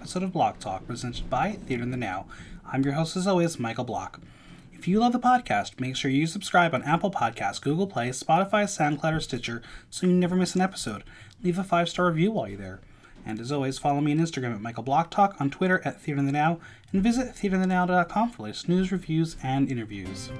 episode 0.00 0.22
of 0.22 0.32
Block 0.32 0.58
Talk 0.58 0.86
presented 0.86 1.28
by 1.28 1.52
Theater 1.52 1.82
in 1.82 1.90
the 1.90 1.96
Now. 1.98 2.24
I'm 2.72 2.82
your 2.82 2.94
host, 2.94 3.18
as 3.18 3.26
always, 3.26 3.58
Michael 3.58 3.84
Block. 3.84 4.18
If 4.72 4.88
you 4.88 4.98
love 4.98 5.12
the 5.12 5.18
podcast, 5.18 5.78
make 5.78 5.94
sure 5.94 6.10
you 6.10 6.26
subscribe 6.26 6.74
on 6.74 6.82
Apple 6.84 7.10
Podcasts, 7.10 7.60
Google 7.60 7.86
Play, 7.86 8.08
Spotify, 8.08 8.64
SoundCloud, 8.64 9.14
or 9.14 9.20
Stitcher 9.20 9.60
so 9.90 10.06
you 10.06 10.14
never 10.14 10.34
miss 10.34 10.54
an 10.54 10.62
episode. 10.62 11.04
Leave 11.42 11.58
a 11.58 11.64
five 11.64 11.90
star 11.90 12.06
review 12.06 12.32
while 12.32 12.48
you're 12.48 12.56
there. 12.56 12.80
And 13.26 13.38
as 13.40 13.52
always, 13.52 13.78
follow 13.78 14.00
me 14.00 14.12
on 14.12 14.18
Instagram 14.18 14.54
at 14.54 14.62
Michael 14.62 14.84
Block 14.84 15.10
Talk, 15.10 15.36
on 15.38 15.50
Twitter 15.50 15.82
at 15.84 16.00
Theater 16.00 16.18
in 16.18 16.24
the 16.24 16.32
Now, 16.32 16.60
and 16.92 17.02
visit 17.02 17.34
theaterinthenow.com 17.34 18.30
for 18.30 18.44
latest 18.44 18.70
news, 18.70 18.90
reviews, 18.90 19.36
and 19.42 19.70
interviews. 19.70 20.30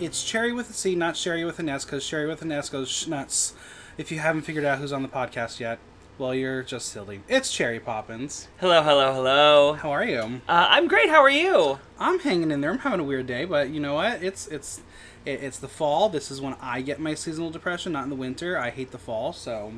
It's 0.00 0.22
Cherry 0.22 0.52
with 0.52 0.70
a 0.70 0.72
C, 0.72 0.94
not 0.94 1.16
Sherry 1.16 1.44
with 1.44 1.58
an 1.58 1.68
S, 1.68 1.84
because 1.84 2.04
Sherry 2.04 2.28
with 2.28 2.40
an 2.42 2.52
S 2.52 2.68
goes 2.70 3.08
nuts. 3.08 3.54
If 3.96 4.12
you 4.12 4.20
haven't 4.20 4.42
figured 4.42 4.64
out 4.64 4.78
who's 4.78 4.92
on 4.92 5.02
the 5.02 5.08
podcast 5.08 5.58
yet, 5.58 5.80
well, 6.18 6.32
you're 6.32 6.62
just 6.62 6.88
silly. 6.88 7.22
It's 7.28 7.52
Cherry 7.52 7.80
Poppins. 7.80 8.46
Hello, 8.58 8.80
hello, 8.82 9.12
hello. 9.12 9.72
How 9.72 9.90
are 9.90 10.04
you? 10.04 10.40
Uh, 10.48 10.66
I'm 10.68 10.86
great. 10.86 11.10
How 11.10 11.20
are 11.20 11.30
you? 11.30 11.80
I'm 11.98 12.20
hanging 12.20 12.52
in 12.52 12.60
there. 12.60 12.70
I'm 12.70 12.78
having 12.78 13.00
a 13.00 13.04
weird 13.04 13.26
day, 13.26 13.44
but 13.44 13.70
you 13.70 13.80
know 13.80 13.94
what? 13.94 14.22
It's 14.22 14.46
it's 14.46 14.82
it, 15.24 15.42
it's 15.42 15.58
the 15.58 15.68
fall. 15.68 16.08
This 16.08 16.30
is 16.30 16.40
when 16.40 16.54
I 16.60 16.80
get 16.80 17.00
my 17.00 17.14
seasonal 17.14 17.50
depression, 17.50 17.92
not 17.92 18.04
in 18.04 18.10
the 18.10 18.16
winter. 18.16 18.56
I 18.56 18.70
hate 18.70 18.92
the 18.92 18.98
fall, 18.98 19.32
so 19.32 19.72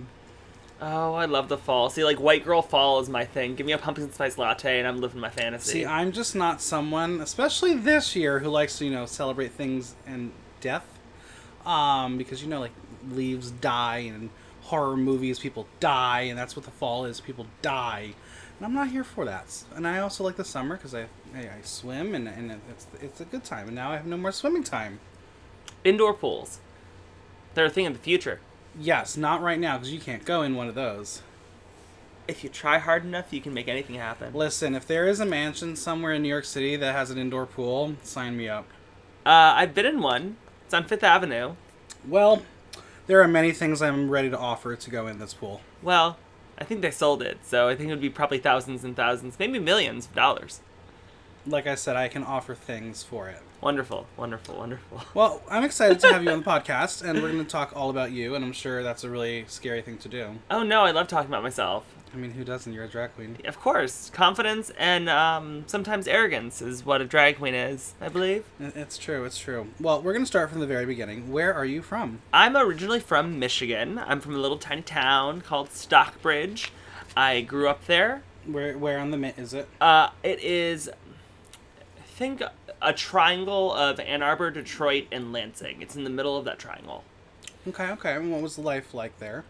Oh, 0.82 1.12
I 1.12 1.26
love 1.26 1.48
the 1.48 1.58
fall. 1.58 1.90
See, 1.90 2.04
like 2.04 2.18
white 2.18 2.44
girl 2.44 2.62
fall 2.62 3.00
is 3.00 3.08
my 3.08 3.24
thing. 3.24 3.54
Give 3.54 3.66
me 3.66 3.72
a 3.72 3.78
pumpkin 3.78 4.10
spice 4.12 4.38
latte, 4.38 4.78
and 4.78 4.88
I'm 4.88 5.00
living 5.00 5.20
my 5.20 5.28
fantasy. 5.28 5.72
see, 5.72 5.86
I'm 5.86 6.10
just 6.10 6.34
not 6.34 6.62
someone, 6.62 7.20
especially 7.20 7.74
this 7.74 8.16
year, 8.16 8.38
who 8.38 8.48
likes 8.48 8.78
to 8.78 8.86
you 8.86 8.90
know 8.90 9.04
celebrate 9.04 9.52
things 9.52 9.94
and 10.06 10.32
death, 10.60 10.86
um, 11.66 12.16
because 12.16 12.42
you 12.42 12.48
know 12.48 12.60
like 12.60 12.72
leaves 13.10 13.50
die 13.50 13.98
and 13.98 14.30
horror 14.62 14.96
movies 14.96 15.38
people 15.38 15.66
die, 15.80 16.22
and 16.22 16.38
that's 16.38 16.56
what 16.56 16.64
the 16.64 16.70
fall 16.70 17.04
is. 17.04 17.20
People 17.20 17.46
die, 17.60 18.14
and 18.58 18.66
I'm 18.66 18.74
not 18.74 18.88
here 18.88 19.04
for 19.04 19.26
that. 19.26 19.62
And 19.74 19.86
I 19.86 19.98
also 19.98 20.24
like 20.24 20.36
the 20.36 20.44
summer 20.44 20.76
because 20.76 20.94
I, 20.94 21.02
I 21.34 21.40
I 21.40 21.60
swim 21.62 22.14
and 22.14 22.26
and 22.26 22.58
it's 22.70 22.86
it's 23.02 23.20
a 23.20 23.26
good 23.26 23.44
time. 23.44 23.66
And 23.66 23.76
now 23.76 23.90
I 23.90 23.96
have 23.96 24.06
no 24.06 24.16
more 24.16 24.32
swimming 24.32 24.64
time. 24.64 24.98
Indoor 25.84 26.14
pools. 26.14 26.58
They're 27.52 27.66
a 27.66 27.70
thing 27.70 27.84
in 27.84 27.92
the 27.92 27.98
future. 27.98 28.40
Yes, 28.78 29.16
not 29.16 29.42
right 29.42 29.58
now 29.58 29.76
because 29.76 29.92
you 29.92 30.00
can't 30.00 30.24
go 30.24 30.42
in 30.42 30.54
one 30.54 30.68
of 30.68 30.74
those. 30.74 31.22
If 32.28 32.44
you 32.44 32.50
try 32.50 32.78
hard 32.78 33.04
enough, 33.04 33.32
you 33.32 33.40
can 33.40 33.52
make 33.52 33.66
anything 33.66 33.96
happen. 33.96 34.32
Listen, 34.32 34.74
if 34.74 34.86
there 34.86 35.08
is 35.08 35.18
a 35.18 35.26
mansion 35.26 35.74
somewhere 35.74 36.12
in 36.12 36.22
New 36.22 36.28
York 36.28 36.44
City 36.44 36.76
that 36.76 36.94
has 36.94 37.10
an 37.10 37.18
indoor 37.18 37.46
pool, 37.46 37.96
sign 38.02 38.36
me 38.36 38.48
up. 38.48 38.66
Uh, 39.26 39.54
I've 39.56 39.74
been 39.74 39.86
in 39.86 40.00
one. 40.00 40.36
It's 40.64 40.74
on 40.74 40.84
Fifth 40.84 41.02
Avenue. 41.02 41.54
Well, 42.06 42.42
there 43.06 43.20
are 43.20 43.28
many 43.28 43.52
things 43.52 43.82
I'm 43.82 44.08
ready 44.08 44.30
to 44.30 44.38
offer 44.38 44.76
to 44.76 44.90
go 44.90 45.08
in 45.08 45.18
this 45.18 45.34
pool. 45.34 45.60
Well, 45.82 46.16
I 46.56 46.64
think 46.64 46.82
they 46.82 46.92
sold 46.92 47.22
it, 47.22 47.38
so 47.42 47.68
I 47.68 47.74
think 47.74 47.88
it 47.88 47.92
would 47.92 48.00
be 48.00 48.10
probably 48.10 48.38
thousands 48.38 48.84
and 48.84 48.94
thousands, 48.94 49.38
maybe 49.38 49.58
millions 49.58 50.06
of 50.06 50.14
dollars. 50.14 50.60
Like 51.46 51.66
I 51.66 51.74
said, 51.74 51.96
I 51.96 52.08
can 52.08 52.22
offer 52.22 52.54
things 52.54 53.02
for 53.02 53.28
it. 53.28 53.42
Wonderful, 53.60 54.06
wonderful, 54.16 54.56
wonderful. 54.56 55.02
Well, 55.14 55.42
I'm 55.50 55.64
excited 55.64 56.00
to 56.00 56.12
have 56.12 56.22
you 56.24 56.30
on 56.30 56.40
the 56.40 56.44
podcast, 56.44 57.02
and 57.02 57.22
we're 57.22 57.30
going 57.32 57.44
to 57.44 57.50
talk 57.50 57.72
all 57.76 57.90
about 57.90 58.10
you, 58.10 58.34
and 58.34 58.44
I'm 58.44 58.52
sure 58.52 58.82
that's 58.82 59.04
a 59.04 59.10
really 59.10 59.44
scary 59.48 59.82
thing 59.82 59.98
to 59.98 60.08
do. 60.08 60.38
Oh 60.50 60.62
no, 60.62 60.82
I 60.82 60.92
love 60.92 61.08
talking 61.08 61.28
about 61.28 61.42
myself. 61.42 61.84
I 62.12 62.16
mean, 62.16 62.32
who 62.32 62.42
doesn't? 62.42 62.72
You're 62.72 62.84
a 62.84 62.88
drag 62.88 63.14
queen. 63.14 63.36
Of 63.44 63.60
course, 63.60 64.10
confidence 64.10 64.70
and 64.78 65.08
um, 65.08 65.64
sometimes 65.66 66.08
arrogance 66.08 66.60
is 66.60 66.84
what 66.84 67.00
a 67.00 67.04
drag 67.04 67.36
queen 67.38 67.54
is, 67.54 67.94
I 68.00 68.08
believe. 68.08 68.44
It's 68.58 68.98
true, 68.98 69.24
it's 69.24 69.38
true. 69.38 69.68
Well, 69.78 70.02
we're 70.02 70.12
going 70.12 70.24
to 70.24 70.28
start 70.28 70.50
from 70.50 70.60
the 70.60 70.66
very 70.66 70.86
beginning. 70.86 71.30
Where 71.30 71.54
are 71.54 71.64
you 71.64 71.82
from? 71.82 72.20
I'm 72.32 72.56
originally 72.56 72.98
from 73.00 73.38
Michigan. 73.38 73.98
I'm 73.98 74.20
from 74.20 74.34
a 74.34 74.38
little 74.38 74.58
tiny 74.58 74.82
town 74.82 75.42
called 75.42 75.70
Stockbridge. 75.70 76.72
I 77.16 77.42
grew 77.42 77.68
up 77.68 77.86
there. 77.86 78.22
Where 78.46 78.76
where 78.76 78.98
on 78.98 79.10
the 79.10 79.16
mint 79.18 79.38
is 79.38 79.52
it? 79.54 79.68
Uh, 79.80 80.08
it 80.22 80.40
is, 80.40 80.88
think, 82.20 82.42
a 82.82 82.92
triangle 82.92 83.72
of 83.72 83.98
Ann 83.98 84.22
Arbor, 84.22 84.50
Detroit, 84.50 85.06
and 85.10 85.32
Lansing. 85.32 85.80
It's 85.80 85.96
in 85.96 86.04
the 86.04 86.10
middle 86.10 86.36
of 86.36 86.44
that 86.44 86.58
triangle. 86.58 87.02
Okay, 87.66 87.88
okay. 87.92 88.14
And 88.14 88.30
what 88.30 88.42
was 88.42 88.58
life 88.58 88.92
like 88.92 89.18
there? 89.20 89.46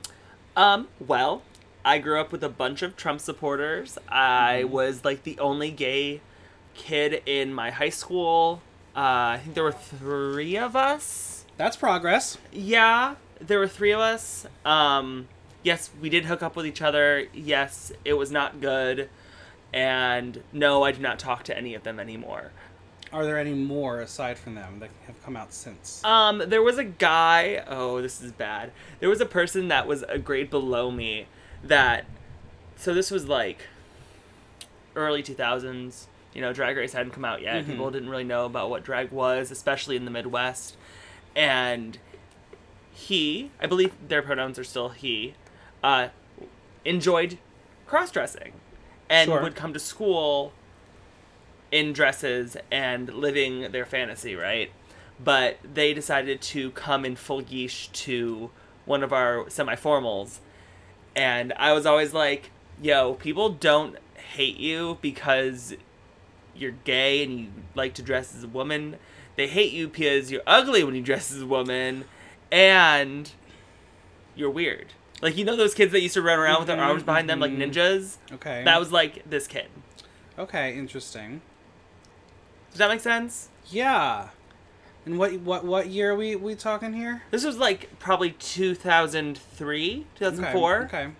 Um, 0.56 0.86
well, 1.04 1.42
I 1.84 1.98
grew 1.98 2.20
up 2.20 2.30
with 2.30 2.44
a 2.44 2.48
bunch 2.48 2.82
of 2.82 2.96
Trump 2.96 3.20
supporters. 3.20 3.98
I 4.08 4.62
was 4.62 5.04
like 5.04 5.24
the 5.24 5.36
only 5.40 5.72
gay 5.72 6.20
kid 6.74 7.22
in 7.26 7.52
my 7.52 7.72
high 7.72 7.88
school. 7.88 8.62
Uh, 8.94 9.34
I 9.34 9.40
think 9.42 9.56
there 9.56 9.64
were 9.64 9.72
three 9.72 10.56
of 10.56 10.76
us. 10.76 11.44
That's 11.56 11.76
progress. 11.76 12.38
Yeah, 12.52 13.16
there 13.40 13.58
were 13.58 13.68
three 13.68 13.90
of 13.90 13.98
us. 13.98 14.46
Um, 14.64 15.26
yes, 15.64 15.90
we 16.00 16.08
did 16.08 16.26
hook 16.26 16.40
up 16.40 16.54
with 16.54 16.66
each 16.66 16.82
other. 16.82 17.26
Yes, 17.34 17.90
it 18.04 18.14
was 18.14 18.30
not 18.30 18.60
good. 18.60 19.10
And 19.72 20.42
no, 20.52 20.82
I 20.82 20.92
do 20.92 21.00
not 21.00 21.18
talk 21.18 21.44
to 21.44 21.56
any 21.56 21.74
of 21.74 21.82
them 21.84 22.00
anymore. 22.00 22.50
Are 23.12 23.24
there 23.24 23.38
any 23.38 23.54
more 23.54 24.00
aside 24.00 24.38
from 24.38 24.54
them 24.54 24.78
that 24.80 24.90
have 25.06 25.22
come 25.24 25.36
out 25.36 25.52
since? 25.52 26.04
Um, 26.04 26.42
there 26.46 26.62
was 26.62 26.78
a 26.78 26.84
guy. 26.84 27.62
Oh, 27.66 28.00
this 28.00 28.20
is 28.20 28.30
bad. 28.32 28.70
There 29.00 29.08
was 29.08 29.20
a 29.20 29.26
person 29.26 29.68
that 29.68 29.86
was 29.86 30.04
a 30.08 30.18
grade 30.18 30.48
below 30.50 30.90
me. 30.90 31.26
That, 31.64 32.04
so 32.76 32.94
this 32.94 33.10
was 33.10 33.26
like 33.26 33.62
early 34.94 35.22
two 35.22 35.34
thousands. 35.34 36.06
You 36.34 36.40
know, 36.40 36.52
Drag 36.52 36.76
Race 36.76 36.92
hadn't 36.92 37.10
come 37.12 37.24
out 37.24 37.42
yet. 37.42 37.64
Mhm. 37.64 37.66
People 37.66 37.90
didn't 37.90 38.08
really 38.08 38.24
know 38.24 38.46
about 38.46 38.70
what 38.70 38.84
drag 38.84 39.10
was, 39.10 39.50
especially 39.50 39.96
in 39.96 40.04
the 40.04 40.10
Midwest. 40.12 40.76
And 41.34 41.98
he, 42.92 43.50
I 43.60 43.66
believe 43.66 43.92
their 44.08 44.22
pronouns 44.22 44.58
are 44.58 44.64
still 44.64 44.90
he, 44.90 45.34
uh, 45.82 46.08
enjoyed 46.84 47.38
cross 47.86 48.10
dressing, 48.12 48.52
and 49.10 49.28
Sure. 49.28 49.42
would 49.42 49.54
come 49.56 49.74
to 49.74 49.78
school 49.80 50.52
in 51.70 51.92
dresses 51.92 52.56
and 52.70 53.12
living 53.12 53.72
their 53.72 53.84
fantasy, 53.84 54.34
right? 54.34 54.70
But 55.22 55.58
they 55.62 55.92
decided 55.92 56.40
to 56.42 56.70
come 56.70 57.04
in 57.04 57.16
full 57.16 57.42
geesh 57.42 57.92
to 57.92 58.50
one 58.86 59.02
of 59.02 59.12
our 59.12 59.50
semi-formals, 59.50 60.38
and 61.14 61.52
I 61.54 61.72
was 61.72 61.84
always 61.84 62.14
like, 62.14 62.50
"Yo, 62.80 63.14
people 63.14 63.50
don't 63.50 63.96
hate 64.34 64.56
you 64.56 64.98
because 65.02 65.74
you're 66.54 66.70
gay 66.84 67.22
and 67.22 67.38
you 67.38 67.48
like 67.74 67.94
to 67.94 68.02
dress 68.02 68.34
as 68.34 68.44
a 68.44 68.48
woman. 68.48 68.96
They 69.36 69.46
hate 69.48 69.72
you 69.72 69.88
because 69.88 70.30
you're 70.30 70.42
ugly 70.46 70.82
when 70.84 70.94
you 70.94 71.02
dress 71.02 71.30
as 71.32 71.42
a 71.42 71.46
woman, 71.46 72.04
and 72.50 73.30
you're 74.34 74.50
weird." 74.50 74.94
Like 75.20 75.36
you 75.36 75.44
know 75.44 75.56
those 75.56 75.74
kids 75.74 75.92
that 75.92 76.00
used 76.00 76.14
to 76.14 76.22
run 76.22 76.38
around 76.38 76.60
with 76.60 76.68
their 76.68 76.76
Mhm, 76.76 76.86
arms 76.86 77.02
behind 77.02 77.28
them 77.28 77.40
like 77.40 77.50
mhm. 77.52 77.70
ninjas? 77.72 78.16
Okay. 78.32 78.62
That 78.64 78.78
was 78.80 78.90
like 78.92 79.28
this 79.28 79.46
kid. 79.46 79.68
okay. 80.38 80.76
Interesting. 80.76 81.40
Does 82.70 82.78
that 82.78 82.88
make 82.88 83.00
sense? 83.00 83.48
Yeah. 83.68 84.28
And 85.04 85.18
what 85.18 85.32
what 85.40 85.64
what 85.64 85.88
year 85.88 86.12
are 86.12 86.14
we 86.16 86.36
we 86.36 86.54
talking 86.54 86.92
here? 86.94 87.22
This 87.30 87.44
was 87.44 87.56
like 87.58 87.98
probably 87.98 88.30
2003, 88.32 90.06
2004. 90.16 90.76
Okay. 90.76 90.84
okay. 90.98 91.12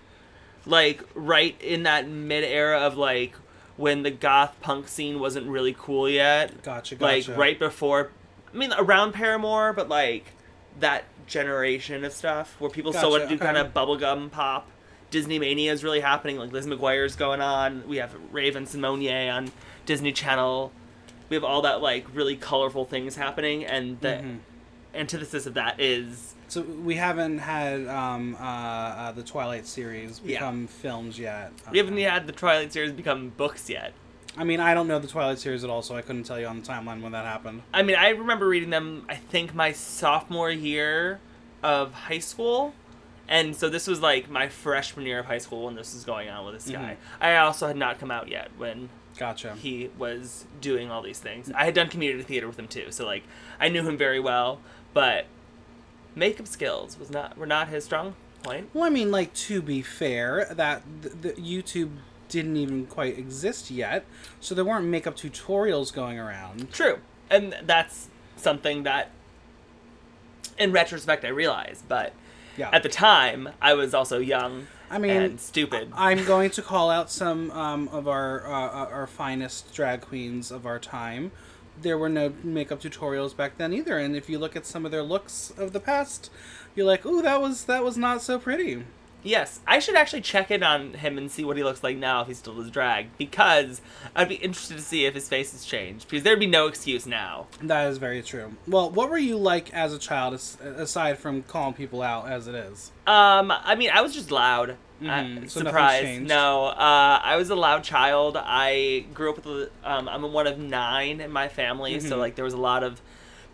Like 0.66 1.02
right 1.14 1.60
in 1.60 1.82
that 1.84 2.06
mid 2.08 2.44
era 2.44 2.78
of 2.78 2.96
like 2.96 3.34
when 3.76 4.02
the 4.02 4.10
goth 4.10 4.54
punk 4.60 4.88
scene 4.88 5.18
wasn't 5.18 5.46
really 5.46 5.74
cool 5.78 6.08
yet. 6.08 6.62
Gotcha. 6.62 6.94
gotcha. 6.96 7.30
Like 7.30 7.38
right 7.38 7.58
before, 7.58 8.10
I 8.52 8.56
mean, 8.56 8.72
around 8.78 9.12
Paramore, 9.12 9.72
but 9.72 9.88
like 9.88 10.32
that 10.78 11.04
generation 11.30 12.04
of 12.04 12.12
stuff 12.12 12.56
where 12.58 12.70
people 12.70 12.92
still 12.92 13.10
want 13.10 13.22
to 13.22 13.26
Gotcha, 13.36 13.38
do 13.38 13.44
kind 13.44 13.56
of 13.56 13.72
bubblegum 13.72 14.30
pop. 14.30 14.68
Disney 15.10 15.38
Mania 15.38 15.72
is 15.72 15.82
really 15.82 16.00
happening. 16.00 16.36
Like 16.38 16.52
Lizzie 16.52 16.70
McGuire's 16.70 17.16
going 17.16 17.40
on. 17.40 17.82
We 17.88 17.96
have 17.96 18.14
Raven-Symoné 18.32 19.32
on 19.32 19.50
Disney 19.86 20.12
Channel. 20.12 20.70
We 21.28 21.34
have 21.36 21.44
all 21.44 21.62
that 21.62 21.80
like 21.80 22.06
really 22.14 22.36
colorful 22.36 22.84
things 22.84 23.16
happening, 23.16 23.64
and 23.64 24.00
the 24.00 24.08
Mhm. 24.08 24.38
antithesis 24.94 25.46
of 25.46 25.54
that 25.54 25.80
is 25.80 26.34
So 26.48 26.62
we 26.62 26.96
haven't 26.96 27.38
had 27.38 27.86
um, 27.86 28.36
uh, 28.40 28.42
uh, 28.44 29.12
the 29.12 29.22
Twilight 29.22 29.66
series 29.66 30.20
Yeah. 30.24 30.38
become 30.38 30.66
films 30.66 31.16
yet. 31.18 31.52
we 31.70 31.78
haven't 31.78 31.96
had 31.96 32.26
the 32.26 32.32
Twilight 32.32 32.72
series 32.72 32.90
become 32.92 33.28
books 33.36 33.70
yet. 33.70 33.92
I 34.36 34.44
mean, 34.44 34.60
I 34.60 34.74
don't 34.74 34.86
know 34.86 34.98
the 34.98 35.08
Twilight 35.08 35.38
series 35.38 35.64
at 35.64 35.70
all, 35.70 35.82
so 35.82 35.96
I 35.96 36.02
couldn't 36.02 36.24
tell 36.24 36.38
you 36.38 36.46
on 36.46 36.60
the 36.60 36.66
timeline 36.66 37.02
when 37.02 37.12
that 37.12 37.24
happened. 37.24 37.62
I 37.74 37.82
mean, 37.82 37.96
I 37.96 38.10
remember 38.10 38.46
reading 38.46 38.70
them. 38.70 39.04
I 39.08 39.16
think 39.16 39.54
my 39.54 39.72
sophomore 39.72 40.50
year 40.50 41.20
of 41.62 41.92
high 41.92 42.20
school, 42.20 42.74
and 43.28 43.54
so 43.56 43.68
this 43.68 43.86
was 43.86 44.00
like 44.00 44.30
my 44.30 44.48
freshman 44.48 45.06
year 45.06 45.18
of 45.18 45.26
high 45.26 45.38
school 45.38 45.66
when 45.66 45.74
this 45.74 45.94
was 45.94 46.04
going 46.04 46.28
on 46.28 46.44
with 46.44 46.54
this 46.54 46.70
guy. 46.70 46.92
Mm-hmm. 46.92 47.22
I 47.24 47.36
also 47.38 47.66
had 47.66 47.76
not 47.76 47.98
come 47.98 48.10
out 48.10 48.28
yet 48.28 48.50
when 48.56 48.88
Gotcha. 49.18 49.54
he 49.54 49.90
was 49.98 50.46
doing 50.60 50.90
all 50.90 51.02
these 51.02 51.18
things. 51.18 51.50
I 51.52 51.64
had 51.64 51.74
done 51.74 51.88
community 51.88 52.22
theater 52.22 52.46
with 52.46 52.58
him 52.58 52.68
too, 52.68 52.86
so 52.90 53.04
like 53.04 53.24
I 53.58 53.68
knew 53.68 53.82
him 53.82 53.96
very 53.96 54.20
well, 54.20 54.60
but 54.94 55.26
makeup 56.14 56.46
skills 56.46 56.98
was 56.98 57.10
not 57.10 57.36
were 57.36 57.46
not 57.46 57.68
his 57.68 57.84
strong 57.84 58.14
point. 58.42 58.70
Well, 58.72 58.84
I 58.84 58.90
mean, 58.90 59.10
like 59.10 59.34
to 59.34 59.60
be 59.60 59.82
fair, 59.82 60.46
that 60.50 60.82
the, 61.02 61.08
the 61.08 61.32
YouTube 61.32 61.90
didn't 62.30 62.56
even 62.56 62.86
quite 62.86 63.18
exist 63.18 63.70
yet, 63.70 64.04
so 64.40 64.54
there 64.54 64.64
weren't 64.64 64.86
makeup 64.86 65.16
tutorials 65.16 65.92
going 65.92 66.18
around. 66.18 66.72
True. 66.72 66.98
And 67.28 67.54
that's 67.62 68.08
something 68.36 68.84
that, 68.84 69.10
in 70.58 70.72
retrospect, 70.72 71.24
I 71.24 71.28
realized. 71.28 71.88
But 71.88 72.12
Yeah. 72.56 72.70
at 72.72 72.82
the 72.82 72.88
time, 72.88 73.50
I 73.60 73.74
was 73.74 73.92
also 73.94 74.18
young 74.18 74.66
I 74.90 74.98
mean, 74.98 75.10
and 75.10 75.40
stupid. 75.40 75.92
I'm 75.94 76.24
going 76.24 76.50
to 76.50 76.62
call 76.62 76.90
out 76.90 77.10
some 77.10 77.50
um, 77.52 77.88
of 77.88 78.08
our 78.08 78.46
uh, 78.46 78.86
our 78.90 79.06
finest 79.06 79.72
drag 79.72 80.00
queens 80.00 80.50
of 80.50 80.66
our 80.66 80.78
time. 80.78 81.30
There 81.80 81.96
were 81.96 82.08
no 82.08 82.32
makeup 82.42 82.82
tutorials 82.82 83.34
back 83.36 83.56
then 83.56 83.72
either, 83.72 83.98
and 83.98 84.16
if 84.16 84.28
you 84.28 84.38
look 84.38 84.56
at 84.56 84.66
some 84.66 84.84
of 84.84 84.90
their 84.90 85.02
looks 85.04 85.52
of 85.56 85.72
the 85.72 85.80
past, 85.80 86.30
you're 86.74 86.86
like, 86.86 87.06
"Ooh, 87.06 87.22
that 87.22 87.40
was 87.40 87.64
that 87.64 87.84
was 87.84 87.96
not 87.96 88.20
so 88.20 88.38
pretty." 88.38 88.84
Yes, 89.22 89.60
I 89.66 89.78
should 89.78 89.96
actually 89.96 90.22
check 90.22 90.50
in 90.50 90.62
on 90.62 90.94
him 90.94 91.18
and 91.18 91.30
see 91.30 91.44
what 91.44 91.56
he 91.56 91.62
looks 91.64 91.82
like 91.82 91.96
now 91.96 92.22
if 92.22 92.28
he 92.28 92.34
still 92.34 92.54
does 92.54 92.70
drag, 92.70 93.16
because 93.18 93.80
I'd 94.14 94.28
be 94.28 94.36
interested 94.36 94.76
to 94.76 94.82
see 94.82 95.04
if 95.06 95.14
his 95.14 95.28
face 95.28 95.52
has 95.52 95.64
changed, 95.64 96.08
because 96.08 96.22
there'd 96.24 96.38
be 96.40 96.46
no 96.46 96.66
excuse 96.66 97.06
now. 97.06 97.46
That 97.62 97.88
is 97.88 97.98
very 97.98 98.22
true. 98.22 98.56
Well, 98.66 98.90
what 98.90 99.10
were 99.10 99.18
you 99.18 99.36
like 99.36 99.72
as 99.72 99.92
a 99.92 99.98
child, 99.98 100.34
aside 100.34 101.18
from 101.18 101.42
calling 101.42 101.74
people 101.74 102.02
out 102.02 102.28
as 102.30 102.46
it 102.48 102.54
is? 102.54 102.92
Um, 103.06 103.50
I 103.52 103.74
mean, 103.74 103.90
I 103.92 104.00
was 104.00 104.14
just 104.14 104.30
loud. 104.30 104.76
Mhm, 105.02 105.44
Uh, 105.44 105.48
so 105.48 105.60
surprise! 105.60 106.20
No, 106.20 106.66
uh, 106.66 107.20
I 107.22 107.36
was 107.36 107.48
a 107.48 107.54
loud 107.54 107.84
child. 107.84 108.36
I 108.38 109.06
grew 109.14 109.30
up 109.30 109.36
with. 109.36 109.46
a- 109.46 109.70
Um, 109.82 110.08
I'm 110.10 110.30
one 110.30 110.46
of 110.46 110.58
nine 110.58 111.22
in 111.22 111.30
my 111.32 111.48
family, 111.48 111.98
so 112.00 112.16
Mhm. 112.16 112.18
like 112.18 112.34
there 112.34 112.44
was 112.44 112.52
a 112.52 112.58
lot 112.58 112.82
of 112.82 113.00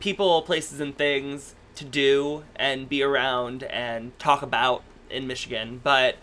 people, 0.01 0.43
places, 0.43 0.81
and 0.81 0.99
things 0.99 1.55
to 1.77 1.85
do 1.85 2.43
and 2.57 2.89
be 2.89 3.01
around 3.03 3.63
and 3.63 4.19
talk 4.19 4.43
about 4.43 4.83
in 5.11 5.27
Michigan. 5.27 5.81
But 5.83 6.17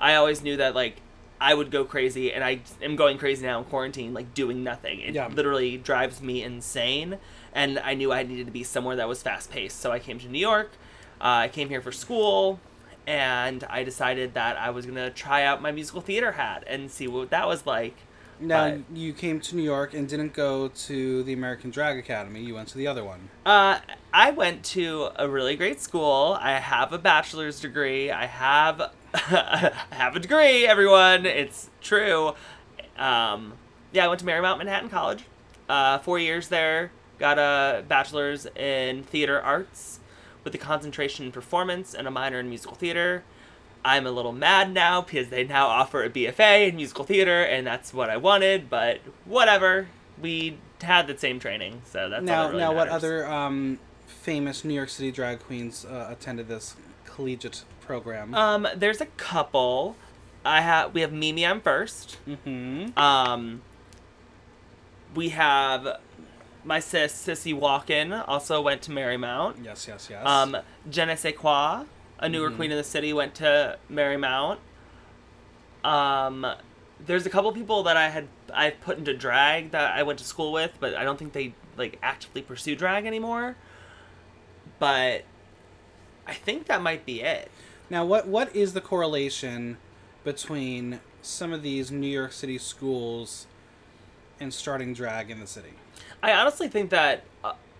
I 0.00 0.14
always 0.14 0.42
knew 0.42 0.56
that 0.56 0.74
like 0.74 0.96
I 1.40 1.52
would 1.52 1.70
go 1.70 1.84
crazy, 1.84 2.32
and 2.32 2.42
I 2.44 2.60
am 2.80 2.96
going 2.96 3.18
crazy 3.18 3.44
now 3.44 3.58
in 3.58 3.64
quarantine, 3.64 4.14
like 4.14 4.32
doing 4.34 4.62
nothing. 4.64 5.00
It 5.00 5.14
Yeah. 5.14 5.28
literally 5.28 5.76
drives 5.76 6.22
me 6.22 6.42
insane. 6.42 7.18
And 7.52 7.78
I 7.78 7.94
knew 7.94 8.12
I 8.12 8.22
needed 8.22 8.46
to 8.46 8.52
be 8.52 8.64
somewhere 8.64 8.96
that 8.96 9.08
was 9.08 9.22
fast 9.22 9.50
paced, 9.50 9.80
so 9.80 9.92
I 9.92 9.98
came 9.98 10.18
to 10.20 10.28
New 10.28 10.38
York. 10.38 10.72
Uh, 11.20 11.44
I 11.44 11.48
came 11.48 11.68
here 11.68 11.80
for 11.80 11.92
school, 11.92 12.58
and 13.06 13.64
I 13.70 13.84
decided 13.84 14.34
that 14.34 14.56
I 14.56 14.70
was 14.70 14.86
gonna 14.86 15.10
try 15.10 15.44
out 15.44 15.60
my 15.62 15.70
musical 15.70 16.00
theater 16.00 16.32
hat 16.32 16.64
and 16.66 16.90
see 16.90 17.06
what 17.06 17.30
that 17.30 17.46
was 17.46 17.66
like. 17.66 17.96
Now 18.40 18.70
But- 18.70 18.96
you 18.96 19.12
came 19.12 19.40
to 19.40 19.56
New 19.56 19.62
York 19.62 19.94
and 19.94 20.08
didn't 20.08 20.32
go 20.34 20.68
to 20.68 21.22
the 21.22 21.32
American 21.32 21.70
Drag 21.70 21.98
Academy. 21.98 22.40
You 22.42 22.54
went 22.54 22.68
to 22.68 22.78
the 22.78 22.86
other 22.86 23.04
one. 23.04 23.28
Uh, 23.46 23.78
I 24.12 24.30
went 24.32 24.64
to 24.66 25.10
a 25.16 25.28
really 25.28 25.56
great 25.56 25.80
school. 25.80 26.36
I 26.40 26.52
have 26.58 26.92
a 26.92 26.98
bachelor's 26.98 27.60
degree. 27.60 28.10
I 28.10 28.26
have 28.26 28.90
I 29.14 29.72
have 29.90 30.16
a 30.16 30.20
degree. 30.20 30.66
Everyone, 30.66 31.24
it's 31.26 31.70
true. 31.80 32.34
Um, 32.98 33.54
yeah, 33.92 34.04
I 34.04 34.08
went 34.08 34.20
to 34.20 34.26
Marymount 34.26 34.58
Manhattan 34.58 34.88
College. 34.90 35.24
Uh, 35.68 35.98
four 35.98 36.18
years 36.18 36.48
there. 36.48 36.90
Got 37.18 37.38
a 37.38 37.84
bachelor's 37.86 38.46
in 38.56 39.04
theater 39.04 39.40
arts 39.40 40.00
with 40.42 40.54
a 40.54 40.58
concentration 40.58 41.24
in 41.26 41.32
performance 41.32 41.94
and 41.94 42.06
a 42.08 42.10
minor 42.10 42.40
in 42.40 42.48
musical 42.48 42.74
theater. 42.76 43.22
I'm 43.84 44.06
a 44.06 44.10
little 44.10 44.32
mad 44.32 44.72
now 44.72 45.02
because 45.02 45.28
they 45.28 45.44
now 45.44 45.66
offer 45.66 46.02
a 46.02 46.10
BFA 46.10 46.68
in 46.68 46.76
musical 46.76 47.04
theater, 47.04 47.42
and 47.42 47.66
that's 47.66 47.92
what 47.92 48.08
I 48.08 48.16
wanted. 48.16 48.70
But 48.70 49.00
whatever, 49.24 49.88
we 50.20 50.58
had 50.80 51.06
the 51.06 51.16
same 51.16 51.38
training, 51.38 51.82
so 51.84 52.08
that's 52.08 52.24
now, 52.24 52.48
really 52.48 52.60
now, 52.60 52.74
what 52.74 52.88
other 52.88 53.26
um, 53.26 53.78
famous 54.06 54.64
New 54.64 54.74
York 54.74 54.88
City 54.88 55.12
drag 55.12 55.40
queens 55.40 55.84
uh, 55.84 56.08
attended 56.10 56.48
this 56.48 56.76
collegiate 57.04 57.64
program? 57.80 58.34
Um, 58.34 58.66
there's 58.74 59.00
a 59.00 59.06
couple. 59.06 59.96
I 60.44 60.60
have 60.60 60.94
we 60.94 61.00
have 61.02 61.12
Mimi 61.12 61.44
Imfurst. 61.44 62.18
mm-hmm. 62.26 62.98
Um, 62.98 63.62
we 65.14 65.28
have 65.30 66.00
my 66.64 66.80
sis 66.80 67.12
Sissy 67.12 67.58
Walken 67.58 68.24
also 68.26 68.60
went 68.60 68.82
to 68.82 68.90
Marymount. 68.90 69.64
Yes, 69.64 69.86
yes, 69.86 70.08
yes. 70.10 70.26
Um, 70.26 70.56
Je 70.90 71.04
ne 71.04 71.14
sais 71.16 71.34
quoi, 71.34 71.84
a 72.24 72.28
newer 72.28 72.50
Mhm. 72.50 72.56
queen 72.56 72.70
in 72.72 72.78
the 72.78 72.84
city, 72.84 73.12
went 73.12 73.34
to 73.36 73.78
Marymount. 73.90 74.58
Um, 75.84 76.46
there's 76.98 77.26
a 77.26 77.30
couple 77.30 77.52
people 77.52 77.82
that 77.82 77.96
I 77.96 78.08
had 78.08 78.28
I 78.52 78.70
put 78.70 78.96
into 78.98 79.14
drag 79.14 79.72
that 79.72 79.92
I 79.94 80.02
went 80.02 80.18
to 80.20 80.24
school 80.24 80.52
with, 80.52 80.72
but 80.80 80.94
I 80.94 81.04
don't 81.04 81.18
think 81.18 81.32
they 81.34 81.54
like 81.76 81.98
actively 82.02 82.40
pursue 82.40 82.74
drag 82.76 83.04
anymore. 83.04 83.56
But 84.78 85.24
I 86.26 86.32
think 86.34 86.66
that 86.66 86.80
might 86.82 87.04
be 87.04 87.20
it. 87.20 87.50
now, 87.90 88.04
what 88.04 88.26
what 88.26 88.54
is 88.56 88.72
the 88.72 88.80
correlation 88.80 89.76
between 90.24 91.00
some 91.20 91.52
of 91.52 91.62
these 91.62 91.90
New 91.90 92.06
York 92.08 92.32
City 92.32 92.56
schools 92.56 93.46
and 94.40 94.52
starting 94.54 94.94
drag 94.94 95.30
in 95.30 95.40
the 95.40 95.46
city? 95.46 95.74
I 96.22 96.32
honestly 96.32 96.68
think 96.68 96.88
that 96.90 97.24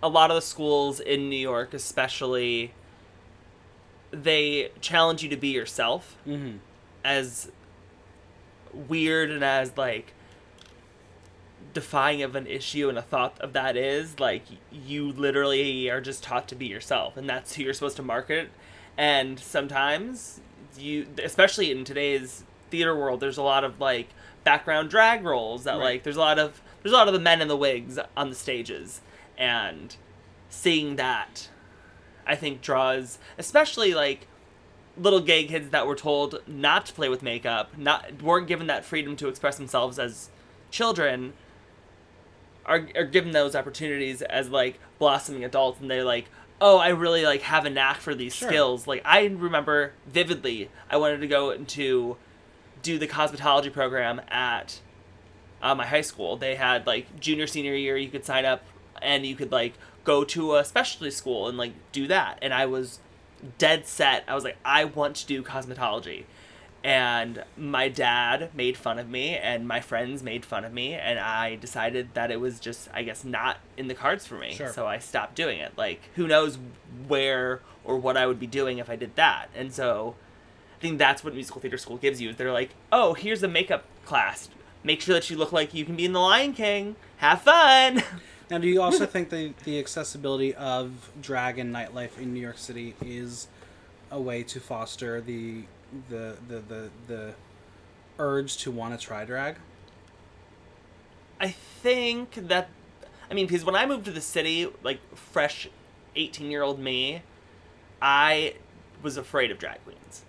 a 0.02 0.08
lot 0.08 0.30
of 0.30 0.34
the 0.34 0.42
schools 0.42 1.00
in 1.00 1.30
New 1.30 1.36
York, 1.38 1.72
especially, 1.72 2.74
they 4.14 4.70
challenge 4.80 5.22
you 5.22 5.28
to 5.30 5.36
be 5.36 5.48
yourself. 5.48 6.16
Mm-hmm. 6.26 6.58
As 7.04 7.50
weird 8.72 9.30
and 9.30 9.44
as 9.44 9.76
like 9.76 10.14
defying 11.72 12.22
of 12.22 12.34
an 12.36 12.46
issue 12.46 12.88
and 12.88 12.96
a 12.96 13.02
thought 13.02 13.38
of 13.40 13.52
that 13.52 13.76
is, 13.76 14.18
like 14.20 14.42
you 14.72 15.10
literally 15.12 15.88
are 15.90 16.00
just 16.00 16.22
taught 16.22 16.48
to 16.48 16.54
be 16.54 16.66
yourself, 16.66 17.16
and 17.16 17.28
that's 17.28 17.54
who 17.56 17.62
you're 17.64 17.74
supposed 17.74 17.96
to 17.96 18.02
market. 18.02 18.50
And 18.96 19.38
sometimes 19.38 20.40
you, 20.78 21.06
especially 21.22 21.70
in 21.70 21.84
today's 21.84 22.44
theater 22.70 22.96
world, 22.96 23.20
there's 23.20 23.38
a 23.38 23.42
lot 23.42 23.64
of 23.64 23.80
like 23.80 24.08
background 24.44 24.90
drag 24.90 25.24
roles 25.24 25.64
that 25.64 25.72
Right. 25.72 25.84
like 25.84 26.02
there's 26.04 26.16
a 26.16 26.20
lot 26.20 26.38
of 26.38 26.60
there's 26.82 26.92
a 26.92 26.96
lot 26.96 27.08
of 27.08 27.14
the 27.14 27.20
men 27.20 27.40
in 27.40 27.48
the 27.48 27.56
wigs 27.56 27.98
on 28.16 28.28
the 28.30 28.36
stages, 28.36 29.00
and 29.36 29.96
seeing 30.48 30.96
that, 30.96 31.48
I 32.26 32.34
think 32.36 32.60
draws 32.62 33.18
especially 33.38 33.94
like 33.94 34.26
little 34.96 35.20
gay 35.20 35.44
kids 35.44 35.70
that 35.70 35.86
were 35.86 35.96
told 35.96 36.40
not 36.46 36.86
to 36.86 36.92
play 36.92 37.08
with 37.08 37.22
makeup, 37.22 37.76
not 37.76 38.22
weren't 38.22 38.46
given 38.46 38.66
that 38.68 38.84
freedom 38.84 39.16
to 39.16 39.28
express 39.28 39.56
themselves 39.56 39.98
as 39.98 40.30
children, 40.70 41.32
are 42.66 42.88
are 42.96 43.04
given 43.04 43.32
those 43.32 43.54
opportunities 43.54 44.22
as 44.22 44.48
like 44.48 44.78
blossoming 44.98 45.44
adults, 45.44 45.80
and 45.80 45.90
they're 45.90 46.04
like, 46.04 46.26
oh, 46.60 46.78
I 46.78 46.88
really 46.88 47.24
like 47.24 47.42
have 47.42 47.64
a 47.66 47.70
knack 47.70 47.98
for 47.98 48.14
these 48.14 48.34
Sure. 48.34 48.48
skills. 48.48 48.86
Like 48.86 49.02
I 49.04 49.24
remember 49.26 49.92
vividly, 50.06 50.70
I 50.90 50.96
wanted 50.96 51.20
to 51.20 51.26
go 51.26 51.50
into 51.50 52.16
do 52.82 52.98
the 52.98 53.08
cosmetology 53.08 53.72
program 53.72 54.20
at 54.28 54.80
uh, 55.62 55.74
my 55.74 55.86
high 55.86 56.02
school. 56.02 56.36
They 56.36 56.54
had 56.54 56.86
like 56.86 57.18
junior 57.20 57.46
senior 57.46 57.74
year, 57.74 57.96
you 57.96 58.08
could 58.08 58.24
sign 58.24 58.44
up 58.44 58.62
and 59.02 59.26
you 59.26 59.34
could 59.36 59.50
like 59.52 59.74
go 60.04 60.22
to 60.24 60.56
a 60.56 60.64
specialty 60.64 61.10
school 61.10 61.48
and 61.48 61.58
like 61.58 61.72
do 61.92 62.06
that. 62.06 62.38
And 62.42 62.54
I 62.54 62.66
was 62.66 63.00
dead 63.58 63.86
set. 63.86 64.24
I 64.28 64.34
was 64.34 64.44
like, 64.44 64.56
I 64.64 64.84
want 64.84 65.16
to 65.16 65.26
do 65.26 65.42
cosmetology. 65.42 66.24
And 66.82 67.42
my 67.56 67.88
dad 67.88 68.50
made 68.54 68.76
fun 68.76 68.98
of 68.98 69.08
me, 69.08 69.38
and 69.38 69.66
my 69.66 69.80
friends 69.80 70.22
made 70.22 70.44
fun 70.44 70.66
of 70.66 70.72
me, 70.74 70.92
and 70.92 71.18
I 71.18 71.54
decided 71.54 72.10
that 72.12 72.30
it 72.30 72.38
was 72.38 72.60
just, 72.60 72.90
I 72.92 73.02
guess, 73.04 73.24
not 73.24 73.56
in 73.78 73.88
the 73.88 73.94
cards 73.94 74.26
for 74.26 74.34
me. 74.34 74.52
Sure. 74.52 74.70
So 74.70 74.86
I 74.86 74.98
stopped 74.98 75.34
doing 75.34 75.60
it. 75.60 75.72
Like, 75.78 76.02
who 76.16 76.26
knows 76.26 76.58
where 77.08 77.62
or 77.84 77.96
what 77.96 78.18
I 78.18 78.26
would 78.26 78.38
be 78.38 78.46
doing 78.46 78.78
if 78.78 78.90
I 78.90 78.96
did 78.96 79.16
that. 79.16 79.46
And 79.54 79.72
so 79.72 80.14
I 80.78 80.82
think 80.82 80.98
that's 80.98 81.24
what 81.24 81.32
musical 81.32 81.62
theater 81.62 81.78
school 81.78 81.96
gives 81.96 82.20
you. 82.20 82.34
They're 82.34 82.52
like, 82.52 82.74
oh, 82.92 83.14
here's 83.14 83.42
a 83.42 83.48
makeup 83.48 83.84
class. 84.04 84.50
Make 84.82 85.00
sure 85.00 85.14
that 85.14 85.30
you 85.30 85.38
look 85.38 85.52
like 85.52 85.72
you 85.72 85.86
can 85.86 85.96
be 85.96 86.04
in 86.04 86.12
The 86.12 86.20
Lion 86.20 86.52
King. 86.52 86.96
Have 87.16 87.40
fun. 87.40 88.02
Now, 88.50 88.58
do 88.58 88.68
you 88.68 88.82
also 88.82 89.06
think 89.06 89.30
the 89.30 89.54
the 89.64 89.78
accessibility 89.78 90.54
of 90.54 91.10
drag 91.20 91.58
and 91.58 91.74
nightlife 91.74 92.18
in 92.18 92.34
New 92.34 92.40
York 92.40 92.58
City 92.58 92.94
is 93.04 93.48
a 94.10 94.20
way 94.20 94.42
to 94.44 94.60
foster 94.60 95.20
the 95.20 95.64
the 96.10 96.36
the 96.48 96.58
the, 96.60 96.90
the 97.06 97.34
urge 98.18 98.56
to 98.58 98.70
want 98.70 98.98
to 98.98 99.04
try 99.04 99.24
drag? 99.24 99.56
I 101.40 101.48
think 101.48 102.34
that, 102.48 102.68
I 103.30 103.34
mean, 103.34 103.46
because 103.46 103.64
when 103.64 103.74
I 103.74 103.86
moved 103.86 104.04
to 104.06 104.12
the 104.12 104.20
city, 104.20 104.70
like 104.82 105.00
fresh 105.16 105.68
18 106.16 106.50
year 106.50 106.62
old 106.62 106.78
me, 106.78 107.22
I 108.00 108.54
was 109.02 109.16
afraid 109.16 109.50
of 109.50 109.58
drag 109.58 109.82
queens. 109.84 110.24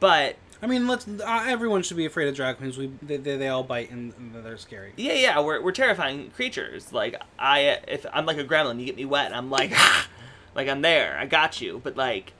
But 0.00 0.36
I 0.64 0.66
mean, 0.66 0.88
let's. 0.88 1.06
Uh, 1.06 1.44
everyone 1.46 1.82
should 1.82 1.98
be 1.98 2.06
afraid 2.06 2.26
of 2.26 2.34
drag 2.34 2.56
queens. 2.56 2.78
We 2.78 2.90
they, 3.02 3.18
they, 3.18 3.36
they 3.36 3.48
all 3.48 3.62
bite 3.62 3.90
and, 3.90 4.14
and 4.16 4.34
they're 4.34 4.56
scary. 4.56 4.94
yeah, 4.96 5.12
yeah, 5.12 5.40
we're, 5.40 5.60
we're 5.60 5.72
terrifying 5.72 6.30
creatures. 6.30 6.90
Like, 6.90 7.20
I, 7.38 7.80
if 7.86 8.06
I'm 8.14 8.24
like 8.24 8.38
a 8.38 8.44
gremlin, 8.44 8.80
you 8.80 8.86
get 8.86 8.96
me 8.96 9.04
wet, 9.04 9.34
I'm 9.34 9.50
like, 9.50 9.72
like 10.54 10.66
I'm 10.66 10.80
there, 10.80 11.18
I 11.18 11.26
got 11.26 11.60
you. 11.60 11.82
But 11.84 11.98
like, 11.98 12.32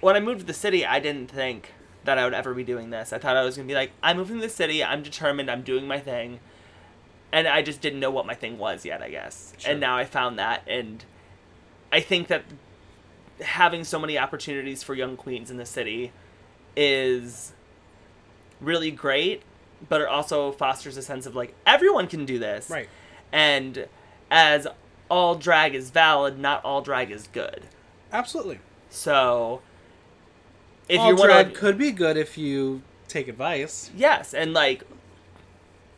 when 0.00 0.16
I 0.16 0.20
moved 0.20 0.40
to 0.40 0.46
the 0.46 0.54
city, 0.54 0.86
I 0.86 1.00
didn't 1.00 1.30
think 1.30 1.74
that 2.04 2.16
I 2.16 2.24
would 2.24 2.32
ever 2.32 2.54
be 2.54 2.64
doing 2.64 2.88
this. 2.88 3.12
I 3.12 3.18
thought 3.18 3.36
I 3.36 3.44
was 3.44 3.56
gonna 3.56 3.68
be 3.68 3.74
like, 3.74 3.92
I'm 4.02 4.16
moving 4.16 4.36
to 4.36 4.42
the 4.42 4.48
city, 4.48 4.82
I'm 4.82 5.02
determined, 5.02 5.50
I'm 5.50 5.62
doing 5.62 5.86
my 5.86 6.00
thing. 6.00 6.40
And 7.30 7.46
I 7.46 7.60
just 7.60 7.82
didn't 7.82 8.00
know 8.00 8.10
what 8.10 8.24
my 8.24 8.34
thing 8.34 8.56
was 8.56 8.86
yet, 8.86 9.02
I 9.02 9.10
guess. 9.10 9.52
Sure. 9.58 9.72
And 9.72 9.80
now 9.80 9.98
I 9.98 10.06
found 10.06 10.38
that, 10.38 10.62
and 10.66 11.04
I 11.92 12.00
think 12.00 12.28
that 12.28 12.44
having 13.42 13.84
so 13.84 13.98
many 13.98 14.16
opportunities 14.16 14.82
for 14.82 14.94
young 14.94 15.18
queens 15.18 15.50
in 15.50 15.58
the 15.58 15.66
city 15.66 16.12
is 16.76 17.52
really 18.60 18.90
great, 18.90 19.42
but 19.88 20.00
it 20.00 20.08
also 20.08 20.52
fosters 20.52 20.96
a 20.96 21.02
sense 21.02 21.26
of 21.26 21.34
like 21.34 21.54
everyone 21.66 22.06
can 22.06 22.24
do 22.24 22.38
this. 22.38 22.70
Right. 22.70 22.88
And 23.32 23.86
as 24.30 24.66
all 25.08 25.34
drag 25.34 25.74
is 25.74 25.90
valid, 25.90 26.38
not 26.38 26.64
all 26.64 26.80
drag 26.82 27.10
is 27.10 27.28
good. 27.32 27.62
Absolutely. 28.12 28.60
So 28.90 29.62
if 30.88 30.98
All 31.00 31.08
you're 31.08 31.16
one 31.16 31.28
drag 31.28 31.54
could 31.54 31.78
be 31.78 31.92
good 31.92 32.16
if 32.16 32.36
you 32.36 32.82
take 33.08 33.28
advice. 33.28 33.90
yes, 33.96 34.34
and 34.34 34.52
like 34.52 34.84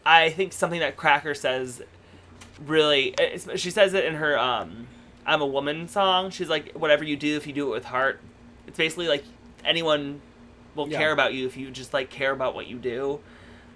I 0.07 0.31
think 0.31 0.52
something 0.52 0.81
that 0.81 0.97
Cracker 0.97 1.35
says 1.35 1.83
really 2.64 3.14
she 3.57 3.71
says 3.71 3.95
it 3.95 4.04
in 4.04 4.14
her 4.14 4.38
um 4.38 4.87
I'm 5.26 5.40
a 5.40 5.47
woman 5.47 5.88
song. 5.88 6.31
She's 6.31 6.49
like 6.49 6.73
whatever 6.73 7.02
you 7.04 7.16
do 7.16 7.37
if 7.37 7.47
you 7.47 7.52
do 7.52 7.69
it 7.69 7.71
with 7.71 7.85
heart. 7.87 8.21
It's 8.66 8.76
basically 8.76 9.09
like 9.09 9.25
anyone 9.64 10.21
will 10.75 10.88
Yeah. 10.88 10.99
care 10.99 11.12
about 11.12 11.35
you 11.35 11.47
if 11.47 11.57
you 11.57 11.71
just 11.71 11.93
like 11.95 12.11
care 12.11 12.33
about 12.33 12.54
what 12.54 12.66
you 12.66 12.76
do. 12.78 13.21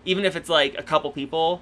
Even 0.04 0.24
if 0.24 0.36
it's 0.36 0.48
like 0.48 0.78
a 0.78 0.82
couple 0.82 1.10
people, 1.10 1.60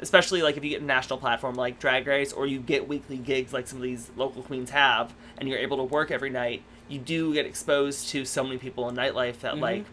especially 0.00 0.42
like 0.42 0.56
if 0.56 0.64
you 0.64 0.70
get 0.70 0.82
a 0.82 0.84
national 0.84 1.18
platform 1.18 1.54
like 1.54 1.78
Drag 1.78 2.06
Race 2.06 2.32
or 2.32 2.46
you 2.46 2.58
get 2.60 2.88
weekly 2.88 3.16
gigs 3.16 3.52
like 3.52 3.66
some 3.66 3.78
of 3.78 3.82
these 3.82 4.10
local 4.16 4.42
queens 4.42 4.70
have 4.70 5.14
and 5.38 5.48
you're 5.48 5.58
able 5.58 5.76
to 5.78 5.84
work 5.84 6.10
every 6.10 6.30
night, 6.30 6.62
you 6.88 6.98
do 6.98 7.32
get 7.32 7.46
exposed 7.46 8.08
to 8.10 8.24
so 8.24 8.42
many 8.44 8.58
people 8.58 8.88
in 8.88 8.96
nightlife 8.96 9.40
that 9.40 9.54
Mhm. 9.54 9.60
like 9.60 9.84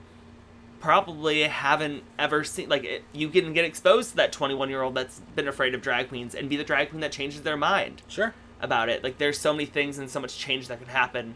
probably 0.79 1.43
haven't 1.43 2.03
ever 2.17 2.43
seen 2.43 2.67
like 2.67 2.83
it, 2.83 3.03
you 3.13 3.29
can 3.29 3.53
get 3.53 3.63
exposed 3.65 4.09
to 4.11 4.15
that 4.15 4.31
21 4.31 4.67
year 4.69 4.81
old 4.81 4.95
that's 4.95 5.19
been 5.35 5.47
afraid 5.47 5.75
of 5.75 5.81
drag 5.81 6.09
queens 6.09 6.33
and 6.33 6.49
be 6.49 6.57
the 6.57 6.63
drag 6.63 6.89
queen 6.89 7.01
that 7.01 7.11
changes 7.11 7.43
their 7.43 7.55
mind 7.57 8.01
Sure. 8.07 8.33
about 8.59 8.89
it 8.89 9.03
like 9.03 9.19
there's 9.19 9.37
so 9.37 9.53
many 9.53 9.65
things 9.67 9.99
and 9.99 10.09
so 10.09 10.19
much 10.19 10.37
change 10.39 10.67
that 10.69 10.79
can 10.79 10.87
happen 10.87 11.35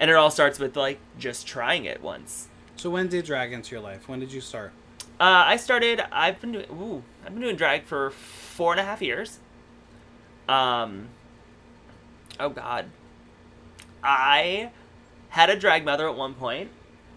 and 0.00 0.10
it 0.10 0.14
all 0.14 0.30
starts 0.30 0.58
with 0.58 0.76
like 0.76 0.98
just 1.18 1.46
trying 1.46 1.84
it 1.84 2.02
once 2.02 2.48
So 2.76 2.90
when 2.90 3.06
did 3.08 3.24
drag 3.26 3.52
into 3.52 3.70
your 3.74 3.82
life? 3.82 4.08
When 4.08 4.18
did 4.20 4.32
you 4.32 4.40
start? 4.40 4.72
uh, 5.20 5.44
i 5.46 5.56
started 5.58 6.00
i've 6.12 6.40
been 6.40 6.52
doing 6.52 6.66
ooh, 6.72 7.02
i've 7.24 7.32
been 7.34 7.42
doing 7.42 7.56
drag 7.56 7.84
for 7.84 8.10
four 8.10 8.72
and 8.72 8.80
a 8.80 8.84
half 8.84 9.02
years 9.02 9.38
um 10.48 11.08
oh 12.40 12.48
god 12.48 12.86
i 14.02 14.70
had 15.28 15.50
a 15.50 15.56
drag 15.58 15.84
mother 15.84 16.08
at 16.08 16.16
one 16.16 16.32
point 16.34 16.70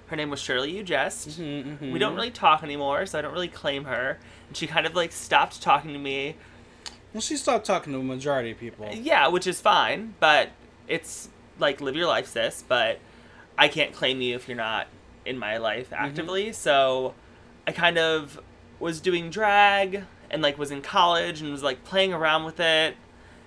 her 0.08 0.16
name 0.18 0.30
was 0.30 0.42
shirley 0.42 0.72
you 0.76 0.84
jest 0.84 1.40
Mm-hmm, 1.40 1.92
we 1.92 1.98
don't 2.00 2.14
really 2.14 2.30
talk 2.30 2.62
anymore, 2.62 3.06
so 3.06 3.18
I 3.18 3.22
don't 3.22 3.32
really 3.34 3.48
claim 3.48 3.86
her. 3.86 4.20
And 4.48 4.56
she 4.58 4.68
kind 4.68 4.86
of 4.86 4.94
like 4.96 5.12
stopped 5.12 5.62
talking 5.62 5.94
to 5.94 5.98
me. 6.00 6.36
Well, 7.14 7.22
she 7.22 7.38
stopped 7.38 7.66
talking 7.66 7.94
to 7.94 8.00
a 8.00 8.04
majority 8.04 8.52
of 8.52 8.60
people. 8.60 8.90
Yeah, 8.94 9.28
which 9.30 9.48
is 9.48 9.60
fine, 9.62 10.14
but 10.20 10.50
it's 10.88 11.30
like 11.60 11.82
live 11.82 11.96
your 11.96 12.08
life, 12.08 12.28
sis. 12.28 12.64
But 12.68 13.00
I 13.58 13.68
can't 13.68 13.94
claim 13.94 14.22
you 14.22 14.36
if 14.36 14.48
you're 14.48 14.58
not 14.58 14.88
in 15.26 15.38
my 15.38 15.58
life 15.58 15.94
actively. 15.94 16.52
So 16.54 17.14
I 17.68 17.72
kind 17.72 17.98
of 17.98 18.40
was 18.80 19.00
doing 19.00 19.30
drag 19.30 20.04
and 20.30 20.42
like 20.42 20.58
was 20.58 20.72
in 20.72 20.82
college 20.82 21.42
and 21.42 21.52
was 21.52 21.64
like 21.64 21.84
playing 21.84 22.14
around 22.14 22.44
with 22.44 22.60
it. 22.60 22.96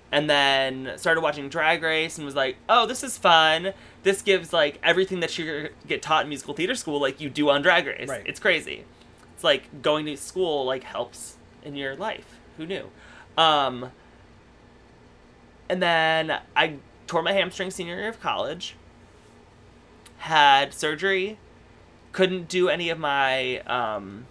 And 0.09 0.29
then 0.29 0.93
started 0.95 1.19
watching 1.19 1.49
Drag 1.49 1.83
Race 1.83 2.17
and 2.17 2.23
was 2.23 2.33
like, 2.33 2.55
oh, 2.69 2.85
this 2.85 3.03
is 3.03 3.17
fun. 3.17 3.73
This 4.03 4.21
gives 4.21 4.53
like 4.53 4.79
everything 4.81 5.19
that 5.19 5.37
you 5.37 5.67
get 5.85 6.01
taught 6.01 6.23
in 6.23 6.29
musical 6.29 6.53
theater 6.53 6.75
school, 6.75 7.01
like 7.01 7.19
you 7.19 7.29
do 7.29 7.49
on 7.49 7.61
Drag 7.61 7.85
Race. 7.85 8.07
Right. 8.07 8.23
It's 8.25 8.39
crazy. 8.39 8.85
It's 9.33 9.43
like 9.43 9.81
going 9.81 10.05
to 10.05 10.15
school 10.15 10.63
like 10.63 10.83
helps 10.83 11.35
in 11.61 11.75
your 11.75 11.97
life. 11.97 12.39
Who 12.55 12.65
knew? 12.65 12.89
Um, 13.37 13.91
and 15.69 15.81
then 15.81 16.39
I 16.55 16.75
tore 17.07 17.23
my 17.23 17.31
hamstring 17.31 17.71
senior 17.71 17.95
year 17.95 18.09
of 18.09 18.19
college. 18.19 18.75
Had 20.19 20.73
surgery. 20.73 21.39
Couldn't 22.11 22.47
do 22.47 22.69
any 22.69 22.89
of 22.89 22.99
my 22.99 23.59
um, 23.61 24.25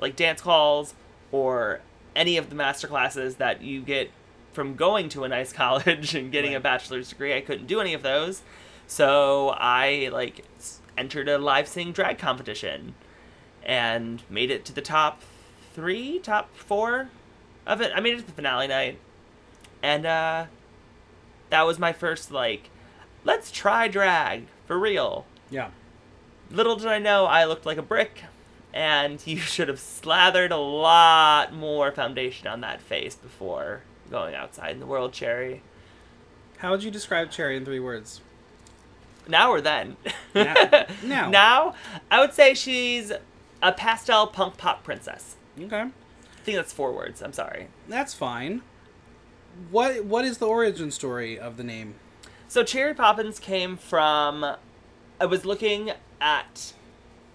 like 0.00 0.16
dance 0.16 0.40
calls 0.40 0.94
or 1.30 1.80
any 2.14 2.36
of 2.36 2.48
the 2.48 2.54
master 2.54 2.86
classes 2.86 3.36
that 3.36 3.62
you 3.62 3.80
get 3.80 4.10
from 4.52 4.74
going 4.74 5.08
to 5.10 5.24
a 5.24 5.28
nice 5.28 5.52
college 5.62 6.14
and 6.14 6.32
getting 6.32 6.54
a 6.54 6.60
bachelor's 6.60 7.08
degree. 7.08 7.34
I 7.34 7.40
couldn't 7.40 7.66
do 7.66 7.80
any 7.80 7.94
of 7.94 8.02
those. 8.02 8.42
So 8.86 9.50
I 9.50 10.10
like 10.12 10.44
entered 10.96 11.28
a 11.28 11.38
live 11.38 11.68
sing 11.68 11.92
drag 11.92 12.18
competition 12.18 12.94
and 13.62 14.22
made 14.28 14.50
it 14.50 14.64
to 14.66 14.72
the 14.72 14.82
top 14.82 15.22
three, 15.72 16.18
top 16.18 16.54
four 16.54 17.08
of 17.66 17.80
it. 17.80 17.92
I 17.94 18.00
made 18.00 18.14
it 18.14 18.20
to 18.20 18.26
the 18.26 18.32
finale 18.32 18.68
night. 18.68 18.98
And 19.82 20.06
uh 20.06 20.46
that 21.52 21.66
was 21.66 21.78
my 21.78 21.92
first 21.92 22.32
like 22.32 22.70
let's 23.24 23.52
try 23.52 23.86
drag 23.86 24.46
for 24.66 24.78
real. 24.78 25.26
Yeah. 25.50 25.68
Little 26.50 26.76
did 26.76 26.86
I 26.88 26.98
know 26.98 27.26
I 27.26 27.44
looked 27.44 27.66
like 27.66 27.76
a 27.76 27.82
brick 27.82 28.24
and 28.72 29.22
you 29.26 29.36
should 29.36 29.68
have 29.68 29.78
slathered 29.78 30.50
a 30.50 30.56
lot 30.56 31.52
more 31.52 31.92
foundation 31.92 32.46
on 32.48 32.62
that 32.62 32.80
face 32.80 33.14
before 33.14 33.82
going 34.10 34.34
outside 34.34 34.70
in 34.70 34.80
the 34.80 34.86
world, 34.86 35.12
Cherry. 35.12 35.62
How 36.56 36.70
would 36.70 36.82
you 36.82 36.90
describe 36.90 37.30
Cherry 37.30 37.58
in 37.58 37.66
three 37.66 37.80
words? 37.80 38.22
Now 39.28 39.50
or 39.50 39.60
then? 39.60 39.98
Now. 40.34 40.54
Now. 41.04 41.28
now, 41.28 41.74
I 42.10 42.20
would 42.20 42.32
say 42.32 42.54
she's 42.54 43.12
a 43.60 43.72
pastel 43.72 44.26
punk 44.26 44.56
pop 44.56 44.84
princess. 44.84 45.36
Okay. 45.60 45.80
I 45.82 46.44
think 46.44 46.56
that's 46.56 46.72
four 46.72 46.92
words. 46.92 47.22
I'm 47.22 47.34
sorry. 47.34 47.68
That's 47.88 48.14
fine. 48.14 48.62
What 49.70 50.04
What 50.04 50.24
is 50.24 50.38
the 50.38 50.46
origin 50.46 50.90
story 50.90 51.38
of 51.38 51.56
the 51.56 51.64
name? 51.64 51.94
So 52.48 52.62
Cherry 52.62 52.94
Poppins 52.94 53.38
came 53.38 53.76
from. 53.76 54.44
I 55.20 55.26
was 55.26 55.44
looking 55.44 55.92
at 56.20 56.72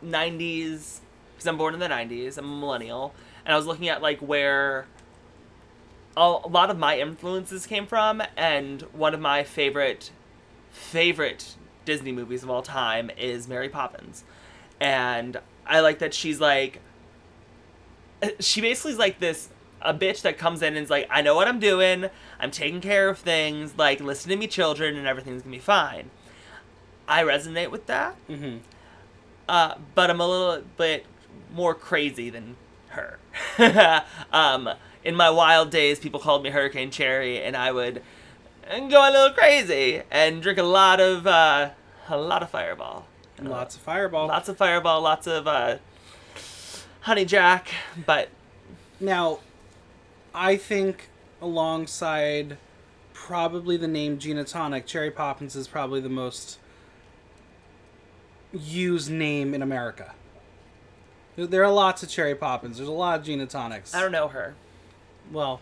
90s 0.04 1.00
because 1.34 1.48
I'm 1.48 1.58
born 1.58 1.74
in 1.74 1.80
the 1.80 1.88
90s. 1.88 2.38
I'm 2.38 2.46
a 2.46 2.60
millennial, 2.60 3.14
and 3.46 3.54
I 3.54 3.58
was 3.58 3.66
looking 3.66 3.88
at 3.88 4.02
like 4.02 4.20
where 4.20 4.88
a, 6.16 6.38
a 6.44 6.48
lot 6.48 6.70
of 6.70 6.78
my 6.78 7.00
influences 7.00 7.66
came 7.66 7.88
from, 7.88 8.22
and 8.36 8.82
one 8.94 9.14
of 9.14 9.20
my 9.20 9.44
favorite 9.44 10.12
favorite 10.72 11.56
Disney 11.86 12.12
movies 12.12 12.44
of 12.44 12.50
all 12.50 12.62
time 12.62 13.10
is 13.18 13.48
Mary 13.48 13.70
Poppins, 13.70 14.24
and 14.80 15.40
I 15.66 15.80
like 15.80 16.00
that 16.00 16.14
she's 16.14 16.40
like 16.42 16.82
she 18.40 18.62
basically 18.62 18.92
is 18.94 18.98
like 18.98 19.20
this 19.20 19.50
a 19.88 19.94
bitch 19.94 20.22
that 20.22 20.38
comes 20.38 20.62
in 20.62 20.76
and 20.76 20.84
is 20.84 20.90
like, 20.90 21.08
I 21.10 21.22
know 21.22 21.34
what 21.34 21.48
I'm 21.48 21.60
doing, 21.60 22.10
I'm 22.40 22.52
taking 22.52 22.82
care 22.82 23.10
of 23.10 23.18
things, 23.18 23.74
like 23.78 24.02
listen 24.02 24.30
to 24.30 24.36
me 24.36 24.46
children 24.46 24.98
and 24.98 25.08
everything's 25.08 25.44
gonna 25.44 25.56
be 25.56 25.60
fine. 25.60 26.12
I 27.08 27.24
resonate 27.24 27.72
with 27.72 27.88
that. 27.88 28.16
Mm-hmm. 28.28 28.58
Uh, 29.48 29.76
but 29.96 30.10
I'm 30.10 30.20
a 30.20 30.28
little 30.28 30.64
bit 30.78 31.06
more 31.54 31.74
crazy 31.74 32.30
than 32.30 32.58
her. 32.90 33.18
um, 34.34 34.70
in 35.06 35.16
my 35.16 35.30
wild 35.30 35.72
days, 35.72 36.00
people 36.00 36.20
called 36.20 36.44
me 36.44 36.50
Hurricane 36.50 36.92
Cherry, 36.92 37.42
and 37.42 37.56
I 37.56 37.72
would 37.72 38.02
go 38.70 39.10
a 39.10 39.12
little 39.12 39.32
crazy 39.32 40.02
and 40.12 40.42
drink 40.42 40.60
a 40.60 40.64
lot 40.64 41.00
of 41.00 41.26
uh, 41.26 41.70
a 42.10 42.18
lot 42.18 42.44
of 42.44 42.50
Fireball. 42.50 43.06
Lots 43.42 43.76
of 43.76 43.82
Fireball. 43.82 44.28
Lots 44.28 44.50
of 44.50 44.58
Fireball, 44.58 45.02
lots 45.02 45.28
of 45.28 45.48
uh, 45.48 45.78
Honey 47.02 47.24
Jack, 47.24 47.70
but 48.06 48.30
Now, 49.00 49.40
I 50.34 50.58
think 50.58 51.10
alongside 51.42 52.58
probably 53.14 53.78
the 53.78 53.88
name 53.88 54.20
Gina 54.20 54.44
Tonic, 54.44 54.86
Cherry 54.86 55.12
Poppins 55.12 55.56
is 55.56 55.68
probably 55.68 56.00
the 56.00 56.10
most 56.10 56.60
used 58.54 59.10
name 59.10 59.54
in 59.54 59.62
America. 59.62 60.14
There- 61.36 61.64
are 61.64 61.72
lots 61.72 62.02
of 62.02 62.10
Cherry 62.10 62.36
Poppins. 62.36 62.78
There's 62.78 62.90
a 62.90 62.94
lot 62.94 63.20
of 63.20 63.26
Gina 63.26 63.46
Tonics. 63.46 63.94
I 63.94 64.02
don't 64.02 64.12
know 64.12 64.28
her. 64.30 64.56
Well, 65.32 65.62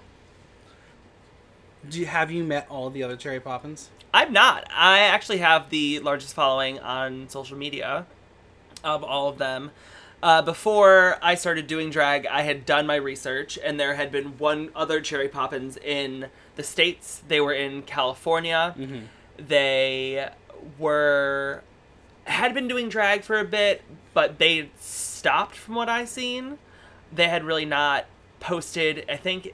do 1.90 2.00
you, 2.00 2.06
have 2.06 2.32
you 2.32 2.44
met 2.44 2.68
all 2.70 2.90
the 2.90 3.04
other 3.04 3.18
Cherry 3.18 3.40
Poppins? 3.40 3.90
I'm 4.14 4.32
not. 4.32 4.66
I 4.72 5.00
actually 5.00 5.40
have 5.40 5.70
the 5.70 6.00
largest 6.00 6.34
following 6.34 6.80
on 6.80 7.28
social 7.30 7.58
media 7.58 8.06
of 8.84 9.04
all 9.04 9.28
of 9.28 9.38
them. 9.38 9.72
Uh, 10.26 10.42
before 10.42 11.20
I 11.22 11.36
started 11.36 11.68
doing 11.68 11.92
drag, 11.92 12.26
I 12.26 12.42
had 12.42 12.66
done 12.66 12.88
my 12.88 12.96
research, 12.96 13.60
and 13.64 13.80
there 13.80 13.94
had 13.94 14.12
been 14.12 14.40
one 14.40 14.72
other 14.76 15.00
Cherry 15.00 15.28
Poppins 15.28 15.78
in 15.78 16.30
the 16.56 16.64
States. 16.64 17.22
They 17.28 17.40
were 17.40 17.54
in 17.54 17.84
California. 17.84 18.74
Mm-hmm. 18.76 19.06
They 19.38 20.30
were 20.80 21.62
had 22.24 22.56
been 22.56 22.68
doing 22.68 22.90
drag 22.90 23.22
for 23.22 23.38
a 23.38 23.46
bit, 23.46 23.84
but 24.16 24.40
they 24.40 24.72
stopped 24.80 25.56
from 25.56 25.76
what 25.76 25.90
I 25.90 26.06
seen. 26.06 26.58
They 27.14 27.28
had 27.28 27.44
really 27.44 27.66
not 27.66 28.06
posted. 28.40 29.06
I 29.08 29.18
think 29.18 29.54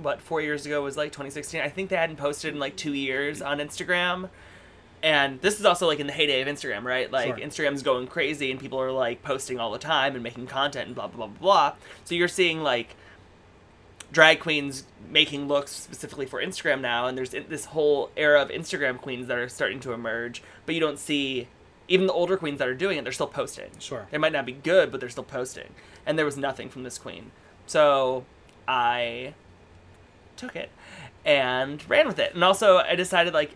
what 0.00 0.20
four 0.20 0.40
years 0.40 0.66
ago 0.66 0.84
was 0.84 0.96
like 0.96 1.10
2016. 1.10 1.60
I 1.60 1.68
think 1.68 1.90
they 1.90 1.96
hadn't 1.96 2.14
posted 2.14 2.54
in 2.54 2.60
like 2.60 2.76
two 2.76 2.94
years 2.94 3.42
on 3.42 3.58
Instagram. 3.58 4.28
And 5.02 5.40
this 5.40 5.58
is 5.58 5.64
also 5.64 5.86
like 5.86 5.98
in 5.98 6.06
the 6.06 6.12
heyday 6.12 6.42
of 6.42 6.48
Instagram, 6.48 6.84
right? 6.84 7.10
Like 7.10 7.38
Sure. 7.38 7.46
Instagram's 7.46 7.82
going 7.82 8.06
crazy 8.06 8.50
and 8.50 8.60
people 8.60 8.80
are 8.80 8.92
like 8.92 9.22
posting 9.22 9.58
all 9.58 9.70
the 9.72 9.78
time 9.78 10.14
and 10.14 10.22
making 10.22 10.46
content 10.46 10.86
and 10.86 10.94
blah 10.94 11.06
blah 11.06 11.16
blah 11.16 11.26
blah 11.26 11.70
blah. 11.70 11.74
So 12.04 12.14
you're 12.14 12.28
seeing 12.28 12.62
like 12.62 12.96
drag 14.12 14.40
queens 14.40 14.84
making 15.08 15.48
looks 15.48 15.72
specifically 15.72 16.26
for 16.26 16.42
Instagram 16.42 16.80
now, 16.80 17.06
and 17.06 17.16
there's 17.16 17.30
this 17.30 17.66
whole 17.66 18.10
era 18.16 18.42
of 18.42 18.48
Instagram 18.48 18.98
queens 18.98 19.26
that 19.28 19.38
are 19.38 19.48
starting 19.48 19.80
to 19.80 19.92
emerge. 19.92 20.42
But 20.66 20.74
you 20.74 20.80
don't 20.80 20.98
see 20.98 21.48
even 21.88 22.06
the 22.06 22.12
older 22.12 22.36
queens 22.36 22.58
that 22.58 22.68
are 22.68 22.74
doing 22.74 22.98
it; 22.98 23.04
they're 23.04 23.12
still 23.12 23.26
posting. 23.26 23.70
Sure. 23.78 24.06
They 24.10 24.18
might 24.18 24.32
not 24.32 24.46
be 24.46 24.52
good, 24.52 24.90
but 24.90 25.00
they're 25.00 25.08
still 25.08 25.24
posting. 25.24 25.74
And 26.06 26.18
there 26.18 26.26
was 26.26 26.36
nothing 26.36 26.68
from 26.68 26.82
this 26.82 26.98
queen, 26.98 27.30
so 27.66 28.24
I 28.66 29.34
took 30.36 30.56
it 30.56 30.70
and 31.24 31.88
ran 31.88 32.06
with 32.06 32.18
it. 32.18 32.34
And 32.34 32.42
also, 32.42 32.78
I 32.78 32.94
decided 32.94 33.34
like 33.34 33.52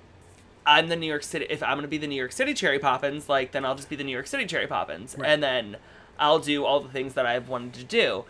I'm 0.66 0.88
the 0.88 0.96
New 0.96 1.06
York 1.06 1.22
City. 1.22 1.46
If 1.50 1.62
I'm 1.62 1.76
gonna 1.76 1.88
be 1.88 1.98
the 1.98 2.06
New 2.06 2.14
York 2.16 2.32
City 2.32 2.54
Cherry 2.54 2.78
Poppins, 2.78 3.28
like 3.28 3.52
then 3.52 3.64
I'll 3.64 3.74
just 3.74 3.88
be 3.90 3.96
the 3.96 4.04
New 4.04 4.12
York 4.12 4.26
City 4.26 4.46
Cherry 4.46 4.66
Poppins, 4.66 5.14
Right. 5.18 5.28
and 5.28 5.42
then 5.42 5.76
I'll 6.18 6.38
do 6.38 6.64
all 6.64 6.80
the 6.80 6.88
things 6.88 7.14
that 7.14 7.26
I've 7.26 7.48
wanted 7.48 7.74
to 7.74 7.84
do. 7.84 8.24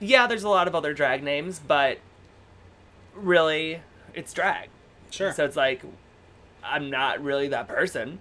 Yeah, 0.00 0.26
there's 0.26 0.44
a 0.44 0.48
lot 0.48 0.68
of 0.68 0.74
other 0.74 0.92
drag 0.92 1.22
names, 1.22 1.58
but 1.58 1.98
really, 3.14 3.80
it's 4.14 4.32
drag. 4.32 4.68
Sure. 5.10 5.32
So 5.32 5.44
it's 5.44 5.56
like 5.56 5.82
I'm 6.62 6.90
not 6.90 7.22
really 7.22 7.48
that 7.48 7.68
person. 7.68 8.20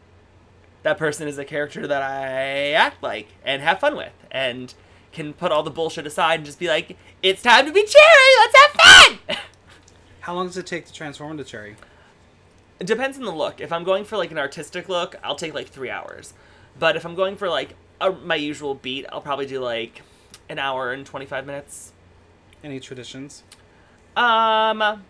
That 0.84 0.98
person 0.98 1.28
is 1.28 1.38
a 1.38 1.46
character 1.46 1.88
that 1.88 2.02
I 2.02 2.72
act 2.72 3.02
like 3.02 3.28
and 3.46 3.62
have 3.62 3.80
fun 3.80 3.96
with, 3.96 4.12
and 4.32 4.74
can 5.12 5.34
put 5.34 5.52
all 5.52 5.64
the 5.64 5.72
bullshit 5.72 6.06
aside 6.08 6.36
and 6.40 6.46
just 6.46 6.60
be 6.60 6.68
like, 6.68 6.98
"It's 7.22 7.42
time 7.42 7.66
to 7.66 7.72
be 7.72 7.84
cherry. 7.86 8.38
Let's 8.40 8.56
have 8.58 8.72
fun." 9.28 9.38
How 10.22 10.34
long 10.36 10.48
does 10.48 10.58
it 10.58 10.66
take 10.66 10.86
to 10.88 10.94
transform 10.94 11.32
into 11.32 11.44
cherry? 11.44 11.76
It 12.84 12.88
depends 12.88 13.18
on 13.18 13.24
the 13.24 13.32
look. 13.32 13.62
If 13.62 13.72
I'm 13.72 13.86
going 13.86 14.04
for 14.04 14.18
like 14.18 14.32
an 14.32 14.38
artistic 14.38 14.90
look, 14.90 15.16
I'll 15.24 15.38
take 15.38 15.54
like 15.54 15.70
three 15.70 15.90
hours. 15.90 16.34
But 16.78 16.98
if 16.98 17.06
I'm 17.06 17.16
going 17.16 17.38
for 17.38 17.48
like 17.48 17.76
a, 18.02 18.12
my 18.12 18.36
usual 18.36 18.76
beat, 18.76 19.06
I'll 19.10 19.22
probably 19.22 19.46
do 19.46 19.62
like 19.62 20.02
an 20.50 20.60
hour 20.60 20.92
and 20.92 21.06
25 21.06 21.46
minutes. 21.46 21.94
Any 22.62 22.82
traditions? 22.82 23.44
Um, 24.18 25.02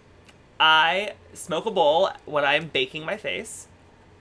I 0.60 1.13
smoke 1.34 1.65
a 1.65 1.72
bowl 1.72 2.12
when 2.25 2.46
I'm 2.46 2.68
baking 2.68 3.06
my 3.06 3.18
face. 3.18 3.68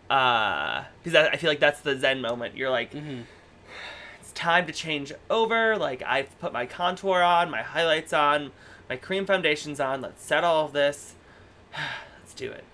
Uh, 0.09 0.85
because 1.03 1.15
I, 1.15 1.29
I 1.33 1.37
feel 1.37 1.51
like 1.51 1.61
that's 1.61 1.83
the 1.83 1.99
zen 1.99 2.23
moment. 2.23 2.57
You're 2.57 2.71
like, 2.71 2.93
Mm-hmm. 2.93 3.21
it's 4.19 4.33
time 4.33 4.67
to 4.67 4.73
change 4.73 5.13
over. 5.29 5.77
Like 5.77 6.03
I've 6.07 6.39
put 6.41 6.55
my 6.55 6.65
contour 6.65 7.21
on, 7.21 7.51
my 7.51 7.61
highlights 7.61 8.15
on, 8.15 8.51
my 8.89 8.97
cream 8.97 9.27
foundations 9.27 9.79
on. 9.79 10.01
Let's 10.01 10.25
set 10.25 10.43
all 10.43 10.65
of 10.65 10.73
this. 10.73 11.17
Let's 12.19 12.33
do 12.33 12.51
it. 12.51 12.65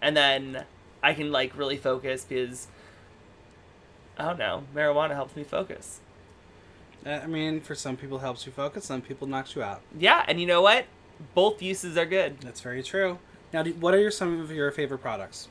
And 0.00 0.16
then 0.16 0.64
I 1.02 1.14
can 1.14 1.32
like 1.32 1.56
really 1.56 1.76
focus 1.76 2.24
because 2.28 2.68
I 4.18 4.24
don't 4.24 4.38
know, 4.38 4.64
marijuana 4.74 5.14
helps 5.14 5.36
me 5.36 5.44
focus. 5.44 6.00
Uh, 7.06 7.10
I 7.10 7.26
mean, 7.26 7.60
for 7.60 7.74
some 7.74 7.96
people, 7.96 8.18
it 8.18 8.22
helps 8.22 8.44
you 8.46 8.52
focus. 8.52 8.84
Some 8.84 9.00
people 9.00 9.26
knocks 9.26 9.54
you 9.54 9.62
out. 9.62 9.80
Yeah, 9.96 10.24
and 10.26 10.40
you 10.40 10.46
know 10.46 10.60
what? 10.60 10.86
Both 11.34 11.62
uses 11.62 11.96
are 11.96 12.06
good. 12.06 12.40
That's 12.40 12.60
very 12.60 12.82
true. 12.82 13.18
Now, 13.52 13.64
what 13.64 13.94
are 13.94 14.00
your, 14.00 14.10
some 14.10 14.40
of 14.40 14.50
your 14.50 14.70
favorite 14.72 14.98
products? 14.98 15.48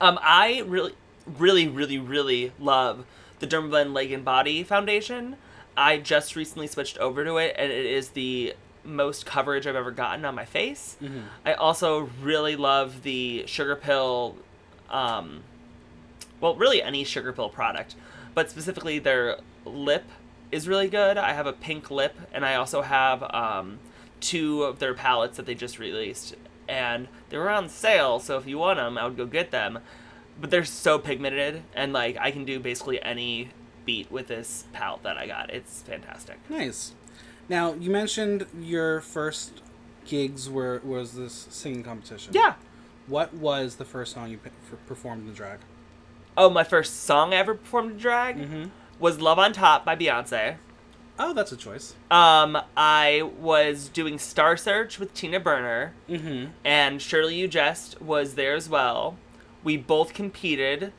Um, 0.00 0.18
I 0.22 0.62
really, 0.66 0.94
really, 1.26 1.68
really, 1.68 1.98
really 1.98 2.52
love 2.58 3.04
the 3.38 3.46
Dermablend 3.46 3.92
Leg 3.92 4.12
and 4.12 4.24
Body 4.24 4.62
Foundation. 4.62 5.36
I 5.76 5.98
just 5.98 6.34
recently 6.36 6.66
switched 6.66 6.96
over 6.98 7.24
to 7.24 7.36
it, 7.36 7.54
and 7.58 7.70
it 7.70 7.84
is 7.84 8.10
the 8.10 8.54
most 8.86 9.26
coverage 9.26 9.66
I've 9.66 9.76
ever 9.76 9.90
gotten 9.90 10.24
on 10.24 10.34
my 10.34 10.44
face. 10.44 10.96
Mm-hmm. 11.02 11.20
I 11.44 11.54
also 11.54 12.10
really 12.22 12.56
love 12.56 13.02
the 13.02 13.44
Sugar 13.46 13.76
Pill, 13.76 14.36
um, 14.90 15.42
well, 16.40 16.54
really 16.54 16.82
any 16.82 17.04
Sugar 17.04 17.32
Pill 17.32 17.48
product, 17.48 17.94
but 18.34 18.50
specifically 18.50 18.98
their 18.98 19.38
lip 19.64 20.04
is 20.52 20.68
really 20.68 20.88
good. 20.88 21.16
I 21.16 21.32
have 21.32 21.46
a 21.46 21.52
pink 21.52 21.90
lip, 21.90 22.16
and 22.32 22.44
I 22.44 22.54
also 22.54 22.82
have 22.82 23.22
um, 23.34 23.78
two 24.20 24.62
of 24.62 24.78
their 24.78 24.94
palettes 24.94 25.36
that 25.36 25.46
they 25.46 25.54
just 25.54 25.78
released, 25.78 26.34
and 26.68 27.08
they 27.30 27.38
were 27.38 27.50
on 27.50 27.68
sale. 27.68 28.20
So 28.20 28.38
if 28.38 28.46
you 28.46 28.58
want 28.58 28.78
them, 28.78 28.96
I 28.96 29.04
would 29.06 29.16
go 29.16 29.26
get 29.26 29.50
them. 29.50 29.80
But 30.38 30.50
they're 30.50 30.64
so 30.64 30.98
pigmented, 30.98 31.62
and 31.74 31.92
like 31.92 32.16
I 32.18 32.30
can 32.30 32.44
do 32.44 32.60
basically 32.60 33.02
any 33.02 33.48
beat 33.86 34.10
with 34.10 34.28
this 34.28 34.64
palette 34.74 35.02
that 35.02 35.16
I 35.16 35.26
got. 35.26 35.50
It's 35.50 35.80
fantastic. 35.82 36.38
Nice. 36.50 36.92
Now, 37.48 37.74
you 37.74 37.90
mentioned 37.90 38.46
your 38.60 39.00
first 39.00 39.62
gigs 40.04 40.48
were 40.50 40.80
was 40.84 41.12
this 41.14 41.46
singing 41.50 41.82
competition. 41.82 42.32
Yeah. 42.34 42.54
What 43.06 43.34
was 43.34 43.76
the 43.76 43.84
first 43.84 44.12
song 44.14 44.30
you 44.30 44.40
performed 44.86 45.22
in 45.22 45.28
the 45.28 45.34
drag? 45.34 45.60
Oh, 46.36 46.50
my 46.50 46.64
first 46.64 47.04
song 47.04 47.32
I 47.32 47.36
ever 47.36 47.54
performed 47.54 47.92
in 47.92 47.96
drag 47.98 48.36
Mm-hmm. 48.36 48.64
was 48.98 49.20
"Love 49.20 49.38
on 49.38 49.52
Top" 49.52 49.84
by 49.84 49.94
Beyonce. 49.96 50.56
Oh, 51.18 51.32
that's 51.32 51.50
a 51.52 51.56
choice. 51.56 51.94
Um, 52.10 52.58
I 52.76 53.22
was 53.22 53.88
doing 53.88 54.18
Star 54.18 54.56
Search 54.56 54.98
with 54.98 55.14
Tina 55.14 55.40
Burner, 55.40 55.94
Mm-hmm. 56.10 56.50
and 56.64 57.00
Shirley 57.00 57.36
You 57.36 57.48
Jest 57.48 58.02
was 58.02 58.34
there 58.34 58.54
as 58.54 58.68
well. 58.68 59.16
We 59.64 59.76
both 59.76 60.12
competed. 60.12 60.92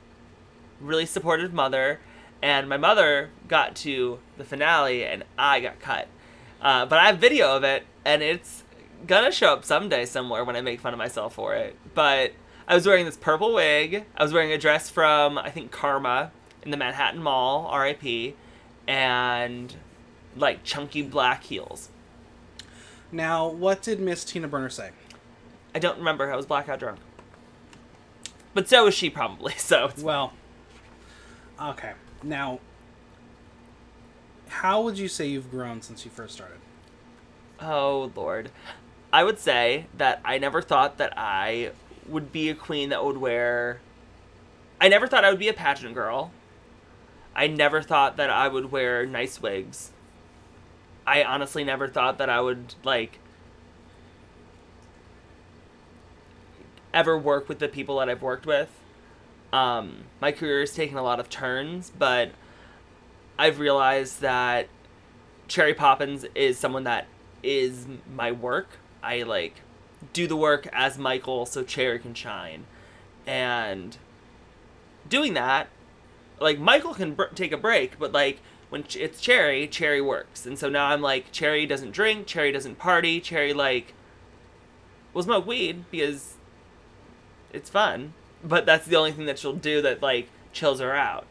Really 0.80 1.06
supportive 1.08 1.54
mother, 1.54 2.00
and 2.42 2.68
my 2.70 2.78
mother 2.78 3.32
got 3.48 3.76
to 3.78 4.20
the 4.38 4.44
finale, 4.44 5.04
and 5.04 5.24
I 5.38 5.60
got 5.60 5.80
cut. 5.80 6.08
Uh, 6.62 6.86
but 6.86 7.00
I 7.00 7.08
have 7.08 7.20
video 7.20 7.56
of 7.56 7.64
it, 7.64 7.86
and 8.06 8.22
it's 8.22 8.64
gonna 9.06 9.32
show 9.32 9.54
up 9.54 9.64
someday 9.64 10.06
somewhere 10.06 10.44
when 10.44 10.56
I 10.56 10.62
make 10.62 10.82
fun 10.82 10.94
of 10.94 10.98
myself 10.98 11.36
for 11.36 11.54
it. 11.56 11.76
But 11.94 12.34
I 12.68 12.76
was 12.76 12.86
wearing 12.86 13.06
this 13.06 13.18
purple 13.18 13.54
wig. 13.54 14.06
I 14.16 14.24
was 14.24 14.34
wearing 14.34 14.52
a 14.52 14.58
dress 14.58 14.90
from 14.90 15.38
I 15.38 15.50
think 15.50 15.72
Karma 15.72 16.32
in 16.64 16.72
the 16.72 16.78
Manhattan 16.78 17.22
Mall, 17.22 17.68
R.I.P. 17.68 18.36
And 18.88 19.76
like 20.36 20.64
chunky 20.64 21.02
black 21.02 21.44
heels. 21.44 21.90
Now, 23.12 23.48
what 23.48 23.82
did 23.82 24.00
Miss 24.00 24.26
Tina 24.26 24.48
Burner 24.48 24.70
say? 24.70 24.92
I 25.74 25.80
don't 25.80 25.98
remember. 25.98 26.32
I 26.32 26.36
was 26.36 26.46
blackout 26.46 26.80
drunk. 26.80 27.00
But 28.54 28.68
so 28.68 28.86
was 28.86 28.94
she 28.94 29.10
probably. 29.10 29.54
So 29.58 29.92
Well, 30.02 30.34
okay. 31.62 31.94
Now, 32.24 32.60
how 34.50 34.82
would 34.82 34.98
you 34.98 35.08
say 35.08 35.28
you've 35.28 35.52
grown 35.52 35.82
since 35.82 36.06
you 36.06 36.12
first 36.12 36.36
started? 36.36 36.58
oh 37.60 38.12
lord, 38.16 38.52
I 39.12 39.24
would 39.24 39.40
say 39.40 39.88
that 39.98 40.22
I 40.24 40.38
never 40.38 40.62
thought 40.62 40.98
that 40.98 41.14
I 41.18 41.72
would 42.08 42.32
be 42.32 42.50
a 42.50 42.56
queen 42.56 42.90
that 42.90 43.04
would 43.04 43.18
wear. 43.18 43.80
I 44.80 44.90
never 44.90 45.08
thought 45.08 45.26
I 45.26 45.30
would 45.30 45.40
be 45.40 45.48
a 45.48 45.54
pageant 45.54 45.94
girl. 45.94 46.32
I 47.36 47.48
never 47.48 47.82
thought 47.82 48.18
that 48.18 48.30
I 48.30 48.48
would 48.48 48.72
wear 48.72 49.06
nice 49.06 49.42
wigs. 49.42 49.92
I 51.06 51.24
honestly 51.24 51.64
never 51.64 51.88
thought 51.88 52.18
that 52.18 52.30
I 52.30 52.42
would 52.42 52.76
like 52.84 53.20
ever 56.94 57.18
work 57.18 57.48
with 57.48 57.60
the 57.60 57.68
people 57.68 58.00
that 58.00 58.10
I've 58.10 58.22
worked 58.22 58.46
with. 58.46 58.70
Um, 59.54 60.06
my 60.20 60.32
career 60.32 60.62
has 60.62 60.74
taken 60.74 60.98
a 60.98 61.04
lot 61.04 61.20
of 61.20 61.30
turns, 61.30 61.92
but 61.98 62.32
I've 63.40 63.60
realized 63.60 64.22
that 64.22 64.68
Cherry 65.48 65.74
Poppins 65.74 66.26
is 66.36 66.58
someone 66.58 66.84
that 66.86 67.08
is 67.44 67.86
my 68.14 68.32
work. 68.32 68.78
I 69.04 69.24
like 69.24 69.62
do 70.14 70.28
the 70.28 70.36
work 70.36 70.68
as 70.74 70.98
Michael 70.98 71.46
so 71.46 71.64
Cherry 71.64 72.00
can 72.00 72.14
shine. 72.14 72.66
And 73.26 73.98
doing 75.08 75.34
that, 75.36 75.68
like 76.40 76.60
Michael 76.60 76.94
can 76.94 77.14
br- 77.14 77.26
take 77.36 77.52
a 77.52 77.58
break, 77.58 78.00
but 78.00 78.12
like 78.12 78.40
when 78.70 78.84
ch- 78.84 78.98
it's 78.98 79.22
Cherry, 79.22 79.68
Cherry 79.68 80.02
works. 80.02 80.46
And 80.46 80.58
so 80.58 80.70
now 80.70 80.88
I'm 80.88 81.02
like 81.02 81.32
Cherry 81.32 81.66
doesn't 81.66 81.92
drink, 81.92 82.28
Cherry 82.28 82.52
doesn't 82.52 82.78
party, 82.78 83.20
Cherry 83.22 83.54
like 83.54 83.94
will 85.14 85.24
smoke 85.24 85.48
weed 85.48 85.86
because 85.92 86.36
it's 87.54 87.70
fun, 87.70 88.14
but 88.44 88.66
that's 88.66 88.86
the 88.86 88.96
only 88.96 89.12
thing 89.12 89.26
that 89.26 89.40
she'll 89.40 89.54
do 89.54 89.82
that 89.82 90.02
like 90.02 90.30
chills 90.52 90.80
her 90.80 90.94
out. 90.94 91.26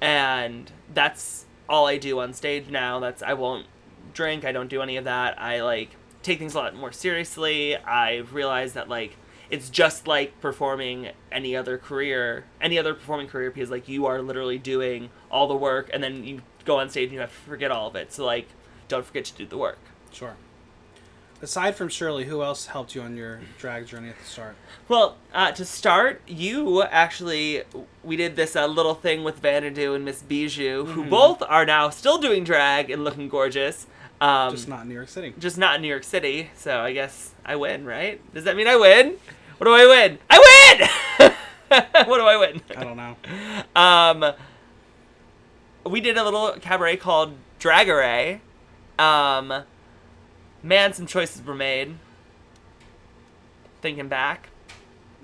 And 0.00 0.70
that's 0.92 1.46
all 1.68 1.86
I 1.86 1.98
do 1.98 2.20
on 2.20 2.32
stage 2.32 2.68
now. 2.68 3.00
That's 3.00 3.22
I 3.22 3.34
won't 3.34 3.66
drink, 4.12 4.44
I 4.44 4.52
don't 4.52 4.68
do 4.68 4.82
any 4.82 4.96
of 4.96 5.04
that. 5.04 5.40
I 5.40 5.62
like 5.62 5.96
take 6.22 6.38
things 6.38 6.54
a 6.54 6.58
lot 6.58 6.74
more 6.74 6.92
seriously. 6.92 7.76
I've 7.76 8.34
realized 8.34 8.74
that 8.74 8.88
like 8.88 9.16
it's 9.50 9.68
just 9.68 10.06
like 10.06 10.40
performing 10.40 11.10
any 11.32 11.56
other 11.56 11.76
career, 11.76 12.44
any 12.60 12.78
other 12.78 12.94
performing 12.94 13.26
career 13.26 13.50
because 13.50 13.70
like 13.70 13.88
you 13.88 14.06
are 14.06 14.22
literally 14.22 14.58
doing 14.58 15.10
all 15.30 15.48
the 15.48 15.56
work 15.56 15.90
and 15.92 16.02
then 16.02 16.24
you 16.24 16.42
go 16.64 16.78
on 16.78 16.88
stage 16.88 17.04
and 17.04 17.14
you 17.14 17.20
have 17.20 17.30
to 17.30 17.50
forget 17.50 17.70
all 17.70 17.88
of 17.88 17.96
it. 17.96 18.12
So 18.12 18.24
like 18.24 18.48
don't 18.88 19.04
forget 19.04 19.24
to 19.26 19.34
do 19.34 19.46
the 19.46 19.58
work. 19.58 19.78
Sure. 20.12 20.36
Aside 21.42 21.74
from 21.74 21.88
Shirley, 21.88 22.26
who 22.26 22.42
else 22.42 22.66
helped 22.66 22.94
you 22.94 23.00
on 23.00 23.16
your 23.16 23.40
drag 23.58 23.86
journey 23.86 24.10
at 24.10 24.18
the 24.18 24.26
start? 24.26 24.56
Well, 24.88 25.16
uh, 25.32 25.52
to 25.52 25.64
start, 25.64 26.20
you 26.26 26.82
actually 26.82 27.62
we 28.04 28.16
did 28.16 28.36
this 28.36 28.54
uh, 28.56 28.66
little 28.66 28.94
thing 28.94 29.24
with 29.24 29.40
Vanadu 29.40 29.94
and 29.96 30.04
Miss 30.04 30.20
Bijou, 30.22 30.84
who 30.84 31.04
Mhm. 31.04 31.10
both 31.10 31.42
are 31.42 31.64
now 31.64 31.88
still 31.88 32.18
doing 32.18 32.44
drag 32.44 32.90
and 32.90 33.04
looking 33.04 33.28
gorgeous. 33.30 33.86
Um, 34.20 34.50
Just 34.50 34.68
not 34.68 34.82
in 34.82 34.88
New 34.88 34.94
York 34.94 35.08
City. 35.08 35.32
just 35.38 35.56
not 35.56 35.76
in 35.76 35.82
New 35.82 35.88
York 35.88 36.04
City. 36.04 36.50
So 36.56 36.80
I 36.80 36.92
guess 36.92 37.30
I 37.42 37.56
win, 37.56 37.86
right? 37.86 38.20
Does 38.34 38.44
that 38.44 38.54
mean 38.54 38.66
I 38.66 38.76
win? 38.76 39.14
What 39.56 39.64
do 39.66 39.72
I 39.72 39.86
win? 39.86 40.18
I 40.28 40.76
win. 41.18 41.32
what 42.06 42.18
do 42.18 42.24
I 42.26 42.36
win? 42.36 42.60
I 42.76 42.84
don't 42.84 42.96
know. 42.98 43.16
Um, 43.80 44.34
we 45.90 46.02
did 46.02 46.18
a 46.18 46.24
little 46.24 46.52
cabaret 46.60 46.98
called 46.98 47.32
Dragaray. 47.58 48.40
Um, 48.98 49.64
Man, 50.62 50.92
some 50.92 51.06
choices 51.06 51.42
were 51.44 51.54
made. 51.54 51.96
Thinking 53.80 54.08
back. 54.08 54.50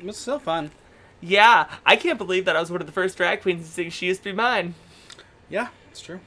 It 0.01 0.07
was 0.07 0.16
so 0.16 0.38
fun. 0.38 0.70
Yeah, 1.20 1.68
I 1.85 1.96
can't 1.96 2.18
believe 2.18 2.44
that 2.44 2.57
I 2.57 2.61
was 2.61 2.70
one 2.70 2.81
of 2.81 2.87
the 2.87 2.92
first 2.92 3.16
drag 3.16 3.42
queens 3.42 3.66
to 3.66 3.72
sing 3.72 3.90
She 3.90 4.07
Used 4.07 4.22
to 4.22 4.31
Be 4.31 4.37
Mine. 4.37 4.75
Yeah, 5.49 5.68
it's 5.90 6.01
true. 6.01 6.20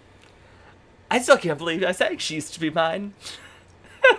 I 1.11 1.19
still 1.19 1.37
can't 1.37 1.57
believe 1.57 1.83
I 1.83 1.91
sang 1.91 2.17
She 2.17 2.35
Used 2.35 2.53
to 2.53 2.59
Be 2.59 2.69
Mine. 2.69 3.13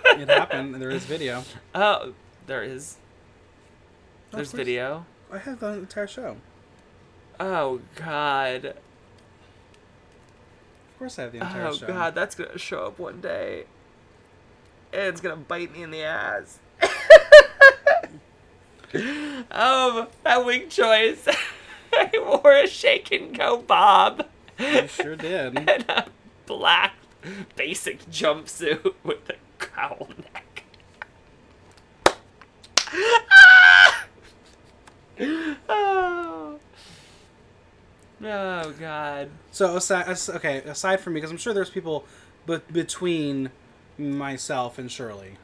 It 0.06 0.28
happened. 0.28 0.74
There 0.76 0.90
is 0.90 1.04
video. 1.04 1.44
Oh, 1.74 2.14
there 2.46 2.62
is. 2.62 2.96
Oh, 4.32 4.36
There's 4.36 4.50
course. 4.50 4.56
video. 4.58 5.06
I 5.32 5.38
have 5.38 5.60
the 5.60 5.68
entire 5.74 6.06
show. 6.06 6.36
Oh, 7.38 7.80
God. 7.96 8.64
Of 8.64 8.74
course, 10.98 11.18
I 11.18 11.22
have 11.22 11.32
the 11.32 11.38
entire 11.38 11.66
Oh, 11.68 11.72
show. 11.74 11.86
Oh 11.86 11.88
God, 11.88 12.14
that's 12.14 12.34
going 12.34 12.50
to 12.50 12.58
show 12.58 12.86
up 12.86 12.98
one 12.98 13.20
day. 13.20 13.64
And 14.92 15.02
it's 15.02 15.20
going 15.20 15.36
to 15.36 15.44
bite 15.44 15.72
me 15.72 15.82
in 15.82 15.90
the 15.90 16.02
ass. 16.02 16.58
um, 19.50 20.08
that 20.24 20.44
wig 20.44 20.68
choice. 20.70 21.28
I 21.92 22.10
wore 22.14 22.52
a 22.52 22.66
shake 22.66 23.12
and 23.12 23.36
go 23.36 23.58
bob. 23.58 24.26
You 24.58 24.86
sure 24.88 25.16
did. 25.16 25.56
and 25.68 25.84
a 25.88 26.06
black 26.46 26.94
basic 27.56 28.04
jumpsuit 28.10 28.94
with 29.04 29.30
a 29.30 29.36
cowl 29.58 30.08
neck. 30.34 30.64
oh. 35.68 36.58
oh 38.22 38.72
God. 38.78 39.30
So 39.50 39.76
aside, 39.76 40.08
okay, 40.30 40.58
aside 40.58 41.00
from 41.00 41.14
me, 41.14 41.18
because 41.20 41.30
I'm 41.30 41.38
sure 41.38 41.54
there's 41.54 41.70
people, 41.70 42.04
but 42.46 42.72
between 42.72 43.50
myself 44.00 44.78
and 44.78 44.90
Shirley. 44.90 45.36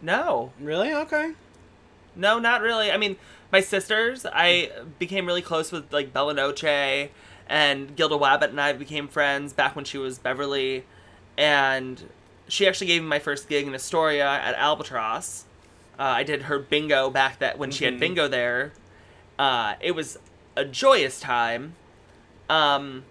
No, 0.00 0.52
Really? 0.60 0.92
Okay. 0.92 1.32
no, 2.14 2.38
not 2.38 2.60
really. 2.60 2.90
I 2.92 2.96
mean, 2.96 3.16
my 3.50 3.60
sisters. 3.60 4.26
I 4.32 4.70
became 4.98 5.26
really 5.26 5.42
close 5.42 5.72
with 5.72 5.92
like 5.92 6.12
Bella 6.12 6.34
Noche 6.34 7.08
and 7.48 7.96
Gilda 7.96 8.14
Wabbit, 8.16 8.50
and 8.50 8.60
I 8.60 8.72
became 8.74 9.08
friends 9.08 9.52
back 9.52 9.74
when 9.74 9.84
she 9.84 9.98
was 9.98 10.18
Beverly, 10.18 10.84
and 11.36 12.08
she 12.46 12.66
actually 12.68 12.86
gave 12.88 13.02
me 13.02 13.08
my 13.08 13.18
first 13.18 13.48
gig 13.48 13.66
in 13.66 13.74
Astoria 13.74 14.26
at 14.28 14.54
Albatross. 14.54 15.44
Uh, 15.98 16.02
I 16.02 16.22
did 16.22 16.42
her 16.42 16.58
bingo 16.58 17.10
back 17.10 17.38
that 17.40 17.58
when 17.58 17.70
she 17.72 17.84
had 17.84 17.94
Mhm. 17.94 18.00
bingo 18.00 18.28
there. 18.28 18.72
Uh, 19.38 19.74
it 19.80 19.92
was 19.92 20.18
a 20.56 20.64
joyous 20.64 21.18
time. 21.20 21.74
Um, 22.48 23.04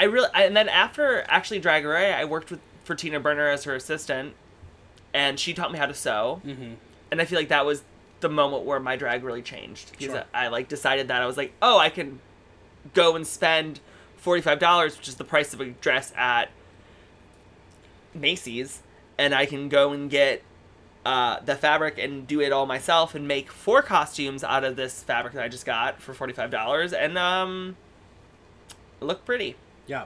I 0.00 0.04
really, 0.04 0.28
I, 0.32 0.44
and 0.44 0.56
then 0.56 0.70
after 0.70 1.24
actually 1.28 1.58
Drag 1.60 1.84
Race, 1.84 2.14
I 2.16 2.24
worked 2.24 2.50
with 2.50 2.60
for 2.84 2.94
Tina 2.94 3.20
Burner 3.20 3.48
as 3.48 3.64
her 3.64 3.74
assistant, 3.74 4.32
and 5.12 5.38
she 5.38 5.52
taught 5.52 5.70
me 5.70 5.78
how 5.78 5.84
to 5.86 5.94
sew. 5.94 6.40
Mm-hmm. 6.44 6.72
And 7.10 7.20
I 7.20 7.26
feel 7.26 7.38
like 7.38 7.48
that 7.48 7.66
was 7.66 7.82
the 8.20 8.30
moment 8.30 8.64
where 8.64 8.80
my 8.80 8.96
drag 8.96 9.22
really 9.22 9.42
changed 9.42 9.90
because 9.92 10.06
Sure. 10.14 10.24
I, 10.32 10.46
I 10.46 10.48
like 10.48 10.68
decided 10.68 11.08
that 11.08 11.20
I 11.20 11.26
was 11.26 11.36
like, 11.36 11.52
oh, 11.60 11.78
I 11.78 11.90
can 11.90 12.20
go 12.94 13.14
and 13.14 13.26
spend 13.26 13.80
forty 14.16 14.40
five 14.40 14.58
dollars, 14.58 14.96
which 14.96 15.06
is 15.06 15.16
the 15.16 15.24
price 15.24 15.52
of 15.52 15.60
a 15.60 15.66
dress 15.66 16.12
at 16.16 16.48
Macy's, 18.14 18.82
and 19.18 19.34
I 19.34 19.44
can 19.44 19.68
go 19.68 19.92
and 19.92 20.10
get 20.10 20.42
uh, 21.04 21.40
the 21.40 21.56
fabric 21.56 21.98
and 21.98 22.26
do 22.26 22.40
it 22.40 22.52
all 22.52 22.64
myself 22.64 23.14
and 23.14 23.28
make 23.28 23.50
four 23.50 23.82
costumes 23.82 24.42
out 24.42 24.64
of 24.64 24.76
this 24.76 25.02
fabric 25.02 25.34
that 25.34 25.44
I 25.44 25.48
just 25.48 25.66
got 25.66 26.00
for 26.00 26.14
forty 26.14 26.32
five 26.32 26.50
dollars 26.50 26.94
and 26.94 27.18
um, 27.18 27.76
look 29.00 29.26
pretty. 29.26 29.56
Yeah. 29.90 30.04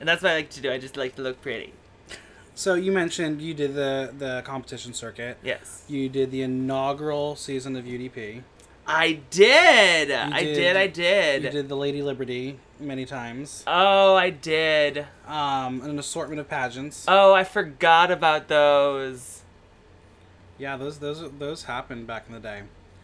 And 0.00 0.08
that's 0.08 0.22
what 0.22 0.32
I 0.32 0.34
like 0.36 0.50
to 0.50 0.60
do. 0.60 0.72
I 0.72 0.78
just 0.78 0.96
like 0.96 1.14
to 1.16 1.22
look 1.22 1.40
pretty. 1.40 1.72
So 2.56 2.74
you 2.74 2.90
mentioned 2.90 3.40
you 3.40 3.54
did 3.54 3.74
the 3.74 4.12
the 4.18 4.42
competition 4.44 4.92
circuit. 4.92 5.38
Yes, 5.42 5.84
You 5.88 6.08
did 6.08 6.30
the 6.32 6.42
inaugural 6.42 7.36
season 7.36 7.76
of 7.76 7.84
UDP. 7.84 8.42
I 8.86 9.20
did. 9.30 10.10
I 10.10 10.42
did- 10.42 10.54
did. 10.54 10.76
I 10.76 10.86
did. 10.88 11.42
You 11.44 11.50
did 11.50 11.68
the 11.68 11.76
Lady 11.76 12.02
Liberty 12.02 12.58
many 12.80 13.04
times. 13.06 13.62
Oh, 13.68 14.16
I 14.16 14.30
did. 14.30 15.06
Um, 15.28 15.80
an 15.82 15.96
assortment 15.98 16.40
of 16.40 16.48
pageants. 16.48 17.04
Oh, 17.06 17.32
I 17.32 17.44
forgot 17.44 18.10
about 18.10 18.48
those. 18.48 19.42
yeah, 20.58 20.76
those 20.76 20.98
those 20.98 21.22
those 21.38 21.64
happened 21.64 22.08
back 22.08 22.24
in 22.26 22.32
the 22.34 22.40
day. 22.40 22.62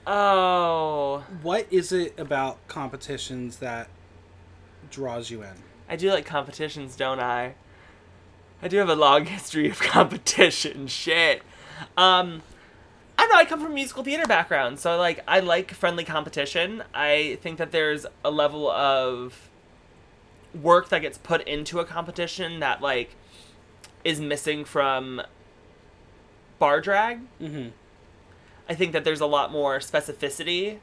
Oh, 0.09 1.25
What 1.43 1.67
is 1.71 1.93
it 1.93 2.19
about 2.19 2.67
competitions 2.69 3.59
that 3.59 3.89
draws 4.91 5.31
you 5.31 5.43
in? 5.43 5.57
I 5.89 5.97
do 5.97 6.11
like 6.11 6.27
competitions, 6.27 6.97
don't 6.97 7.21
I? 7.21 7.55
I 8.63 8.69
do 8.69 8.79
have 8.79 8.89
a 8.89 8.95
long 8.95 9.27
history 9.27 9.69
of 9.69 9.79
competition. 9.81 10.87
Shit. 10.87 11.43
Um, 11.97 12.43
I 13.19 13.23
don't 13.23 13.31
know. 13.31 13.37
I 13.37 13.45
come 13.45 13.61
from 13.61 13.73
a 13.73 13.75
musical 13.75 14.03
theater 14.03 14.27
background, 14.27 14.79
so 14.79 14.97
like 14.97 15.23
I 15.27 15.41
like 15.41 15.73
friendly 15.73 16.05
competition. 16.05 16.83
I 16.95 17.39
think 17.43 17.59
that 17.59 17.73
there's 17.73 18.07
a 18.25 18.31
level 18.31 18.71
of 18.71 19.51
work 20.55 20.89
that 20.89 21.03
gets 21.03 21.19
put 21.19 21.47
into 21.47 21.81
a 21.81 21.85
competition 21.85 22.61
that 22.61 22.81
like 22.81 23.15
is 24.05 24.21
missing 24.21 24.65
from 24.65 25.23
bar 26.59 26.81
drag. 26.81 27.21
Mm-hmm. 27.41 27.69
I 28.69 28.75
think 28.75 28.93
that 28.93 29.05
there's 29.05 29.21
a 29.21 29.27
lot 29.27 29.53
more 29.53 29.79
specificity, 29.79 30.79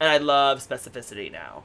and 0.00 0.08
I 0.08 0.18
love 0.18 0.66
specificity 0.66 1.30
now. 1.30 1.64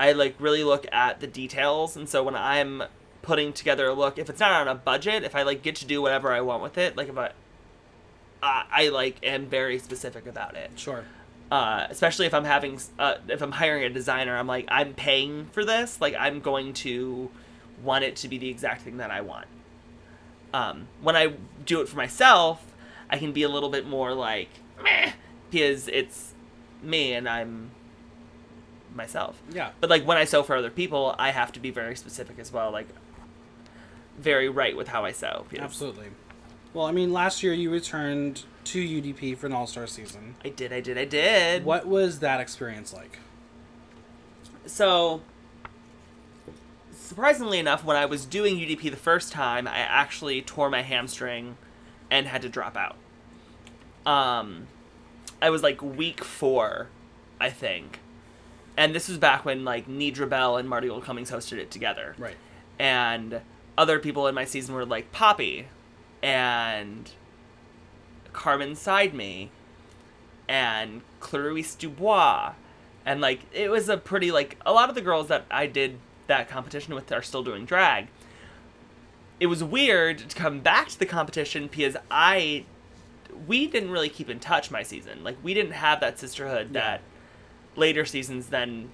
I 0.00 0.12
like 0.12 0.34
really 0.38 0.64
look 0.64 0.86
at 0.90 1.20
the 1.20 1.26
details, 1.26 1.94
and 1.94 2.08
so 2.08 2.22
when 2.22 2.34
I'm 2.34 2.84
putting 3.20 3.52
together 3.52 3.86
a 3.86 3.92
look, 3.92 4.18
if 4.18 4.30
it's 4.30 4.40
not 4.40 4.52
on 4.52 4.66
a 4.66 4.74
budget, 4.74 5.24
if 5.24 5.36
I 5.36 5.42
like 5.42 5.60
get 5.60 5.76
to 5.76 5.84
do 5.84 6.00
whatever 6.00 6.32
I 6.32 6.40
want 6.40 6.62
with 6.62 6.78
it, 6.78 6.96
like 6.96 7.10
if 7.10 7.18
I, 7.18 7.26
uh, 8.42 8.64
I 8.72 8.88
like 8.88 9.18
am 9.22 9.44
very 9.44 9.78
specific 9.78 10.26
about 10.26 10.56
it. 10.56 10.70
Sure. 10.76 11.04
Uh, 11.50 11.86
especially 11.90 12.24
if 12.24 12.32
I'm 12.32 12.46
having, 12.46 12.80
uh, 12.98 13.16
if 13.28 13.42
I'm 13.42 13.52
hiring 13.52 13.84
a 13.84 13.90
designer, 13.90 14.38
I'm 14.38 14.46
like, 14.46 14.66
I'm 14.68 14.94
paying 14.94 15.48
for 15.52 15.66
this. 15.66 16.00
Like 16.00 16.14
I'm 16.18 16.40
going 16.40 16.72
to 16.74 17.30
want 17.84 18.02
it 18.02 18.16
to 18.16 18.28
be 18.28 18.38
the 18.38 18.48
exact 18.48 18.80
thing 18.80 18.96
that 18.96 19.10
I 19.10 19.20
want. 19.20 19.48
Um, 20.54 20.88
when 21.02 21.14
I 21.14 21.34
do 21.66 21.82
it 21.82 21.88
for 21.90 21.98
myself, 21.98 22.72
I 23.10 23.18
can 23.18 23.32
be 23.32 23.42
a 23.42 23.50
little 23.50 23.68
bit 23.68 23.86
more 23.86 24.14
like, 24.14 24.48
meh, 24.82 25.12
because 25.50 25.88
it's 25.88 26.32
me 26.82 27.12
and 27.12 27.28
I'm 27.28 27.72
myself. 28.94 29.40
Yeah. 29.52 29.70
But 29.80 29.90
like 29.90 30.06
when 30.06 30.16
I 30.16 30.24
sew 30.24 30.42
for 30.42 30.56
other 30.56 30.70
people, 30.70 31.14
I 31.18 31.30
have 31.30 31.52
to 31.52 31.60
be 31.60 31.70
very 31.70 31.96
specific 31.96 32.38
as 32.38 32.52
well, 32.52 32.70
like 32.70 32.88
very 34.18 34.48
right 34.48 34.76
with 34.76 34.88
how 34.88 35.04
I 35.04 35.12
sew. 35.12 35.46
Absolutely. 35.56 36.08
Well, 36.72 36.86
I 36.86 36.92
mean, 36.92 37.12
last 37.12 37.42
year 37.42 37.52
you 37.52 37.70
returned 37.70 38.44
to 38.64 38.80
UDP 38.80 39.36
for 39.36 39.46
an 39.46 39.52
All 39.52 39.66
Star 39.66 39.86
season. 39.86 40.36
I 40.44 40.50
did, 40.50 40.72
I 40.72 40.80
did, 40.80 40.98
I 40.98 41.04
did. 41.04 41.64
What 41.64 41.86
was 41.86 42.20
that 42.20 42.40
experience 42.40 42.92
like? 42.92 43.18
So, 44.66 45.22
surprisingly 46.92 47.58
enough, 47.58 47.84
when 47.84 47.96
I 47.96 48.06
was 48.06 48.24
doing 48.24 48.56
UDP 48.56 48.90
the 48.90 48.96
first 48.96 49.32
time, 49.32 49.66
I 49.66 49.78
actually 49.78 50.42
tore 50.42 50.70
my 50.70 50.82
hamstring 50.82 51.56
and 52.10 52.26
had 52.26 52.42
to 52.42 52.48
drop 52.48 52.76
out. 52.76 52.96
Um, 54.06 54.66
I 55.42 55.50
was 55.50 55.62
like 55.62 55.82
week 55.82 56.22
four, 56.22 56.88
I 57.40 57.50
think. 57.50 57.99
And 58.80 58.94
this 58.94 59.10
was 59.10 59.18
back 59.18 59.44
when 59.44 59.62
like 59.62 59.86
Nidra 59.86 60.26
Bell 60.26 60.56
and 60.56 60.66
Marti 60.66 60.88
Gould 60.88 61.04
Cummings 61.04 61.30
hosted 61.30 61.58
it 61.58 61.70
together. 61.70 62.14
Right. 62.16 62.36
And 62.78 63.42
other 63.76 63.98
people 63.98 64.26
in 64.26 64.34
my 64.34 64.46
season 64.46 64.74
were 64.74 64.86
like 64.86 65.12
Poppy 65.12 65.66
and 66.22 67.10
Carmen 68.32 68.74
Side 68.74 69.12
Me 69.12 69.50
and 70.48 71.02
Clarice 71.20 71.74
Dubois. 71.74 72.54
And 73.04 73.20
like 73.20 73.40
it 73.52 73.70
was 73.70 73.90
a 73.90 73.98
pretty 73.98 74.32
like 74.32 74.56
a 74.64 74.72
lot 74.72 74.88
of 74.88 74.94
the 74.94 75.02
girls 75.02 75.28
that 75.28 75.44
I 75.50 75.66
did 75.66 75.98
that 76.26 76.48
competition 76.48 76.94
with 76.94 77.12
are 77.12 77.20
still 77.20 77.42
doing 77.42 77.66
drag. 77.66 78.06
It 79.38 79.46
was 79.46 79.62
weird 79.62 80.30
to 80.30 80.34
come 80.34 80.60
back 80.60 80.88
to 80.88 80.98
the 80.98 81.04
competition 81.04 81.68
because 81.70 81.98
I 82.10 82.64
we 83.46 83.66
didn't 83.66 83.90
really 83.90 84.08
keep 84.08 84.30
in 84.30 84.40
touch 84.40 84.70
my 84.70 84.82
season. 84.82 85.22
Like 85.22 85.36
we 85.42 85.52
didn't 85.52 85.72
have 85.72 86.00
that 86.00 86.18
sisterhood 86.18 86.68
Yeah. 86.72 86.80
that 86.80 87.00
later 87.76 88.04
seasons 88.04 88.48
then 88.48 88.90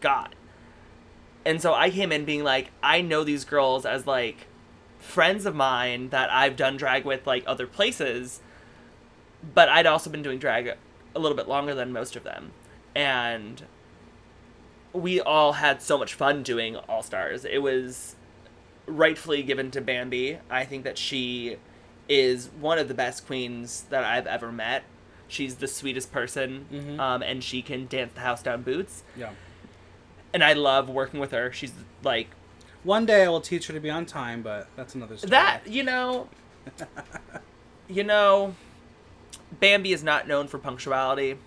got. 0.00 0.34
And 1.44 1.60
so 1.60 1.74
I 1.74 1.90
came 1.90 2.12
in 2.12 2.24
being 2.24 2.42
like, 2.42 2.70
I 2.82 3.00
know 3.00 3.24
these 3.24 3.44
girls 3.44 3.84
as 3.84 4.06
like 4.06 4.46
friends 4.98 5.44
of 5.44 5.54
mine 5.54 6.08
that 6.08 6.30
I've 6.30 6.56
done 6.56 6.76
drag 6.76 7.04
with 7.04 7.26
like 7.26 7.44
other 7.46 7.66
places, 7.66 8.40
but 9.54 9.68
I'd 9.68 9.86
also 9.86 10.08
been 10.10 10.22
doing 10.22 10.38
drag 10.38 10.68
a 11.14 11.18
little 11.18 11.36
bit 11.36 11.48
longer 11.48 11.74
than 11.74 11.92
most 11.92 12.16
of 12.16 12.24
them. 12.24 12.52
And 12.94 13.62
we 14.92 15.20
all 15.20 15.54
had 15.54 15.82
so 15.82 15.98
much 15.98 16.14
fun 16.14 16.42
doing 16.42 16.76
All 16.76 17.02
Stars. 17.02 17.44
It 17.44 17.58
was 17.58 18.16
rightfully 18.86 19.42
given 19.42 19.70
to 19.72 19.80
Bambi. 19.80 20.38
I 20.48 20.64
think 20.64 20.84
that 20.84 20.96
she 20.96 21.56
is 22.08 22.48
one 22.60 22.78
of 22.78 22.88
the 22.88 22.94
best 22.94 23.26
queens 23.26 23.84
that 23.90 24.04
I've 24.04 24.26
ever 24.26 24.52
met. 24.52 24.84
She's 25.34 25.56
the 25.56 25.66
sweetest 25.66 26.12
person, 26.12 26.66
Mhm. 26.72 27.00
um, 27.00 27.22
and 27.22 27.42
she 27.42 27.60
can 27.60 27.86
dance 27.86 28.12
the 28.14 28.20
house 28.20 28.40
down 28.42 28.62
boots 28.62 29.02
Yeah. 29.16 29.30
and 30.32 30.44
I 30.44 30.52
love 30.52 30.88
working 30.88 31.18
with 31.18 31.32
her. 31.32 31.50
She's 31.52 31.72
like 32.04 32.28
One 32.84 33.04
day 33.06 33.24
I 33.24 33.28
will 33.28 33.40
teach 33.40 33.66
her 33.68 33.72
to 33.72 33.80
be 33.80 33.88
on 33.90 34.04
time, 34.06 34.42
but 34.42 34.68
that's 34.76 34.94
another 34.94 35.16
story. 35.16 35.30
That 35.30 35.66
you 35.66 35.82
know, 35.82 36.28
you 37.88 38.04
know, 38.04 38.54
Bambi 39.58 39.92
is 39.92 40.04
not 40.04 40.28
known 40.28 40.46
for 40.48 40.58
punctuality, 40.58 41.38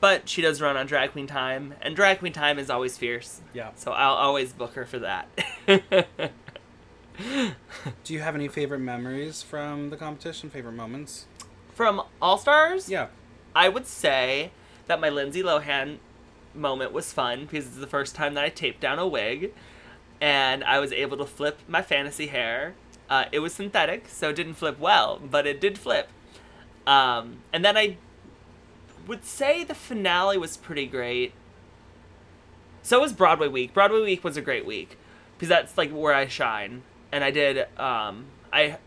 but 0.00 0.28
she 0.28 0.42
does 0.42 0.60
run 0.60 0.76
on 0.76 0.86
drag 0.86 1.12
queen 1.12 1.26
time, 1.26 1.74
and 1.82 1.96
drag 1.96 2.18
queen 2.20 2.32
time 2.34 2.58
is 2.58 2.68
always 2.70 2.96
fierce. 2.98 3.40
Yeah. 3.52 3.70
So 3.76 3.92
I'll 3.92 4.14
always 4.14 4.52
book 4.52 4.74
her 4.74 4.84
for 4.86 4.98
that. 5.00 5.26
Do 8.04 8.12
you 8.12 8.20
have 8.20 8.34
any 8.34 8.48
favorite 8.48 8.80
memories 8.80 9.42
from 9.42 9.90
the 9.90 9.96
competition? 9.96 10.50
Favorite 10.50 10.72
moments? 10.72 11.26
From 11.74 12.02
All 12.20 12.38
Stars, 12.38 12.88
Yeah. 12.88 13.06
I 13.54 13.68
would 13.68 13.86
say 13.86 14.50
that 14.86 15.00
my 15.00 15.08
Lindsay 15.08 15.42
Lohan 15.42 15.98
moment 16.54 16.92
was 16.92 17.12
fun 17.12 17.42
because 17.42 17.66
it's 17.66 17.76
the 17.76 17.86
first 17.86 18.14
time 18.14 18.34
that 18.34 18.44
I 18.44 18.48
taped 18.48 18.80
down 18.80 18.98
a 18.98 19.06
wig, 19.06 19.52
and 20.20 20.64
I 20.64 20.78
was 20.80 20.92
able 20.92 21.16
to 21.18 21.26
flip 21.26 21.60
my 21.68 21.82
fantasy 21.82 22.26
hair. 22.28 22.74
Uh, 23.08 23.26
it 23.32 23.40
was 23.40 23.54
synthetic, 23.54 24.08
so 24.08 24.30
it 24.30 24.36
didn't 24.36 24.54
flip 24.54 24.78
well, 24.78 25.20
but 25.22 25.46
it 25.46 25.60
did 25.60 25.78
flip. 25.78 26.08
Um, 26.86 27.38
and 27.52 27.64
then 27.64 27.76
I 27.76 27.96
would 29.06 29.24
say 29.24 29.64
the 29.64 29.74
finale 29.74 30.38
was 30.38 30.56
pretty 30.56 30.86
great. 30.86 31.32
So 32.82 33.00
was 33.00 33.12
Broadway 33.12 33.48
week. 33.48 33.72
Broadway 33.72 34.02
week 34.02 34.24
was 34.24 34.36
a 34.36 34.42
great 34.42 34.66
week 34.66 34.98
because 35.36 35.48
that's 35.48 35.76
like 35.78 35.90
where 35.90 36.14
I 36.14 36.26
shine. 36.26 36.82
And 37.12 37.22
I 37.22 37.30
did. 37.30 37.66
Um, 37.78 38.26
I 38.52 38.78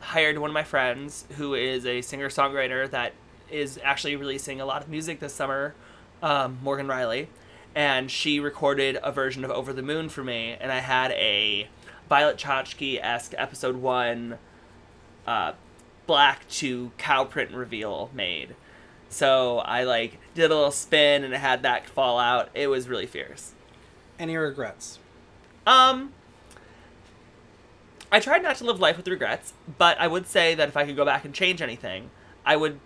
hired 0.00 0.38
one 0.38 0.50
of 0.50 0.54
my 0.54 0.64
friends 0.64 1.24
who 1.36 1.54
is 1.54 1.86
a 1.86 2.02
singer 2.02 2.28
songwriter 2.28 2.90
that 2.90 3.12
is 3.50 3.78
actually 3.82 4.16
releasing 4.16 4.60
a 4.60 4.66
lot 4.66 4.82
of 4.82 4.88
music 4.88 5.20
this 5.20 5.34
summer, 5.34 5.74
um, 6.22 6.58
Morgan 6.62 6.88
Riley, 6.88 7.28
and 7.74 8.10
she 8.10 8.40
recorded 8.40 8.98
a 9.02 9.12
version 9.12 9.44
of 9.44 9.50
Over 9.50 9.72
the 9.72 9.82
Moon 9.82 10.08
for 10.08 10.24
me, 10.24 10.56
and 10.60 10.72
I 10.72 10.78
had 10.78 11.12
a 11.12 11.68
Violet 12.08 12.36
Chachki 12.36 13.00
esque 13.02 13.34
episode 13.36 13.76
one, 13.76 14.38
uh, 15.26 15.52
black 16.06 16.48
to 16.48 16.92
cow 16.98 17.24
print 17.24 17.50
reveal 17.50 18.10
made. 18.14 18.54
So 19.08 19.58
I 19.58 19.84
like 19.84 20.18
did 20.34 20.50
a 20.50 20.54
little 20.54 20.70
spin 20.70 21.24
and 21.24 21.32
it 21.32 21.38
had 21.38 21.62
that 21.62 21.86
fall 21.88 22.18
out. 22.18 22.50
It 22.54 22.68
was 22.68 22.88
really 22.88 23.06
fierce. 23.06 23.52
Any 24.18 24.36
regrets? 24.36 24.98
Um, 25.66 26.12
I 28.10 28.20
tried 28.20 28.42
not 28.42 28.56
to 28.56 28.64
live 28.64 28.80
life 28.80 28.96
with 28.96 29.08
regrets, 29.08 29.52
but 29.78 29.98
I 30.00 30.06
would 30.06 30.26
say 30.26 30.54
that 30.54 30.68
if 30.68 30.76
I 30.76 30.86
could 30.86 30.96
go 30.96 31.04
back 31.04 31.24
and 31.24 31.34
change 31.34 31.60
anything, 31.60 32.10
I 32.44 32.56
would 32.56 32.78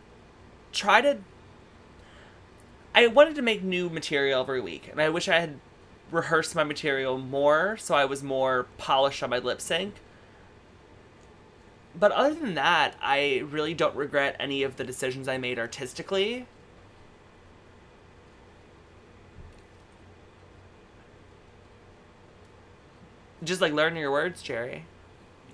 try 0.73 1.01
to. 1.01 1.19
I 2.95 3.07
wanted 3.07 3.37
to 3.37 3.43
make 3.43 3.63
new 3.63 3.89
material 3.89 4.41
every 4.41 4.61
week, 4.61 4.89
and 4.91 5.01
I 5.01 5.09
wish 5.09 5.29
I 5.29 5.39
had 5.39 5.61
rehearsed 6.11 6.55
my 6.55 6.65
material 6.65 7.19
more 7.19 7.77
so 7.77 7.95
I 7.95 8.05
was 8.05 8.23
more 8.23 8.67
polished 8.79 9.23
on 9.23 9.31
my 9.31 9.39
lip 9.39 9.61
sync. 9.61 9.95
But 11.95 12.13
other 12.13 12.35
than 12.35 12.55
that, 12.55 12.95
I 13.01 13.43
really 13.49 13.75
don't 13.75 13.97
regret 13.97 14.37
any 14.39 14.63
of 14.63 14.77
the 14.77 14.85
decisions 14.85 15.29
I 15.29 15.39
made 15.39 15.59
artistically. 15.59 16.47
Just 23.43 23.61
like 23.61 23.73
learning 23.73 24.01
your 24.01 24.13
words, 24.13 24.43
Cherry. 24.43 24.85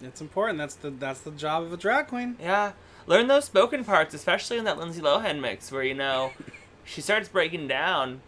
It's 0.02 0.20
important. 0.20 0.58
That's 0.58 0.74
the 0.74 0.90
that's 0.90 1.20
the 1.20 1.30
job 1.30 1.62
of 1.62 1.72
a 1.72 1.76
drag 1.76 2.08
queen. 2.08 2.36
Yeah. 2.40 2.72
Learn 3.06 3.28
those 3.28 3.44
spoken 3.44 3.84
parts, 3.84 4.14
especially 4.14 4.58
in 4.58 4.64
that 4.64 4.78
Lindsay 4.78 5.00
Lohan 5.00 5.40
mix 5.40 5.70
where, 5.70 5.82
you 5.84 5.94
know, 5.94 6.32
she 6.84 7.00
starts 7.00 7.28
breaking 7.28 7.68
down. 7.68 8.20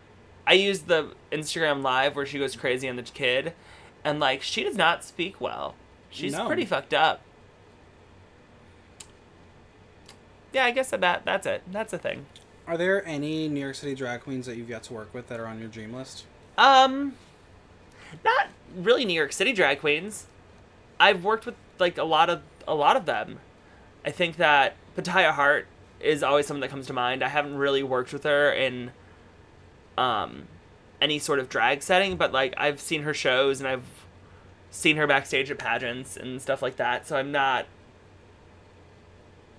I 0.46 0.52
used 0.54 0.86
the 0.86 1.12
Instagram 1.32 1.82
live 1.82 2.14
where 2.16 2.24
she 2.26 2.38
goes 2.38 2.56
crazy 2.56 2.88
on 2.88 2.96
the 2.96 3.02
kid, 3.02 3.52
and, 4.04 4.18
like, 4.20 4.40
she 4.42 4.62
does 4.64 4.76
not 4.76 5.04
speak 5.04 5.40
well. 5.40 5.74
She's 6.10 6.32
No. 6.32 6.46
pretty 6.46 6.64
fucked 6.64 6.94
up. 6.94 7.20
Yeah, 10.52 10.64
I 10.64 10.70
guess 10.70 10.90
that, 10.90 11.00
that 11.02 11.24
that's 11.26 11.46
it. 11.46 11.62
That's 11.70 11.92
a 11.92 11.98
thing. 11.98 12.24
Are 12.66 12.76
there 12.78 13.04
any 13.06 13.48
New 13.48 13.60
York 13.60 13.74
City 13.74 13.94
drag 13.94 14.22
queens 14.22 14.46
that 14.46 14.56
you've 14.56 14.70
yet 14.70 14.82
to 14.84 14.94
work 14.94 15.12
with 15.12 15.28
that 15.28 15.38
are 15.40 15.46
on 15.46 15.58
your 15.58 15.68
dream 15.68 15.92
list? 15.92 16.24
Um, 16.56 17.14
not 18.24 18.48
really 18.74 19.04
New 19.04 19.14
York 19.14 19.32
City 19.32 19.52
drag 19.52 19.80
queens. 19.80 20.26
I've 20.98 21.22
worked 21.24 21.44
with 21.46 21.54
like 21.78 21.98
a 21.98 22.04
lot 22.04 22.30
of 22.30 22.42
a 22.66 22.74
lot 22.74 22.96
of 22.96 23.04
them. 23.06 23.40
I 24.04 24.10
think 24.10 24.36
that 24.36 24.76
Pataya 24.96 25.32
Hart 25.32 25.66
is 26.00 26.22
always 26.22 26.46
someone 26.46 26.60
that 26.60 26.70
comes 26.70 26.86
to 26.86 26.92
mind. 26.92 27.22
I 27.22 27.28
haven't 27.28 27.56
really 27.56 27.82
worked 27.82 28.12
with 28.12 28.24
her 28.24 28.52
in 28.52 28.92
um 29.96 30.46
any 31.00 31.18
sort 31.18 31.38
of 31.38 31.48
drag 31.48 31.82
setting, 31.82 32.16
but 32.16 32.32
like 32.32 32.54
I've 32.56 32.80
seen 32.80 33.02
her 33.02 33.14
shows 33.14 33.60
and 33.60 33.68
I've 33.68 33.84
seen 34.70 34.96
her 34.96 35.06
backstage 35.06 35.50
at 35.50 35.58
pageants 35.58 36.16
and 36.16 36.40
stuff 36.40 36.62
like 36.62 36.76
that. 36.76 37.06
So 37.06 37.16
I'm 37.16 37.32
not 37.32 37.66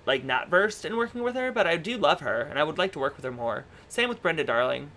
like 0.06 0.23
not 0.23 0.49
versed 0.49 0.86
in 0.86 0.97
working 0.97 1.23
with 1.23 1.36
her, 1.36 1.52
but 1.52 1.67
I 1.67 1.78
do 1.78 1.97
love 1.97 2.21
her 2.21 2.41
and 2.41 2.58
I 2.58 2.63
would 2.63 2.78
like 2.78 2.93
to 2.93 2.99
work 2.99 3.15
with 3.15 3.25
her 3.25 3.32
more. 3.32 3.65
Same 3.88 4.10
with 4.10 4.21
Brenda 4.21 4.43
Darling. 4.43 4.91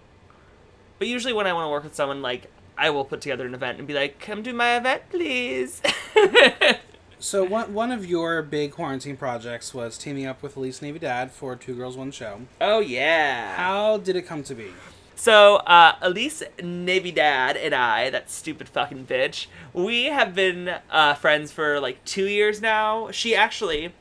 But 0.98 1.08
usually 1.08 1.32
when 1.34 1.46
I 1.46 1.52
want 1.52 1.66
to 1.66 1.70
work 1.70 1.84
with 1.84 1.94
someone 1.94 2.22
like 2.22 2.50
I 2.78 2.90
will 2.90 3.04
put 3.04 3.20
together 3.20 3.46
an 3.46 3.54
event 3.54 3.78
and 3.78 3.86
be 3.86 3.94
like, 3.94 4.18
"Come 4.18 4.42
to 4.44 4.52
my 4.52 4.76
event, 4.76 5.02
please." 5.10 5.82
So 7.22 7.44
one 7.44 7.72
one 7.72 7.92
of 7.92 8.04
your 8.04 8.42
big 8.42 8.72
quarantine 8.72 9.16
projects 9.16 9.72
was 9.72 9.96
teaming 9.96 10.26
up 10.26 10.42
with 10.42 10.56
Elise 10.56 10.82
Navidad 10.82 11.30
for 11.30 11.54
Two 11.54 11.74
Girls 11.76 11.96
One 11.96 12.10
Show. 12.10 12.40
oh 12.60 12.80
yeah. 12.80 13.54
How 13.56 13.98
did 13.98 14.16
it 14.16 14.22
come 14.22 14.42
to 14.44 14.54
be? 14.54 14.72
So, 15.14 15.56
uh, 15.58 15.94
Elise 16.02 16.42
Navidad 16.60 17.56
and 17.56 17.72
I, 17.74 18.10
that 18.10 18.28
stupid 18.28 18.68
fucking 18.68 19.06
bitch, 19.06 19.46
we 19.72 20.06
have 20.06 20.34
been 20.34 20.74
uh, 20.90 21.14
friends 21.14 21.52
for 21.52 21.78
like 21.78 22.04
two 22.04 22.26
years 22.26 22.60
now. 22.60 23.08
She 23.12 23.36
actually 23.36 23.92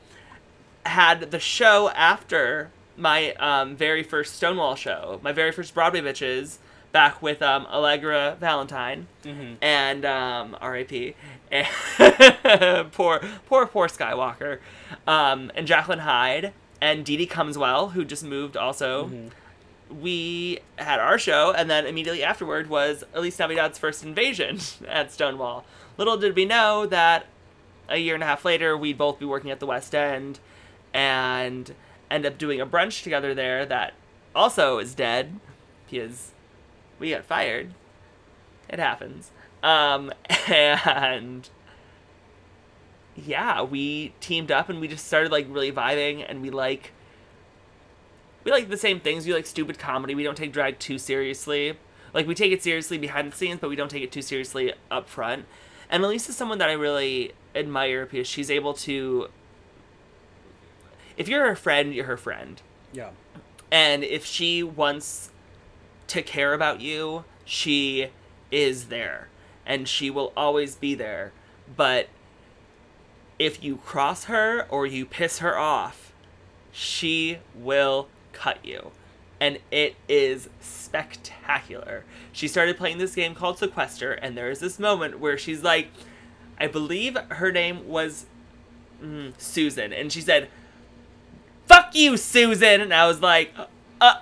had 0.84 1.30
the 1.30 1.38
show 1.38 1.90
after 1.90 2.70
my 2.96 3.34
um, 3.34 3.76
very 3.76 4.02
first 4.02 4.34
Stonewall 4.34 4.74
show, 4.74 5.20
my 5.22 5.30
very 5.30 5.52
first 5.52 5.74
Broadway 5.74 6.00
bitches, 6.00 6.56
back 6.90 7.22
with 7.22 7.40
um, 7.40 7.66
Allegra 7.66 8.36
Valentine 8.40 9.06
Mm-hmm. 9.22 9.54
and 9.62 10.04
um, 10.04 10.56
R.I.P. 10.60 11.14
Poor, 12.92 13.20
poor, 13.46 13.66
poor 13.66 13.88
Skywalker, 13.88 14.58
um, 15.06 15.52
and 15.54 15.66
Jacqueline 15.66 16.00
Hyde 16.00 16.52
and 16.80 17.04
Dee 17.04 17.16
Dee 17.16 17.26
Comeswell, 17.26 17.92
who 17.92 18.04
just 18.04 18.24
moved 18.24 18.56
also 18.56 19.10
we 20.00 20.60
had 20.76 21.00
our 21.00 21.18
show, 21.18 21.52
and 21.52 21.68
then 21.70 21.86
immediately 21.86 22.22
afterward 22.22 22.68
was 22.68 23.04
Elise 23.14 23.36
Navidad's 23.38 23.78
first 23.78 24.02
invasion 24.02 24.58
at 24.88 25.12
Stonewall. 25.12 25.64
Little 25.98 26.16
did 26.16 26.34
we 26.34 26.44
know 26.44 26.86
that 26.86 27.26
a 27.88 27.98
year 27.98 28.14
and 28.14 28.22
a 28.22 28.26
half 28.26 28.44
later, 28.44 28.76
we'd 28.76 28.96
both 28.96 29.18
be 29.18 29.26
working 29.26 29.50
at 29.50 29.60
the 29.60 29.66
West 29.66 29.94
End 29.94 30.38
and 30.94 31.74
end 32.10 32.26
up 32.26 32.38
doing 32.38 32.60
a 32.60 32.66
brunch 32.66 33.02
together 33.02 33.34
there 33.34 33.66
that 33.66 33.94
also 34.34 34.78
is 34.78 34.94
dead 34.94 35.38
because 35.84 36.30
we 36.98 37.10
got 37.10 37.24
fired. 37.24 37.74
It 38.68 38.78
happens. 38.78 39.30
Um, 39.62 40.12
and 40.48 41.48
yeah, 43.14 43.62
we 43.62 44.14
teamed 44.20 44.50
up 44.50 44.68
and 44.68 44.80
we 44.80 44.88
just 44.88 45.06
started 45.06 45.32
like 45.32 45.46
really 45.48 45.72
vibing, 45.72 46.24
and 46.28 46.42
we 46.42 46.50
like 46.50 46.92
we 48.44 48.50
like 48.50 48.68
the 48.68 48.76
same 48.76 49.00
things. 49.00 49.26
We 49.26 49.34
like 49.34 49.46
stupid 49.46 49.78
comedy. 49.78 50.14
We 50.14 50.24
don't 50.24 50.36
take 50.36 50.52
drag 50.52 50.78
too 50.78 50.98
seriously. 50.98 51.78
Like 52.14 52.26
we 52.26 52.34
take 52.34 52.52
it 52.52 52.62
seriously 52.62 52.98
behind 52.98 53.32
the 53.32 53.36
scenes, 53.36 53.60
but 53.60 53.70
we 53.70 53.76
don't 53.76 53.90
take 53.90 54.02
it 54.02 54.12
too 54.12 54.22
seriously 54.22 54.72
up 54.90 55.08
front. 55.08 55.46
And 55.90 56.02
Elise 56.02 56.28
is 56.28 56.36
someone 56.36 56.58
that 56.58 56.68
I 56.68 56.72
really 56.72 57.32
admire 57.54 58.06
because 58.06 58.26
she's 58.26 58.50
able 58.50 58.74
to. 58.74 59.28
If 61.16 61.28
you're 61.28 61.46
her 61.46 61.56
friend, 61.56 61.94
you're 61.94 62.06
her 62.06 62.16
friend. 62.16 62.60
Yeah. 62.92 63.10
And 63.70 64.02
if 64.02 64.24
she 64.24 64.62
wants 64.62 65.30
to 66.08 66.22
care 66.22 66.52
about 66.52 66.80
you, 66.80 67.24
she 67.44 68.08
is 68.50 68.86
there. 68.86 69.28
And 69.66 69.88
she 69.88 70.10
will 70.10 70.32
always 70.36 70.74
be 70.74 70.94
there. 70.94 71.32
But 71.76 72.08
if 73.38 73.62
you 73.62 73.76
cross 73.76 74.24
her 74.24 74.66
or 74.68 74.86
you 74.86 75.06
piss 75.06 75.38
her 75.38 75.58
off, 75.58 76.12
she 76.70 77.38
will 77.54 78.08
cut 78.32 78.64
you. 78.64 78.92
And 79.40 79.58
it 79.70 79.96
is 80.08 80.48
spectacular. 80.60 82.04
She 82.32 82.46
started 82.46 82.76
playing 82.76 82.98
this 82.98 83.14
game 83.14 83.34
called 83.34 83.58
Sequester, 83.58 84.12
and 84.12 84.36
there 84.36 84.50
is 84.50 84.60
this 84.60 84.78
moment 84.78 85.18
where 85.18 85.36
she's 85.36 85.62
like, 85.62 85.88
I 86.58 86.68
believe 86.68 87.16
her 87.28 87.50
name 87.50 87.88
was 87.88 88.26
mm, 89.02 89.32
Susan, 89.38 89.92
and 89.92 90.12
she 90.12 90.20
said, 90.20 90.48
Fuck 91.66 91.94
you, 91.94 92.16
Susan! 92.16 92.80
And 92.80 92.92
I 92.92 93.06
was 93.06 93.20
like, 93.20 93.52
uh, 94.00 94.16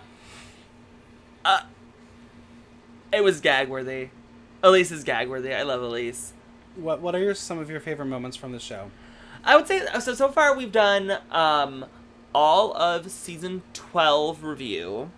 uh. 1.45 1.63
It 3.13 3.25
was 3.25 3.41
gag 3.41 3.69
worthy. 3.69 4.11
Elise 4.63 4.91
is 4.91 5.05
gag 5.05 5.29
worthy. 5.29 5.55
I 5.55 5.63
love 5.63 5.83
Elise. 5.83 6.33
What 6.77 7.01
What 7.01 7.15
are 7.15 7.19
your, 7.19 7.35
some 7.35 7.59
of 7.59 7.71
your 7.71 7.81
favorite 7.81 8.07
moments 8.07 8.37
from 8.37 8.53
the 8.53 8.61
show? 8.61 8.91
I 9.43 9.57
would 9.57 9.67
say 9.67 9.87
so. 10.01 10.15
So 10.15 10.29
far, 10.29 10.55
we've 10.55 10.73
done 10.73 11.19
um, 11.31 11.87
all 12.35 12.77
of 12.77 13.11
season 13.11 13.63
twelve 13.73 14.45
review. 14.45 15.11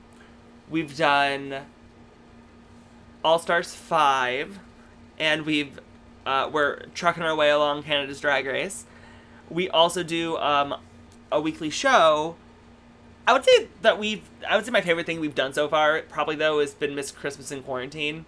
We've 0.71 0.97
done 0.97 1.63
All 3.25 3.39
Stars 3.39 3.75
five, 3.75 4.61
and 5.19 5.45
we've 5.45 5.81
uh, 6.25 6.49
we're 6.53 6.87
trucking 6.95 7.25
our 7.25 7.35
way 7.35 7.51
along 7.51 7.83
Canada's 7.83 8.21
Drag 8.21 8.47
Race. 8.47 8.85
We 9.51 9.69
also 9.69 10.03
do 10.05 10.37
um, 10.39 10.77
a 11.33 11.41
weekly 11.41 11.69
show. 11.69 12.37
I 13.27 13.33
would 13.33 13.45
say 13.45 13.69
that 13.83 13.99
we've. 13.99 14.23
I 14.49 14.57
would 14.57 14.65
say 14.65 14.71
my 14.71 14.81
favorite 14.81 15.07
thing 15.07 15.19
we've 15.19 15.35
done 15.35 15.53
so 15.53 15.69
far, 15.69 16.01
probably 16.03 16.37
though, 16.37 16.61
has 16.61 16.75
been 16.75 16.95
Miss 16.95 17.11
Christmas 17.11 17.51
in 17.51 17.63
Quarantine. 17.63 18.25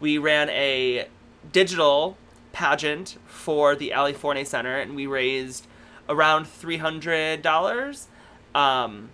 We 0.00 0.18
ran 0.18 0.48
a 0.50 1.08
digital 1.52 2.16
pageant 2.52 3.16
for 3.26 3.74
the 3.74 3.92
Ali 3.92 4.12
Forney 4.12 4.44
Center, 4.44 4.76
and 4.78 4.94
we 4.94 5.06
raised 5.06 5.66
around 6.08 6.46
three 6.46 6.76
hundred 6.78 7.42
dollars. 7.42 8.08
Um, 8.54 9.10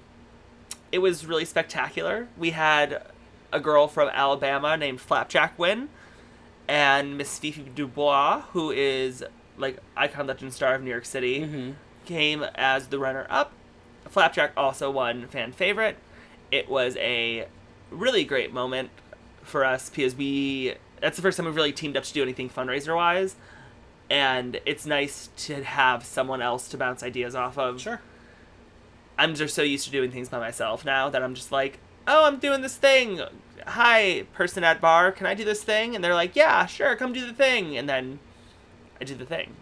it 0.93 0.99
was 0.99 1.25
really 1.27 1.45
spectacular. 1.45 2.29
We 2.37 2.51
had 2.51 3.03
a 3.53 3.61
girl 3.61 3.89
from 3.89 4.09
Alabama 4.09 4.77
named 4.77 5.01
Flapjack 5.01 5.59
win, 5.59 5.89
and 6.69 7.17
Miss 7.17 7.39
Fifi 7.39 7.63
Dubois, 7.75 8.43
who 8.53 8.71
is 8.71 9.25
like 9.57 9.79
icon 9.97 10.27
legend 10.27 10.53
star 10.55 10.75
of 10.75 10.83
New 10.83 10.91
York 10.91 11.05
City, 11.05 11.41
Mm-hmm. 11.41 11.71
came 12.07 12.43
as 12.55 12.89
the 12.89 12.99
runner 12.99 13.27
up. 13.31 13.53
Flapjack 14.09 14.53
also 14.57 14.91
won 14.91 15.27
fan 15.29 15.53
favorite. 15.53 15.97
It 16.51 16.69
was 16.69 16.97
a 16.97 17.47
really 17.91 18.25
great 18.25 18.53
moment 18.53 18.91
for 19.51 19.65
us 19.65 19.91
because 19.91 20.15
we 20.15 20.75
that's 21.01 21.17
the 21.17 21.23
first 21.23 21.37
time 21.37 21.47
we've 21.47 21.57
really 21.57 21.73
teamed 21.73 21.97
up 21.97 22.05
to 22.05 22.13
do 22.13 22.23
anything 22.23 22.49
fundraiser 22.49 22.95
wise. 22.95 23.37
And 24.09 24.61
it's 24.67 24.87
nice 24.87 25.31
to 25.37 25.63
have 25.63 26.05
someone 26.05 26.43
else 26.43 26.69
to 26.69 26.77
bounce 26.77 27.03
ideas 27.03 27.35
off 27.35 27.57
of. 27.59 27.81
Sure. 27.81 28.01
I'm 29.19 29.35
just 29.35 29.55
so 29.55 29.63
used 29.63 29.85
to 29.85 29.91
doing 29.91 30.11
things 30.11 30.29
by 30.29 30.39
myself 30.39 30.85
now 30.85 31.09
that 31.11 31.23
I'm 31.23 31.35
just 31.35 31.53
like, 31.53 31.79
oh, 32.07 32.27
I'm 32.27 32.39
doing 32.39 32.61
this 32.63 32.77
thing. 32.77 33.21
Hi, 33.67 34.25
person 34.33 34.65
at 34.65 34.81
bar, 34.81 35.13
can 35.13 35.27
I 35.27 35.35
do 35.35 35.45
this 35.45 35.63
thing? 35.63 35.95
And 35.95 36.03
they're 36.03 36.15
like, 36.15 36.35
yeah, 36.35 36.67
sure, 36.67 36.97
come 36.97 37.13
do 37.13 37.27
the 37.27 37.33
thing. 37.33 37.77
And 37.77 37.89
then 37.89 38.19
I 39.01 39.05
do 39.05 39.15
the 39.15 39.27
thing. 39.27 39.55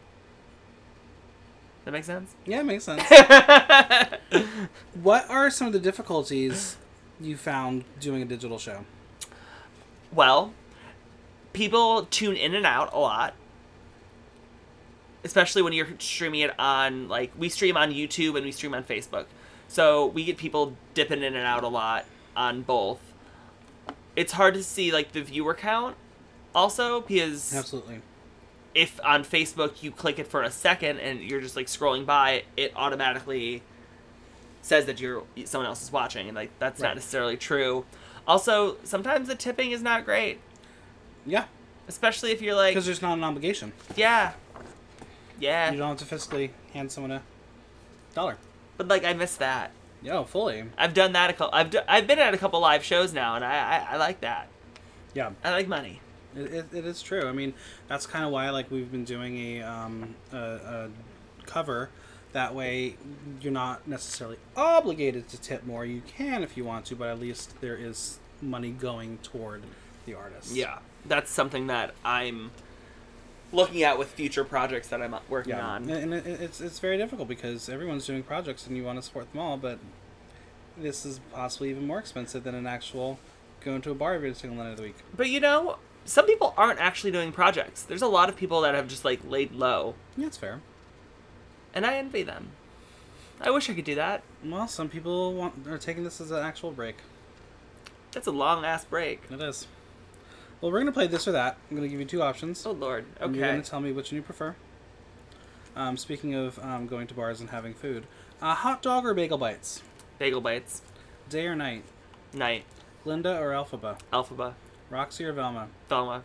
That 1.84 1.92
makes 1.92 2.06
sense? 2.06 2.34
Yeah, 2.46 2.60
it 2.60 2.64
makes 2.64 2.84
sense. 2.84 3.02
what 5.02 5.28
are 5.28 5.50
some 5.50 5.66
of 5.66 5.72
the 5.72 5.80
difficulties 5.80 6.76
you 7.20 7.36
found 7.36 7.84
doing 7.98 8.22
a 8.22 8.26
digital 8.26 8.58
show? 8.58 8.84
Well, 10.12 10.52
people 11.52 12.06
tune 12.10 12.36
in 12.36 12.54
and 12.54 12.66
out 12.66 12.92
a 12.92 12.98
lot. 12.98 13.34
Especially 15.24 15.62
when 15.62 15.72
you're 15.72 15.88
streaming 15.98 16.40
it 16.40 16.58
on, 16.58 17.08
like, 17.08 17.32
we 17.36 17.48
stream 17.48 17.76
on 17.76 17.92
YouTube 17.92 18.36
and 18.36 18.44
we 18.44 18.52
stream 18.52 18.72
on 18.74 18.84
Facebook. 18.84 19.26
So 19.66 20.06
we 20.06 20.24
get 20.24 20.36
people 20.38 20.74
dipping 20.94 21.22
in 21.22 21.34
and 21.34 21.44
out 21.44 21.64
a 21.64 21.68
lot 21.68 22.06
on 22.36 22.62
both. 22.62 23.00
It's 24.16 24.32
hard 24.32 24.54
to 24.54 24.62
see, 24.62 24.92
like, 24.92 25.12
the 25.12 25.22
viewer 25.22 25.54
count 25.54 25.96
also 26.54 27.00
because 27.02 27.54
Absolutely. 27.54 28.00
if 28.74 28.98
on 29.04 29.24
Facebook 29.24 29.82
you 29.82 29.90
click 29.90 30.18
it 30.18 30.26
for 30.26 30.42
a 30.42 30.50
second 30.50 30.98
and 30.98 31.20
you're 31.20 31.40
just 31.40 31.56
like 31.56 31.66
scrolling 31.66 32.06
by, 32.06 32.44
it 32.56 32.72
automatically 32.74 33.62
says 34.62 34.86
that 34.86 35.00
you're 35.00 35.22
someone 35.44 35.66
else 35.68 35.82
is 35.82 35.92
watching, 35.92 36.26
and 36.28 36.34
like 36.36 36.50
that's 36.58 36.80
Right. 36.80 36.88
not 36.88 36.94
necessarily 36.96 37.36
true. 37.36 37.84
Also, 38.28 38.76
sometimes 38.84 39.26
the 39.26 39.34
tipping 39.34 39.70
is 39.72 39.82
not 39.82 40.04
great, 40.04 40.38
Yeah, 41.26 41.46
especially 41.88 42.30
if 42.30 42.42
you're 42.42 42.54
like, 42.54 42.72
because 42.74 42.84
there's 42.86 43.00
not 43.02 43.16
an 43.16 43.24
obligation. 43.24 43.72
yeah, 43.96 44.32
yeah, 45.40 45.72
You 45.72 45.78
don't 45.78 45.88
have 45.88 45.98
to 45.98 46.04
physically 46.04 46.50
hand 46.74 46.92
someone 46.92 47.10
a 47.12 47.22
dollar. 48.14 48.36
but 48.76 48.86
like 48.86 49.04
I 49.04 49.14
miss 49.14 49.34
that. 49.36 49.70
Yeah, 50.02 50.22
fully. 50.24 50.64
I've 50.76 50.94
done 50.94 51.12
that 51.14 51.30
a 51.30 51.32
couple. 51.32 51.52
I've 51.54 51.70
do, 51.70 51.80
I've 51.88 52.06
been 52.06 52.18
at 52.20 52.32
a 52.34 52.38
couple 52.38 52.60
live 52.60 52.84
shows 52.84 53.12
now, 53.12 53.34
and 53.34 53.44
I 53.44 53.54
I, 53.88 53.94
I 53.94 53.96
like 53.96 54.20
that. 54.20 54.46
Yeah, 55.14 55.30
I 55.42 55.50
like 55.50 55.66
money. 55.66 56.00
it, 56.36 56.52
it, 56.52 56.66
it 56.72 56.84
is 56.84 57.02
true. 57.02 57.26
I 57.26 57.32
mean, 57.32 57.52
that's 57.88 58.06
kind 58.06 58.24
of 58.24 58.30
why 58.30 58.50
like 58.50 58.70
we've 58.70 58.92
been 58.92 59.04
doing 59.04 59.38
a 59.58 59.62
um 59.62 60.14
a, 60.32 60.36
a 60.36 60.90
cover. 61.46 61.88
That 62.38 62.54
way, 62.54 62.94
you're 63.40 63.52
not 63.52 63.88
necessarily 63.88 64.36
obligated 64.56 65.28
to 65.30 65.40
tip 65.40 65.66
more. 65.66 65.84
You 65.84 66.02
can 66.06 66.44
if 66.44 66.56
you 66.56 66.64
want 66.64 66.84
to, 66.86 66.94
but 66.94 67.08
at 67.08 67.18
least 67.18 67.60
there 67.60 67.74
is 67.74 68.20
money 68.40 68.70
going 68.70 69.18
toward 69.24 69.62
the 70.06 70.14
artist. 70.14 70.54
Yeah, 70.54 70.78
that's 71.04 71.32
something 71.32 71.66
that 71.66 71.94
I'm 72.04 72.52
looking 73.52 73.82
at 73.82 73.98
with 73.98 74.10
future 74.12 74.44
projects 74.44 74.86
that 74.90 75.02
I'm 75.02 75.16
working 75.28 75.54
Yeah, 75.56 75.66
on. 75.66 75.90
and 75.90 76.14
it's 76.14 76.60
it's 76.60 76.78
very 76.78 76.96
difficult 76.96 77.26
because 77.26 77.68
everyone's 77.68 78.06
doing 78.06 78.22
projects 78.22 78.68
and 78.68 78.76
you 78.76 78.84
want 78.84 79.00
to 79.00 79.02
support 79.02 79.32
them 79.32 79.40
all, 79.40 79.56
but 79.56 79.80
this 80.76 81.04
is 81.04 81.18
possibly 81.32 81.70
even 81.70 81.88
more 81.88 81.98
expensive 81.98 82.44
than 82.44 82.54
an 82.54 82.68
actual 82.68 83.18
going 83.64 83.80
to 83.82 83.90
a 83.90 83.96
bar 83.96 84.14
every 84.14 84.32
single 84.32 84.62
night 84.62 84.70
of 84.70 84.76
the 84.76 84.84
week. 84.84 84.96
But 85.16 85.28
you 85.28 85.40
know, 85.40 85.78
some 86.04 86.24
people 86.24 86.54
aren't 86.56 86.78
actually 86.78 87.10
doing 87.10 87.32
projects. 87.32 87.82
There's 87.82 88.00
a 88.02 88.06
lot 88.06 88.28
of 88.28 88.36
people 88.36 88.60
that 88.60 88.76
have 88.76 88.86
just 88.86 89.04
like 89.04 89.28
laid 89.28 89.50
low, 89.50 89.96
Yeah, 90.16 90.26
it's 90.28 90.36
fair. 90.36 90.60
And 91.78 91.86
I 91.86 91.94
envy 91.94 92.24
them. 92.24 92.48
I 93.40 93.50
wish 93.50 93.70
I 93.70 93.74
could 93.74 93.84
do 93.84 93.94
that. 93.94 94.24
Well, 94.44 94.66
some 94.66 94.88
people 94.88 95.32
want 95.32 95.64
are 95.68 95.78
taking 95.78 96.02
this 96.02 96.20
as 96.20 96.32
an 96.32 96.44
actual 96.44 96.72
break. 96.72 96.96
That's 98.10 98.26
a 98.26 98.32
long 98.32 98.64
ass 98.64 98.84
break. 98.84 99.22
It 99.30 99.40
is. 99.40 99.68
Well, 100.60 100.72
we're 100.72 100.80
gonna 100.80 100.90
play 100.90 101.06
this 101.06 101.28
or 101.28 101.32
that. 101.32 101.56
I'm 101.70 101.76
gonna 101.76 101.86
give 101.88 102.00
you 102.00 102.04
two 102.04 102.20
options. 102.20 102.66
Oh 102.66 102.72
lord. 102.72 103.04
and 103.20 103.36
You're 103.36 103.46
gonna 103.46 103.62
tell 103.62 103.78
me 103.80 103.92
which 103.92 104.10
one 104.10 104.16
you 104.16 104.22
prefer. 104.22 104.56
Um, 105.76 105.96
speaking 105.96 106.34
of 106.34 106.58
um, 106.58 106.88
going 106.88 107.06
to 107.06 107.14
bars 107.14 107.38
and 107.40 107.50
having 107.50 107.74
food, 107.74 108.06
uh, 108.42 108.56
hot 108.56 108.82
dog 108.82 109.06
or 109.06 109.14
bagel 109.14 109.38
bites, 109.38 109.82
Bagel 110.18 110.40
bites. 110.40 110.82
day 111.28 111.46
or 111.46 111.54
night, 111.54 111.84
Night. 112.34 112.64
Glinda 113.04 113.38
or 113.38 113.50
Elphaba, 113.50 113.98
Alphaba. 114.12 114.54
Roxy 114.90 115.24
or 115.24 115.32
Velma, 115.32 115.68
Velma. 115.88 116.24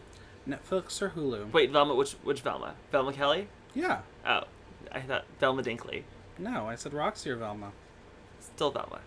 Netflix 0.50 1.00
or 1.00 1.10
Hulu. 1.12 1.52
Wait, 1.54 1.70
Velma. 1.70 1.94
Which 1.94 2.14
which 2.24 2.42
Velma? 2.42 2.74
Velma 2.92 3.14
Kelly? 3.14 3.48
Yeah. 3.76 4.00
Oh, 4.26 4.46
I 4.94 5.02
thought 5.02 5.26
Velma 5.40 5.64
Dinkley. 5.64 6.04
No, 6.38 6.68
I 6.68 6.76
said 6.76 6.94
Roxy 6.94 7.30
or 7.30 7.36
Velma. 7.36 7.72
Still 8.40 8.72
Velma. 8.72 9.00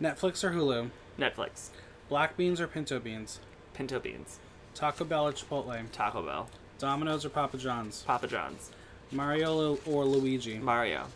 Netflix 0.00 0.44
or 0.44 0.50
Hulu, 0.50 0.90
Netflix. 1.18 1.70
black 2.08 2.36
beans 2.36 2.60
or 2.60 2.66
pinto 2.66 2.98
beans, 2.98 3.40
Pinto 3.74 3.98
beans. 3.98 4.38
Taco 4.74 5.04
Bell 5.04 5.26
or 5.28 5.32
Chipotle, 5.32 5.82
Taco 5.92 6.22
Bell. 6.22 6.48
Domino's 6.78 7.24
or 7.24 7.30
Papa 7.30 7.56
John's, 7.56 8.02
Papa 8.02 8.26
John's. 8.26 8.70
Mario 9.10 9.78
or 9.86 10.04
Luigi, 10.04 10.58
Mario. 10.58 11.06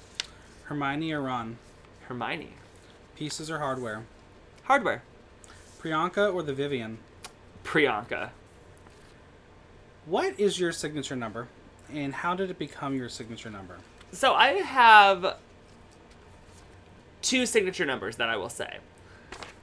Hermione 0.65 1.13
or 1.13 1.21
Ron, 1.23 1.59
Hermione. 2.09 2.53
pieces 3.17 3.51
or 3.51 3.59
hardware, 3.59 4.05
Hardware. 4.65 5.03
Priyanka 5.83 6.33
or 6.33 6.43
the 6.43 6.53
Vivienne. 6.55 6.99
Priyanka. 7.65 8.31
What 10.07 10.39
is 10.39 10.59
your 10.61 10.73
signature 10.73 11.17
number, 11.17 11.49
and 11.93 12.15
how 12.15 12.35
did 12.35 12.51
it 12.51 12.59
become 12.59 12.95
your 12.95 13.09
signature 13.09 13.51
number? 13.51 13.77
So 14.13 14.35
I 14.35 14.55
have 14.55 15.37
two 17.23 17.47
signature 17.47 17.85
numbers 17.85 18.17
that 18.17 18.29
I 18.29 18.37
will 18.37 18.49
say. 18.49 18.79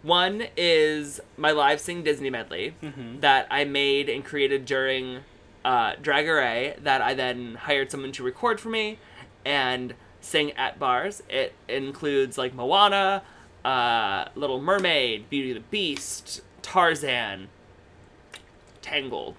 One 0.03 0.45
is 0.55 1.19
my 1.37 1.51
live 1.51 1.79
sing 1.81 2.03
Disney 2.03 2.29
medley 2.29 2.75
Mhm. 2.81 3.19
that 3.21 3.47
I 3.49 3.63
made 3.65 4.09
and 4.09 4.23
created 4.23 4.65
during 4.65 5.23
uh, 5.65 5.95
Drag 6.01 6.25
Array 6.29 6.75
that 6.81 7.01
I 7.01 7.13
then 7.13 7.55
hired 7.55 7.91
someone 7.91 8.13
to 8.13 8.23
record 8.23 8.61
for 8.61 8.69
me 8.69 8.99
and 9.43 9.95
sing 10.21 10.53
at 10.53 10.79
bars. 10.79 11.21
It 11.27 11.53
includes 11.67 12.37
like 12.37 12.53
Moana, 12.53 13.21
uh, 13.65 14.25
Little 14.35 14.61
Mermaid, 14.61 15.29
Beauty 15.29 15.51
the 15.51 15.59
Beast, 15.59 16.41
Tarzan, 16.61 17.49
Tangled, 18.81 19.35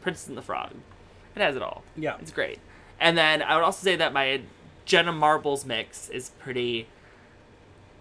Princess 0.00 0.26
and 0.26 0.36
the 0.36 0.42
Frog. 0.42 0.72
It 1.36 1.42
has 1.42 1.54
it 1.54 1.62
all. 1.62 1.84
Yeah. 1.96 2.16
It's 2.20 2.32
great. 2.32 2.58
And 3.00 3.16
then 3.16 3.42
I 3.42 3.54
would 3.54 3.64
also 3.64 3.82
say 3.82 3.96
that 3.96 4.12
my 4.12 4.42
Jenna 4.84 5.12
Marbles 5.12 5.64
mix 5.64 6.08
is 6.08 6.30
pretty 6.38 6.86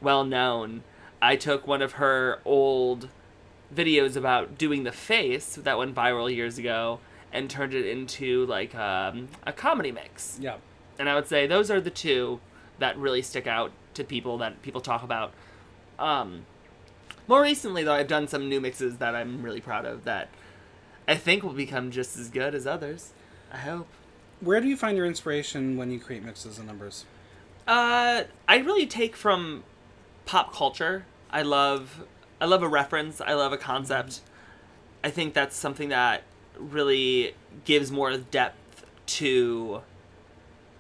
well 0.02 0.24
known. 0.24 0.84
I 1.22 1.36
took 1.36 1.68
one 1.68 1.82
of 1.82 1.94
her 1.94 2.40
old 2.46 3.10
videos 3.74 4.16
about 4.16 4.58
doing 4.58 4.84
the 4.84 4.92
face 4.92 5.56
that 5.56 5.78
went 5.78 5.96
viral 5.96 6.34
years 6.34 6.58
ago 6.58 7.00
and 7.32 7.50
turned 7.50 7.74
it 7.74 7.86
into 7.86 8.46
like 8.46 8.74
um, 8.76 9.30
a 9.46 9.54
comedy 9.54 9.92
mix. 9.92 10.38
Yeah. 10.42 10.58
And 10.98 11.08
I 11.08 11.16
would 11.16 11.28
say 11.28 11.48
those 11.48 11.70
are 11.70 11.80
the 11.80 11.90
two 11.90 12.40
that 12.80 12.98
really 12.98 13.22
stick 13.22 13.48
out 13.48 13.72
to 13.94 14.04
people 14.04 14.38
that 14.40 14.62
people 14.62 14.82
talk 14.82 15.04
about. 15.04 15.34
Um, 15.98 16.46
more 17.28 17.42
recently, 17.42 17.84
though, 17.84 17.94
I've 17.94 18.08
done 18.08 18.28
some 18.28 18.50
new 18.50 18.60
mixes 18.60 18.98
that 18.98 19.16
I'm 19.16 19.44
really 19.44 19.62
proud 19.62 19.86
of 19.86 20.06
that 20.06 20.30
I 21.08 21.16
think 21.16 21.44
will 21.44 21.54
become 21.54 21.92
just 21.92 22.18
as 22.18 22.30
good 22.30 22.56
as 22.56 22.66
others. 22.66 23.12
I 23.52 23.58
hope. 23.58 23.88
Where 24.42 24.62
do 24.62 24.68
you 24.68 24.78
find 24.78 24.96
your 24.96 25.06
inspiration 25.06 25.78
when 25.78 25.92
you 25.92 26.00
create 26.00 26.24
mixes 26.24 26.58
and 26.58 26.68
numbers? 26.68 27.06
Uh, 27.68 28.24
I 28.48 28.58
really 28.58 28.86
take 28.86 29.16
from 29.16 29.64
pop 30.26 30.54
culture. 30.54 31.06
I 31.30 31.42
love, 31.42 32.04
I 32.40 32.46
love 32.46 32.64
a 32.64 32.68
reference. 32.68 33.20
I 33.20 33.34
love 33.34 33.52
a 33.52 33.58
concept. 33.58 34.22
I 35.04 35.10
think 35.10 35.34
that's 35.34 35.56
something 35.56 35.90
that 35.90 36.24
really 36.58 37.36
gives 37.66 37.92
more 37.92 38.16
depth 38.18 38.86
to 39.06 39.82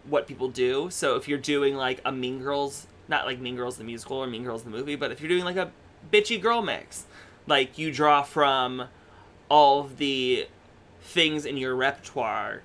what 0.07 0.27
people 0.27 0.49
do. 0.49 0.89
So 0.89 1.15
if 1.15 1.27
you're 1.27 1.37
doing 1.37 1.75
like 1.75 2.01
a 2.05 2.11
Mean 2.11 2.39
Girls, 2.39 2.87
not 3.07 3.25
like 3.25 3.39
Mean 3.39 3.55
Girls 3.55 3.77
the 3.77 3.83
musical 3.83 4.17
or 4.17 4.27
Mean 4.27 4.43
Girls 4.43 4.63
the 4.63 4.69
movie, 4.69 4.95
but 4.95 5.11
if 5.11 5.19
you're 5.19 5.29
doing 5.29 5.43
like 5.43 5.57
a 5.57 5.71
bitchy 6.11 6.41
girl 6.41 6.61
mix, 6.61 7.05
like 7.45 7.77
you 7.77 7.91
draw 7.91 8.21
from 8.21 8.87
all 9.49 9.81
of 9.81 9.97
the 9.97 10.47
things 11.01 11.45
in 11.45 11.57
your 11.57 11.75
repertoire 11.75 12.61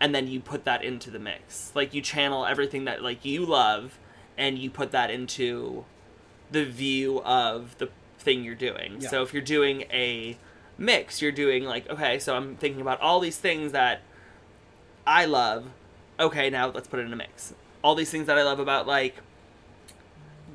and 0.00 0.14
then 0.14 0.28
you 0.28 0.40
put 0.40 0.64
that 0.64 0.84
into 0.84 1.10
the 1.10 1.18
mix. 1.18 1.72
Like 1.74 1.94
you 1.94 2.00
channel 2.00 2.46
everything 2.46 2.84
that 2.84 3.02
like 3.02 3.24
you 3.24 3.44
love 3.44 3.98
and 4.36 4.58
you 4.58 4.70
put 4.70 4.92
that 4.92 5.10
into 5.10 5.84
the 6.50 6.64
view 6.64 7.20
of 7.22 7.76
the 7.78 7.90
thing 8.18 8.44
you're 8.44 8.54
doing. 8.54 8.98
Yeah. 9.00 9.08
So 9.08 9.22
if 9.22 9.32
you're 9.32 9.42
doing 9.42 9.82
a 9.92 10.36
mix, 10.76 11.20
you're 11.20 11.32
doing 11.32 11.64
like 11.64 11.88
okay, 11.90 12.18
so 12.18 12.36
I'm 12.36 12.56
thinking 12.56 12.80
about 12.80 13.00
all 13.00 13.20
these 13.20 13.36
things 13.36 13.72
that 13.72 14.00
I 15.06 15.24
love. 15.24 15.66
Okay, 16.20 16.50
now 16.50 16.68
let's 16.68 16.88
put 16.88 17.00
it 17.00 17.06
in 17.06 17.12
a 17.12 17.16
mix. 17.16 17.54
All 17.82 17.94
these 17.94 18.10
things 18.10 18.26
that 18.26 18.38
I 18.38 18.42
love 18.42 18.60
about 18.60 18.86
like 18.86 19.16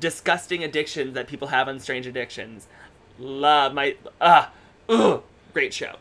disgusting 0.00 0.64
addictions 0.64 1.14
that 1.14 1.26
people 1.28 1.48
have 1.48 1.68
on 1.68 1.80
strange 1.80 2.06
addictions. 2.06 2.66
Love 3.18 3.74
my 3.74 3.96
ah 4.20 4.50
ugh, 4.88 5.22
great 5.52 5.74
show. 5.74 5.96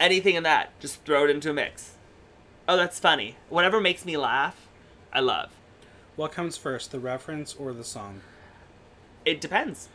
Anything 0.00 0.36
in 0.36 0.42
that, 0.44 0.78
just 0.80 1.04
throw 1.04 1.24
it 1.24 1.30
into 1.30 1.50
a 1.50 1.54
mix. 1.54 1.94
Oh, 2.68 2.76
that's 2.76 2.98
funny. 2.98 3.36
Whatever 3.48 3.80
makes 3.80 4.04
me 4.04 4.16
laugh, 4.16 4.68
I 5.12 5.20
love. 5.20 5.50
What 6.16 6.32
comes 6.32 6.56
first, 6.56 6.92
the 6.92 7.00
reference 7.00 7.54
or 7.54 7.72
the 7.72 7.84
song? 7.84 8.20
It 9.24 9.40
depends. 9.40 9.88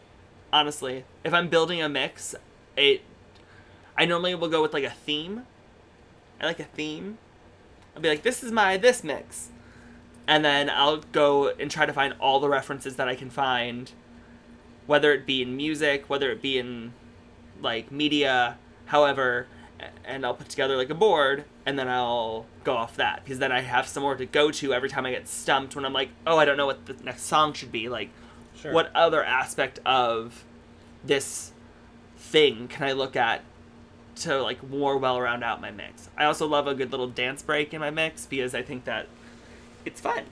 Honestly, 0.52 1.06
if 1.24 1.34
I'm 1.34 1.50
building 1.50 1.82
a 1.82 1.90
mix, 1.90 2.36
it 2.76 3.02
I 3.98 4.06
normally 4.06 4.36
will 4.36 4.50
go 4.50 4.62
with 4.62 4.74
like 4.74 4.84
a 4.84 4.90
theme. 4.90 5.46
I 6.42 6.46
like 6.46 6.60
a 6.60 6.66
theme. 6.66 7.18
I'll 7.96 8.02
be 8.02 8.10
like, 8.10 8.24
this 8.24 8.44
is 8.44 8.52
my 8.52 8.78
this 8.78 9.04
mix. 9.04 9.50
And 10.28 10.44
then 10.44 10.70
I'll 10.70 10.98
go 10.98 11.50
and 11.50 11.70
try 11.70 11.86
to 11.86 11.94
find 11.94 12.16
all 12.20 12.40
the 12.40 12.50
references 12.50 12.96
that 12.96 13.08
I 13.08 13.16
can 13.16 13.30
find, 13.30 13.92
whether 14.88 15.12
it 15.14 15.26
be 15.26 15.42
in 15.42 15.56
music, 15.56 16.10
whether 16.10 16.32
it 16.32 16.42
be 16.42 16.58
in 16.58 16.94
like 17.62 17.92
media, 17.92 18.58
however, 18.86 19.48
and 20.06 20.26
I'll 20.26 20.34
put 20.34 20.50
together 20.50 20.76
like 20.78 20.90
a 20.90 20.96
board 20.96 21.46
and 21.66 21.78
then 21.78 21.88
I'll 21.88 22.46
go 22.64 22.74
off 22.76 22.96
that 22.98 23.24
because 23.24 23.40
then 23.40 23.52
I 23.52 23.62
have 23.62 23.88
somewhere 23.88 24.16
to 24.16 24.26
go 24.26 24.52
to 24.52 24.74
every 24.74 24.90
time 24.90 25.06
I 25.06 25.12
get 25.12 25.28
stumped 25.28 25.76
when 25.76 25.86
I'm 25.86 25.94
like, 25.94 26.10
oh, 26.28 26.38
I 26.38 26.46
don't 26.46 26.58
know 26.58 26.66
what 26.66 26.86
the 26.86 26.94
next 27.04 27.24
song 27.24 27.54
should 27.54 27.72
be. 27.72 27.90
Like, 27.90 28.10
Sure. 28.56 28.72
what 28.72 28.92
other 28.96 29.24
aspect 29.24 29.80
of 29.86 30.44
this 31.04 31.52
thing 32.18 32.68
can 32.68 32.84
I 32.88 32.92
look 32.94 33.16
at 33.16 33.42
to 34.16 34.42
like 34.42 34.64
more 34.70 34.98
well 34.98 35.20
round 35.20 35.44
out 35.44 35.60
my 35.60 35.72
mix? 35.72 36.10
I 36.18 36.26
also 36.26 36.48
love 36.48 36.68
a 36.68 36.76
good 36.76 36.92
little 36.92 37.08
dance 37.08 37.42
break 37.42 37.74
in 37.74 37.80
my 37.80 37.90
mix 37.90 38.26
because 38.26 38.54
I 38.56 38.62
think 38.62 38.86
that 38.86 39.08
it's 39.86 40.00
fun. 40.00 40.24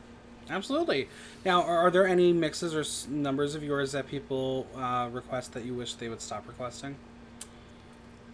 Absolutely. 0.50 1.08
Now, 1.46 1.64
are, 1.64 1.78
are 1.78 1.92
there 1.92 2.08
any 2.08 2.34
mixes 2.34 2.76
or 2.76 3.12
numbers 3.12 3.56
of 3.56 3.64
yours 3.64 3.94
that 3.94 4.08
people 4.08 4.68
uh, 4.76 5.10
request 5.12 5.54
that 5.54 5.64
you 5.66 5.74
wish 5.74 5.94
they 5.96 6.10
would 6.10 6.22
stop 6.22 6.48
requesting? 6.48 6.96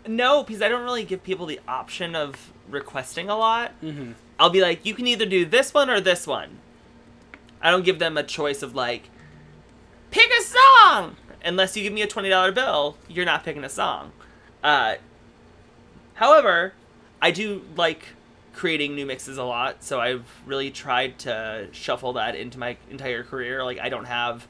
No, 0.07 0.43
because 0.43 0.61
I 0.61 0.69
don't 0.69 0.83
really 0.83 1.03
give 1.03 1.23
people 1.23 1.45
the 1.45 1.59
option 1.67 2.15
of 2.15 2.51
requesting 2.69 3.29
a 3.29 3.37
lot. 3.37 3.71
Mm-hmm. 3.81 4.13
I'll 4.39 4.49
be 4.49 4.61
like, 4.61 4.85
you 4.85 4.93
can 4.93 5.07
either 5.07 5.25
do 5.25 5.45
this 5.45 5.73
one 5.73 5.89
or 5.89 5.99
this 5.99 6.27
one. 6.27 6.59
I 7.61 7.71
don't 7.71 7.83
give 7.83 7.99
them 7.99 8.17
a 8.17 8.23
choice 8.23 8.61
of 8.61 8.75
like, 8.75 9.09
pick 10.11 10.29
a 10.29 10.43
song. 10.43 11.15
Unless 11.43 11.77
you 11.77 11.83
give 11.83 11.93
me 11.93 12.01
a 12.01 12.07
twenty 12.07 12.29
dollar 12.29 12.51
bill, 12.51 12.97
you're 13.07 13.25
not 13.25 13.43
picking 13.43 13.63
a 13.63 13.69
song. 13.69 14.11
Uh, 14.63 14.95
however, 16.15 16.73
I 17.21 17.31
do 17.31 17.63
like 17.75 18.03
creating 18.53 18.95
new 18.95 19.05
mixes 19.05 19.37
a 19.37 19.43
lot, 19.43 19.83
so 19.83 19.99
I've 19.99 20.25
really 20.45 20.71
tried 20.71 21.19
to 21.19 21.67
shuffle 21.71 22.13
that 22.13 22.35
into 22.35 22.57
my 22.57 22.77
entire 22.89 23.23
career. 23.23 23.63
Like 23.63 23.79
I 23.79 23.87
don't 23.89 24.05
have 24.05 24.47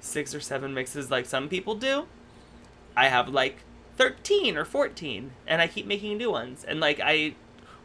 six 0.00 0.34
or 0.34 0.40
seven 0.40 0.72
mixes 0.72 1.10
like 1.10 1.26
some 1.26 1.48
people 1.48 1.74
do. 1.74 2.06
I 2.96 3.08
have 3.08 3.28
like 3.28 3.58
13 3.96 4.56
or 4.56 4.64
14 4.64 5.32
and 5.46 5.60
I 5.60 5.66
keep 5.66 5.86
making 5.86 6.16
new 6.18 6.30
ones. 6.30 6.64
And 6.64 6.80
like 6.80 7.00
I 7.02 7.34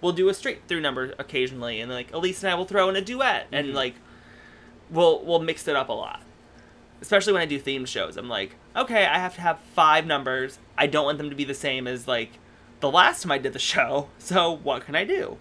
will 0.01 0.11
do 0.13 0.29
a 0.29 0.33
straight 0.33 0.61
through 0.67 0.81
number 0.81 1.13
occasionally 1.17 1.79
and 1.81 1.91
like 1.91 2.13
Elise 2.13 2.43
and 2.43 2.51
I 2.51 2.55
will 2.55 2.65
throw 2.65 2.89
in 2.89 2.95
a 2.95 3.01
duet 3.01 3.47
and 3.51 3.67
Mhm. 3.67 3.73
like 3.73 3.95
we'll 4.89 5.23
we'll 5.25 5.39
mix 5.39 5.67
it 5.67 5.75
up 5.75 5.89
a 5.89 5.93
lot. 5.93 6.21
Especially 7.01 7.33
when 7.33 7.41
I 7.41 7.45
do 7.45 7.59
theme 7.59 7.85
shows. 7.85 8.17
I'm 8.17 8.29
like, 8.29 8.55
okay, 8.75 9.05
I 9.05 9.19
have 9.19 9.35
to 9.35 9.41
have 9.41 9.59
five 9.73 10.05
numbers. 10.05 10.59
I 10.77 10.87
don't 10.87 11.05
want 11.05 11.17
them 11.17 11.29
to 11.29 11.35
be 11.35 11.43
the 11.43 11.53
same 11.53 11.87
as 11.87 12.07
like 12.07 12.39
the 12.79 12.89
last 12.91 13.23
time 13.23 13.31
I 13.31 13.37
did 13.37 13.53
the 13.53 13.59
show. 13.59 14.09
So 14.17 14.51
what 14.51 14.85
can 14.85 14.95
I 14.95 15.03
do? 15.03 15.37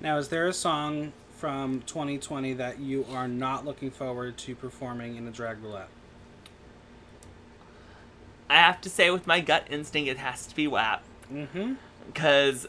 Now, 0.00 0.16
is 0.18 0.28
there 0.28 0.46
a 0.48 0.52
song 0.52 1.12
from 1.36 1.82
2020 1.82 2.54
that 2.54 2.80
you 2.80 3.06
are 3.12 3.28
not 3.28 3.64
looking 3.64 3.90
forward 3.90 4.36
to 4.38 4.54
performing 4.54 5.16
in 5.16 5.26
a 5.28 5.30
drag 5.30 5.62
roulette? 5.62 5.88
I 8.52 8.56
have 8.56 8.82
to 8.82 8.90
say 8.90 9.10
with 9.10 9.26
my 9.26 9.40
gut 9.40 9.66
instinct 9.70 10.10
it 10.10 10.18
has 10.18 10.46
to 10.46 10.54
be 10.54 10.66
WAP. 10.66 11.02
Mm-hmm. 11.32 11.74
because 12.06 12.66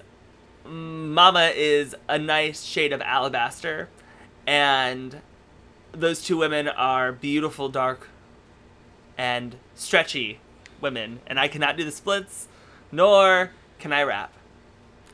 Mama 0.66 1.52
is 1.54 1.96
a 2.08 2.18
nice 2.18 2.64
shade 2.64 2.94
of 2.94 3.02
alabaster, 3.02 3.90
and 4.48 5.20
those 5.92 6.24
two 6.24 6.38
women 6.38 6.70
are 6.70 7.12
beautiful, 7.12 7.68
dark, 7.68 8.08
and 9.18 9.58
stretchy 9.76 10.40
women, 10.80 11.20
and 11.28 11.38
I 11.38 11.50
cannot 11.50 11.76
do 11.76 11.84
the 11.84 11.92
splits, 11.92 12.48
nor 12.90 13.52
can 13.80 13.92
I 13.92 14.04
rap. 14.04 14.32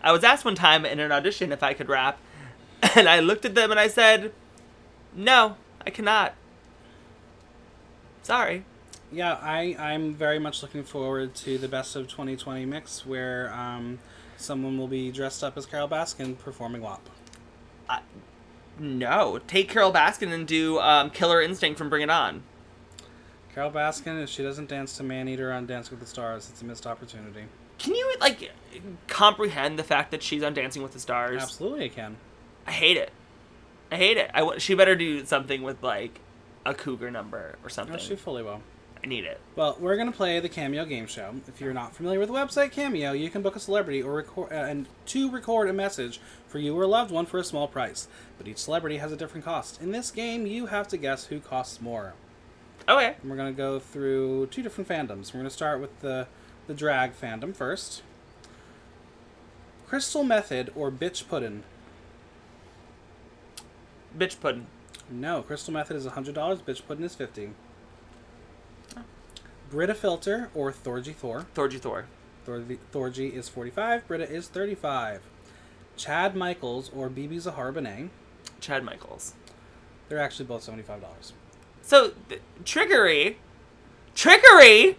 I 0.03 0.11
was 0.11 0.23
asked 0.23 0.45
one 0.45 0.53
time 0.53 0.85
in 0.85 0.99
an 0.99 1.11
audition 1.11 1.51
if 1.51 1.63
I 1.63 1.73
could 1.73 1.89
rap, 1.89 2.19
and 2.95 3.09
I 3.09 3.19
looked 3.19 3.45
at 3.45 3.55
them 3.55 3.71
and 3.71 3.79
I 3.79 3.87
said, 3.87 4.31
No, 5.15 5.55
I 5.83 5.89
cannot. 5.89 6.35
Sorry. 8.21 8.63
Yeah, 9.11 9.33
I, 9.41 9.75
I'm 9.79 10.13
very 10.13 10.37
much 10.39 10.61
looking 10.61 10.83
forward 10.83 11.33
to 11.35 11.57
the 11.57 11.67
best 11.67 11.95
of 11.95 12.07
2020 12.07 12.65
mix 12.65 13.05
where 13.05 13.51
um, 13.53 13.99
someone 14.37 14.77
will 14.77 14.87
be 14.87 15.11
dressed 15.11 15.43
up 15.43 15.57
as 15.57 15.65
Carole 15.65 15.87
Baskin 15.87 16.37
performing 16.37 16.81
WAP. 16.81 17.01
No, 18.79 19.39
take 19.47 19.67
Carole 19.67 19.91
Baskin 19.91 20.31
and 20.31 20.47
do 20.47 20.79
um, 20.79 21.09
Killer 21.09 21.41
Instinct 21.41 21.77
from 21.77 21.89
Bring 21.89 22.01
It 22.03 22.09
On. 22.09 22.43
Carole 23.53 23.71
Baskin, 23.71 24.21
if 24.23 24.29
she 24.29 24.41
doesn't 24.41 24.69
dance 24.69 24.95
to 24.97 25.03
Maneater 25.03 25.51
on 25.51 25.65
Dancing 25.65 25.91
with 25.97 25.99
the 25.99 26.05
Stars, 26.09 26.49
it's 26.49 26.61
a 26.61 26.65
missed 26.65 26.87
opportunity. 26.87 27.43
Can 27.77 27.95
you 27.95 28.13
like 28.21 28.51
comprehend 29.07 29.77
the 29.79 29.83
fact 29.83 30.11
that 30.11 30.23
she's 30.23 30.43
on 30.43 30.53
Dancing 30.53 30.81
with 30.81 30.93
the 30.93 30.99
Stars? 30.99 31.41
Absolutely, 31.41 31.85
I 31.85 31.89
can. 31.89 32.17
I 32.67 32.71
hate 32.71 32.95
it. 32.97 33.11
I 33.91 33.95
hate 33.95 34.17
it. 34.17 34.29
I 34.33 34.39
w- 34.39 34.59
she 34.59 34.75
better 34.75 34.95
do 34.95 35.25
something 35.25 35.61
with 35.61 35.81
like 35.83 36.19
a 36.65 36.73
cougar 36.73 37.09
number 37.11 37.57
or 37.63 37.69
something. 37.69 37.93
No, 37.93 37.99
she 37.99 38.15
fully 38.15 38.43
will. 38.43 38.61
I 39.03 39.07
need 39.07 39.23
it. 39.23 39.39
Well, 39.55 39.77
we're 39.79 39.95
going 39.95 40.11
to 40.11 40.15
play 40.15 40.39
the 40.39 40.49
Cameo 40.49 40.83
game 40.83 41.07
show. 41.07 41.35
If 41.47 41.61
you're 41.61 41.73
not 41.73 41.95
familiar 41.95 42.19
with 42.19 42.27
the 42.27 42.35
website 42.35 42.71
Cameo, 42.71 43.13
you 43.13 43.29
can 43.29 43.41
book 43.41 43.55
a 43.55 43.59
celebrity 43.59 44.01
or 44.01 44.13
record 44.13 44.51
uh, 44.51 44.55
and 44.55 44.87
to 45.07 45.31
record 45.31 45.69
a 45.69 45.73
message 45.73 46.19
for 46.47 46.59
you 46.59 46.77
or 46.77 46.83
a 46.83 46.87
loved 46.87 47.09
one 47.09 47.25
for 47.25 47.37
a 47.37 47.43
small 47.43 47.67
price. 47.67 48.09
But 48.37 48.47
each 48.47 48.57
celebrity 48.57 48.97
has 48.97 49.13
a 49.13 49.15
different 49.15 49.45
cost. 49.45 49.81
In 49.81 49.91
this 49.91 50.11
game, 50.11 50.45
you 50.45 50.65
have 50.65 50.87
to 50.89 50.97
guess 50.97 51.25
who 51.25 51.39
costs 51.39 51.79
more. 51.79 52.13
Okay. 52.89 53.15
And 53.21 53.29
we're 53.29 53.37
going 53.37 53.53
to 53.53 53.57
go 53.57 53.79
through 53.79 54.47
two 54.47 54.61
different 54.61 54.89
fandoms. 54.89 55.33
We're 55.33 55.39
going 55.39 55.43
to 55.45 55.49
start 55.49 55.79
with 55.79 56.01
the 56.01 56.27
the 56.67 56.73
drag 56.73 57.19
fandom 57.19 57.55
first. 57.55 58.03
Crystal 59.87 60.23
Methyd 60.23 60.69
or 60.75 60.91
Bitch 60.91 61.27
Puddin'? 61.27 61.63
Bitch 64.15 64.39
pudding. 64.39 64.67
No, 65.09 65.41
Crystal 65.41 65.73
Methyd 65.73 65.95
is 65.95 66.05
$100, 66.05 66.33
Bitch 66.61 66.85
Puddin' 66.87 67.03
is 67.03 67.15
50 67.15 67.49
Brita 69.69 69.93
Filter 69.93 70.49
or 70.55 70.71
Thorgy 70.71 71.13
Thor? 71.13 71.45
Thorgy 71.55 71.79
Thor. 71.79 72.05
Thorgy, 72.45 72.77
Thorgy 72.91 73.33
is 73.33 73.49
45 73.49 74.07
Brita 74.07 74.29
is 74.29 74.47
35 74.47 75.21
Chad 75.95 76.35
Michaels 76.35 76.89
or 76.95 77.09
BeBe 77.09 77.39
Zahara 77.39 77.71
Benet? 77.73 78.09
Chad 78.59 78.83
Michaels. 78.83 79.33
They're 80.07 80.19
actually 80.19 80.45
both 80.45 80.65
$75. 80.65 81.01
So 81.81 82.13
th- 82.29 82.41
trickery. 82.65 83.37
Trickery. 84.15 84.97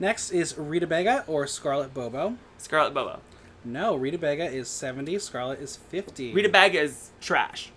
Next 0.00 0.30
is 0.30 0.56
Rita 0.56 0.86
Baga 0.86 1.24
or 1.26 1.46
Scarlett 1.46 1.92
BoBo? 1.92 2.36
Scarlett 2.58 2.94
BoBo. 2.94 3.20
No, 3.64 3.96
Rita 3.96 4.18
Baga 4.18 4.44
is 4.46 4.68
70, 4.68 5.18
Scarlett 5.18 5.60
is 5.60 5.76
50. 5.76 6.32
Rita 6.32 6.48
Baga 6.48 6.80
is 6.80 7.10
trash. 7.20 7.70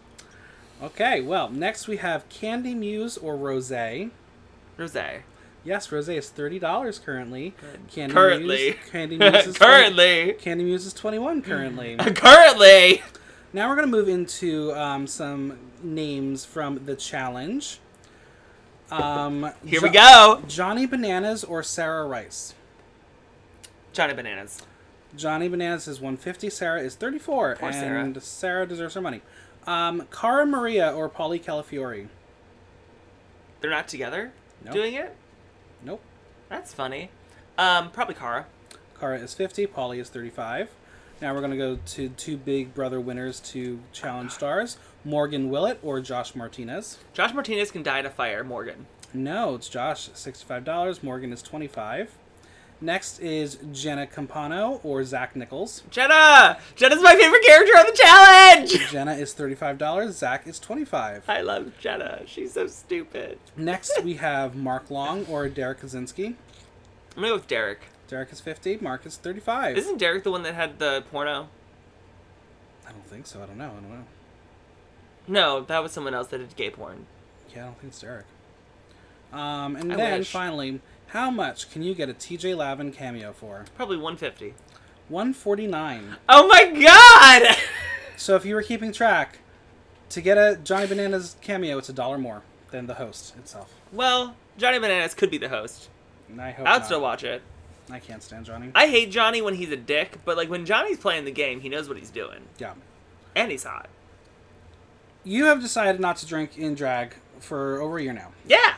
Okay, 0.81 1.21
well, 1.21 1.49
next 1.49 1.87
we 1.87 1.97
have 1.97 2.27
Kandy 2.29 2.75
Muse 2.75 3.17
or 3.17 3.35
Rose. 3.35 3.71
Rose. 3.71 4.97
Yes, 5.67 5.91
Rose 5.91 6.07
is 6.07 6.31
$30 6.31 7.03
currently. 7.03 7.53
Good. 7.59 7.87
Kandy 7.89 8.13
Currently. 8.13 8.47
Muse, 8.47 8.75
Kandy 8.89 9.19
Muse 9.33 9.47
is 9.47 9.55
20 9.55 9.59
currently. 9.59 10.35
Kandy 10.39 10.63
Muse 10.63 10.85
is 10.85 10.93
21 10.93 11.41
currently. 11.41 11.95
currently. 12.15 13.03
now 13.51 13.67
we're 13.67 13.75
going 13.75 13.85
to 13.85 13.91
move 13.91 14.07
into 14.07 14.71
um, 14.75 15.05
some 15.07 15.57
names 15.83 16.45
from 16.45 16.85
the 16.85 16.95
challenge. 16.95 17.79
Um, 18.91 19.51
Here 19.65 19.81
Jo- 19.81 19.87
we 19.87 19.89
go. 19.89 20.41
Johnny 20.47 20.85
Bananas 20.85 21.43
or 21.43 21.61
Sarah 21.63 22.07
Rice? 22.07 22.53
Johnny 23.91 24.13
Bananas. 24.13 24.61
Johnny 25.17 25.49
Bananas 25.49 25.85
is 25.89 25.99
150, 25.99 26.49
Sarah 26.49 26.79
is 26.79 26.95
34, 26.95 27.57
Poor 27.59 27.67
and 27.69 27.75
Sarah. 27.75 28.21
Sarah 28.21 28.65
deserves 28.65 28.93
her 28.95 29.01
money. 29.01 29.19
Um, 29.65 30.07
Cara 30.17 30.45
Maria 30.45 30.93
or 30.95 31.09
Paulie 31.09 31.43
Calafiore? 31.43 32.07
They're 33.59 33.69
not 33.69 33.89
together 33.89 34.31
Nope. 34.63 34.73
doing 34.73 34.93
it? 34.93 35.13
Nope. 35.83 36.01
That's 36.49 36.73
funny. 36.73 37.09
Um, 37.57 37.91
probably 37.91 38.15
Cara. 38.15 38.45
Cara 38.99 39.19
is 39.19 39.33
50, 39.33 39.67
Paulie 39.67 39.99
is 39.99 40.09
35. 40.09 40.69
Now 41.21 41.33
we're 41.33 41.39
going 41.39 41.51
to 41.51 41.57
go 41.57 41.79
to 41.85 42.09
two 42.09 42.37
big 42.37 42.73
brother 42.75 42.99
winners 42.99 43.39
to 43.51 43.79
challenge 43.91 44.31
stars 44.31 44.77
Morgan 45.03 45.49
Willett 45.49 45.79
or 45.81 45.99
Josh 45.99 46.35
Martinez. 46.35 46.99
Josh 47.13 47.33
Martinez 47.33 47.71
can 47.71 47.81
die 47.81 47.99
in 47.99 48.05
a 48.05 48.09
fire. 48.09 48.43
Morgan. 48.43 48.85
No, 49.13 49.55
it's 49.55 49.69
Josh, 49.69 50.09
$65. 50.09 51.01
Morgan 51.01 51.31
is 51.31 51.41
25 51.41 52.11
Next 52.79 53.19
is 53.19 53.57
Jenna 53.71 54.05
Compono 54.05 54.79
or 54.83 55.03
Zach 55.03 55.35
Nichols. 55.35 55.81
Jenna! 55.89 56.59
Jenna's 56.75 57.01
my 57.01 57.15
favorite 57.15 57.43
character 57.43 57.73
on 57.73 57.85
the 57.87 57.91
challenge! 57.93 58.89
Jenna 58.91 59.13
is 59.13 59.33
$35. 59.33 60.11
Zach 60.11 60.45
is 60.47 60.59
25 60.59 61.23
I 61.27 61.41
love 61.41 61.71
Jenna. 61.79 62.21
She's 62.27 62.53
so 62.53 62.67
stupid. 62.67 63.39
Next, 63.55 63.99
we 64.03 64.15
have 64.15 64.55
Mark 64.55 64.91
Long 64.91 65.25
or 65.25 65.49
Derrick 65.49 65.81
Kosinski. 65.81 66.27
I'm 66.27 66.35
gonna 67.15 67.29
go 67.29 67.33
with 67.35 67.47
Derrick. 67.47 67.79
Derrick 68.07 68.31
is 68.31 68.39
50. 68.41 68.77
Mark 68.77 69.05
is 69.07 69.17
35. 69.17 69.75
Isn't 69.77 69.97
Derrick 69.97 70.23
the 70.23 70.31
one 70.31 70.43
that 70.43 70.53
had 70.53 70.77
the 70.77 71.03
porno? 71.11 71.49
I 72.87 72.91
don't 72.91 73.05
think 73.07 73.25
so. 73.25 73.41
I 73.41 73.47
don't 73.47 73.57
know. 73.57 73.71
I 73.71 73.81
don't 73.81 73.89
know. 73.89 74.03
No, 75.27 75.61
that 75.61 75.81
was 75.83 75.91
someone 75.91 76.13
else 76.13 76.27
that 76.27 76.37
did 76.37 76.55
gay 76.55 76.69
porn. 76.69 77.05
Yeah, 77.53 77.63
I 77.63 77.65
don't 77.65 77.79
think 77.79 77.91
it's 77.91 78.01
Derrick. 78.01 78.25
Um, 79.33 79.75
and 79.75 79.91
I 79.91 79.95
then 79.97 80.19
wish. 80.19 80.31
finally, 80.31 80.79
how 81.07 81.29
much 81.31 81.69
can 81.71 81.81
you 81.83 81.93
get 81.95 82.09
a 82.09 82.13
TJ 82.13 82.55
Lavin 82.55 82.91
cameo 82.91 83.33
for? 83.33 83.65
Probably 83.75 83.97
150. 83.97 84.53
149. 85.09 86.17
Oh 86.29 86.47
my 86.47 86.65
god! 86.81 87.55
So 88.19 88.35
if 88.35 88.45
you 88.45 88.55
were 88.55 88.63
keeping 88.63 88.91
track, 88.91 89.37
to 90.09 90.21
get 90.21 90.39
a 90.39 90.57
Johnny 90.63 90.87
Bananas 90.87 91.35
cameo, 91.39 91.77
it's 91.77 91.87
a 91.87 91.93
dollar 91.93 92.17
more 92.17 92.41
than 92.71 92.87
the 92.87 92.95
host 92.95 93.35
itself. 93.37 93.71
well, 93.93 94.35
Johnny 94.57 94.79
Bananas 94.79 95.13
could 95.13 95.29
be 95.29 95.37
the 95.37 95.49
host. 95.49 95.89
I 96.39 96.49
hope 96.49 96.65
I'd 96.67 96.79
not. 96.79 96.85
still 96.87 96.99
watch 96.99 97.23
it. 97.23 97.43
I 97.91 97.99
can't 97.99 98.23
stand 98.23 98.45
Johnny. 98.45 98.71
I 98.73 98.87
hate 98.87 99.11
Johnny 99.11 99.43
when 99.43 99.53
he's 99.53 99.69
a 99.71 99.75
dick, 99.77 100.17
but 100.25 100.35
like 100.35 100.49
when 100.49 100.65
Johnny's 100.65 100.97
playing 100.97 101.25
the 101.25 101.31
game, 101.31 101.59
he 101.61 101.69
knows 101.69 101.87
what 101.87 101.99
he's 101.99 102.09
doing. 102.09 102.39
yeah. 102.57 102.73
And 103.35 103.51
he's 103.51 103.65
hot. 103.65 103.87
You 105.23 105.45
have 105.45 105.61
decided 105.61 106.01
not 106.01 106.17
to 106.17 106.25
drink 106.25 106.57
in 106.57 106.73
drag 106.73 107.13
for 107.39 107.79
over 107.79 107.99
a 107.99 108.01
year 108.03 108.13
now. 108.13 108.31
Yeah! 108.47 108.77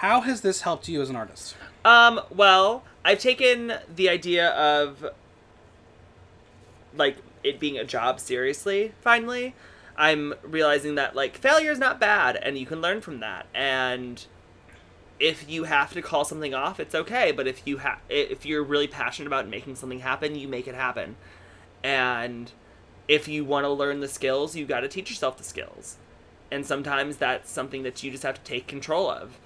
How 0.00 0.22
has 0.22 0.40
this 0.40 0.62
helped 0.62 0.88
you 0.88 1.02
as 1.02 1.10
an 1.10 1.16
artist? 1.16 1.56
Um, 1.84 2.22
well, 2.30 2.84
I've 3.04 3.18
taken 3.18 3.74
the 3.94 4.08
idea 4.08 4.48
of 4.48 5.04
like 6.96 7.18
it 7.44 7.60
being 7.60 7.76
a 7.76 7.84
job 7.84 8.18
seriously 8.18 8.94
finally. 9.02 9.54
I'm 9.98 10.32
realizing 10.42 10.94
that 10.94 11.14
like 11.14 11.36
failure 11.36 11.70
is 11.70 11.78
not 11.78 12.00
bad 12.00 12.36
and 12.36 12.56
you 12.56 12.64
can 12.64 12.80
learn 12.80 13.02
from 13.02 13.20
that. 13.20 13.44
And 13.52 14.24
if 15.18 15.50
you 15.50 15.64
have 15.64 15.92
to 15.92 16.00
call 16.00 16.24
something 16.24 16.54
off, 16.54 16.80
it's 16.80 16.94
okay, 16.94 17.30
but 17.30 17.46
if 17.46 17.66
you 17.66 17.80
ha- 17.80 18.00
if 18.08 18.46
you're 18.46 18.64
really 18.64 18.86
passionate 18.86 19.26
about 19.26 19.48
making 19.48 19.76
something 19.76 20.00
happen, 20.00 20.34
you 20.34 20.48
make 20.48 20.66
it 20.66 20.74
happen. 20.74 21.16
And 21.84 22.50
if 23.06 23.28
you 23.28 23.44
want 23.44 23.64
to 23.64 23.70
learn 23.70 24.00
the 24.00 24.08
skills, 24.08 24.56
you 24.56 24.64
got 24.64 24.80
to 24.80 24.88
teach 24.88 25.10
yourself 25.10 25.36
the 25.36 25.44
skills. 25.44 25.98
And 26.50 26.64
sometimes 26.64 27.18
that's 27.18 27.50
something 27.50 27.82
that 27.82 28.02
you 28.02 28.10
just 28.10 28.22
have 28.22 28.42
to 28.42 28.50
take 28.50 28.66
control 28.66 29.10
of. 29.10 29.38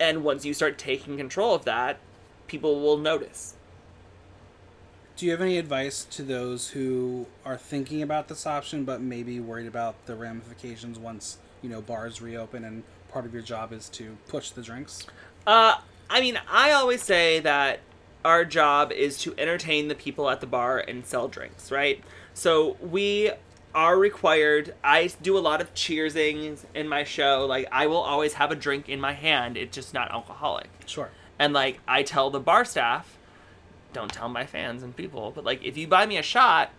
And 0.00 0.24
once 0.24 0.44
you 0.44 0.54
start 0.54 0.78
taking 0.78 1.16
control 1.16 1.54
of 1.54 1.64
that, 1.64 1.98
people 2.46 2.80
will 2.80 2.98
notice. 2.98 3.54
Do 5.16 5.26
you 5.26 5.32
have 5.32 5.40
any 5.40 5.58
advice 5.58 6.04
to 6.10 6.22
those 6.22 6.70
who 6.70 7.26
are 7.44 7.56
thinking 7.56 8.02
about 8.02 8.28
this 8.28 8.46
option 8.46 8.84
but 8.84 9.00
maybe 9.00 9.38
worried 9.38 9.68
about 9.68 10.06
the 10.06 10.16
ramifications 10.16 10.98
once, 10.98 11.38
you 11.62 11.68
know, 11.68 11.80
bars 11.80 12.20
reopen 12.20 12.64
and 12.64 12.82
part 13.10 13.24
of 13.24 13.32
your 13.32 13.42
job 13.42 13.72
is 13.72 13.88
to 13.90 14.16
push 14.26 14.50
the 14.50 14.62
drinks? 14.62 15.06
Uh, 15.46 15.76
I 16.10 16.20
mean, 16.20 16.38
I 16.50 16.72
always 16.72 17.02
say 17.02 17.38
that 17.40 17.80
our 18.24 18.44
job 18.44 18.90
is 18.90 19.18
to 19.18 19.34
entertain 19.38 19.88
the 19.88 19.94
people 19.94 20.28
at 20.30 20.40
the 20.40 20.46
bar 20.46 20.78
and 20.78 21.06
sell 21.06 21.28
drinks, 21.28 21.70
right? 21.70 22.02
So 22.32 22.76
we 22.80 23.30
are 23.74 23.98
required. 23.98 24.74
I 24.84 25.10
do 25.22 25.36
a 25.36 25.40
lot 25.40 25.60
of 25.60 25.74
cheersing 25.74 26.58
in 26.74 26.88
my 26.88 27.04
show. 27.04 27.46
Like, 27.46 27.68
I 27.72 27.86
will 27.86 27.96
always 27.96 28.34
have 28.34 28.50
a 28.50 28.54
drink 28.54 28.88
in 28.88 29.00
my 29.00 29.12
hand. 29.12 29.56
It's 29.56 29.74
just 29.74 29.92
not 29.92 30.10
alcoholic. 30.10 30.68
Sure. 30.86 31.10
And 31.38 31.52
like, 31.52 31.80
I 31.88 32.02
tell 32.02 32.30
the 32.30 32.40
bar 32.40 32.64
staff, 32.64 33.18
don't 33.92 34.12
tell 34.12 34.28
my 34.28 34.46
fans 34.46 34.82
and 34.82 34.96
people, 34.96 35.32
but 35.34 35.44
like, 35.44 35.64
if 35.64 35.76
you 35.76 35.86
buy 35.88 36.06
me 36.06 36.16
a 36.16 36.22
shot, 36.22 36.70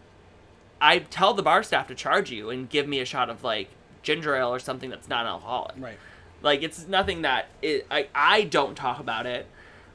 I 0.79 0.99
tell 0.99 1.33
the 1.33 1.43
bar 1.43 1.63
staff 1.63 1.87
to 1.87 1.95
charge 1.95 2.31
you 2.31 2.49
and 2.49 2.69
give 2.69 2.87
me 2.87 2.99
a 2.99 3.05
shot 3.05 3.29
of 3.29 3.43
like 3.43 3.69
ginger 4.03 4.35
ale 4.35 4.53
or 4.53 4.59
something 4.59 4.89
that's 4.89 5.07
not 5.07 5.25
alcoholic. 5.25 5.75
Right. 5.77 5.97
Like 6.41 6.63
it's 6.63 6.87
nothing 6.87 7.23
that 7.23 7.47
it, 7.61 7.87
I 7.89 8.07
I 8.13 8.43
don't 8.43 8.75
talk 8.75 8.99
about 8.99 9.25
it, 9.25 9.47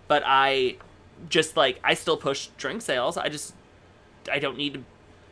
but 0.08 0.22
I 0.26 0.76
just 1.28 1.56
like 1.56 1.78
I 1.84 1.94
still 1.94 2.16
push 2.16 2.48
drink 2.56 2.82
sales. 2.82 3.16
I 3.16 3.28
just 3.28 3.54
I 4.30 4.38
don't 4.38 4.56
need 4.56 4.74
to 4.74 4.84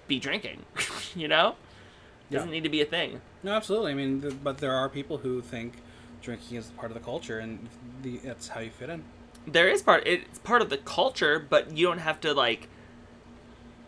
be 0.09 0.18
drinking, 0.18 0.64
you 1.14 1.28
know. 1.28 1.54
Doesn't 2.30 2.48
Yeah. 2.48 2.52
need 2.54 2.64
to 2.64 2.68
be 2.68 2.80
a 2.82 2.84
thing. 2.86 3.20
No, 3.42 3.52
absolutely. 3.52 3.92
I 3.92 3.94
mean, 3.94 4.20
th- 4.20 4.34
but 4.42 4.59
there 4.59 4.72
are 4.74 4.88
people 4.88 5.18
who 5.18 5.40
think 5.40 5.74
drinking 6.20 6.56
is 6.59 6.66
part 6.72 6.90
of 6.90 6.94
the 6.94 7.04
culture 7.04 7.38
and 7.38 7.68
the, 8.02 8.18
that's 8.18 8.48
how 8.48 8.61
you 8.61 8.70
fit 8.70 8.90
in. 8.90 9.04
There 9.46 9.68
is 9.68 9.80
part. 9.82 10.06
It's 10.06 10.38
part 10.40 10.61
of 10.61 10.68
the 10.68 10.76
culture, 10.78 11.38
but 11.38 11.70
you 11.76 11.86
don't 11.86 11.98
have 11.98 12.20
to 12.22 12.34
like. 12.34 12.68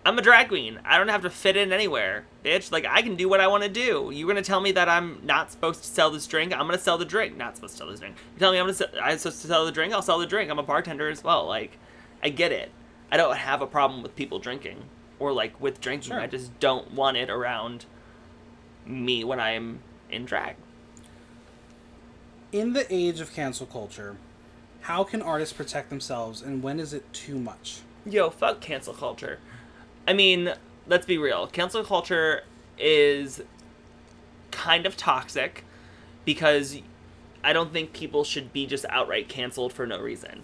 I'm 0.07 0.19
a 0.19 0.23
drag 0.23 0.49
queen. 0.49 0.81
I 0.87 0.97
don't 0.97 1.09
have 1.09 1.21
to 1.23 1.29
fit 1.31 1.59
in 1.59 1.71
anywhere, 1.73 2.25
bitch. 2.43 2.73
Like 2.73 2.87
I 2.87 3.03
can 3.03 3.17
do 3.17 3.29
what 3.29 3.41
I 3.43 3.47
want 3.49 3.65
to 3.65 3.69
do. 3.69 4.11
You're 4.15 4.27
gonna 4.29 4.41
tell 4.41 4.61
me 4.63 4.73
that 4.73 4.89
I'm 4.89 5.21
not 5.23 5.53
supposed 5.53 5.83
to 5.83 5.89
sell 5.89 6.11
this 6.11 6.27
drink. 6.27 6.53
I'm 6.55 6.61
gonna 6.61 6.79
sell 6.79 6.97
the 6.97 7.05
drink. 7.05 7.37
Not 7.37 7.57
supposed 7.57 7.75
to 7.75 7.79
sell 7.79 7.89
this 7.91 8.01
drink. 8.01 8.17
You 8.35 8.39
tell 8.39 8.53
me 8.53 8.59
I'm 8.59 8.63
gonna. 8.65 8.73
Sell, 8.75 8.89
I'm 9.03 9.19
supposed 9.19 9.43
to 9.43 9.49
sell 9.49 9.67
the 9.67 9.73
drink. 9.73 9.93
I'll 9.93 10.01
sell 10.01 10.19
the 10.19 10.27
drink. 10.27 10.51
I'm 10.51 10.59
a 10.59 10.63
bartender 10.63 11.11
as 11.11 11.23
well. 11.23 11.47
Like, 11.47 11.77
I 12.23 12.31
get 12.31 12.53
it. 12.53 12.71
I 13.13 13.19
don't 13.19 13.37
have 13.37 13.61
a 13.61 13.67
problem 13.67 14.03
with 14.03 14.17
people 14.17 14.39
drinking 14.39 14.79
or 15.21 15.33
like 15.33 15.61
with 15.61 15.81
drinking. 15.81 16.13
Sure. 16.13 16.21
I 16.21 16.27
just 16.27 16.59
don't 16.59 16.93
want 16.93 17.17
it 17.17 17.31
around 17.31 17.85
me 18.85 19.23
when 19.23 19.39
I'm 19.39 19.81
in 20.11 20.25
drag. 20.25 20.57
In 22.51 22.73
the 22.73 22.93
age 22.93 23.21
of 23.21 23.33
cancel 23.33 23.67
culture, 23.67 24.17
how 24.81 25.05
can 25.05 25.23
artists 25.23 25.53
protect 25.53 25.91
themselves 25.91 26.43
and 26.43 26.63
when 26.63 26.81
is 26.81 26.93
it 26.93 27.13
too 27.13 27.39
much? 27.39 27.83
Yo, 28.05 28.31
fuck 28.31 28.61
cancel 28.61 28.95
culture. 28.95 29.39
I 30.09 30.15
mean, 30.15 30.55
let's 30.89 31.07
be 31.07 31.19
real. 31.19 31.47
Cancel 31.47 31.85
culture 31.85 32.43
is 32.79 33.43
kind 34.51 34.87
of 34.87 34.97
toxic 34.97 35.65
because 36.25 36.79
I 37.45 37.53
don't 37.53 37.73
think 37.73 37.93
people 37.93 38.25
should 38.25 38.53
be 38.53 38.67
just 38.67 38.85
outright 38.89 39.29
canceled 39.29 39.73
for 39.73 39.87
no 39.87 40.01
reason. 40.01 40.43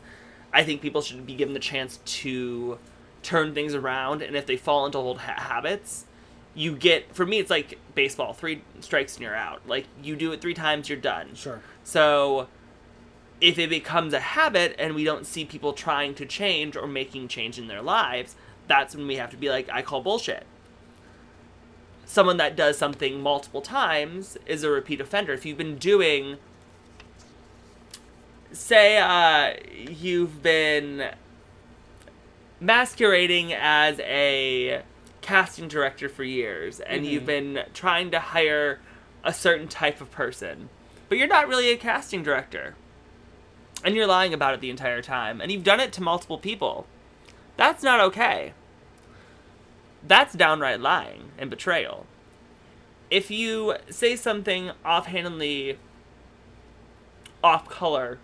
I 0.53 0.63
think 0.63 0.81
people 0.81 1.03
should 1.03 1.27
be 1.27 1.35
given 1.35 1.55
the 1.55 1.61
chance 1.61 1.99
to 2.05 2.79
turn 3.27 3.55
things 3.55 3.75
around, 3.75 4.23
and 4.23 4.37
if 4.37 4.47
they 4.47 4.57
fall 4.57 4.87
into 4.87 4.99
old 4.99 5.19
ha- 5.19 5.41
habits, 5.41 6.07
you 6.55 6.77
get. 6.77 7.15
For 7.15 7.27
me, 7.27 7.39
it's 7.39 7.51
like 7.51 7.79
baseball: 7.95 8.33
three 8.33 8.63
strikes 8.81 9.17
and 9.17 9.23
you're 9.23 9.35
out. 9.35 9.67
Like 9.67 9.87
you 10.03 10.17
do 10.17 10.33
it 10.33 10.41
three 10.41 10.55
times, 10.55 10.89
you're 10.89 10.99
done. 10.99 11.35
Sure. 11.35 11.61
So 11.83 12.49
if 13.41 13.59
it 13.59 13.69
becomes 13.69 14.15
a 14.15 14.21
habit 14.21 14.75
and 14.79 14.95
we 14.95 15.05
don't 15.05 15.27
see 15.27 15.45
people 15.45 15.73
trying 15.73 16.15
to 16.15 16.25
change 16.25 16.77
or 16.77 16.87
making 16.87 17.29
change 17.29 17.59
in 17.59 17.67
their 17.67 17.83
lives, 17.83 18.35
that's 18.67 18.95
when 18.95 19.07
we 19.07 19.17
have 19.17 19.31
to 19.31 19.37
be 19.37 19.51
like, 19.51 19.69
I 19.71 19.83
call 19.83 20.01
bullshit. 20.01 20.47
Someone 22.07 22.37
that 22.37 22.57
does 22.57 22.79
something 22.79 23.21
multiple 23.21 23.61
times 23.61 24.39
is 24.47 24.63
a 24.63 24.71
repeat 24.71 25.01
offender. 25.01 25.33
If 25.33 25.45
you've 25.45 25.59
been 25.59 25.77
doing, 25.77 26.39
say, 28.53 28.99
uh, 28.99 29.55
you've 29.75 30.43
been 30.43 31.11
masquerading 32.61 33.53
as 33.53 34.01
a 34.01 34.83
casting 35.21 35.69
director 35.69 36.09
for 36.09 36.25
years 36.25 36.81
and 36.81 37.05
Mhm. 37.05 37.11
you've 37.11 37.27
been 37.27 37.65
trying 37.75 38.11
to 38.11 38.21
hire 38.21 38.81
a 39.25 39.33
certain 39.33 39.69
type 39.69 40.01
of 40.01 40.11
person, 40.11 40.69
but 41.09 41.19
you're 41.19 41.27
not 41.27 41.49
really 41.49 41.71
a 41.71 41.77
casting 41.77 42.23
director. 42.23 42.77
And 43.85 43.95
you're 43.95 44.07
lying 44.07 44.33
about 44.33 44.55
it 44.55 44.61
the 44.61 44.71
entire 44.71 45.03
time, 45.03 45.41
and 45.41 45.53
you've 45.53 45.65
done 45.65 45.81
it 45.81 45.93
to 45.95 46.03
multiple 46.03 46.39
people. 46.39 46.87
That's 47.57 47.83
not 47.83 48.01
okay. 48.01 48.55
That's 50.03 50.35
downright 50.35 50.81
lying 50.81 51.33
and 51.37 51.51
betrayal. 51.51 52.07
If 53.11 53.31
you 53.31 53.77
say 53.91 54.17
something 54.17 54.71
offhandedly 54.85 55.79
off 57.45 57.69
color 57.69 58.19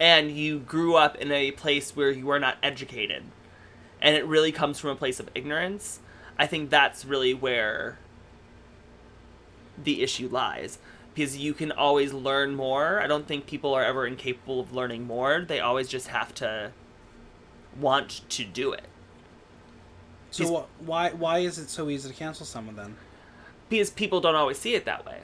and 0.00 0.30
you 0.30 0.58
grew 0.60 0.96
up 0.96 1.16
in 1.16 1.30
a 1.30 1.50
place 1.52 1.94
where 1.94 2.10
you 2.10 2.26
were 2.26 2.38
not 2.38 2.56
educated 2.62 3.22
and 4.00 4.16
it 4.16 4.26
really 4.26 4.52
comes 4.52 4.78
from 4.78 4.90
a 4.90 4.96
place 4.96 5.18
of 5.20 5.30
ignorance, 5.34 6.00
I 6.38 6.46
think 6.46 6.70
that's 6.70 7.04
really 7.04 7.32
where 7.32 7.98
the 9.82 10.02
issue 10.02 10.28
lies. 10.28 10.78
Because 11.14 11.36
you 11.36 11.54
can 11.54 11.70
always 11.70 12.12
learn 12.12 12.56
more. 12.56 13.00
I 13.00 13.06
don't 13.06 13.28
think 13.28 13.46
people 13.46 13.72
are 13.72 13.84
ever 13.84 14.04
incapable 14.04 14.58
of 14.58 14.74
learning 14.74 15.06
more. 15.06 15.44
They 15.46 15.60
always 15.60 15.88
just 15.88 16.08
have 16.08 16.34
to 16.34 16.72
want 17.80 18.22
to 18.30 18.44
do 18.44 18.72
it. 18.72 18.86
So 20.32 20.66
why 20.80 21.10
why 21.10 21.38
is 21.38 21.58
it 21.58 21.70
so 21.70 21.88
easy 21.88 22.08
to 22.08 22.14
cancel 22.14 22.44
someone 22.44 22.74
then? 22.74 22.96
because 23.68 23.90
people 23.90 24.20
don't 24.20 24.34
always 24.34 24.58
see 24.58 24.74
it 24.74 24.84
that 24.84 25.04
way. 25.06 25.18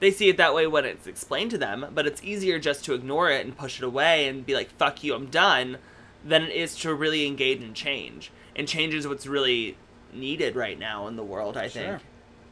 They 0.00 0.10
see 0.10 0.28
it 0.28 0.36
that 0.36 0.54
way 0.54 0.66
when 0.66 0.84
it's 0.84 1.06
explained 1.06 1.50
to 1.52 1.58
them, 1.58 1.86
but 1.94 2.06
it's 2.06 2.22
easier 2.22 2.58
just 2.58 2.84
to 2.84 2.94
ignore 2.94 3.30
it 3.30 3.44
and 3.44 3.56
push 3.56 3.78
it 3.78 3.84
away 3.84 4.28
and 4.28 4.46
be 4.46 4.54
like, 4.54 4.70
fuck 4.78 5.02
you, 5.02 5.14
I'm 5.14 5.26
done, 5.26 5.78
than 6.24 6.42
it 6.44 6.54
is 6.54 6.76
to 6.80 6.94
really 6.94 7.26
engage 7.26 7.60
in 7.60 7.74
change. 7.74 8.30
And 8.54 8.68
change 8.68 8.94
is 8.94 9.08
what's 9.08 9.26
really 9.26 9.76
needed 10.12 10.54
right 10.56 10.78
now 10.78 11.06
in 11.08 11.16
the 11.16 11.24
world, 11.24 11.56
I 11.56 11.68
Sure. 11.68 11.82
think. 11.82 12.02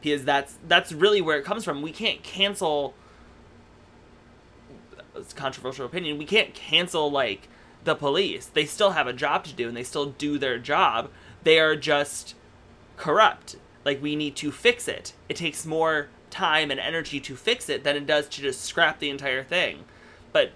Because 0.01 0.23
that's 0.25 0.57
that's 0.67 0.91
really 0.91 1.21
where 1.21 1.37
it 1.37 1.43
comes 1.45 1.63
from. 1.65 1.81
We 1.81 1.91
can't 1.91 2.21
cancel 2.23 2.93
it's 5.15 5.33
a 5.33 5.35
controversial 5.35 5.85
opinion. 5.85 6.17
We 6.17 6.25
can't 6.25 6.53
cancel 6.53 7.09
like 7.09 7.47
the 7.83 7.95
police. 7.95 8.45
They 8.45 8.65
still 8.65 8.91
have 8.91 9.07
a 9.07 9.13
job 9.13 9.43
to 9.45 9.53
do 9.53 9.67
and 9.67 9.75
they 9.75 9.83
still 9.83 10.05
do 10.07 10.37
their 10.37 10.59
job. 10.59 11.09
They 11.43 11.59
are 11.59 11.75
just 11.75 12.35
corrupt. 12.95 13.55
Like 13.83 14.01
we 14.01 14.15
need 14.15 14.35
to 14.37 14.51
fix 14.51 14.87
it. 14.87 15.13
It 15.27 15.37
takes 15.37 15.65
more 15.65 16.07
time 16.29 16.71
and 16.71 16.79
energy 16.79 17.19
to 17.21 17.35
fix 17.35 17.69
it 17.69 17.83
than 17.83 17.95
it 17.95 18.05
does 18.05 18.27
to 18.29 18.41
just 18.41 18.63
scrap 18.63 18.99
the 18.99 19.09
entire 19.09 19.43
thing. 19.43 19.85
But 20.31 20.51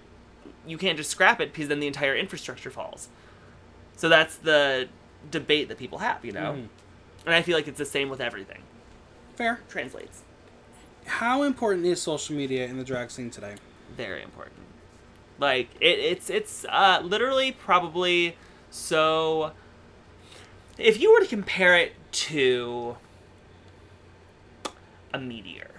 you 0.66 0.78
can't 0.78 0.96
just 0.96 1.10
scrap 1.10 1.40
it 1.40 1.52
because 1.52 1.68
then 1.68 1.80
the 1.80 1.86
entire 1.86 2.14
infrastructure 2.16 2.70
falls. 2.70 3.08
So 3.96 4.08
that's 4.08 4.36
the 4.36 4.88
debate 5.30 5.68
that 5.68 5.78
people 5.78 5.98
have, 5.98 6.24
you 6.24 6.32
know? 6.32 6.52
Mhm. 6.52 6.68
And 7.26 7.34
I 7.34 7.42
feel 7.42 7.56
like 7.56 7.68
it's 7.68 7.78
the 7.78 7.84
same 7.84 8.08
with 8.08 8.20
everything. 8.20 8.62
Fair. 9.36 9.60
Translates. 9.68 10.22
How 11.06 11.42
important 11.42 11.86
is 11.86 12.00
social 12.00 12.36
media 12.36 12.66
in 12.66 12.78
the 12.78 12.84
drag 12.84 13.10
scene 13.10 13.30
today? 13.30 13.54
Very 13.96 14.22
important. 14.22 14.58
Like 15.38 15.68
it, 15.80 15.98
it's 15.98 16.30
it's 16.30 16.64
uh, 16.68 17.00
literally 17.02 17.52
probably 17.52 18.36
so. 18.70 19.52
If 20.78 21.00
you 21.00 21.12
were 21.12 21.20
to 21.20 21.26
compare 21.26 21.76
it 21.76 21.92
to 22.12 22.96
a 25.12 25.18
meteor, 25.18 25.70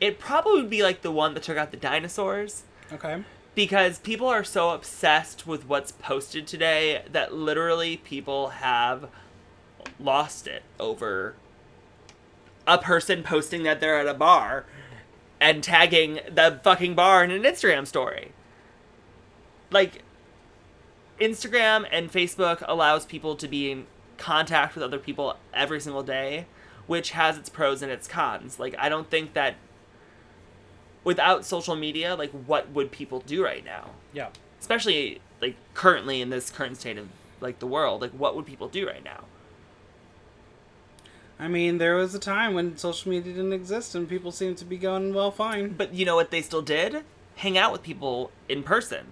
it 0.00 0.18
probably 0.18 0.60
would 0.62 0.70
be 0.70 0.82
like 0.82 1.02
the 1.02 1.10
one 1.12 1.34
that 1.34 1.42
took 1.42 1.56
out 1.56 1.70
the 1.70 1.76
dinosaurs. 1.76 2.64
Okay. 2.92 3.22
because 3.54 3.98
people 3.98 4.28
are 4.28 4.44
so 4.44 4.70
obsessed 4.70 5.46
with 5.46 5.66
what's 5.68 5.90
posted 5.92 6.46
today 6.46 7.02
that 7.10 7.34
literally 7.34 7.96
people 7.96 8.50
have 8.50 9.08
lost 9.98 10.46
it 10.46 10.62
over 10.78 11.34
a 12.68 12.78
person 12.78 13.22
posting 13.22 13.64
that 13.64 13.80
they're 13.80 13.98
at 13.98 14.06
a 14.06 14.14
bar 14.14 14.64
and 15.40 15.62
tagging 15.62 16.20
the 16.30 16.60
fucking 16.62 16.94
bar 16.94 17.24
in 17.24 17.30
an 17.30 17.42
Instagram 17.42 17.86
story. 17.86 18.32
Like 19.70 20.02
Instagram 21.20 21.86
and 21.90 22.12
Facebook 22.12 22.62
allows 22.68 23.04
people 23.06 23.34
to 23.36 23.48
be 23.48 23.70
in 23.70 23.86
contact 24.18 24.74
with 24.74 24.84
other 24.84 24.98
people 24.98 25.36
every 25.52 25.80
single 25.80 26.02
day, 26.02 26.46
which 26.88 27.10
has 27.10 27.38
its 27.38 27.48
pros 27.48 27.82
and 27.82 27.92
its 27.92 28.08
cons. 28.08 28.58
Like 28.58 28.74
I 28.78 28.88
don't 28.88 29.08
think 29.08 29.34
that 29.34 29.54
without 31.04 31.44
social 31.44 31.76
media, 31.76 32.16
like 32.16 32.32
what 32.32 32.70
would 32.70 32.90
people 32.90 33.20
do 33.20 33.44
right 33.44 33.64
now? 33.64 33.90
Yeah. 34.12 34.30
Especially 34.58 35.20
like 35.40 35.54
currently 35.74 36.20
in 36.20 36.30
this 36.30 36.50
current 36.50 36.78
state 36.78 36.98
of 36.98 37.08
like 37.40 37.60
the 37.60 37.66
world, 37.66 38.00
like 38.00 38.10
what 38.10 38.34
would 38.34 38.46
people 38.46 38.68
do 38.68 38.88
right 38.88 39.04
now? 39.04 39.24
I 41.38 41.46
mean, 41.46 41.78
there 41.78 41.94
was 41.94 42.14
a 42.14 42.18
time 42.18 42.54
when 42.54 42.76
social 42.76 43.10
media 43.10 43.32
didn't 43.32 43.52
exist 43.52 43.94
and 43.94 44.08
people 44.08 44.32
seemed 44.32 44.56
to 44.58 44.64
be 44.64 44.76
going 44.76 45.14
well 45.14 45.30
fine. 45.30 45.74
But 45.74 45.94
you 45.94 46.04
know 46.04 46.16
what 46.16 46.32
they 46.32 46.42
still 46.42 46.62
did? 46.62 47.04
Hang 47.36 47.56
out 47.56 47.70
with 47.70 47.82
people 47.82 48.32
in 48.48 48.64
person. 48.64 49.06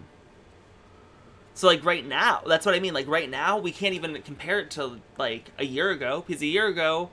So 1.54 1.68
like 1.68 1.84
right 1.84 2.06
now, 2.06 2.42
that's 2.46 2.66
what 2.66 2.74
I 2.74 2.80
mean. 2.80 2.94
Like 2.94 3.06
right 3.06 3.30
now, 3.30 3.58
we 3.58 3.70
can't 3.70 3.94
even 3.94 4.20
compare 4.22 4.58
it 4.60 4.70
to 4.72 5.00
like 5.18 5.50
a 5.58 5.64
year 5.64 5.90
ago 5.90 6.24
because 6.26 6.42
a 6.42 6.46
year 6.46 6.66
ago, 6.66 7.10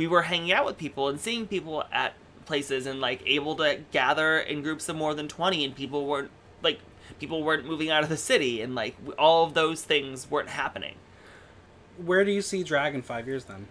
we 0.00 0.06
were 0.06 0.22
hanging 0.22 0.50
out 0.50 0.64
with 0.64 0.78
people 0.78 1.08
and 1.08 1.20
seeing 1.20 1.46
people 1.46 1.84
at 1.92 2.14
places 2.46 2.86
and 2.86 3.02
like 3.02 3.22
able 3.26 3.54
to 3.54 3.80
gather 3.92 4.38
in 4.38 4.62
groups 4.62 4.88
of 4.88 4.96
more 4.96 5.12
than 5.12 5.28
20 5.28 5.62
and 5.62 5.76
people 5.76 6.06
weren't 6.06 6.30
like 6.62 6.80
people 7.18 7.42
weren't 7.42 7.66
moving 7.66 7.90
out 7.90 8.02
of 8.02 8.08
the 8.08 8.16
city 8.16 8.62
and 8.62 8.74
like 8.74 8.96
all 9.18 9.44
of 9.44 9.52
those 9.52 9.82
things 9.82 10.30
weren't 10.30 10.48
happening. 10.48 10.94
Where 12.02 12.24
do 12.24 12.30
you 12.30 12.40
see 12.40 12.62
drag 12.62 12.94
in 12.94 13.02
five 13.02 13.26
years 13.26 13.44
then? 13.44 13.66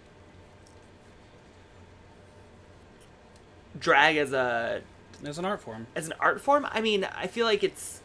Drag 3.79 4.15
as 4.15 4.31
a 4.31 4.83
As 5.25 5.39
an 5.39 5.45
art 5.45 5.61
form. 5.61 5.87
as 5.95 6.05
an 6.05 6.13
art 6.19 6.41
form, 6.41 6.67
I 6.69 6.79
mean, 6.79 7.05
I 7.05 7.25
feel 7.25 7.47
like 7.47 7.63
it's 7.63 8.01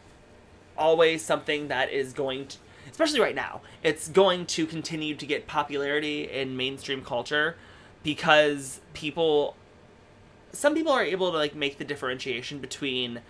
always 0.79 1.23
something 1.23 1.69
that 1.69 1.93
is 1.93 2.15
going 2.15 2.47
to, 2.47 2.57
especially 2.91 3.21
right 3.21 3.35
now, 3.35 3.61
it's 3.83 4.09
going 4.09 4.47
to 4.47 4.65
continue 4.65 5.15
to 5.15 5.27
get 5.27 5.47
popularity 5.47 6.23
in 6.25 6.57
mainstream 6.57 7.05
culture 7.05 7.57
because 8.05 8.81
people, 8.93 9.57
some 10.53 10.75
people 10.75 10.93
are 10.93 11.03
able 11.03 11.33
to 11.33 11.37
like 11.37 11.57
make 11.57 11.79
the 11.79 11.85
differentiation 11.85 12.61
between 12.61 13.21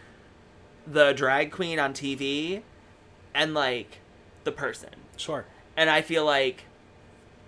the 0.86 1.12
drag 1.12 1.50
queen 1.50 1.78
on 1.78 1.94
TV 1.94 2.60
and 3.34 3.54
like 3.54 4.00
the 4.44 4.52
person. 4.52 4.90
Sure. 5.16 5.46
And 5.76 5.88
I 5.88 6.02
feel 6.02 6.26
like 6.26 6.64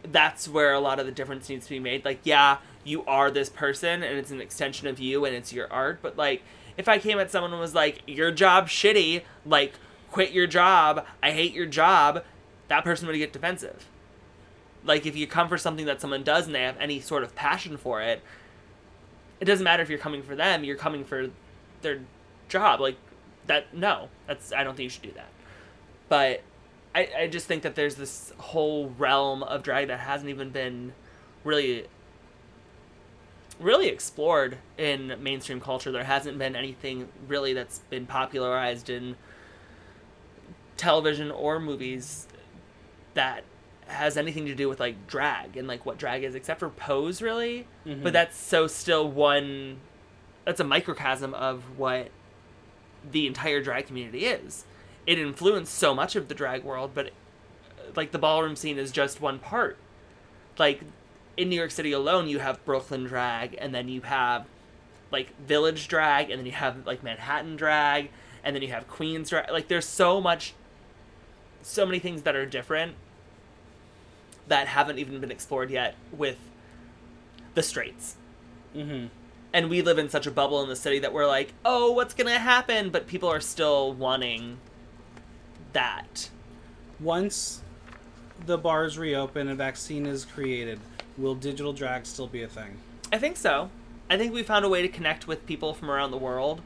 that's 0.02 0.48
where 0.48 0.72
a 0.72 0.80
lot 0.80 0.98
of 0.98 1.04
the 1.04 1.12
difference 1.12 1.50
needs 1.50 1.66
to 1.66 1.70
be 1.70 1.80
made. 1.80 2.04
Like, 2.04 2.20
yeah, 2.24 2.58
you 2.84 3.04
are 3.04 3.30
this 3.30 3.50
person 3.50 4.02
and 4.02 4.16
it's 4.16 4.30
an 4.30 4.40
extension 4.40 4.86
of 4.88 4.98
you 4.98 5.24
and 5.24 5.34
it's 5.34 5.52
your 5.52 5.70
art, 5.70 5.98
but 6.00 6.16
like 6.16 6.42
if 6.76 6.88
I 6.88 6.98
came 6.98 7.18
at 7.18 7.30
someone 7.30 7.52
and 7.52 7.60
was 7.60 7.74
like, 7.74 8.02
Your 8.06 8.30
job 8.30 8.68
shitty, 8.68 9.22
like 9.44 9.74
quit 10.10 10.32
your 10.32 10.46
job, 10.46 11.04
I 11.22 11.32
hate 11.32 11.52
your 11.52 11.66
job, 11.66 12.24
that 12.68 12.84
person 12.84 13.06
would 13.08 13.16
get 13.16 13.32
defensive. 13.32 13.86
Like 14.86 15.04
if 15.04 15.16
you 15.16 15.26
come 15.26 15.48
for 15.48 15.58
something 15.58 15.86
that 15.86 16.00
someone 16.00 16.22
does 16.22 16.46
and 16.46 16.54
they 16.54 16.62
have 16.62 16.78
any 16.78 17.00
sort 17.00 17.22
of 17.22 17.34
passion 17.34 17.76
for 17.76 18.00
it, 18.00 18.22
it 19.40 19.44
doesn't 19.44 19.64
matter 19.64 19.82
if 19.82 19.90
you're 19.90 19.98
coming 19.98 20.22
for 20.22 20.34
them, 20.34 20.64
you're 20.64 20.76
coming 20.76 21.04
for 21.04 21.28
their 21.82 22.00
job. 22.48 22.80
Like 22.80 22.96
that 23.46 23.74
no. 23.74 24.08
That's 24.26 24.52
I 24.52 24.64
don't 24.64 24.76
think 24.76 24.84
you 24.84 24.90
should 24.90 25.02
do 25.02 25.12
that. 25.12 25.28
But 26.08 26.42
I, 26.94 27.08
I 27.18 27.26
just 27.26 27.46
think 27.46 27.62
that 27.62 27.74
there's 27.74 27.96
this 27.96 28.32
whole 28.38 28.88
realm 28.96 29.42
of 29.42 29.62
drag 29.62 29.88
that 29.88 30.00
hasn't 30.00 30.30
even 30.30 30.50
been 30.50 30.92
really 31.44 31.86
really 33.58 33.88
explored 33.88 34.58
in 34.76 35.14
mainstream 35.20 35.60
culture. 35.60 35.90
There 35.90 36.04
hasn't 36.04 36.38
been 36.38 36.54
anything 36.54 37.08
really 37.26 37.54
that's 37.54 37.78
been 37.90 38.06
popularized 38.06 38.90
in 38.90 39.16
television 40.76 41.30
or 41.30 41.58
movies 41.58 42.26
that 43.14 43.44
has 43.88 44.16
anything 44.16 44.46
to 44.46 44.54
do 44.54 44.68
with 44.68 44.80
like 44.80 45.06
drag 45.06 45.56
and 45.56 45.68
like 45.68 45.86
what 45.86 45.96
drag 45.98 46.24
is 46.24 46.34
except 46.34 46.60
for 46.60 46.68
pose 46.68 47.22
really. 47.22 47.66
Mhm. 47.86 48.02
but 48.02 48.12
that's 48.12 48.36
so 48.36 48.66
still 48.66 49.08
one 49.10 49.78
that's 50.44 50.60
a 50.60 50.64
microcosm 50.64 51.34
of 51.34 51.78
what 51.78 52.08
the 53.08 53.26
entire 53.26 53.60
drag 53.62 53.86
community 53.86 54.26
is. 54.26 54.64
It 55.06 55.18
influenced 55.18 55.74
so 55.74 55.94
much 55.94 56.16
of 56.16 56.28
the 56.28 56.34
drag 56.34 56.64
world 56.64 56.92
but 56.94 57.10
like 57.94 58.10
the 58.10 58.18
ballroom 58.18 58.56
scene 58.56 58.78
is 58.78 58.90
just 58.90 59.20
one 59.20 59.38
part. 59.38 59.76
Like 60.58 60.82
in 61.36 61.48
New 61.48 61.56
York 61.56 61.70
City 61.70 61.92
alone 61.92 62.26
you 62.28 62.40
have 62.40 62.64
Brooklyn 62.64 63.04
drag 63.04 63.54
and 63.60 63.74
then 63.74 63.88
you 63.88 64.00
have 64.02 64.46
like 65.12 65.38
village 65.40 65.86
drag 65.86 66.30
and 66.30 66.40
then 66.40 66.46
you 66.46 66.52
have 66.52 66.84
like 66.86 67.04
Manhattan 67.04 67.54
drag 67.54 68.10
and 68.42 68.56
then 68.56 68.62
you 68.62 68.68
have 68.72 68.88
Queens 68.88 69.30
drag 69.30 69.50
like 69.52 69.68
there's 69.68 69.86
so 69.86 70.20
much 70.20 70.54
so 71.62 71.86
many 71.86 71.98
things 72.00 72.22
that 72.22 72.34
are 72.34 72.46
different 72.46 72.94
that 74.48 74.68
haven't 74.68 74.98
even 74.98 75.20
been 75.20 75.30
explored 75.30 75.70
yet 75.70 75.94
with 76.12 76.36
the 77.54 77.62
straights. 77.62 78.16
Mm-hmm. 78.74 79.06
and 79.54 79.70
we 79.70 79.80
live 79.80 79.98
in 79.98 80.10
such 80.10 80.26
a 80.26 80.30
bubble 80.30 80.62
in 80.62 80.68
the 80.68 80.76
city 80.76 80.98
that 80.98 81.14
we're 81.14 81.26
like, 81.26 81.54
oh, 81.64 81.92
what's 81.92 82.12
gonna 82.12 82.38
happen? 82.38 82.90
But 82.90 83.06
people 83.06 83.30
are 83.30 83.40
still 83.40 83.94
wanting 83.94 84.58
that. 85.72 86.28
Once 87.00 87.62
the 88.44 88.58
bars 88.58 88.98
reopen 88.98 89.48
and 89.48 89.56
vaccine 89.56 90.04
is 90.04 90.26
created, 90.26 90.78
will 91.16 91.34
digital 91.34 91.72
drag 91.72 92.04
still 92.04 92.26
be 92.26 92.42
a 92.42 92.48
thing? 92.48 92.76
I 93.10 93.18
think 93.18 93.38
so. 93.38 93.70
I 94.10 94.18
think 94.18 94.34
we 94.34 94.42
found 94.42 94.64
a 94.64 94.68
way 94.68 94.82
to 94.82 94.88
connect 94.88 95.26
with 95.26 95.46
people 95.46 95.72
from 95.72 95.90
around 95.90 96.10
the 96.10 96.18
world. 96.18 96.60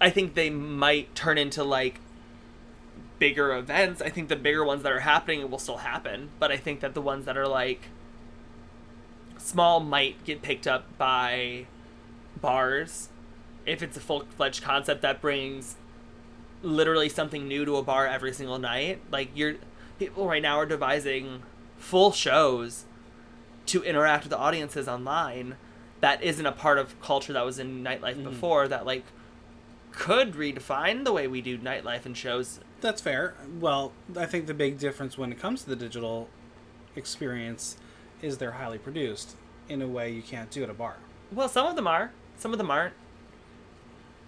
I 0.00 0.10
think 0.10 0.34
they 0.34 0.50
might 0.50 1.14
turn 1.14 1.38
into 1.38 1.64
like 1.64 2.00
bigger 3.18 3.52
events. 3.56 4.00
I 4.02 4.08
think 4.10 4.28
the 4.28 4.36
bigger 4.36 4.64
ones 4.64 4.82
that 4.82 4.92
are 4.92 5.00
happening 5.00 5.50
will 5.50 5.58
still 5.58 5.78
happen, 5.78 6.30
but 6.38 6.50
I 6.52 6.56
think 6.56 6.80
that 6.80 6.94
the 6.94 7.00
ones 7.02 7.24
that 7.26 7.36
are 7.36 7.48
like 7.48 7.82
small 9.38 9.80
might 9.80 10.24
get 10.24 10.42
picked 10.42 10.66
up 10.66 10.84
by 10.98 11.66
bars 12.40 13.08
if 13.66 13.82
it's 13.82 13.96
a 13.96 14.00
full 14.00 14.24
fledged 14.36 14.62
concept 14.62 15.02
that 15.02 15.20
brings 15.20 15.76
literally 16.62 17.08
something 17.08 17.46
new 17.46 17.64
to 17.64 17.76
a 17.76 17.82
bar 17.82 18.06
every 18.06 18.32
single 18.32 18.58
night. 18.58 19.00
Like 19.10 19.30
you're 19.34 19.54
people 19.98 20.26
right 20.26 20.42
now 20.42 20.56
are 20.58 20.66
devising 20.66 21.42
full 21.76 22.12
shows 22.12 22.84
to 23.66 23.82
interact 23.82 24.24
with 24.24 24.30
the 24.30 24.38
audiences 24.38 24.88
online 24.88 25.56
that 26.00 26.22
isn't 26.22 26.46
a 26.46 26.52
part 26.52 26.78
of 26.78 27.00
culture 27.00 27.32
that 27.32 27.44
was 27.44 27.58
in 27.58 27.82
nightlife 27.84 28.16
Mhm. 28.16 28.24
before 28.24 28.68
that 28.68 28.86
like 28.86 29.04
could 29.92 30.34
redefine 30.34 31.04
the 31.04 31.12
way 31.12 31.26
we 31.26 31.40
do 31.40 31.58
nightlife 31.58 32.06
and 32.06 32.16
shows 32.16 32.60
That's 32.80 33.00
fair. 33.00 33.34
Well, 33.60 33.92
I 34.16 34.26
think 34.26 34.46
the 34.46 34.54
big 34.54 34.78
difference 34.78 35.18
when 35.18 35.32
it 35.32 35.38
comes 35.40 35.62
to 35.64 35.68
the 35.70 35.76
digital 35.76 36.28
experience 36.96 37.76
is 38.22 38.38
they're 38.38 38.52
highly 38.52 38.78
produced 38.78 39.36
in 39.68 39.82
a 39.82 39.86
way 39.86 40.10
you 40.10 40.22
can't 40.22 40.50
do 40.50 40.62
at 40.62 40.70
a 40.70 40.74
bar. 40.74 40.96
well 41.32 41.48
some 41.48 41.66
of 41.66 41.76
them 41.76 41.86
are 41.86 42.10
some 42.38 42.52
of 42.52 42.58
them 42.58 42.70
aren't 42.70 42.94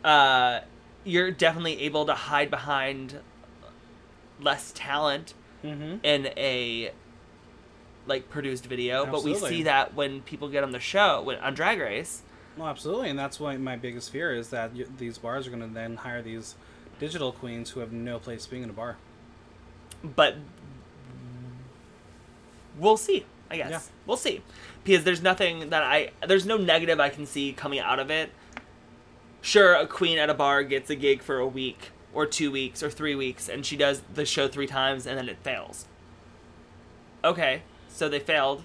uh 0.04 0.60
you're 1.04 1.30
definitely 1.30 1.80
able 1.82 2.04
to 2.06 2.14
hide 2.14 2.50
behind 2.50 3.20
less 4.40 4.72
talent 4.74 5.34
Mm-hmm. 5.64 5.96
in 6.02 6.26
a 6.38 6.90
like 8.06 8.30
produced 8.30 8.64
video, 8.64 9.04
but 9.04 9.22
we 9.22 9.34
see 9.34 9.64
that 9.64 9.92
when 9.94 10.22
people 10.22 10.48
get 10.48 10.64
on 10.64 10.70
the 10.70 10.80
show, 10.80 11.20
when 11.20 11.36
on 11.40 11.52
Drag 11.52 11.78
Race. 11.78 12.22
Well, 12.56 12.66
absolutely, 12.66 13.10
and 13.10 13.18
that's 13.18 13.38
why 13.38 13.58
my 13.58 13.76
biggest 13.76 14.10
fear 14.10 14.32
is 14.34 14.48
that 14.48 14.72
y- 14.74 14.86
these 14.96 15.18
bars 15.18 15.46
are 15.46 15.50
going 15.50 15.60
to 15.68 15.74
then 15.74 15.96
hire 15.96 16.22
these 16.22 16.54
digital 17.00 17.32
queens 17.32 17.70
who 17.70 17.80
have 17.80 17.90
no 17.90 18.20
place 18.20 18.46
being 18.46 18.62
in 18.62 18.70
a 18.70 18.72
bar. 18.72 18.96
But 20.04 20.36
we'll 22.78 22.96
see. 22.96 23.24
I 23.50 23.56
guess 23.56 23.70
Yeah. 23.70 23.80
we'll 24.06 24.16
see 24.16 24.42
because 24.84 25.02
there's 25.02 25.22
nothing 25.22 25.70
that 25.70 25.82
I 25.82 26.12
there's 26.24 26.46
no 26.46 26.56
negative 26.56 27.00
I 27.00 27.08
can 27.08 27.26
see 27.26 27.52
coming 27.52 27.80
out 27.80 27.98
of 27.98 28.08
it. 28.10 28.30
Sure, 29.42 29.74
a 29.74 29.86
queen 29.88 30.18
at 30.18 30.30
a 30.30 30.34
bar 30.34 30.62
gets 30.62 30.88
a 30.90 30.94
gig 30.94 31.20
for 31.22 31.38
a 31.38 31.46
week 31.48 31.90
or 32.12 32.26
two 32.26 32.50
weeks 32.52 32.82
or 32.82 32.90
three 32.90 33.14
weeks, 33.14 33.48
and 33.48 33.64
she 33.66 33.76
does 33.76 34.02
the 34.14 34.24
show 34.24 34.46
three 34.46 34.66
times 34.68 35.04
and 35.06 35.18
then 35.18 35.28
it 35.28 35.38
fails. 35.42 35.86
Okay, 37.24 37.62
so 37.88 38.08
they 38.08 38.20
failed. 38.20 38.62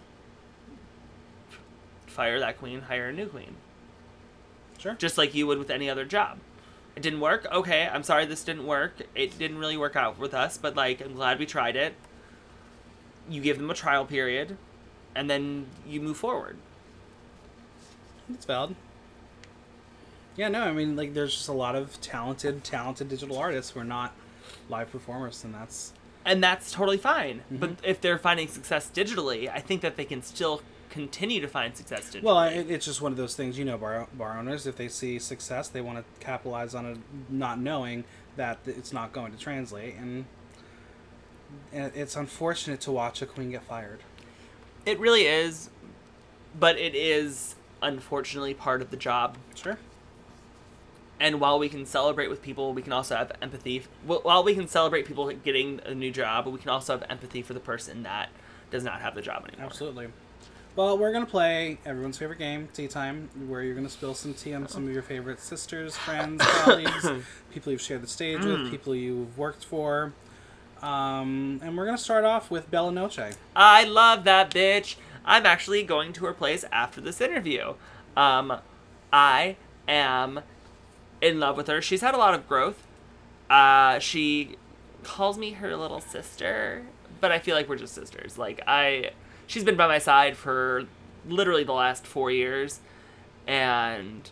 Fire 2.06 2.40
that 2.40 2.60
queen, 2.60 2.82
hire 2.82 3.08
a 3.10 3.14
new 3.14 3.28
queen. 3.28 3.56
Sure. 4.78 4.94
just 4.96 5.18
like 5.18 5.34
you 5.34 5.48
would 5.48 5.58
with 5.58 5.72
any 5.72 5.90
other 5.90 6.06
job. 6.06 6.38
It 6.96 7.02
didn't 7.02 7.20
work. 7.20 7.46
Okay, 7.52 7.90
I'm 7.92 8.04
sorry 8.04 8.26
this 8.26 8.44
didn't 8.44 8.66
work. 8.66 9.02
It 9.16 9.38
didn't 9.38 9.58
really 9.58 9.78
work 9.78 9.96
out 9.96 10.18
with 10.18 10.34
us, 10.34 10.58
but 10.58 10.76
like 10.76 11.02
I'm 11.02 11.14
glad 11.14 11.40
we 11.40 11.46
tried 11.46 11.76
it. 11.76 11.94
You 13.30 13.42
give 13.42 13.58
them 13.58 13.70
a 13.70 13.74
trial 13.74 14.06
period 14.06 14.58
and 15.16 15.30
then 15.30 15.68
you 15.88 16.02
move 16.02 16.18
forward. 16.18 16.58
It's 18.34 18.46
valid. 18.46 18.76
Yeah, 20.36 20.50
no, 20.50 20.64
I 20.64 20.74
mean, 20.74 20.98
like, 20.98 21.14
there's 21.14 21.34
just 21.34 21.48
a 21.48 21.54
lot 21.54 21.76
of 21.76 22.00
talented, 22.02 22.64
talented 22.64 23.08
digital 23.08 23.38
artists 23.38 23.72
who 23.72 23.80
are 23.80 23.86
not 23.86 24.14
live 24.68 24.92
performers, 24.92 25.44
and 25.46 25.54
that's 25.54 25.94
And 26.26 26.44
that's 26.44 26.72
totally 26.72 26.98
fine. 26.98 27.38
Mm-hmm. 27.40 27.58
But 27.58 27.70
if 27.84 28.02
they're 28.02 28.18
finding 28.18 28.48
success 28.48 28.90
digitally, 28.94 29.50
I 29.50 29.60
think 29.60 29.82
that 29.82 29.96
they 29.96 30.06
can 30.06 30.22
still 30.24 30.62
continue 30.96 31.42
to 31.42 31.48
find 31.48 31.76
success 31.76 32.10
digitally. 32.10 32.24
well, 32.24 32.40
it's 32.42 32.86
just 32.86 33.02
one 33.02 33.12
of 33.12 33.18
those 33.18 33.36
things. 33.36 33.60
You 33.60 33.66
know, 33.66 33.78
bar 33.78 34.08
bar 34.14 34.38
owners, 34.40 34.66
if 34.66 34.78
they 34.78 34.88
see 34.88 35.20
success, 35.20 35.68
they 35.68 35.82
want 35.82 35.98
to 36.00 36.26
capitalize 36.26 36.74
on 36.74 36.86
it, 36.86 36.98
not 37.30 37.60
knowing 37.60 38.06
that 38.38 38.60
it's 38.66 38.94
not 38.94 39.12
going 39.12 39.32
to 39.34 39.38
translate, 39.38 39.96
and, 39.96 40.26
and 41.74 41.92
it's 41.96 42.16
unfortunate 42.16 42.80
to 42.82 42.92
watch 42.92 43.22
a 43.22 43.26
queen 43.26 43.52
get 43.52 43.64
fired. 43.64 44.00
it 44.86 44.98
really 45.00 45.26
is, 45.26 45.70
but 46.58 46.78
it 46.78 46.96
is 46.96 47.56
unfortunately 47.82 48.54
part 48.54 48.82
of 48.82 48.90
the 48.90 48.98
job. 48.98 49.38
Sure. 49.54 49.78
and 51.20 51.40
while 51.40 51.60
we 51.60 51.70
can 51.70 51.86
celebrate 51.86 52.30
with 52.30 52.42
people, 52.42 52.74
we 52.74 52.82
can 52.82 52.94
also 52.94 53.16
have 53.16 53.32
empathy. 53.42 53.84
While 54.06 54.44
we 54.44 54.54
can 54.56 54.68
celebrate 54.68 55.06
people 55.06 55.32
getting 55.32 55.80
a 55.86 55.94
new 55.94 56.12
job, 56.12 56.48
we 56.48 56.60
can 56.60 56.70
also 56.70 56.94
have 56.98 57.04
empathy 57.10 57.42
for 57.42 57.54
the 57.54 57.60
person 57.60 58.04
that 58.04 58.30
does 58.72 58.84
not 58.84 59.00
have 59.02 59.14
the 59.16 59.22
job 59.22 59.46
anymore. 59.48 59.68
Absolutely. 59.68 60.08
Well, 60.76 60.98
we're 60.98 61.14
gonna 61.14 61.26
play 61.26 61.78
everyone's 61.86 62.18
favorite 62.18 62.38
game, 62.40 62.68
Tea 62.74 62.90
Time, 62.90 63.30
where 63.48 63.64
you're 63.64 63.76
gonna 63.76 63.88
spill 63.88 64.14
some 64.14 64.34
tea 64.34 64.54
on 64.54 64.68
some 64.68 64.86
of 64.86 64.94
your 64.94 65.04
favorite 65.04 65.40
sisters, 65.40 65.96
friends, 65.96 66.44
colleagues, 66.46 67.10
people 67.54 67.72
you've 67.72 67.82
shared 67.82 68.04
the 68.04 68.08
stage 68.08 68.44
with, 68.44 68.70
people 68.70 68.94
you've 68.94 69.38
worked 69.38 69.64
for. 69.64 70.12
Um, 70.82 71.62
and 71.64 71.78
we're 71.78 71.86
gonna 71.86 71.98
start 71.98 72.26
off 72.26 72.52
with 72.52 72.70
Bella 72.70 72.92
Noche. 72.92 73.20
I 73.56 73.86
love 73.86 74.26
that 74.26 74.52
bitch. 74.52 74.98
I'm 75.24 75.46
actually 75.46 75.82
going 75.84 76.12
to 76.14 76.26
her 76.26 76.34
place 76.34 76.66
after 76.74 77.00
this 77.00 77.22
interview. 77.22 77.76
Um, 78.18 78.60
I 79.14 79.56
am 79.88 80.42
in 81.22 81.40
love 81.40 81.56
with 81.56 81.68
her. 81.68 81.82
She's 81.82 82.02
had 82.02 82.14
a 82.14 82.18
lot 82.18 82.34
of 82.34 82.50
growth. 82.50 82.86
Uh, 83.50 84.00
she 84.00 84.58
calls 85.04 85.38
me 85.38 85.52
her 85.52 85.78
little 85.78 86.02
sister, 86.02 86.84
but 87.22 87.32
I 87.32 87.40
feel 87.40 87.56
like 87.56 87.70
we're 87.70 87.78
just 87.78 87.96
sisters. 87.96 88.38
Like 88.38 88.62
I, 88.68 89.12
she's 89.48 89.64
been 89.64 89.76
by 89.76 89.88
my 89.88 90.00
side 90.00 90.38
for 90.38 90.86
literally 91.28 91.64
the 91.64 91.74
last 91.74 92.06
four 92.06 92.32
years, 92.32 92.80
and 93.48 94.30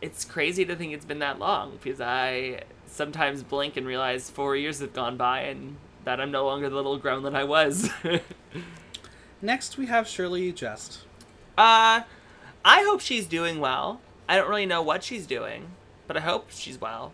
it's 0.00 0.24
crazy 0.24 0.64
to 0.64 0.76
think 0.76 0.92
it's 0.92 1.04
been 1.04 1.18
that 1.18 1.38
long 1.38 1.78
because 1.82 2.00
I 2.00 2.62
sometimes 2.86 3.42
blink 3.42 3.76
and 3.76 3.86
realize 3.86 4.30
four 4.30 4.56
years 4.56 4.80
have 4.80 4.92
gone 4.92 5.16
by 5.16 5.40
and 5.40 5.76
that 6.04 6.20
I'm 6.20 6.30
no 6.30 6.46
longer 6.46 6.68
the 6.68 6.76
little 6.76 6.96
grown 6.96 7.22
that 7.24 7.34
I 7.34 7.44
was. 7.44 7.90
Next, 9.42 9.76
we 9.76 9.86
have 9.86 10.08
Shirley 10.08 10.52
Jest. 10.52 11.00
Uh, 11.56 12.02
I 12.64 12.82
hope 12.82 13.00
she's 13.00 13.26
doing 13.26 13.60
well. 13.60 14.00
I 14.28 14.36
don't 14.36 14.48
really 14.48 14.66
know 14.66 14.82
what 14.82 15.04
she's 15.04 15.26
doing, 15.26 15.70
but 16.06 16.16
I 16.16 16.20
hope 16.20 16.46
she's 16.50 16.80
well. 16.80 17.12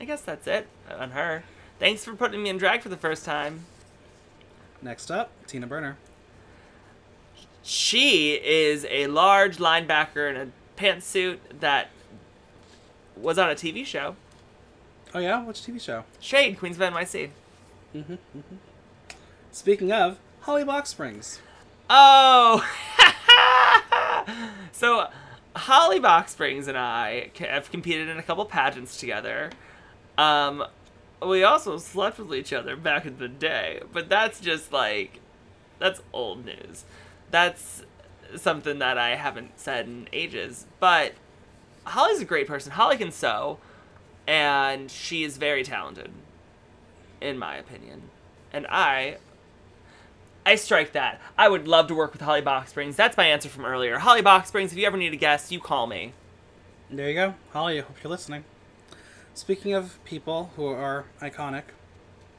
I 0.00 0.04
guess 0.04 0.20
that's 0.20 0.46
it 0.46 0.68
on 0.90 1.10
her. 1.10 1.44
Thanks 1.78 2.04
for 2.04 2.14
putting 2.14 2.42
me 2.42 2.50
in 2.50 2.58
drag 2.58 2.82
for 2.82 2.88
the 2.88 2.96
first 2.96 3.24
time. 3.24 3.64
Next 4.84 5.10
up, 5.10 5.30
Tina 5.46 5.66
Burner. 5.66 5.96
She 7.62 8.34
is 8.34 8.86
a 8.90 9.06
large 9.06 9.56
linebacker 9.56 10.28
in 10.28 10.36
a 10.36 10.48
pantsuit 10.78 11.38
that 11.60 11.88
was 13.16 13.38
on 13.38 13.48
a 13.48 13.54
TV 13.54 13.86
show. 13.86 14.14
Oh 15.14 15.20
yeah, 15.20 15.42
which 15.42 15.62
TV 15.62 15.80
show? 15.80 16.04
Shade, 16.20 16.58
Queens 16.58 16.78
of 16.78 16.92
NYC. 16.92 17.30
Mm-hmm. 17.96 18.16
Speaking 19.52 19.90
of, 19.90 20.18
Holly 20.40 20.64
Box 20.64 20.90
Springs. 20.90 21.40
Oh! 21.88 22.62
so, 24.72 25.08
Holly 25.56 25.98
Box 25.98 26.32
Springs 26.32 26.68
and 26.68 26.76
I 26.76 27.30
have 27.38 27.70
competed 27.70 28.10
in 28.10 28.18
a 28.18 28.22
couple 28.22 28.44
pageants 28.44 28.98
together. 28.98 29.50
Um, 30.18 30.62
we 31.28 31.44
also 31.44 31.78
slept 31.78 32.18
with 32.18 32.34
each 32.34 32.52
other 32.52 32.76
back 32.76 33.06
in 33.06 33.18
the 33.18 33.28
day, 33.28 33.80
but 33.92 34.08
that's 34.08 34.40
just 34.40 34.72
like, 34.72 35.20
that's 35.78 36.00
old 36.12 36.44
news. 36.44 36.84
That's 37.30 37.82
something 38.36 38.78
that 38.78 38.98
I 38.98 39.16
haven't 39.16 39.58
said 39.58 39.86
in 39.86 40.08
ages. 40.12 40.66
But 40.80 41.14
Holly's 41.84 42.20
a 42.20 42.24
great 42.24 42.46
person. 42.46 42.72
Holly 42.72 42.96
can 42.96 43.12
sew, 43.12 43.58
and 44.26 44.90
she 44.90 45.24
is 45.24 45.36
very 45.36 45.62
talented, 45.62 46.10
in 47.20 47.38
my 47.38 47.56
opinion. 47.56 48.02
And 48.52 48.66
I 48.68 49.18
I 50.46 50.56
strike 50.56 50.92
that. 50.92 51.20
I 51.38 51.48
would 51.48 51.66
love 51.66 51.88
to 51.88 51.94
work 51.94 52.12
with 52.12 52.20
Holly 52.20 52.42
Box 52.42 52.70
Springs. 52.70 52.96
That's 52.96 53.16
my 53.16 53.26
answer 53.26 53.48
from 53.48 53.64
earlier. 53.64 53.98
Holly 53.98 54.20
Box 54.20 54.48
Springs, 54.48 54.72
if 54.72 54.78
you 54.78 54.86
ever 54.86 54.98
need 54.98 55.12
a 55.12 55.16
guest, 55.16 55.50
you 55.50 55.58
call 55.58 55.86
me. 55.86 56.12
There 56.90 57.08
you 57.08 57.14
go, 57.14 57.34
Holly. 57.52 57.78
I 57.78 57.82
hope 57.82 57.96
you're 58.02 58.10
listening. 58.10 58.44
Speaking 59.34 59.74
of 59.74 59.98
people 60.04 60.52
who 60.54 60.66
are 60.66 61.06
iconic, 61.20 61.64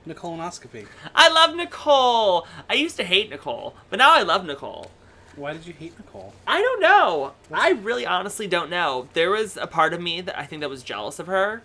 Nicole 0.05 0.37
Nicolonoscopy. 0.37 0.87
I 1.13 1.29
love 1.29 1.53
Nicole. 1.53 2.47
I 2.69 2.75
used 2.75 2.95
to 2.95 3.03
hate 3.03 3.29
Nicole, 3.29 3.75
but 3.89 3.99
now 3.99 4.13
I 4.13 4.21
love 4.21 4.45
Nicole. 4.45 4.91
Why 5.35 5.51
did 5.51 5.67
you 5.67 5.73
hate 5.73 5.97
Nicole? 5.97 6.33
I 6.47 6.61
don't 6.61 6.79
know. 6.79 7.33
I 7.51 7.71
really 7.71 8.05
honestly 8.05 8.47
don't 8.47 8.69
know. 8.69 9.09
There 9.13 9.29
was 9.29 9.57
a 9.57 9.67
part 9.67 9.93
of 9.93 10.01
me 10.01 10.21
that 10.21 10.39
I 10.39 10.45
think 10.45 10.61
that 10.61 10.69
was 10.69 10.83
jealous 10.83 11.19
of 11.19 11.27
her. 11.27 11.63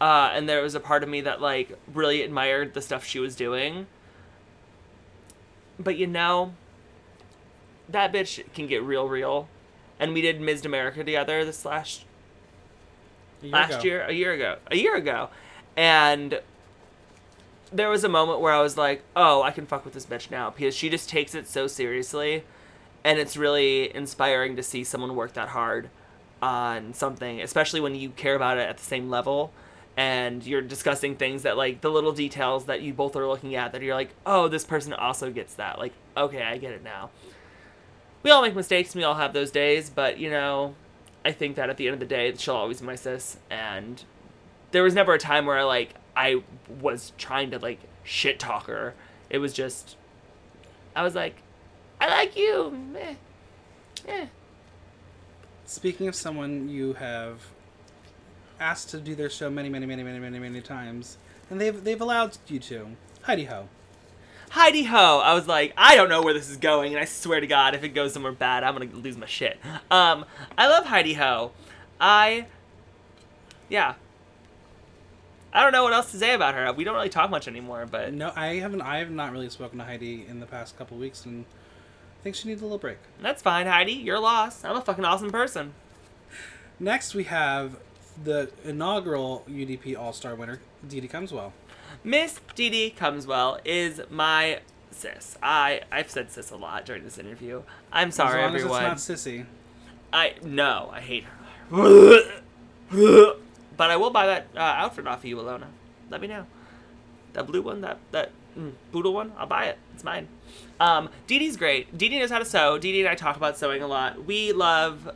Uh, 0.00 0.30
and 0.32 0.48
there 0.48 0.62
was 0.62 0.74
a 0.74 0.80
part 0.80 1.02
of 1.02 1.10
me 1.10 1.20
that 1.20 1.42
like 1.42 1.78
really 1.92 2.22
admired 2.22 2.72
the 2.72 2.80
stuff 2.80 3.04
she 3.04 3.18
was 3.18 3.36
doing. 3.36 3.86
But 5.78 5.98
you 5.98 6.06
know, 6.06 6.54
that 7.86 8.12
bitch 8.14 8.50
can 8.54 8.66
get 8.66 8.82
real 8.82 9.06
real. 9.08 9.46
And 9.98 10.14
we 10.14 10.22
did 10.22 10.40
Ms. 10.40 10.64
America 10.64 11.04
together 11.04 11.44
this 11.44 11.66
last 11.66 12.06
year 13.42 13.52
last 13.52 13.74
ago. 13.74 13.84
year, 13.84 14.02
a 14.06 14.12
year 14.12 14.32
ago, 14.32 14.56
a 14.70 14.76
year 14.76 14.96
ago, 14.96 15.28
and 15.76 16.40
there 17.72 17.88
was 17.88 18.04
a 18.04 18.08
moment 18.08 18.40
where 18.40 18.52
I 18.52 18.60
was 18.60 18.76
like, 18.76 19.02
"Oh, 19.14 19.42
I 19.42 19.50
can 19.50 19.66
fuck 19.66 19.84
with 19.84 19.94
this 19.94 20.06
bitch 20.06 20.30
now," 20.30 20.50
because 20.50 20.74
she 20.74 20.88
just 20.88 21.08
takes 21.08 21.34
it 21.34 21.48
so 21.48 21.66
seriously, 21.66 22.44
and 23.04 23.18
it's 23.18 23.36
really 23.36 23.94
inspiring 23.94 24.56
to 24.56 24.62
see 24.62 24.84
someone 24.84 25.14
work 25.14 25.34
that 25.34 25.50
hard 25.50 25.90
on 26.42 26.94
something, 26.94 27.40
especially 27.40 27.80
when 27.80 27.94
you 27.94 28.10
care 28.10 28.34
about 28.34 28.58
it 28.58 28.68
at 28.68 28.78
the 28.78 28.84
same 28.84 29.10
level. 29.10 29.52
And 29.96 30.46
you're 30.46 30.62
discussing 30.62 31.16
things 31.16 31.42
that, 31.42 31.58
like, 31.58 31.82
the 31.82 31.90
little 31.90 32.12
details 32.12 32.66
that 32.66 32.80
you 32.80 32.94
both 32.94 33.16
are 33.16 33.26
looking 33.26 33.54
at, 33.54 33.72
that 33.72 33.82
you're 33.82 33.94
like, 33.94 34.10
oh, 34.24 34.48
this 34.48 34.64
person 34.64 34.94
also 34.94 35.30
gets 35.30 35.54
that. 35.54 35.78
Like, 35.78 35.92
okay, 36.16 36.42
I 36.42 36.56
get 36.56 36.72
it 36.72 36.82
now. 36.82 37.10
We 38.22 38.30
all 38.30 38.40
make 38.40 38.54
mistakes, 38.54 38.94
and 38.94 39.00
we 39.00 39.04
all 39.04 39.16
have 39.16 39.34
those 39.34 39.50
days, 39.50 39.90
but, 39.90 40.16
you 40.16 40.30
know, 40.30 40.74
I 41.24 41.32
think 41.32 41.56
that 41.56 41.70
at 41.70 41.76
the 41.76 41.86
end 41.86 41.94
of 41.94 42.00
the 42.00 42.06
day, 42.06 42.34
she'll 42.36 42.54
always 42.54 42.80
be 42.80 42.86
my 42.86 42.94
sis. 42.94 43.36
And 43.50 44.02
there 44.70 44.82
was 44.82 44.94
never 44.94 45.14
a 45.14 45.18
time 45.18 45.46
where 45.46 45.64
like 45.64 45.94
I 46.16 46.42
was 46.80 47.12
trying 47.18 47.50
to 47.50 47.58
like 47.58 47.80
shit 48.04 48.38
talk 48.38 48.66
her. 48.66 48.94
It 49.28 49.38
was 49.38 49.52
just 49.52 49.96
I 50.94 51.02
was 51.02 51.14
like, 51.14 51.36
I 52.00 52.08
like 52.08 52.36
you. 52.36 52.94
Eh. 52.98 53.14
Eh. 54.08 54.26
Speaking 55.66 56.08
of 56.08 56.14
someone 56.14 56.68
you 56.68 56.94
have 56.94 57.46
asked 58.58 58.90
to 58.90 58.98
do 58.98 59.14
their 59.14 59.30
show 59.30 59.48
many, 59.50 59.68
many, 59.68 59.86
many, 59.86 60.02
many, 60.02 60.18
many, 60.18 60.38
many 60.38 60.60
times, 60.60 61.16
and 61.48 61.60
they've 61.60 61.82
they've 61.84 62.00
allowed 62.00 62.36
you 62.48 62.58
to, 62.60 62.88
Heidi 63.22 63.44
Ho. 63.44 63.68
Heidi 64.50 64.82
ho! 64.82 65.20
I 65.20 65.32
was 65.34 65.46
like, 65.46 65.72
I 65.76 65.94
don't 65.94 66.08
know 66.08 66.22
where 66.22 66.34
this 66.34 66.50
is 66.50 66.56
going, 66.56 66.92
and 66.92 67.00
I 67.00 67.04
swear 67.04 67.40
to 67.40 67.46
God, 67.46 67.74
if 67.74 67.84
it 67.84 67.90
goes 67.90 68.12
somewhere 68.12 68.32
bad, 68.32 68.64
I'm 68.64 68.74
gonna 68.76 68.90
lose 68.92 69.16
my 69.16 69.26
shit. 69.26 69.58
Um, 69.90 70.24
I 70.58 70.66
love 70.66 70.86
Heidi 70.86 71.14
ho. 71.14 71.52
I, 72.00 72.46
yeah. 73.68 73.94
I 75.52 75.62
don't 75.62 75.72
know 75.72 75.84
what 75.84 75.92
else 75.92 76.10
to 76.12 76.16
say 76.18 76.34
about 76.34 76.54
her. 76.54 76.72
We 76.72 76.82
don't 76.84 76.94
really 76.94 77.08
talk 77.08 77.30
much 77.30 77.46
anymore, 77.48 77.86
but 77.90 78.12
No, 78.12 78.32
I 78.34 78.56
haven't. 78.56 78.82
I 78.82 78.98
have 78.98 79.10
not 79.10 79.32
really 79.32 79.48
spoken 79.50 79.78
to 79.78 79.84
Heidi 79.84 80.24
in 80.28 80.40
the 80.40 80.46
past 80.46 80.76
couple 80.76 80.96
weeks, 80.96 81.24
and 81.24 81.44
I 82.20 82.22
think 82.24 82.34
she 82.36 82.48
needs 82.48 82.60
a 82.60 82.64
little 82.64 82.78
break. 82.78 82.98
that's 83.22 83.42
fine, 83.42 83.66
Heidi. 83.66 83.92
You're 83.92 84.18
lost. 84.20 84.64
I'm 84.64 84.76
a 84.76 84.80
fucking 84.80 85.04
awesome 85.04 85.30
person. 85.30 85.74
Next, 86.80 87.14
we 87.14 87.24
have 87.24 87.78
the 88.24 88.50
inaugural 88.64 89.44
UDP 89.48 89.96
All 89.96 90.12
Star 90.12 90.34
winner, 90.34 90.60
Dee 90.86 91.00
Dee 91.00 91.08
Comes-Well. 91.08 91.52
Miss 92.02 92.40
Dee 92.54 92.70
Dee 92.70 92.94
Comeswell 92.96 93.60
is 93.64 94.00
my 94.10 94.60
sis. 94.90 95.36
I 95.42 95.82
I've 95.92 96.10
said 96.10 96.30
sis 96.30 96.50
a 96.50 96.56
lot 96.56 96.86
during 96.86 97.04
this 97.04 97.18
interview. 97.18 97.62
I'm 97.92 98.10
sorry, 98.10 98.42
as 98.42 98.46
long 98.46 98.56
everyone. 98.56 98.84
as 98.84 99.08
it's 99.08 99.26
not 99.26 99.32
sissy. 99.32 99.46
I 100.12 100.34
no, 100.42 100.90
I 100.92 101.00
hate 101.00 101.24
her. 101.24 101.36
but 103.76 103.90
I 103.90 103.96
will 103.96 104.10
buy 104.10 104.26
that 104.26 104.48
uh, 104.56 104.60
outfit 104.60 105.06
off 105.06 105.18
of 105.18 105.24
you, 105.24 105.36
Alona. 105.36 105.66
Let 106.08 106.20
me 106.20 106.26
know. 106.26 106.46
That 107.34 107.46
blue 107.46 107.62
one, 107.62 107.82
that 107.82 107.98
that 108.12 108.32
mm, 108.58 108.72
poodle 108.92 109.12
one, 109.12 109.32
I'll 109.36 109.46
buy 109.46 109.66
it. 109.66 109.78
It's 109.94 110.02
mine. 110.02 110.28
Um, 110.80 111.10
Dee 111.26 111.38
Dee's 111.38 111.56
great. 111.56 111.96
Dee 111.96 112.08
Dee 112.08 112.18
knows 112.18 112.30
how 112.30 112.38
to 112.38 112.44
sew. 112.44 112.78
Dee 112.78 112.92
Dee 112.92 113.00
and 113.00 113.08
I 113.08 113.14
talk 113.14 113.36
about 113.36 113.58
sewing 113.58 113.82
a 113.82 113.86
lot. 113.86 114.24
We 114.24 114.52
love 114.52 115.10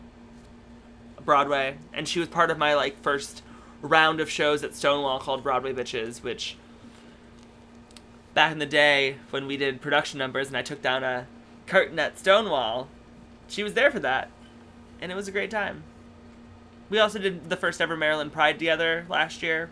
Broadway, 1.25 1.79
and 1.93 2.07
she 2.07 2.21
was 2.21 2.29
part 2.29 2.51
of 2.51 2.59
my 2.59 2.75
like 2.75 3.03
first 3.03 3.43
round 3.81 4.21
of 4.21 4.31
shows 4.31 4.63
at 4.63 4.75
Stonewall 4.75 5.19
called 5.19 5.43
Broadway 5.43 5.73
Bitches, 5.73 6.23
which 6.23 6.57
back 8.35 8.53
in 8.53 8.59
the 8.59 8.67
day 8.67 9.17
when 9.31 9.47
we 9.47 9.57
did 9.57 9.81
production 9.81 10.19
numbers 10.19 10.49
and 10.49 10.57
I 10.57 10.63
took 10.63 10.83
down 10.83 11.03
a 11.03 11.27
curtain 11.67 11.99
at 11.99 12.19
Stonewall, 12.19 12.89
she 13.49 13.63
was 13.63 13.75
there 13.75 13.91
for 13.91 14.01
that, 14.01 14.31
and 15.01 15.11
it 15.11 15.15
was 15.15 15.29
a 15.29 15.33
great 15.33 15.51
time. 15.51 15.85
We 16.91 16.99
also 16.99 17.19
did 17.19 17.49
the 17.49 17.57
first 17.57 17.81
ever 17.81 17.97
Maryland 17.97 18.33
Pride 18.33 18.59
together 18.59 19.07
last 19.09 19.43
year. 19.43 19.71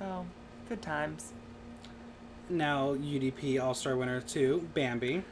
Oh, 0.00 0.26
good 0.68 0.82
times. 0.82 1.32
Now 2.48 2.94
UDP 2.94 3.60
All 3.60 3.74
Star 3.74 3.96
winner 3.96 4.20
too, 4.20 4.68
Bambi. 4.74 5.24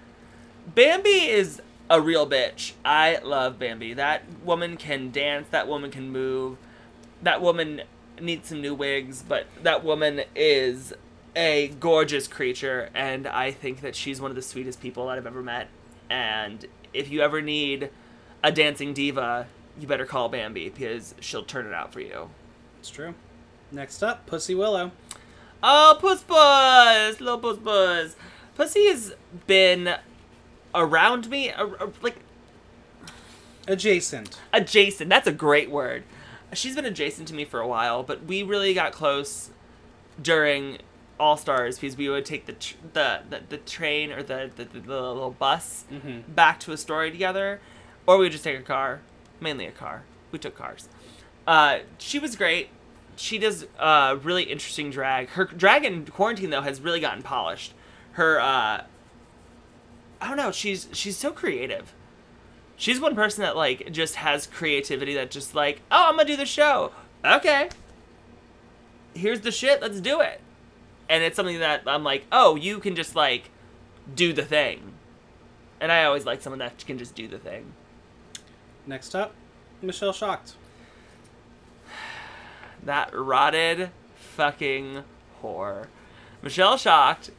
Bambi 0.75 1.09
is 1.11 1.61
a 1.91 2.01
real 2.01 2.29
bitch. 2.29 2.73
I 2.85 3.19
love 3.23 3.59
Bambi. 3.59 3.95
That 3.95 4.23
woman 4.43 4.77
can 4.77 5.11
dance, 5.11 5.49
that 5.51 5.69
woman 5.69 5.91
can 5.91 6.11
move. 6.11 6.57
That 7.23 7.43
woman 7.43 7.83
needs 8.21 8.49
some 8.49 8.61
new 8.61 8.75
wigs, 8.75 9.23
but 9.27 9.47
that 9.63 9.85
woman 9.85 10.23
is 10.35 10.93
a 11.37 11.69
gorgeous 11.81 12.29
creature 12.29 12.91
and 12.95 13.27
I 13.27 13.51
think 13.51 13.81
that 13.81 13.97
she's 13.97 14.21
one 14.21 14.31
of 14.31 14.35
the 14.37 14.43
sweetest 14.43 14.81
people 14.81 15.07
that 15.07 15.19
I've 15.19 15.27
ever 15.27 15.43
met. 15.43 15.69
And 16.09 16.65
if 16.93 17.11
you 17.11 17.21
ever 17.23 17.41
need 17.43 17.91
a 18.43 18.53
dancing 18.53 18.93
diva, 18.95 19.47
you 19.79 19.87
better 19.87 20.07
call 20.07 20.29
Bambi 20.29 20.69
because 20.69 21.15
she'll 21.21 21.45
turn 21.45 21.67
it 21.67 21.73
out 21.75 21.93
for 21.93 22.01
you. 22.01 22.31
It's 22.79 22.91
true. 22.91 23.15
Next 23.73 24.03
up, 24.03 24.27
Pussy 24.27 24.55
Willow. 24.55 24.93
Oh, 25.63 25.97
Puss 26.01 26.23
Puss! 26.23 27.21
Little 27.21 27.39
Puss 27.39 27.59
Puss. 27.59 28.17
Pussy 28.55 28.87
has 28.87 29.15
been 29.47 29.97
around 30.75 31.29
me, 31.31 31.53
like 32.03 32.17
Adjacent. 33.67 34.39
adjacent. 34.53 35.09
That's 35.09 35.27
a 35.27 35.33
great 35.33 35.71
word. 35.71 36.05
She's 36.53 36.77
been 36.77 36.85
adjacent 36.85 37.29
to 37.29 37.35
me 37.35 37.45
for 37.45 37.61
a 37.61 37.67
while, 37.67 38.03
but 38.03 38.25
we 38.25 38.43
really 38.43 38.75
got 38.75 38.93
close 38.93 39.51
during 40.21 40.79
All 41.19 41.37
Stars 41.37 41.79
because 41.79 41.97
we 41.97 42.09
would 42.09 42.25
take 42.25 42.47
the 42.47 42.53
tr- 42.55 42.75
the, 42.93 43.21
the, 43.29 43.41
the 43.49 43.57
train 43.59 44.11
or 44.13 44.23
the, 44.23 44.51
the, 44.57 44.65
the, 44.65 44.79
little 44.81 45.31
bus 45.39 45.85
Mhm. 45.93 46.23
back 46.35 46.59
to 46.61 46.73
Astoria 46.73 47.11
together, 47.11 47.61
or 48.07 48.19
we 48.19 48.25
would 48.27 48.33
just 48.33 48.45
take 48.45 48.59
a 48.59 48.63
car, 48.63 49.01
mainly 49.41 49.67
a 49.67 49.71
car. 49.73 50.03
We 50.33 50.39
took 50.39 50.57
cars. 50.57 50.89
Uh, 51.47 51.81
she 51.99 52.19
was 52.19 52.35
great. 52.37 52.71
She 53.17 53.39
does 53.39 53.67
uh, 53.79 54.17
really 54.23 54.45
interesting 54.45 54.91
drag. 54.91 55.29
Her 55.31 55.45
drag 55.45 55.85
in 55.85 56.07
quarantine 56.07 56.51
though 56.51 56.63
has 56.63 56.81
really 56.81 57.01
gotten 57.01 57.23
polished. 57.23 57.73
Her 58.13 58.41
uh, 58.41 58.85
I 60.21 60.29
don't 60.29 60.37
know. 60.37 60.51
She's 60.51 60.89
she's 60.93 61.17
so 61.17 61.31
creative. 61.31 61.93
She's 62.77 62.99
one 63.01 63.15
person 63.15 63.43
that 63.43 63.57
like 63.57 63.93
just 63.93 64.17
has 64.17 64.47
creativity 64.49 65.15
that 65.15 65.31
just 65.31 65.55
like, 65.55 65.83
oh, 65.93 66.07
I'm 66.09 66.17
gonna 66.17 66.27
do 66.29 66.37
the 66.37 66.47
show. 66.47 66.91
Okay. 67.25 67.69
Here's 69.15 69.43
the 69.43 69.53
shit. 69.53 69.81
Let's 69.81 70.01
do 70.01 70.21
it. 70.21 70.41
And 71.09 71.23
it's 71.23 71.37
something 71.37 71.59
that 71.59 71.83
I'm 71.87 72.05
like, 72.05 72.25
oh, 72.33 72.57
you 72.57 72.79
can 72.81 72.95
just 72.95 73.15
like 73.15 73.51
do 74.15 74.33
the 74.33 74.45
thing. 74.45 74.95
And 75.81 75.93
I 75.93 76.05
always 76.05 76.25
like 76.25 76.41
someone 76.41 76.61
that 76.61 76.85
can 76.87 76.99
just 76.99 77.15
do 77.15 77.29
the 77.29 77.39
thing. 77.39 77.73
Next 78.87 79.15
up, 79.15 79.35
Michelle 79.83 80.13
Shocked. 80.13 80.55
That 82.83 83.15
rotted 83.15 83.89
fucking 84.15 85.05
whore. 85.43 85.87
Michelle 86.43 86.77
Shocked 86.77 87.31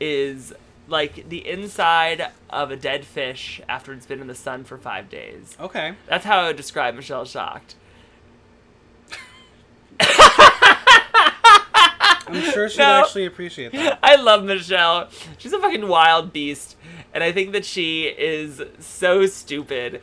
is 0.00 0.52
like 0.88 1.28
the 1.28 1.46
inside 1.48 2.32
of 2.50 2.70
a 2.72 2.76
dead 2.76 3.04
fish 3.04 3.60
after 3.68 3.92
it's 3.92 4.06
been 4.06 4.20
in 4.20 4.26
the 4.26 4.34
sun 4.34 4.64
for 4.64 4.76
five 4.76 5.08
days. 5.08 5.56
Okay. 5.60 5.94
That's 6.06 6.24
how 6.24 6.40
I 6.40 6.46
would 6.48 6.56
describe 6.56 6.96
Michelle 6.96 7.24
Shocked. 7.24 7.76
I'm 12.28 12.42
sure 12.52 12.68
she'd 12.68 12.78
No. 12.78 13.02
actually 13.02 13.26
appreciate 13.26 13.72
that. 13.72 13.98
I 14.02 14.16
love 14.16 14.44
Michelle. 14.44 15.08
She's 15.38 15.52
a 15.52 15.58
fucking 15.60 15.86
wild 15.88 16.32
beast. 16.32 16.76
And 17.14 17.24
I 17.24 17.32
think 17.32 17.52
that 17.52 17.64
she 17.64 18.04
is 18.04 18.60
so 18.78 19.26
stupid. 19.26 20.02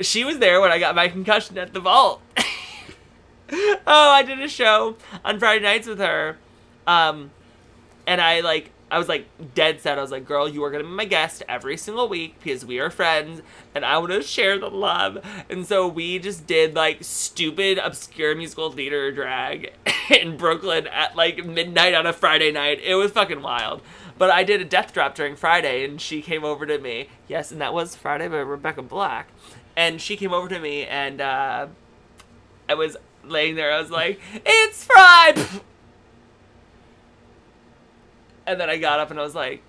She 0.00 0.24
was 0.24 0.38
there 0.38 0.60
when 0.60 0.72
I 0.72 0.78
got 0.78 0.94
my 0.94 1.08
concussion 1.08 1.58
at 1.58 1.72
the 1.74 1.80
vault. 1.80 2.22
oh, 3.50 3.76
I 3.86 4.22
did 4.22 4.40
a 4.40 4.48
show 4.48 4.96
on 5.24 5.38
Friday 5.38 5.62
nights 5.64 5.86
with 5.86 5.98
her. 5.98 6.38
Um, 6.86 7.30
and 8.06 8.20
I 8.20 8.40
like 8.40 8.70
I 8.90 8.98
was 8.98 9.08
like 9.08 9.26
dead 9.54 9.80
set. 9.80 9.98
I 9.98 10.02
was 10.02 10.12
like, 10.12 10.24
girl, 10.24 10.48
you 10.48 10.62
are 10.62 10.70
gonna 10.70 10.84
be 10.84 10.90
my 10.90 11.04
guest 11.06 11.42
every 11.48 11.76
single 11.76 12.08
week 12.08 12.36
because 12.42 12.64
we 12.64 12.78
are 12.78 12.88
friends 12.90 13.42
and 13.74 13.84
I 13.84 13.98
wanna 13.98 14.22
share 14.22 14.58
the 14.58 14.70
love. 14.70 15.18
And 15.50 15.66
so 15.66 15.88
we 15.88 16.20
just 16.20 16.46
did 16.46 16.74
like 16.76 16.98
stupid, 17.02 17.78
obscure 17.78 18.36
musical 18.36 18.70
theater 18.70 19.10
drag 19.10 19.72
in 20.10 20.36
Brooklyn 20.36 20.86
at 20.86 21.16
like 21.16 21.44
midnight 21.44 21.94
on 21.94 22.06
a 22.06 22.12
Friday 22.12 22.52
night. 22.52 22.80
It 22.80 22.94
was 22.94 23.10
fucking 23.10 23.42
wild. 23.42 23.82
But 24.18 24.30
I 24.30 24.44
did 24.44 24.60
a 24.60 24.64
death 24.64 24.92
drop 24.92 25.14
during 25.16 25.34
Friday 25.34 25.84
and 25.84 26.00
she 26.00 26.22
came 26.22 26.44
over 26.44 26.64
to 26.64 26.78
me. 26.78 27.08
Yes, 27.28 27.50
and 27.50 27.60
that 27.60 27.74
was 27.74 27.96
Friday 27.96 28.28
by 28.28 28.38
Rebecca 28.38 28.82
Black. 28.82 29.28
And 29.76 30.00
she 30.00 30.16
came 30.16 30.32
over 30.32 30.48
to 30.48 30.60
me 30.60 30.84
and 30.84 31.20
uh 31.20 31.66
I 32.68 32.74
was 32.74 32.96
laying 33.24 33.56
there, 33.56 33.72
I 33.72 33.80
was 33.80 33.90
like, 33.90 34.20
It's 34.44 34.84
Friday 34.84 35.44
And 38.46 38.60
then 38.60 38.70
I 38.70 38.76
got 38.78 39.00
up 39.00 39.10
and 39.10 39.18
I 39.18 39.22
was 39.22 39.34
like, 39.34 39.62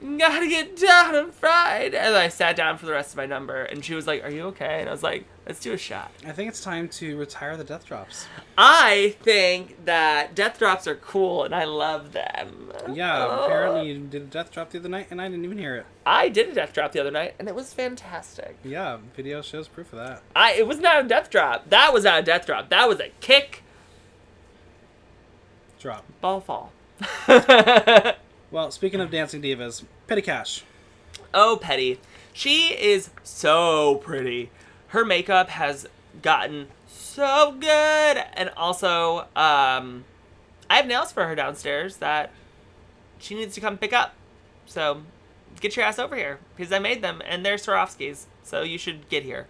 Gotta 0.00 0.48
get 0.48 0.76
down 0.76 1.14
on 1.14 1.30
Friday. 1.30 1.96
And 1.96 2.14
I 2.14 2.28
sat 2.28 2.56
down 2.56 2.76
for 2.78 2.84
the 2.84 2.92
rest 2.92 3.12
of 3.12 3.16
my 3.16 3.26
number, 3.26 3.62
and 3.62 3.82
she 3.82 3.94
was 3.94 4.06
like, 4.06 4.22
Are 4.24 4.28
you 4.30 4.42
okay? 4.48 4.80
And 4.80 4.88
I 4.88 4.92
was 4.92 5.02
like, 5.02 5.24
Let's 5.46 5.60
do 5.60 5.72
a 5.72 5.78
shot. 5.78 6.10
I 6.26 6.32
think 6.32 6.48
it's 6.48 6.62
time 6.62 6.88
to 6.88 7.16
retire 7.16 7.56
the 7.56 7.64
death 7.64 7.86
drops. 7.86 8.26
I 8.58 9.14
think 9.22 9.84
that 9.84 10.34
death 10.34 10.58
drops 10.58 10.86
are 10.88 10.96
cool, 10.96 11.44
and 11.44 11.54
I 11.54 11.64
love 11.64 12.12
them. 12.12 12.72
Yeah, 12.92 13.24
Oh. 13.24 13.44
apparently 13.44 13.88
you 13.92 13.98
did 14.00 14.22
a 14.22 14.26
death 14.26 14.50
drop 14.50 14.70
the 14.70 14.78
other 14.78 14.88
night, 14.88 15.06
and 15.10 15.22
I 15.22 15.28
didn't 15.28 15.44
even 15.44 15.58
hear 15.58 15.76
it. 15.76 15.86
I 16.04 16.28
did 16.28 16.48
a 16.50 16.54
death 16.54 16.72
drop 16.72 16.92
the 16.92 17.00
other 17.00 17.10
night, 17.12 17.34
and 17.38 17.48
it 17.48 17.54
was 17.54 17.72
fantastic. 17.72 18.56
Yeah, 18.64 18.98
video 19.14 19.42
shows 19.42 19.68
proof 19.68 19.92
of 19.92 20.00
that. 20.00 20.22
I 20.34 20.54
it 20.54 20.66
was 20.66 20.80
not 20.80 21.04
a 21.04 21.08
death 21.08 21.30
drop. 21.30 21.70
That 21.70 21.92
was 21.94 22.04
not 22.04 22.18
a 22.18 22.22
death 22.22 22.46
drop. 22.46 22.68
That 22.68 22.88
was 22.88 23.00
a 23.00 23.10
kick, 23.20 23.62
Drop. 25.78 26.04
ball 26.20 26.40
fall. 26.40 26.72
Well, 28.54 28.70
speaking 28.70 29.00
of 29.00 29.10
dancing 29.10 29.42
divas, 29.42 29.82
Petty 30.06 30.22
Cash. 30.22 30.62
Oh, 31.34 31.58
Petty. 31.60 31.98
She 32.32 32.68
is 32.68 33.10
so 33.24 33.96
pretty. 33.96 34.52
Her 34.88 35.04
makeup 35.04 35.48
has 35.50 35.88
gotten 36.22 36.68
so 36.86 37.56
good. 37.58 38.24
And 38.34 38.50
also, 38.56 39.22
um, 39.34 40.04
I 40.70 40.76
have 40.76 40.86
nails 40.86 41.10
for 41.10 41.26
her 41.26 41.34
downstairs 41.34 41.96
that 41.96 42.30
she 43.18 43.34
needs 43.34 43.56
to 43.56 43.60
come 43.60 43.76
pick 43.76 43.92
up. 43.92 44.14
So 44.66 45.02
get 45.60 45.74
your 45.74 45.84
ass 45.84 45.98
over 45.98 46.14
here 46.14 46.38
because 46.56 46.72
I 46.72 46.78
made 46.78 47.02
them 47.02 47.22
and 47.26 47.44
they're 47.44 47.56
Swarovskis. 47.56 48.26
So 48.44 48.62
you 48.62 48.78
should 48.78 49.08
get 49.08 49.24
here. 49.24 49.48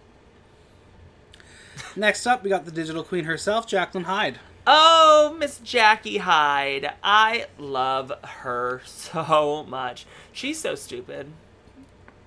Next 1.94 2.26
up, 2.26 2.42
we 2.42 2.48
got 2.48 2.64
the 2.64 2.70
digital 2.70 3.04
queen 3.04 3.24
herself, 3.24 3.66
Jacqueline 3.66 4.04
Hyde. 4.04 4.38
Oh, 4.66 5.36
Miss 5.38 5.58
Jackie 5.58 6.18
Hyde. 6.18 6.92
I 7.02 7.46
love 7.58 8.12
her 8.22 8.80
so 8.84 9.64
much. 9.68 10.06
She's 10.32 10.58
so 10.58 10.74
stupid. 10.74 11.28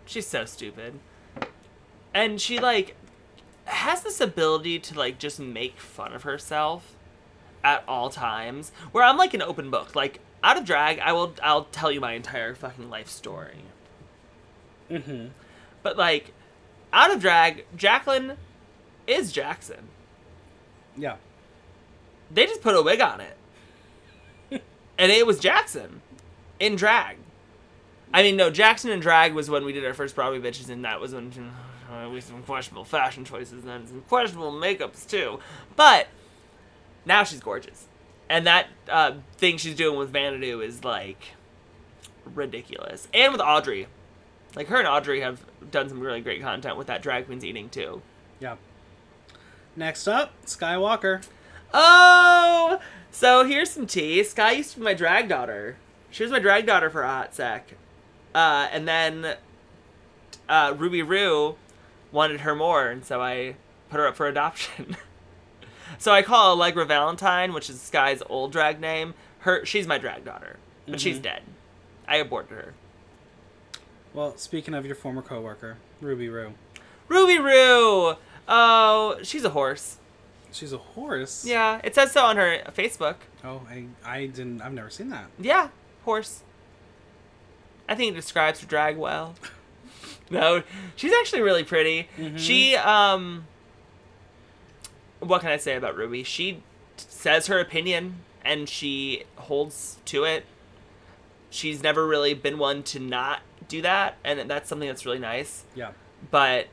She's 0.05 0.27
so 0.27 0.45
stupid. 0.45 0.99
And 2.13 2.39
she 2.39 2.59
like 2.59 2.95
has 3.65 4.03
this 4.03 4.21
ability 4.21 4.79
to 4.79 4.97
like 4.97 5.17
just 5.17 5.39
make 5.39 5.79
fun 5.79 6.13
of 6.13 6.23
herself 6.23 6.95
at 7.63 7.83
all 7.87 8.09
times. 8.09 8.71
Where 8.91 9.03
I'm 9.03 9.17
like 9.17 9.33
an 9.33 9.41
open 9.41 9.71
book. 9.71 9.95
Like 9.95 10.19
out 10.43 10.57
of 10.57 10.65
drag, 10.65 10.99
I 10.99 11.13
will 11.13 11.33
I'll 11.41 11.65
tell 11.65 11.91
you 11.91 11.99
my 11.99 12.13
entire 12.13 12.53
fucking 12.53 12.89
life 12.89 13.09
story. 13.09 13.63
Mm-hmm. 14.91 15.27
But 15.81 15.97
like 15.97 16.33
out 16.93 17.11
of 17.11 17.19
drag, 17.19 17.65
Jacqueline 17.75 18.37
is 19.07 19.31
Jackson. 19.31 19.89
Yeah. 20.95 21.15
They 22.31 22.45
just 22.45 22.61
put 22.61 22.75
a 22.75 22.81
wig 22.81 23.01
on 23.01 23.21
it, 23.21 23.37
and 24.97 25.11
it 25.11 25.25
was 25.25 25.39
Jackson 25.39 26.01
in 26.59 26.75
drag. 26.75 27.17
I 28.13 28.23
mean, 28.23 28.37
no, 28.37 28.49
Jackson 28.49 28.89
in 28.91 28.99
drag 28.99 29.33
was 29.33 29.49
when 29.49 29.65
we 29.65 29.73
did 29.73 29.85
our 29.85 29.93
first 29.93 30.15
Broadway 30.15 30.39
bitches, 30.39 30.69
and 30.69 30.85
that 30.85 30.99
was 30.99 31.13
when 31.13 31.31
we 32.09 32.15
had 32.15 32.23
some 32.23 32.43
questionable 32.43 32.85
fashion 32.85 33.25
choices 33.25 33.65
and 33.65 33.87
some 33.87 34.01
questionable 34.01 34.51
makeups 34.51 35.07
too. 35.07 35.39
But 35.75 36.07
now 37.05 37.23
she's 37.23 37.39
gorgeous, 37.39 37.87
and 38.29 38.47
that 38.47 38.67
uh, 38.89 39.13
thing 39.37 39.57
she's 39.57 39.75
doing 39.75 39.97
with 39.97 40.11
Vanadu 40.11 40.63
is 40.63 40.83
like 40.83 41.33
ridiculous, 42.33 43.07
and 43.13 43.31
with 43.31 43.41
Audrey, 43.41 43.87
like 44.55 44.67
her 44.67 44.77
and 44.77 44.87
Audrey 44.87 45.21
have 45.21 45.45
done 45.69 45.89
some 45.89 45.99
really 45.99 46.21
great 46.21 46.41
content 46.41 46.77
with 46.77 46.87
that 46.87 47.01
drag 47.01 47.25
queens 47.25 47.43
eating 47.43 47.69
too. 47.69 48.01
Yeah. 48.39 48.55
Next 49.75 50.07
up, 50.07 50.33
Skywalker. 50.45 51.23
Oh, 51.73 52.79
so 53.11 53.43
here's 53.45 53.69
some 53.69 53.87
tea. 53.87 54.23
Sky 54.23 54.51
used 54.53 54.71
to 54.73 54.79
be 54.79 54.85
my 54.85 54.93
drag 54.93 55.27
daughter. 55.29 55.77
She 56.09 56.23
was 56.23 56.31
my 56.31 56.39
drag 56.39 56.65
daughter 56.65 56.89
for 56.89 57.03
a 57.03 57.07
hot 57.07 57.35
sec. 57.35 57.73
Uh, 58.33 58.67
and 58.71 58.87
then 58.87 59.35
uh, 60.47 60.73
Ruby 60.77 61.01
Roo 61.03 61.55
wanted 62.11 62.41
her 62.41 62.55
more, 62.55 62.87
and 62.87 63.03
so 63.03 63.21
I 63.21 63.55
put 63.89 63.99
her 63.99 64.07
up 64.07 64.15
for 64.15 64.27
adoption. 64.27 64.95
so 65.97 66.11
I 66.13 66.21
call 66.21 66.51
Allegra 66.51 66.85
Valentine, 66.85 67.53
which 67.53 67.69
is 67.69 67.81
Sky's 67.81 68.21
old 68.29 68.51
drag 68.51 68.79
name. 68.79 69.13
Her, 69.39 69.65
she's 69.65 69.87
my 69.87 69.97
drag 69.97 70.23
daughter, 70.25 70.57
but 70.87 70.99
she's 71.01 71.17
Mhm. 71.19 71.23
dead. 71.23 71.41
I 72.07 72.17
aborted 72.17 72.51
her. 72.57 72.73
Well, 74.13 74.37
speaking 74.37 74.73
of 74.73 74.85
your 74.85 74.95
former 74.95 75.21
coworker, 75.21 75.77
Ruby 76.01 76.29
Roo. 76.29 76.53
Ruby 77.07 77.37
Roo. 77.37 78.15
Oh, 78.47 79.17
she's 79.23 79.43
a 79.43 79.49
horse. 79.49 79.96
She's 80.57 80.73
a 80.73 80.77
horse. 80.77 81.45
Yeah, 81.45 81.79
it 81.83 81.93
says 81.95 82.11
so 82.11 82.23
on 82.25 82.37
her 82.37 82.61
Facebook. 82.75 83.15
Oh, 83.43 83.61
I, 83.69 83.85
I 84.03 84.25
didn't. 84.27 84.61
I've 84.61 84.73
never 84.73 84.89
seen 84.89 85.09
that. 85.09 85.25
Yeah, 85.39 85.69
horse. 86.03 86.43
I 87.87 87.95
think 87.95 88.11
it 88.11 88.15
describes 88.15 88.59
her 88.61 88.67
drag 88.67 88.97
well. 88.97 89.35
no, 90.31 90.63
she's 90.95 91.13
actually 91.13 91.41
really 91.41 91.63
pretty. 91.63 92.09
Mhm. 92.17 92.37
She, 92.37 92.75
um, 92.75 93.45
what 95.19 95.41
can 95.41 95.51
I 95.51 95.57
say 95.57 95.75
about 95.75 95.95
Ruby? 95.95 96.23
She 96.23 96.63
says 96.97 97.47
her 97.47 97.59
opinion 97.59 98.15
and 98.43 98.67
she 98.67 99.23
holds 99.35 99.97
to 100.05 100.23
it. 100.23 100.45
She's 101.49 101.81
never 101.83 102.05
really 102.05 102.33
been 102.33 102.57
one 102.57 102.83
to 102.83 102.99
not 102.99 103.39
do 103.67 103.81
that, 103.81 104.15
and 104.23 104.49
that's 104.49 104.67
something 104.69 104.87
that's 104.87 105.05
really 105.05 105.19
nice. 105.19 105.63
Yeah. 105.75 105.91
But 106.31 106.67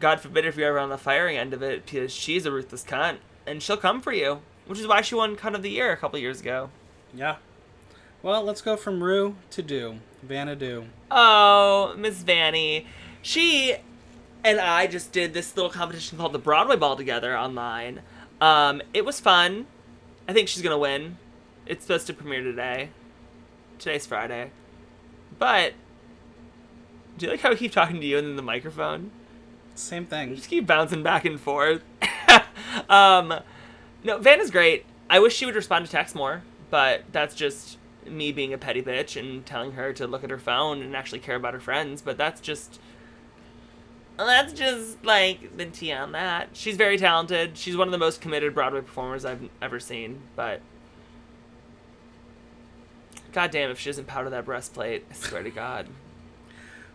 God 0.00 0.20
forbid 0.20 0.46
if 0.46 0.56
you're 0.56 0.68
ever 0.68 0.78
on 0.78 0.88
the 0.88 0.98
firing 0.98 1.36
end 1.36 1.54
of 1.54 1.62
it, 1.62 1.84
because 1.84 2.12
she's 2.12 2.46
a 2.46 2.50
ruthless 2.50 2.82
cunt, 2.82 3.18
and 3.46 3.62
she'll 3.62 3.76
come 3.76 4.00
for 4.00 4.12
you. 4.12 4.40
Which 4.66 4.78
is 4.78 4.86
why 4.86 5.02
she 5.02 5.14
won 5.14 5.36
Cunt 5.36 5.54
of 5.54 5.62
the 5.62 5.70
Year 5.70 5.92
a 5.92 5.96
couple 5.96 6.18
years 6.18 6.40
ago. 6.40 6.70
Yeah. 7.14 7.36
Well, 8.22 8.42
let's 8.42 8.60
go 8.60 8.76
from 8.76 9.02
Rue 9.02 9.36
to 9.50 9.62
Do. 9.62 9.96
Vanadu. 10.26 10.86
Oh, 11.10 11.94
Miss 11.96 12.22
Vanny. 12.22 12.86
She 13.22 13.76
and 14.44 14.60
I 14.60 14.86
just 14.86 15.12
did 15.12 15.34
this 15.34 15.56
little 15.56 15.70
competition 15.70 16.18
called 16.18 16.32
the 16.32 16.38
Broadway 16.38 16.76
Ball 16.76 16.96
together 16.96 17.36
online. 17.36 18.00
Um, 18.40 18.80
it 18.94 19.04
was 19.04 19.20
fun. 19.20 19.66
I 20.28 20.32
think 20.32 20.48
she's 20.48 20.62
gonna 20.62 20.78
win. 20.78 21.18
It's 21.66 21.82
supposed 21.82 22.06
to 22.06 22.14
premiere 22.14 22.42
today. 22.42 22.90
Today's 23.78 24.06
Friday. 24.06 24.50
But 25.38 25.74
do 27.18 27.26
you 27.26 27.32
like 27.32 27.40
how 27.40 27.50
I 27.50 27.54
keep 27.54 27.72
talking 27.72 28.00
to 28.00 28.06
you 28.06 28.18
and 28.18 28.28
then 28.28 28.36
the 28.36 28.42
microphone? 28.42 29.10
Same 29.80 30.06
thing. 30.06 30.34
just 30.34 30.48
keep 30.48 30.66
bouncing 30.66 31.02
back 31.02 31.24
and 31.24 31.40
forth. 31.40 31.82
um, 32.88 33.34
no, 34.04 34.18
Van 34.18 34.40
is 34.40 34.50
great. 34.50 34.84
I 35.08 35.18
wish 35.18 35.34
she 35.34 35.46
would 35.46 35.54
respond 35.54 35.86
to 35.86 35.90
text 35.90 36.14
more, 36.14 36.42
but 36.70 37.04
that's 37.12 37.34
just 37.34 37.78
me 38.06 38.32
being 38.32 38.52
a 38.52 38.58
petty 38.58 38.82
bitch 38.82 39.18
and 39.18 39.44
telling 39.44 39.72
her 39.72 39.92
to 39.92 40.06
look 40.06 40.24
at 40.24 40.30
her 40.30 40.38
phone 40.38 40.82
and 40.82 40.94
actually 40.94 41.18
care 41.18 41.36
about 41.36 41.54
her 41.54 41.60
friends. 41.60 42.02
But 42.02 42.16
that's 42.16 42.40
just. 42.40 42.80
That's 44.16 44.52
just 44.52 45.02
like 45.02 45.56
the 45.56 45.64
tea 45.64 45.92
on 45.92 46.12
that. 46.12 46.50
She's 46.52 46.76
very 46.76 46.98
talented. 46.98 47.56
She's 47.56 47.76
one 47.76 47.88
of 47.88 47.92
the 47.92 47.98
most 47.98 48.20
committed 48.20 48.54
Broadway 48.54 48.82
performers 48.82 49.24
I've 49.24 49.48
ever 49.62 49.80
seen. 49.80 50.20
But 50.36 50.60
God 53.32 53.50
damn, 53.50 53.70
if 53.70 53.78
she 53.78 53.88
doesn't 53.88 54.06
powder 54.06 54.28
that 54.28 54.44
breastplate, 54.44 55.06
I 55.10 55.14
swear 55.14 55.42
to 55.42 55.50
God. 55.50 55.86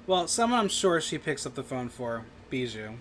Well, 0.06 0.28
someone 0.28 0.60
I'm 0.60 0.70
sure 0.70 1.02
she 1.02 1.18
picks 1.18 1.48
up 1.48 1.56
the 1.56 1.64
phone 1.64 1.90
for. 1.90 2.26
Bijou. 2.56 2.94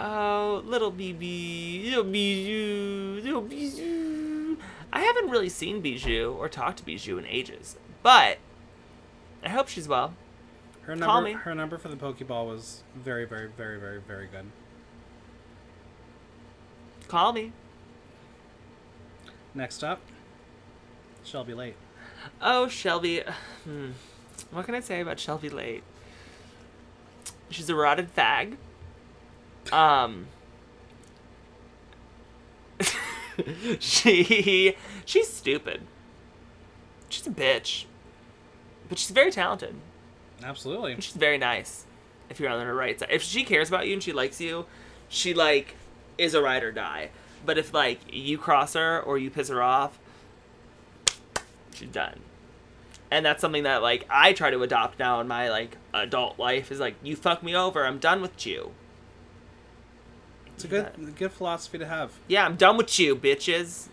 Oh, 0.00 0.62
little 0.64 0.90
BB, 0.90 1.84
little 1.84 2.04
Bijou, 2.04 3.20
little 3.22 3.42
Bijou. 3.42 4.56
I 4.90 5.00
haven't 5.00 5.28
really 5.28 5.50
seen 5.50 5.82
Bijou 5.82 6.32
or 6.38 6.48
talked 6.48 6.78
to 6.78 6.84
Bijou 6.84 7.18
in 7.18 7.26
ages, 7.26 7.76
but 8.02 8.38
I 9.44 9.50
hope 9.50 9.68
she's 9.68 9.86
well. 9.86 10.14
Her 10.82 10.96
Call 10.96 11.20
number. 11.20 11.28
me. 11.28 11.32
Her 11.34 11.54
number 11.54 11.76
for 11.76 11.88
the 11.88 11.96
Pokeball 11.96 12.46
was 12.46 12.82
very, 12.96 13.26
very, 13.26 13.48
very, 13.48 13.78
very, 13.78 14.00
very 14.00 14.28
good. 14.28 14.46
Call 17.06 17.34
me. 17.34 17.52
Next 19.54 19.84
up, 19.84 20.00
Shelby 21.22 21.52
Late. 21.52 21.76
Oh, 22.40 22.68
Shelby. 22.68 23.22
Hmm. 23.64 23.90
What 24.50 24.66
can 24.66 24.74
I 24.74 24.80
say 24.80 25.00
about 25.00 25.18
Shelby 25.18 25.48
Late? 25.48 25.82
She's 27.50 27.68
a 27.70 27.74
rotted 27.74 28.14
fag. 28.14 28.56
Um. 29.72 30.26
she 33.78 34.76
she's 35.04 35.32
stupid. 35.32 35.82
She's 37.08 37.26
a 37.26 37.30
bitch. 37.30 37.84
But 38.88 38.98
she's 38.98 39.10
very 39.10 39.30
talented. 39.30 39.76
Absolutely. 40.42 40.92
And 40.92 41.02
she's 41.02 41.14
very 41.14 41.38
nice 41.38 41.86
if 42.28 42.40
you're 42.40 42.50
on 42.50 42.64
her 42.64 42.74
right 42.74 42.98
side. 42.98 43.08
If 43.10 43.22
she 43.22 43.44
cares 43.44 43.68
about 43.68 43.86
you 43.86 43.94
and 43.94 44.02
she 44.02 44.12
likes 44.12 44.40
you, 44.40 44.66
she 45.08 45.32
like 45.34 45.76
is 46.18 46.34
a 46.34 46.42
ride 46.42 46.62
or 46.62 46.72
die. 46.72 47.10
But 47.46 47.58
if 47.58 47.72
like 47.72 48.00
you 48.10 48.38
cross 48.38 48.74
her 48.74 49.00
or 49.00 49.18
you 49.18 49.30
piss 49.30 49.48
her 49.48 49.62
off, 49.62 49.98
she's 51.74 51.88
done. 51.88 52.20
And 53.14 53.24
that's 53.24 53.40
something 53.40 53.62
that 53.62 53.80
like 53.80 54.04
I 54.10 54.32
try 54.32 54.50
to 54.50 54.60
adopt 54.64 54.98
now 54.98 55.20
in 55.20 55.28
my 55.28 55.48
like 55.48 55.76
adult 55.94 56.36
life 56.36 56.72
is 56.72 56.80
like 56.80 56.96
you 57.00 57.14
fuck 57.14 57.44
me 57.44 57.54
over, 57.54 57.86
I'm 57.86 58.00
done 58.00 58.20
with 58.20 58.44
you. 58.44 58.72
It's 60.48 60.64
a 60.64 60.66
good, 60.66 61.14
good 61.14 61.30
philosophy 61.30 61.78
to 61.78 61.86
have. 61.86 62.10
Yeah, 62.26 62.44
I'm 62.44 62.56
done 62.56 62.76
with 62.76 62.98
you, 62.98 63.14
bitches. 63.14 63.86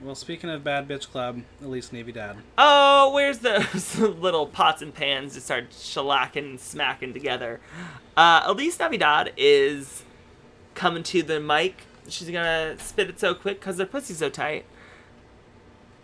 Well, 0.00 0.14
speaking 0.14 0.48
of 0.48 0.64
Bad 0.64 0.88
Bitch 0.88 1.10
Club, 1.10 1.42
Elise 1.62 1.92
Navidad. 1.92 2.38
Oh, 2.56 3.12
where's 3.12 3.40
those 3.40 3.98
little 3.98 4.46
pots 4.46 4.80
and 4.80 4.94
pans 4.94 5.34
to 5.34 5.42
start 5.42 5.68
shellacking 5.68 6.36
and 6.36 6.60
smacking 6.60 7.12
together? 7.12 7.60
Uh, 8.16 8.42
Elise 8.46 8.78
Navidad 8.78 9.34
is 9.36 10.02
coming 10.74 11.02
to 11.02 11.22
the 11.22 11.40
mic. 11.40 11.82
She's 12.08 12.30
gonna 12.30 12.78
spit 12.78 13.10
it 13.10 13.20
so 13.20 13.34
quick 13.34 13.60
because 13.60 13.76
her 13.76 13.84
pussy's 13.84 14.16
so 14.16 14.30
tight. 14.30 14.64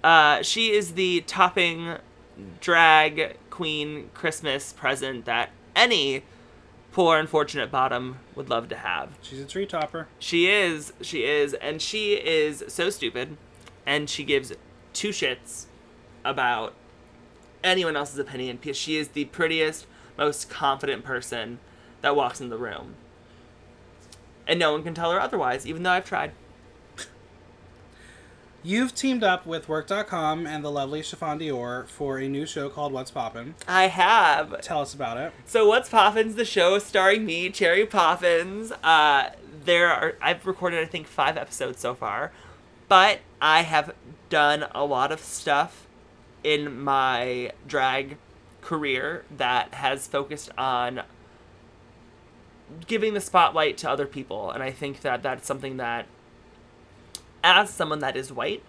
Uh, 0.05 0.43
she 0.43 0.73
is 0.73 0.93
the 0.93 1.23
topping 1.23 1.97
drag 2.61 3.37
queen 3.51 4.11
Christmas 4.15 4.73
present 4.73 5.25
that 5.25 5.51
any 5.75 6.25
poor 6.93 7.19
unfortunate 7.19 7.71
bottom 7.71 8.19
would 8.35 8.51
love 8.51 8.69
to 8.69 8.77
have. 8.77 9.11
She's 9.23 9.41
a 9.41 9.47
tree 9.47 9.67
topper. 9.67 10.09
She 10.19 10.51
is, 10.51 10.93
she 11.01 11.25
is, 11.25 11.55
and 11.55 11.81
she 11.81 12.15
is 12.15 12.65
so 12.69 12.91
stupid, 12.91 13.37
and 13.87 14.09
she 14.09 14.25
gives 14.25 14.53
two 14.93 15.09
shits 15.09 15.67
about 16.25 16.75
anyone 17.65 17.97
else's 17.97 18.19
opinion 18.19 18.59
because 18.61 18.77
she 18.77 18.97
is 18.97 19.09
the 19.09 19.25
prettiest, 19.27 19.87
most 20.19 20.51
confident 20.51 21.05
person 21.05 21.59
that 22.03 22.15
walks 22.15 22.41
in 22.41 22.51
the 22.51 22.59
room. 22.59 22.97
And 24.47 24.59
no 24.59 24.73
one 24.73 24.83
can 24.83 24.95
tell 24.95 25.13
her 25.13 25.21
otherwise, 25.21 25.67
even 25.67 25.83
though 25.83 25.93
I've 25.93 26.05
tried. 26.05 26.33
You've 28.65 28.95
teamed 28.95 29.25
up 29.25 29.45
with 29.45 29.69
Work.com 29.69 30.47
and 30.47 30.65
the 30.65 30.71
lovely 30.71 31.03
Chiffon 31.03 31.41
Dior 31.41 31.87
for 31.89 32.19
a 32.19 32.29
new 32.29 32.47
show 32.47 32.69
called 32.69 32.93
What's 32.93 33.11
Poppin'. 33.11 33.57
I 33.67 33.89
have. 33.89 34.61
Tell 34.61 34.81
us 34.81 34.95
about 34.95 35.17
it. 35.17 35.33
So 35.47 35.67
what's 35.67 35.89
Poppins? 35.89 36.37
The 36.37 36.45
show 36.45 36.79
starring 36.79 37.27
me, 37.27 37.51
Cherry 37.51 37.85
Poppins. 37.85 38.71
Uh, 38.85 39.31
there 39.65 39.89
are 39.89 40.15
I've 40.21 40.47
recorded 40.47 40.81
I 40.81 40.87
think 40.87 41.09
five 41.09 41.37
episodes 41.37 41.81
so 41.81 41.95
far, 41.95 42.31
but 42.89 43.19
I 43.41 43.63
have 43.63 43.95
done 44.29 44.67
a 44.73 44.85
lot 44.85 45.11
of 45.11 45.21
stuff 45.21 45.87
in 46.45 46.81
my 46.81 47.53
drag 47.67 48.17
career 48.61 49.25
that 49.37 49.75
has 49.75 50.07
focused 50.07 50.51
on 50.57 51.03
giving 52.87 53.15
the 53.15 53.21
spotlight 53.21 53.77
to 53.79 53.91
other 53.91 54.07
people, 54.07 54.51
and 54.51 54.63
I 54.63 54.71
think 54.71 55.01
that 55.01 55.23
that's 55.23 55.47
something 55.47 55.77
that, 55.79 56.07
as 57.43 57.71
someone 57.71 58.01
that 58.01 58.17
is 58.17 58.33
white 58.33 58.63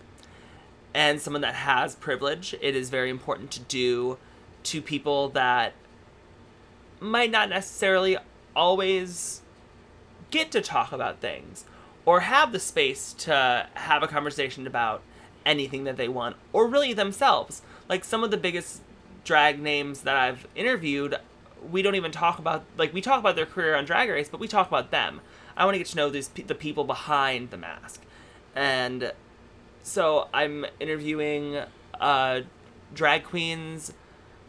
and 0.93 1.21
someone 1.21 1.41
that 1.41 1.55
has 1.55 1.95
privilege, 1.95 2.55
it 2.61 2.75
is 2.75 2.89
very 2.89 3.09
important 3.09 3.51
to 3.51 3.59
do 3.61 4.17
to 4.63 4.81
people 4.81 5.29
that 5.29 5.73
might 6.99 7.31
not 7.31 7.49
necessarily 7.49 8.17
always 8.55 9.41
get 10.31 10.51
to 10.51 10.61
talk 10.61 10.91
about 10.91 11.19
things 11.19 11.65
or 12.05 12.21
have 12.21 12.51
the 12.51 12.59
space 12.59 13.13
to 13.13 13.67
have 13.73 14.03
a 14.03 14.07
conversation 14.07 14.65
about 14.65 15.01
anything 15.45 15.83
that 15.83 15.97
they 15.97 16.07
want 16.07 16.35
or 16.51 16.67
really 16.67 16.93
themselves. 16.93 17.61
Like 17.89 18.03
some 18.03 18.23
of 18.23 18.31
the 18.31 18.37
biggest 18.37 18.81
drag 19.23 19.61
names 19.61 20.01
that 20.01 20.15
I've 20.15 20.47
interviewed, 20.55 21.17
we 21.71 21.81
don't 21.81 21.95
even 21.95 22.11
talk 22.11 22.39
about 22.39 22.63
like 22.77 22.93
we 22.93 23.01
talk 23.01 23.19
about 23.19 23.35
their 23.35 23.45
career 23.45 23.75
on 23.75 23.85
Drag 23.85 24.09
Race, 24.09 24.29
but 24.29 24.39
we 24.39 24.47
talk 24.47 24.67
about 24.67 24.91
them. 24.91 25.21
I 25.55 25.65
want 25.65 25.75
to 25.75 25.79
get 25.79 25.87
to 25.87 25.97
know 25.97 26.09
these 26.09 26.29
the 26.29 26.55
people 26.55 26.83
behind 26.83 27.51
the 27.51 27.57
mask. 27.57 28.01
And 28.55 29.11
so 29.81 30.27
I'm 30.33 30.65
interviewing 30.79 31.59
uh, 31.99 32.41
drag 32.93 33.23
queens. 33.23 33.93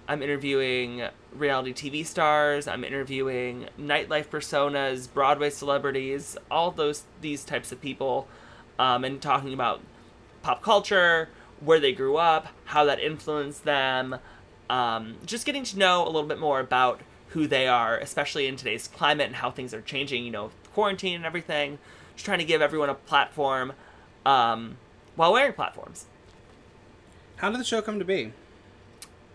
I'm 0.07 0.23
interviewing 0.23 1.03
reality 1.33 1.73
TV 1.73 2.07
stars. 2.07 2.69
I'm 2.69 2.85
interviewing 2.85 3.69
nightlife 3.79 4.27
personas, 4.27 5.13
Broadway 5.13 5.51
celebrities, 5.51 6.37
all 6.51 6.71
those 6.71 7.05
these 7.21 7.45
types 7.45 7.73
of 7.73 7.81
people, 7.81 8.29
um, 8.79 9.05
and 9.05 9.21
talking 9.21 9.55
about 9.55 9.81
pop 10.43 10.63
culture, 10.63 11.31
where 11.61 11.81
they 11.81 11.93
grew 11.93 12.17
up, 12.17 12.49
how 12.67 12.85
that 12.85 13.01
influenced 13.01 13.65
them, 13.65 14.17
um, 14.69 15.17
just 15.25 15.47
getting 15.47 15.65
to 15.65 15.79
know 15.79 16.05
a 16.05 16.11
little 16.11 16.29
bit 16.29 16.39
more 16.39 16.61
about 16.61 17.01
who 17.29 17.47
they 17.47 17.67
are, 17.67 17.99
especially 17.99 18.47
in 18.47 18.57
today's 18.57 18.87
climate 18.89 19.27
and 19.27 19.37
how 19.37 19.51
things 19.51 19.73
are 19.73 19.81
changing. 19.81 20.25
You 20.25 20.31
know, 20.31 20.51
quarantine 20.75 21.17
and 21.17 21.25
everything. 21.25 21.79
Just 22.15 22.27
trying 22.27 22.39
to 22.39 22.45
give 22.45 22.61
everyone 22.63 22.91
a 22.91 22.95
platform 22.95 23.73
um, 24.25 24.77
while 25.16 25.33
wearing 25.33 25.53
platforms. 25.53 26.07
How 27.37 27.51
did 27.51 27.61
the 27.61 27.64
show 27.64 27.83
come 27.83 27.99
to 27.99 28.05
be? 28.05 28.33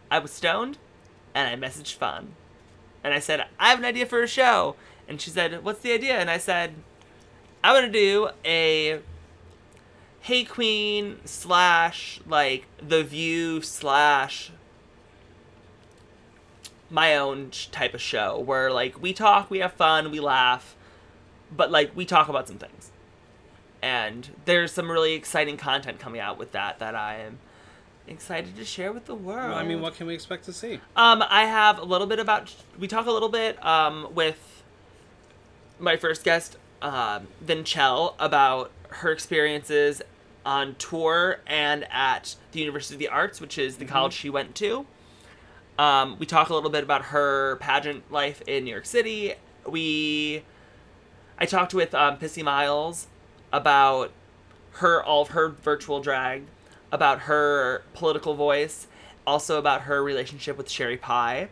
I 0.10 0.20
was 0.20 0.32
stoned, 0.32 0.78
and 1.36 1.48
I 1.48 1.68
messaged 1.68 1.96
Fawn, 1.96 2.34
and 3.04 3.14
I 3.14 3.20
said, 3.20 3.46
"I 3.60 3.70
have 3.70 3.80
an 3.80 3.86
idea 3.86 4.06
for 4.06 4.24
a 4.24 4.28
show." 4.28 4.76
And 5.08 5.20
she 5.22 5.30
said, 5.30 5.64
"What's 5.64 5.82
the 5.82 5.92
idea?" 5.92 6.14
And 6.14 6.30
I 6.30 6.38
said, 6.38 6.76
"I 7.64 7.74
want 7.74 7.86
to 7.86 7.92
do 7.92 8.30
a 8.46 9.02
Hey 10.22 10.44
Qween 10.46 11.18
slash 11.26 12.20
like 12.26 12.66
The 12.82 13.04
View 13.04 13.62
slash 13.62 14.52
my 16.90 17.16
own 17.16 17.52
type 17.72 17.94
of 17.94 18.02
show 18.02 18.40
where 18.40 18.72
like 18.72 19.00
we 19.00 19.14
talk, 19.14 19.52
we 19.52 19.60
have 19.60 19.74
fun, 19.74 20.10
we 20.10 20.20
laugh, 20.20 20.76
but 21.56 21.70
like 21.70 21.96
we 21.96 22.06
talk 22.06 22.30
about 22.30 22.48
some 22.48 22.58
things." 22.58 22.79
And 23.82 24.30
there's 24.46 24.72
some 24.72 24.92
really 24.92 25.14
exciting 25.14 25.58
content 25.58 26.00
coming 26.00 26.20
out 26.20 26.38
with 26.38 26.52
that 26.52 26.80
that 26.80 26.96
I 26.96 27.20
am 27.20 27.40
excited 28.08 28.56
to 28.58 28.66
share 28.66 28.92
with 28.92 29.06
the 29.06 29.16
world. 29.16 29.50
Well, 29.50 29.58
I 29.58 29.64
mean, 29.64 29.82
what 29.82 29.96
can 29.96 30.08
we 30.08 30.14
expect 30.14 30.46
to 30.46 30.54
see? 30.54 30.82
Um, 30.96 31.24
I 31.30 31.46
have 31.46 31.80
a 31.80 31.86
little 31.86 32.08
bit 32.08 32.20
about. 32.20 32.54
We 32.78 32.88
talk 32.88 33.06
a 33.06 33.12
little 33.12 33.30
bit 33.30 33.64
um, 33.66 34.08
with 34.14 34.64
my 35.80 35.96
first 35.96 36.24
guest, 36.24 36.58
um, 36.82 37.28
about 38.20 38.72
her 38.90 39.12
experiences 39.12 40.02
on 40.46 40.76
tour 40.76 41.40
and 41.46 41.86
at 41.92 42.36
the 42.52 42.60
University 42.60 42.96
of 42.96 43.00
the 43.00 43.08
Arts, 43.08 43.40
which 43.40 43.58
is 43.58 43.78
the 43.78 43.86
college 43.86 44.14
she 44.14 44.30
went 44.30 44.56
to. 44.56 44.86
Um, 45.78 46.18
we 46.20 46.26
talk 46.26 46.50
a 46.50 46.54
little 46.54 46.70
bit 46.70 46.84
about 46.84 47.06
her 47.06 47.56
pageant 47.58 48.12
life 48.12 48.42
in 48.48 48.66
New 48.66 48.72
York 48.72 48.86
City. 48.86 49.36
We, 49.66 50.44
I 51.38 51.46
talked 51.46 51.74
with 51.74 51.94
um, 51.94 52.18
Pissi 52.18 52.44
Myles 52.44 53.08
about 53.52 54.12
her 54.74 55.04
all 55.04 55.24
of 55.24 55.30
her 55.30 55.50
virtual 55.50 56.02
drag, 56.02 56.43
about 56.91 57.22
her 57.22 57.84
political 57.93 58.34
voice, 58.34 58.88
also 59.26 59.58
about 59.58 59.82
her 59.82 60.04
relationship 60.04 60.58
with 60.58 60.70
Sherry 60.70 60.97
Pie. 60.97 61.50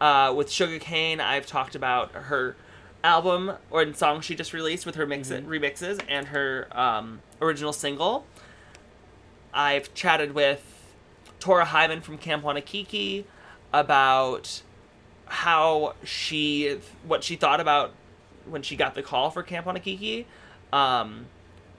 Uh, 0.00 0.32
with 0.36 0.50
Sugar 0.50 0.78
Cane, 0.78 1.20
I've 1.20 1.46
talked 1.46 1.74
about 1.74 2.12
her 2.12 2.56
album 3.02 3.52
or 3.70 3.92
song 3.94 4.20
she 4.20 4.34
just 4.34 4.52
released 4.52 4.86
with 4.86 4.96
her 4.96 5.06
mix 5.06 5.30
remixes 5.30 6.00
and 6.08 6.28
her 6.28 6.68
um, 6.72 7.20
original 7.40 7.72
single. 7.72 8.24
I've 9.52 9.92
chatted 9.94 10.34
with 10.34 10.62
Tora 11.40 11.64
Hyman 11.64 12.00
from 12.00 12.18
Camp 12.18 12.44
Wannakiki 12.44 13.24
about 13.72 14.62
how 15.26 15.94
she 16.04 16.78
what 17.06 17.22
she 17.22 17.36
thought 17.36 17.60
about 17.60 17.92
when 18.46 18.62
she 18.62 18.76
got 18.76 18.94
the 18.94 19.02
call 19.02 19.30
for 19.30 19.42
Camp 19.42 19.66
Wannakiki. 19.66 20.24
Um, 20.72 21.26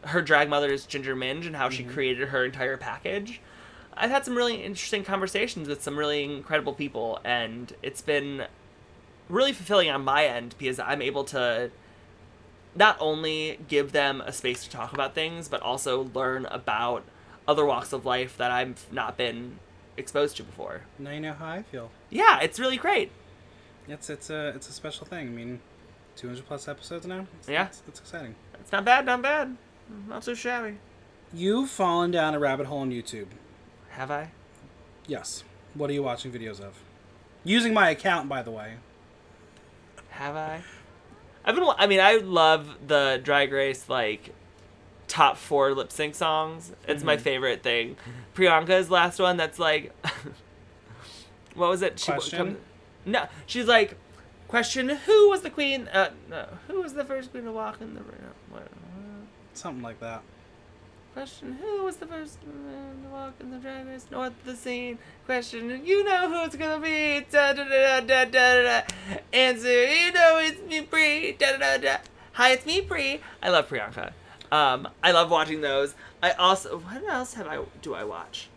her 0.04 0.22
drag 0.22 0.50
mother 0.50 0.72
is 0.72 0.86
Ginger 0.86 1.16
Minge 1.16 1.46
and 1.46 1.56
how 1.56 1.70
she 1.70 1.84
created 1.84 2.30
her 2.30 2.46
entire 2.46 2.78
package. 2.78 3.42
I've 3.96 4.10
had 4.10 4.24
some 4.24 4.36
really 4.36 4.64
interesting 4.64 5.04
conversations 5.04 5.68
with 5.68 5.84
some 5.84 5.98
really 6.00 6.24
incredible 6.24 6.74
people, 6.74 7.20
and 7.26 7.74
it's 7.84 8.02
been 8.02 8.46
really 9.28 9.52
fulfilling 9.52 9.90
on 9.90 10.04
my 10.04 10.26
end 10.26 10.56
because 10.58 10.80
I'm 10.80 11.02
able 11.02 11.26
to 11.26 11.70
not 12.76 12.96
only 13.00 13.60
give 13.68 13.92
them 13.92 14.22
a 14.22 14.32
space 14.32 14.64
to 14.64 14.70
talk 14.70 14.94
about 14.94 15.14
things, 15.16 15.50
but 15.50 15.62
also 15.62 16.10
learn 16.14 16.46
about 16.46 17.04
other 17.48 17.66
walks 17.66 17.92
of 17.92 18.06
life 18.06 18.38
that 18.38 18.52
I've 18.52 18.86
not 18.92 19.18
been 19.18 19.60
exposed 19.98 20.38
to 20.38 20.44
before. 20.44 20.82
Now 20.98 21.12
you 21.12 21.20
know 21.20 21.34
how 21.34 21.48
I 21.48 21.64
feel. 21.64 21.90
Yeah, 22.10 22.40
it's 22.40 22.58
really 22.60 22.78
great. 22.78 23.12
It's 23.88 24.10
it's 24.10 24.30
a 24.30 24.50
it's 24.50 24.70
a 24.70 24.72
special 24.72 25.06
thing. 25.08 25.28
I 25.28 25.32
mean, 25.32 25.60
200 26.16 26.46
plus 26.46 26.68
episodes 26.68 27.06
now. 27.08 27.26
It's, 27.40 27.50
Yeah. 27.50 27.66
it's, 27.66 27.82
it's 27.88 28.00
exciting. 28.00 28.36
It's 28.70 28.72
not 28.72 28.86
bad, 28.86 29.08
not 29.08 29.24
bad. 29.24 29.58
Not 30.08 30.24
so 30.24 30.36
shabby. 30.36 30.78
You've 31.34 31.72
fallen 31.72 32.12
down 32.12 32.36
a 32.36 32.40
rabbit 32.40 32.68
hole 32.68 32.82
on 32.82 32.92
YouTube. 32.92 33.26
Have 33.90 34.12
I? 34.12 34.30
Yes. 35.08 35.44
What 35.74 35.90
are 35.90 35.94
you 35.94 36.04
watching 36.04 36.32
videos 36.32 36.62
of? 36.62 36.76
Using 37.44 37.74
my 37.74 37.90
account, 37.90 38.30
by 38.30 38.44
the 38.44 38.52
way. 38.52 38.76
Have 40.12 40.36
I? 40.36 40.62
I've 41.44 41.56
been. 41.56 41.68
I 41.80 41.88
mean, 41.88 42.00
I 42.00 42.18
love 42.18 42.78
the 42.86 43.20
Drag 43.24 43.52
Race 43.52 43.90
like 43.90 44.36
top 45.08 45.38
four 45.38 45.74
lip 45.74 45.92
sync 45.92 46.14
songs. 46.14 46.72
It's 46.88 47.04
my 47.04 47.16
mm-hmm. 47.16 47.24
favorite 47.24 47.64
thing. 47.64 47.96
Priyanka's 48.36 48.92
last 48.92 49.18
one. 49.18 49.36
That's 49.36 49.58
like, 49.58 49.96
what 51.56 51.72
was 51.72 51.82
it? 51.82 51.98
She- 51.98 52.12
Question? 52.12 52.58
no, 53.04 53.26
she's 53.48 53.66
like, 53.66 53.98
question: 54.50 54.90
Who 54.90 55.30
was 55.30 55.42
the 55.42 55.50
queen? 55.50 55.88
Uh, 55.88 56.10
no, 56.30 56.46
who 56.68 56.82
was 56.82 56.94
the 56.94 57.06
first 57.06 57.32
queen 57.32 57.46
to 57.46 57.52
walk 57.52 57.80
in 57.80 57.94
the? 57.94 58.02
What, 58.50 58.68
Something 59.54 59.84
like 59.84 60.00
that. 60.02 60.22
Question: 61.14 61.54
Who 61.62 61.84
was 61.84 61.98
the 61.98 62.06
first 62.08 62.40
man 62.46 63.04
to 63.04 63.10
walk 63.10 63.34
in 63.40 63.52
the 63.52 63.60
race 63.60 64.08
north 64.12 64.34
of 64.40 64.46
the 64.46 64.56
scene? 64.56 64.98
Question: 65.26 65.86
You 65.86 66.04
know 66.04 66.30
who 66.30 66.44
it's 66.46 66.56
gonna 66.56 66.80
be? 66.82 67.26
Da 67.32 67.54
da 67.54 67.64
da 67.64 68.00
da 68.02 68.26
da 68.26 68.26
da 68.26 68.64
da. 68.64 68.82
Answer: 69.32 69.86
You 69.86 70.12
know 70.12 70.40
it's 70.42 70.62
me, 70.70 70.82
Pri. 70.82 71.36
Da 71.40 71.54
da 71.54 71.58
da 71.58 71.78
da. 71.78 71.98
Hi, 72.34 72.52
it's 72.52 72.66
me, 72.66 72.82
Pri. 72.82 73.22
I 73.42 73.50
love 73.50 73.70
Priyanka. 73.70 74.12
Um, 74.52 74.88
I 75.04 75.12
love 75.12 75.30
watching 75.30 75.62
those. 75.62 75.94
I 76.24 76.32
also 76.32 76.80
what 76.80 77.04
else 77.04 77.36
have 77.36 77.48
I 77.48 77.60
do 77.82 77.94
I 77.94 78.04
watch? 78.04 78.50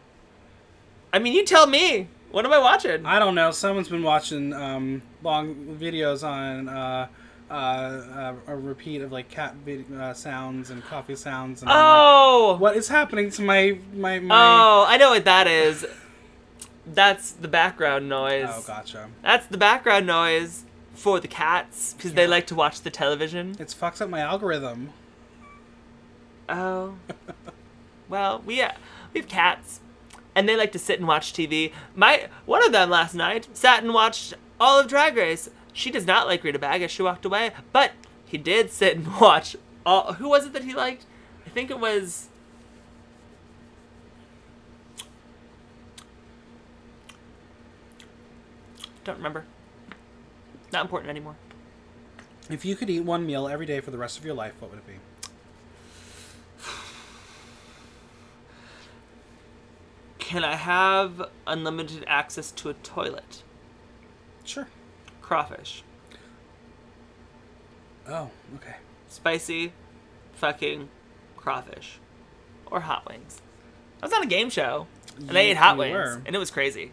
I 1.13 1.19
mean, 1.19 1.35
you 1.35 1.45
tell 1.45 1.67
me. 1.67 2.09
What 2.33 2.47
am 2.47 2.53
I 2.53 2.59
watching? 2.59 3.05
I 3.05 3.19
don't 3.19 3.35
know. 3.35 3.51
Someone's 3.51 3.89
been 3.89 4.03
watching 4.03 4.55
um, 4.55 5.03
long 5.23 5.55
videos 5.79 6.27
on 6.27 6.67
uh, 6.67 7.07
uh, 7.51 7.55
uh, 7.55 8.35
a 8.47 8.57
repeat 8.57 9.03
of 9.03 9.13
like 9.13 9.29
cat 9.29 9.55
vid- 9.67 9.93
uh, 9.93 10.15
sounds 10.15 10.71
and 10.71 10.83
coffee 10.83 11.15
sounds. 11.15 11.61
And 11.61 11.71
I'm 11.71 11.77
like, 11.77 11.85
oh, 11.85 12.57
what 12.59 12.75
is 12.75 12.89
happening 12.89 13.31
to 13.33 13.43
my 13.43 13.79
my 13.95 14.19
my? 14.19 14.35
oh, 14.35 14.87
I 14.89 14.97
know 14.97 15.11
what 15.11 15.27
that 15.27 15.47
is. 15.47 15.85
That's 16.87 17.33
the 17.33 17.49
background 17.49 18.09
noise. 18.09 18.49
Oh, 18.49 18.65
gotcha. 18.67 19.11
That's 19.21 19.47
the 19.47 19.59
background 19.59 20.07
noise 20.07 20.65
for 20.95 21.21
the 21.21 21.29
cats 21.29 21.93
because 21.93 22.15
they 22.15 22.27
like 22.27 22.47
to 22.47 22.55
watch 22.55 22.81
the 22.81 22.91
television. 22.91 23.57
It's 23.59 23.75
fucks 23.75 24.01
up 24.01 24.09
my 24.09 24.21
algorithm. 24.21 24.91
Oh. 26.49 26.95
well, 28.09 28.43
we 28.47 28.63
uh, 28.63 28.73
we 29.13 29.21
have 29.21 29.29
cats, 29.29 29.81
and 30.35 30.49
they 30.49 30.57
like 30.57 30.73
to 30.73 30.79
sit 30.79 30.99
and 30.99 31.09
watch 31.09 31.33
TV. 31.33 31.73
My 31.95 32.29
one 32.47 32.65
of 32.65 32.73
them 32.73 32.91
last 32.91 33.15
night 33.15 33.49
sat 33.53 33.83
and 33.83 33.95
watched 33.95 34.35
all 34.61 34.79
of 34.79 34.89
Drag 34.89 35.17
Race. 35.17 35.51
She 35.73 35.91
does 35.91 36.07
not 36.07 36.27
like 36.27 36.45
Rita 36.45 36.59
Baga. 36.59 36.89
She 36.89 37.03
walked 37.03 37.25
away, 37.25 37.53
but 37.73 37.93
he 38.25 38.39
did 38.39 38.71
sit 38.71 38.97
and 38.97 39.07
watch 39.21 39.57
all. 39.85 40.15
Who 40.15 40.29
was 40.29 40.47
it 40.47 40.53
that 40.53 40.65
he 40.65 40.75
liked? 40.75 41.05
I 41.47 41.51
think 41.51 41.71
it 41.71 41.79
was. 41.79 42.29
Don't 49.05 49.17
remember. 49.17 49.45
Not 50.73 50.83
important 50.83 51.11
anymore. 51.11 51.37
If 52.49 52.65
you 52.65 52.77
could 52.77 52.89
eat 52.89 53.01
one 53.01 53.27
meal 53.27 53.49
every 53.49 53.67
day 53.67 53.81
for 53.81 53.91
the 53.91 53.99
rest 53.99 54.19
of 54.19 54.25
your 54.25 54.35
life, 54.35 54.55
what 54.61 54.71
would 54.71 54.79
it 54.79 54.87
be? 54.87 54.95
Can 60.33 60.45
I 60.45 60.55
have 60.55 61.29
unlimited 61.47 62.05
access 62.07 62.51
to 62.53 62.71
a 62.71 62.73
toilet? 62.73 63.43
Sure. 64.45 64.67
Crawfish. 65.21 65.85
Oh, 68.09 68.31
okay. 68.55 68.77
Spicy 69.09 69.75
fucking 70.33 70.89
crawfish. 71.37 71.99
Or 72.65 72.81
hot 72.81 73.07
wings. 73.07 73.43
I 74.03 74.07
was 74.07 74.15
on 74.15 74.23
a 74.23 74.27
game 74.27 74.49
show 74.49 74.87
and 75.19 75.37
I 75.37 75.43
ate 75.43 75.59
hot 75.59 75.77
wings 75.77 75.93
were. 75.93 76.23
and 76.25 76.35
it 76.35 76.39
was 76.39 76.51
crazy. 76.51 76.93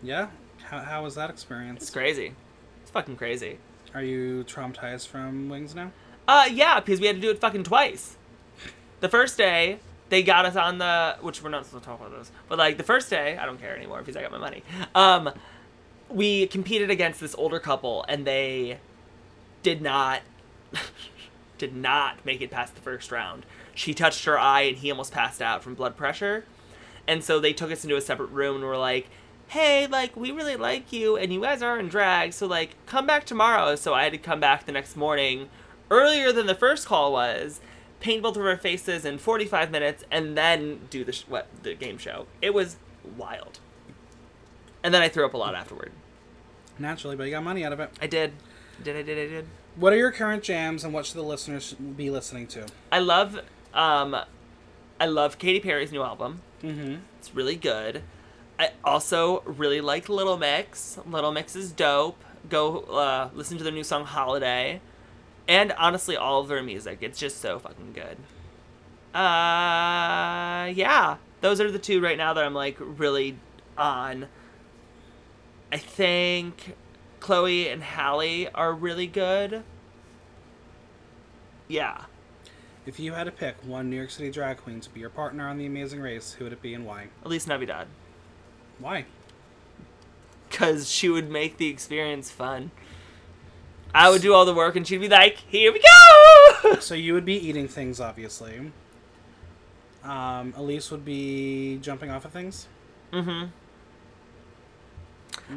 Yeah. 0.00 0.28
How, 0.62 0.78
how 0.78 1.02
was 1.02 1.16
that 1.16 1.28
experience? 1.28 1.82
It's 1.82 1.90
crazy. 1.90 2.34
It's 2.82 2.92
fucking 2.92 3.16
crazy. 3.16 3.58
Are 3.94 4.02
you 4.04 4.44
traumatized 4.44 5.08
from 5.08 5.48
wings 5.48 5.74
now? 5.74 5.90
Uh, 6.28 6.48
yeah, 6.52 6.78
because 6.78 7.00
we 7.00 7.08
had 7.08 7.16
to 7.16 7.22
do 7.22 7.32
it 7.32 7.40
fucking 7.40 7.64
twice. 7.64 8.16
The 9.00 9.08
first 9.08 9.36
day, 9.36 9.80
they 10.08 10.22
got 10.22 10.46
us 10.46 10.56
on 10.56 10.78
the, 10.78 11.16
which 11.20 11.42
we're 11.42 11.50
not 11.50 11.66
supposed 11.66 11.84
to 11.84 11.90
talk 11.90 12.00
about 12.00 12.12
those, 12.12 12.30
but 12.48 12.58
like 12.58 12.76
the 12.76 12.84
first 12.84 13.10
day, 13.10 13.36
I 13.36 13.46
don't 13.46 13.60
care 13.60 13.76
anymore 13.76 13.98
because 13.98 14.16
I 14.16 14.22
got 14.22 14.30
my 14.30 14.38
money. 14.38 14.62
Um, 14.94 15.30
we 16.08 16.46
competed 16.46 16.90
against 16.90 17.20
this 17.20 17.34
older 17.36 17.58
couple, 17.58 18.04
and 18.08 18.24
they 18.26 18.78
did 19.62 19.82
not, 19.82 20.22
did 21.58 21.74
not 21.74 22.24
make 22.24 22.40
it 22.40 22.50
past 22.50 22.74
the 22.74 22.80
first 22.80 23.10
round. 23.10 23.44
She 23.74 23.92
touched 23.94 24.24
her 24.24 24.38
eye, 24.38 24.62
and 24.62 24.76
he 24.76 24.90
almost 24.90 25.12
passed 25.12 25.42
out 25.42 25.62
from 25.62 25.74
blood 25.74 25.96
pressure. 25.96 26.44
And 27.08 27.22
so 27.22 27.40
they 27.40 27.52
took 27.52 27.70
us 27.70 27.84
into 27.84 27.96
a 27.96 28.00
separate 28.00 28.30
room 28.30 28.56
and 28.56 28.64
were 28.64 28.76
like, 28.76 29.08
hey, 29.48 29.86
like, 29.86 30.16
we 30.16 30.30
really 30.30 30.56
like 30.56 30.92
you, 30.92 31.16
and 31.16 31.32
you 31.32 31.40
guys 31.40 31.62
are 31.62 31.78
in 31.78 31.88
drag, 31.88 32.32
so, 32.32 32.46
like, 32.46 32.74
come 32.86 33.06
back 33.06 33.24
tomorrow. 33.24 33.76
So 33.76 33.94
I 33.94 34.04
had 34.04 34.12
to 34.12 34.18
come 34.18 34.40
back 34.40 34.66
the 34.66 34.72
next 34.72 34.96
morning, 34.96 35.48
earlier 35.90 36.32
than 36.32 36.46
the 36.46 36.54
first 36.54 36.86
call 36.86 37.12
was, 37.12 37.60
paint 38.06 38.22
both 38.22 38.36
of 38.36 38.46
our 38.46 38.56
faces 38.56 39.04
in 39.04 39.18
45 39.18 39.72
minutes, 39.72 40.04
and 40.12 40.38
then 40.38 40.78
do 40.90 41.02
the, 41.02 41.10
sh- 41.10 41.24
what, 41.26 41.48
the 41.64 41.74
game 41.74 41.98
show. 41.98 42.28
It 42.40 42.54
was 42.54 42.76
wild. 43.16 43.58
And 44.84 44.94
then 44.94 45.02
I 45.02 45.08
threw 45.08 45.26
up 45.26 45.34
a 45.34 45.36
lot 45.36 45.56
afterward. 45.56 45.90
Naturally, 46.78 47.16
but 47.16 47.24
you 47.24 47.32
got 47.32 47.42
money 47.42 47.64
out 47.64 47.72
of 47.72 47.80
it. 47.80 47.90
I 48.00 48.06
did. 48.06 48.34
Did 48.84 48.96
I 48.96 49.02
did 49.02 49.18
I 49.18 49.32
did. 49.32 49.46
What 49.74 49.92
are 49.92 49.96
your 49.96 50.12
current 50.12 50.44
jams, 50.44 50.84
and 50.84 50.94
what 50.94 51.04
should 51.06 51.16
the 51.16 51.22
listeners 51.22 51.74
be 51.74 52.10
listening 52.10 52.46
to? 52.48 52.66
I 52.92 53.00
love 53.00 53.40
um 53.74 54.14
I 55.00 55.06
love 55.06 55.38
Katy 55.38 55.60
Perry's 55.60 55.90
new 55.90 56.02
album. 56.02 56.42
Mm-hmm. 56.62 56.96
It's 57.18 57.34
really 57.34 57.56
good. 57.56 58.02
I 58.58 58.70
also 58.84 59.42
really 59.46 59.80
like 59.80 60.08
Little 60.08 60.36
Mix. 60.36 60.98
Little 61.06 61.32
Mix 61.32 61.56
is 61.56 61.72
dope. 61.72 62.22
Go 62.48 62.80
uh, 62.80 63.30
listen 63.34 63.58
to 63.58 63.64
their 63.64 63.72
new 63.72 63.84
song 63.84 64.04
Holiday. 64.04 64.80
And 65.48 65.72
honestly, 65.72 66.16
all 66.16 66.40
of 66.40 66.48
their 66.48 66.62
music. 66.62 66.98
It's 67.00 67.18
just 67.18 67.40
so 67.40 67.58
fucking 67.58 67.92
good. 67.92 68.16
Uh, 69.14 70.66
yeah. 70.74 71.16
Those 71.40 71.60
are 71.60 71.70
the 71.70 71.78
two 71.78 72.00
right 72.00 72.18
now 72.18 72.32
that 72.34 72.44
I'm 72.44 72.54
like 72.54 72.76
really 72.78 73.38
on. 73.78 74.26
I 75.72 75.78
think 75.78 76.74
Chloe 77.20 77.68
and 77.68 77.82
Halle 77.82 78.48
are 78.54 78.72
really 78.72 79.06
good. 79.06 79.62
Yeah. 81.68 82.04
If 82.84 83.00
you 83.00 83.12
had 83.12 83.24
to 83.24 83.32
pick 83.32 83.56
one 83.64 83.90
New 83.90 83.96
York 83.96 84.10
City 84.10 84.30
drag 84.30 84.58
queen 84.58 84.80
to 84.80 84.90
be 84.90 85.00
your 85.00 85.10
partner 85.10 85.48
on 85.48 85.58
The 85.58 85.66
Amazing 85.66 86.00
Race, 86.00 86.34
who 86.34 86.44
would 86.44 86.52
it 86.52 86.62
be 86.62 86.74
and 86.74 86.86
why? 86.86 87.08
Elise 87.24 87.46
Navidad. 87.46 87.88
Why? 88.78 89.06
because 90.56 90.90
she 90.90 91.08
would 91.08 91.30
make 91.30 91.58
the 91.58 91.68
experience 91.68 92.30
fun. 92.30 92.70
I 93.96 94.10
would 94.10 94.20
do 94.20 94.34
all 94.34 94.44
the 94.44 94.52
work 94.54 94.76
and 94.76 94.86
she'd 94.86 95.00
be 95.00 95.08
like, 95.08 95.38
"Here 95.48 95.72
we 95.72 95.80
go." 95.80 96.76
So 96.80 96.94
you 96.94 97.14
would 97.14 97.24
be 97.24 97.34
eating 97.34 97.66
things, 97.68 97.98
obviously. 98.00 98.72
Um, 100.04 100.52
Elise 100.56 100.90
would 100.90 101.04
be 101.04 101.78
jumping 101.78 102.10
off 102.10 102.24
of 102.24 102.30
things. 102.32 102.66
mhm. 103.12 103.50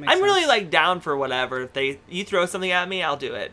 I'm 0.05 0.21
really 0.21 0.45
like 0.45 0.69
down 0.69 0.99
for 1.01 1.17
whatever. 1.17 1.61
If 1.61 1.73
they 1.73 1.99
you 2.07 2.23
throw 2.23 2.45
something 2.45 2.71
at 2.71 2.87
me, 2.87 3.01
I'll 3.03 3.17
do 3.17 3.33
it. 3.33 3.51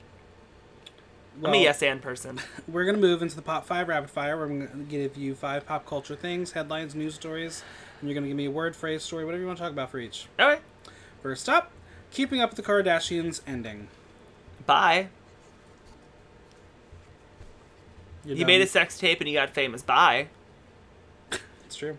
I'm 1.39 1.47
a 1.47 1.51
Well, 1.51 1.61
yes 1.61 1.83
and 1.83 2.01
person. 2.01 2.41
We're 2.69 2.85
gonna 2.85 2.99
move 2.99 3.23
into 3.23 3.37
the 3.37 3.43
pop 3.43 3.67
five 3.67 3.89
rapid 3.89 4.11
fire. 4.11 4.37
Where 4.37 4.47
I'm 4.47 4.67
gonna 4.67 4.85
give 4.85 5.17
you 5.17 5.35
five 5.35 5.67
pop 5.67 5.87
culture 5.87 6.15
things, 6.17 6.53
headlines, 6.53 6.95
news 6.95 7.15
stories, 7.15 7.63
and 8.01 8.09
you're 8.09 8.15
gonna 8.15 8.29
give 8.29 8.37
me 8.37 8.47
a 8.47 8.51
word, 8.51 8.77
phrase, 8.77 9.03
story, 9.03 9.25
whatever 9.25 9.41
you 9.41 9.47
want 9.47 9.59
to 9.59 9.65
talk 9.65 9.73
about 9.73 9.91
for 9.91 9.99
each. 9.99 10.27
Okay. 10.39 10.61
First 11.23 11.49
up, 11.49 11.71
Keeping 12.11 12.41
Up 12.41 12.51
with 12.51 12.57
the 12.65 12.71
Kardashians 12.73 13.41
ending. 13.47 13.89
Bye. 14.67 15.09
You're 18.25 18.37
You 18.37 18.47
made 18.47 18.61
a 18.61 18.67
sex 18.67 18.99
tape 18.99 19.21
and 19.21 19.29
you 19.29 19.35
got 19.35 19.51
famous. 19.51 19.83
Bye. 19.83 20.29
It's 21.65 21.77
true. 21.77 21.99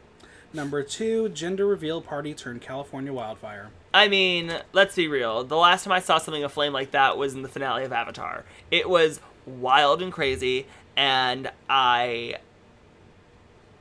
Number 0.53 0.84
two, 0.84 1.30
gender 1.30 1.65
reveal 1.65 2.02
party 2.02 2.34
turned 2.34 2.61
California 2.61 3.14
wildfire. 3.14 3.69
I 3.94 4.07
mean, 4.07 4.53
let's 4.73 4.95
be 4.95 5.07
real. 5.07 5.44
The 5.44 5.57
last 5.57 5.84
time 5.84 5.94
I 5.94 5.99
saw 5.99 6.18
something 6.18 6.44
aflame 6.44 6.73
like 6.73 6.91
that 6.91 7.18
was 7.18 7.34
in 7.34 7.41
the 7.41 7.49
finale 7.49 7.84
of 7.84 7.91
Avatar. 7.91 8.44
It 8.72 8.89
was 8.89 9.19
wild 9.45 10.02
and 10.02 10.11
crazy, 10.11 10.68
and 10.95 11.52
I. 11.69 12.38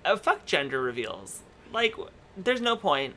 Uh, 0.04 0.16
fuck 0.16 0.46
gender 0.46 0.80
reveals. 0.80 1.42
Like, 1.72 1.94
there's 2.36 2.60
no 2.60 2.76
point. 2.76 3.14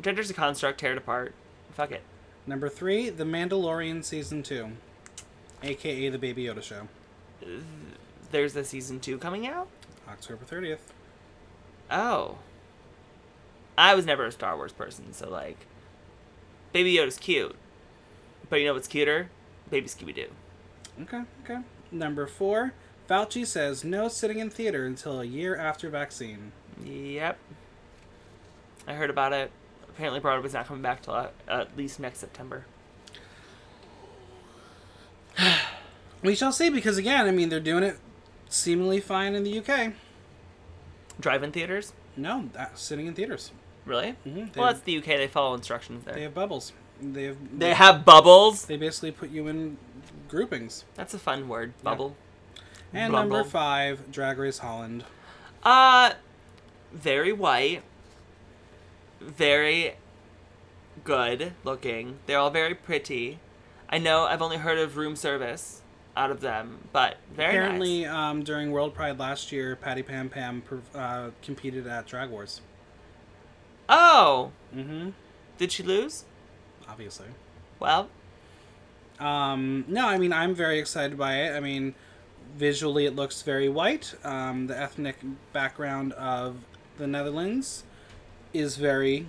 Gender's 0.00 0.30
a 0.30 0.34
construct, 0.34 0.80
tear 0.80 0.92
it 0.92 0.98
apart. 0.98 1.34
Fuck 1.72 1.92
it. 1.92 2.02
Number 2.46 2.68
three, 2.68 3.10
The 3.10 3.24
Mandalorian 3.24 4.02
season 4.04 4.42
two, 4.42 4.72
aka 5.62 6.08
the 6.08 6.18
Baby 6.18 6.44
Yoda 6.44 6.62
show, 6.62 6.88
There's 8.30 8.54
a 8.56 8.64
season 8.64 9.00
two 9.00 9.18
coming 9.18 9.46
out? 9.46 9.68
October 10.08 10.44
thirtieth. 10.44 10.92
Oh. 11.90 12.38
I 13.76 13.94
was 13.94 14.06
never 14.06 14.26
a 14.26 14.32
Star 14.32 14.56
Wars 14.56 14.72
person, 14.72 15.12
so, 15.12 15.30
like. 15.30 15.66
Baby 16.72 16.94
Yoda's 16.94 17.16
cute. 17.16 17.54
But 18.50 18.56
you 18.56 18.66
know 18.66 18.74
what's 18.74 18.88
cuter? 18.88 19.30
Baby 19.70 19.88
Scooby 19.88 20.14
Doo. 20.14 20.28
Okay, 21.02 21.22
okay. 21.44 21.60
Number 21.92 22.26
four, 22.26 22.72
Fauci 23.08 23.46
says 23.46 23.84
no 23.84 24.08
sitting 24.08 24.38
in 24.38 24.50
theater 24.50 24.84
until 24.84 25.20
a 25.20 25.24
year 25.24 25.56
after 25.56 25.88
vaccine. 25.88 26.52
Yep. 26.84 27.38
I 28.86 28.94
heard 28.94 29.10
about 29.10 29.32
it. 29.32 29.50
Apparently, 29.88 30.20
Broadway's 30.20 30.54
not 30.54 30.66
coming 30.66 30.82
back 30.82 31.02
till 31.02 31.28
at 31.48 31.76
least 31.76 32.00
next 32.00 32.18
September. 32.18 32.64
We 36.22 36.34
shall 36.34 36.52
see, 36.52 36.68
because 36.70 36.98
again, 36.98 37.26
I 37.26 37.30
mean, 37.30 37.48
they're 37.48 37.60
doing 37.60 37.82
it 37.84 37.96
seemingly 38.48 39.00
fine 39.00 39.34
in 39.34 39.44
the 39.44 39.58
UK. 39.58 39.92
Drive-in 41.20 41.52
theaters? 41.52 41.92
No, 42.16 42.48
that, 42.52 42.78
sitting 42.78 43.06
in 43.06 43.14
theaters. 43.14 43.52
Really? 43.84 44.16
Mhm, 44.26 44.52
they- 44.52 44.60
Well, 44.60 44.72
that's 44.72 44.80
the 44.84 44.96
UK. 44.98 45.16
They 45.16 45.28
follow 45.28 45.54
instructions 45.54 46.04
there. 46.04 46.14
They 46.14 46.22
have 46.22 46.34
bubbles. 46.34 46.72
They 47.00 47.24
have. 47.24 47.36
They 47.58 47.74
have 47.74 48.04
bubbles. 48.04 48.66
They 48.66 48.76
basically 48.76 49.12
put 49.12 49.30
you 49.30 49.46
in 49.46 49.78
groupings. 50.28 50.84
That's 50.94 51.14
a 51.14 51.18
fun 51.18 51.48
word. 51.48 51.72
Bubble. 51.82 52.16
And 52.92 53.12
Bumble. 53.12 53.36
number 53.36 53.48
five, 53.48 54.10
Drag 54.10 54.36
Race 54.38 54.58
Holland. 54.58 55.04
Uh, 55.62 56.14
very 56.92 57.32
white. 57.32 57.82
Very 59.20 59.94
good 61.04 61.52
looking. 61.64 62.18
They're 62.26 62.38
all 62.38 62.50
very 62.50 62.74
pretty. 62.74 63.38
I 63.88 63.98
know 63.98 64.24
I've 64.24 64.42
only 64.42 64.56
heard 64.58 64.78
of 64.78 64.96
room 64.96 65.16
service 65.16 65.82
out 66.18 66.30
of 66.32 66.40
them, 66.40 66.78
but 66.92 67.16
very 67.32 67.56
Apparently, 67.56 68.02
nice. 68.02 68.10
um, 68.12 68.42
during 68.42 68.72
World 68.72 68.92
Pride 68.92 69.18
last 69.20 69.52
year, 69.52 69.76
Patty 69.76 70.02
Pam 70.02 70.28
Pam 70.28 70.62
uh, 70.94 71.30
competed 71.42 71.86
at 71.86 72.06
Drag 72.06 72.28
Wars. 72.28 72.60
Oh, 73.88 74.50
Mm-hmm. 74.76 75.10
did 75.56 75.72
she 75.72 75.82
lose? 75.82 76.24
Obviously. 76.88 77.28
Well, 77.80 78.10
Um, 79.20 79.84
no, 79.88 80.06
I 80.06 80.18
mean 80.18 80.32
I'm 80.32 80.54
very 80.54 80.78
excited 80.78 81.16
by 81.16 81.36
it. 81.36 81.56
I 81.56 81.60
mean, 81.60 81.94
visually 82.56 83.06
it 83.06 83.14
looks 83.16 83.42
very 83.42 83.68
white. 83.68 84.14
Um, 84.24 84.66
the 84.66 84.78
ethnic 84.78 85.16
background 85.52 86.12
of 86.14 86.56
the 86.98 87.06
Netherlands 87.06 87.84
is 88.52 88.76
very 88.76 89.26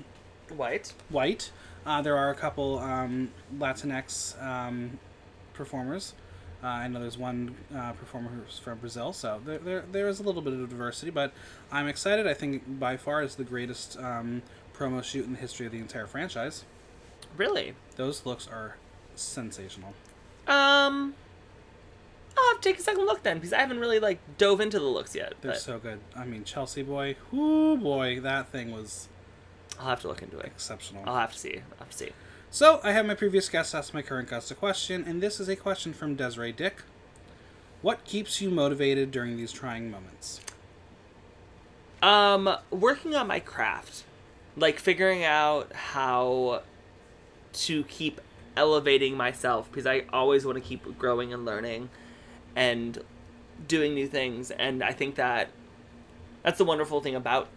white. 0.55 0.93
white. 1.09 1.51
Uh, 1.85 2.01
there 2.01 2.17
are 2.17 2.29
a 2.31 2.35
couple 2.35 2.79
um, 2.79 3.31
Latinx 3.57 4.41
um, 4.43 4.99
performers. 5.53 6.13
Uh, 6.61 6.67
I 6.67 6.87
know 6.89 6.99
there's 6.99 7.17
one 7.17 7.55
uh, 7.73 7.93
performer 7.93 8.29
who's 8.29 8.59
from 8.59 8.79
Brazil, 8.79 9.13
so 9.13 9.39
there, 9.45 9.59
there, 9.59 9.83
there 9.91 10.07
is 10.09 10.19
a 10.19 10.23
little 10.23 10.41
bit 10.41 10.51
of 10.53 10.69
diversity, 10.69 11.09
but 11.09 11.31
I'm 11.71 11.87
excited. 11.87 12.27
I 12.27 12.33
think 12.33 12.79
by 12.79 12.97
far 12.97 13.23
is 13.23 13.35
the 13.35 13.45
greatest 13.45 13.97
um, 13.97 14.41
promo 14.75 15.01
shoot 15.03 15.25
in 15.25 15.33
the 15.33 15.39
history 15.39 15.65
of 15.65 15.71
the 15.71 15.79
entire 15.79 16.05
franchise. 16.05 16.65
Really? 17.37 17.75
Those 17.95 18.25
looks 18.25 18.45
are 18.47 18.75
sensational. 19.15 19.93
Um, 20.47 21.13
I'll 22.37 22.49
have 22.53 22.61
to 22.61 22.69
take 22.69 22.79
a 22.79 22.81
second 22.83 23.05
look 23.05 23.23
then 23.23 23.37
because 23.37 23.53
I 23.53 23.59
haven't 23.59 23.79
really 23.79 23.99
like 23.99 24.19
dove 24.37 24.59
into 24.59 24.79
the 24.79 24.85
looks 24.85 25.15
yet. 25.15 25.35
They're 25.41 25.51
But 25.51 25.61
so 25.61 25.77
good. 25.79 25.99
I 26.15 26.25
mean, 26.25 26.43
Chelsea 26.43 26.81
boy, 26.83 27.15
whoo 27.31 27.77
boy, 27.77 28.19
that 28.21 28.49
thing 28.49 28.71
was 28.71 29.07
I'll 29.79 29.87
have 29.87 30.01
to 30.01 30.07
look 30.09 30.21
into 30.21 30.37
it. 30.39 30.45
exceptional. 30.47 31.03
I'll 31.07 31.15
have 31.19 31.31
to 31.33 31.39
see. 31.39 31.61
I'll 31.73 31.79
have 31.79 31.89
to 31.91 31.97
see. 31.97 32.11
So 32.51 32.79
I 32.83 32.93
have 32.93 33.05
my 33.05 33.13
previous 33.13 33.47
guest 33.47 33.75
ask 33.75 33.93
my 33.93 34.01
current 34.01 34.31
guest 34.31 34.49
a 34.49 34.55
question, 34.55 35.03
and 35.05 35.21
this 35.21 35.39
is 35.39 35.47
a 35.47 35.55
question 35.55 35.93
from 35.93 36.17
Desirée 36.17 36.55
Dik. 36.55 36.81
What 37.83 38.03
keeps 38.05 38.41
you 38.41 38.49
motivated 38.49 39.11
during 39.11 39.37
these 39.37 39.51
trying 39.51 39.91
moments? 39.91 40.41
Um, 42.01 42.49
working 42.71 43.13
on 43.13 43.27
my 43.27 43.39
craft, 43.39 44.03
like 44.57 44.79
figuring 44.79 45.23
out 45.23 45.71
how 45.73 46.63
to 47.53 47.83
keep 47.83 48.19
elevating 48.57 49.15
myself 49.15 49.69
because 49.69 49.85
I 49.85 50.05
always 50.11 50.43
want 50.43 50.57
to 50.57 50.63
keep 50.63 50.97
growing 50.97 51.31
and 51.31 51.45
learning 51.45 51.89
and 52.55 52.97
doing 53.67 53.93
new 53.93 54.07
things. 54.07 54.49
And 54.49 54.83
I 54.83 54.91
think 54.91 55.15
that 55.15 55.49
that's 56.41 56.57
the 56.57 56.65
wonderful 56.65 56.99
thing 56.99 57.15
about 57.15 57.47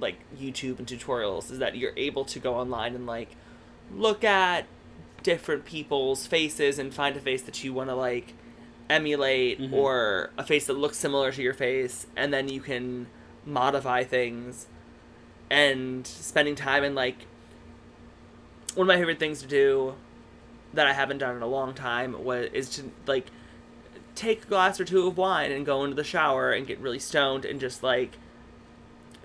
like 0.00 0.16
YouTube 0.36 0.80
and 0.80 0.88
tutorials 0.88 1.52
is 1.52 1.60
that 1.60 1.76
you're 1.76 1.92
able 1.96 2.24
to 2.24 2.40
go 2.40 2.54
online 2.54 2.96
and 2.96 3.06
like 3.06 3.36
look 3.94 4.24
at 4.24 4.66
different 5.22 5.64
people's 5.64 6.26
faces 6.26 6.78
and 6.78 6.92
find 6.92 7.16
a 7.16 7.20
face 7.20 7.42
that 7.42 7.62
you 7.62 7.72
want 7.72 7.88
to 7.90 7.94
like 7.94 8.34
emulate 8.90 9.60
Mhm. 9.60 9.72
or 9.72 10.30
a 10.36 10.44
face 10.44 10.66
that 10.66 10.74
looks 10.74 10.96
similar 10.98 11.30
to 11.32 11.42
your 11.42 11.54
face 11.54 12.06
and 12.16 12.32
then 12.34 12.48
you 12.48 12.60
can 12.60 13.06
modify 13.46 14.02
things 14.04 14.66
and 15.50 16.06
spending 16.06 16.54
time 16.54 16.82
in 16.84 16.94
like 16.94 17.26
one 18.74 18.84
of 18.84 18.88
my 18.88 18.96
favorite 18.96 19.18
things 19.18 19.40
to 19.42 19.46
do 19.46 19.94
that 20.74 20.86
I 20.86 20.92
haven't 20.94 21.18
done 21.18 21.36
in 21.36 21.42
a 21.42 21.46
long 21.46 21.74
time 21.74 22.24
was 22.24 22.48
is 22.52 22.68
to 22.70 22.90
like 23.06 23.26
take 24.14 24.44
a 24.44 24.46
glass 24.46 24.80
or 24.80 24.84
two 24.84 25.06
of 25.06 25.16
wine 25.16 25.52
and 25.52 25.64
go 25.64 25.84
into 25.84 25.94
the 25.96 26.04
shower 26.04 26.50
and 26.52 26.66
get 26.66 26.78
really 26.80 26.98
stoned 26.98 27.44
and 27.44 27.60
just 27.60 27.82
like 27.82 28.12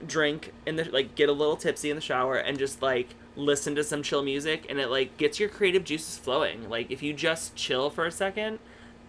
drink 0.05 0.53
in 0.65 0.75
the 0.75 0.83
like 0.85 1.15
get 1.15 1.27
a 1.29 1.33
little 1.33 1.55
tipsy 1.57 1.89
in 1.89 1.95
the 1.95 2.01
shower 2.01 2.35
and 2.35 2.59
just 2.59 2.81
like 2.81 3.15
listen 3.37 3.75
to 3.75 3.83
some 3.83 4.01
chill 4.01 4.23
music 4.23 4.65
and 4.67 4.79
it 4.79 4.89
like 4.89 5.15
gets 5.17 5.39
your 5.39 5.47
creative 5.47 5.83
juices 5.83 6.17
flowing. 6.17 6.67
Like 6.69 6.91
if 6.91 7.03
you 7.03 7.13
just 7.13 7.55
chill 7.55 7.89
for 7.89 8.05
a 8.05 8.11
second 8.11 8.59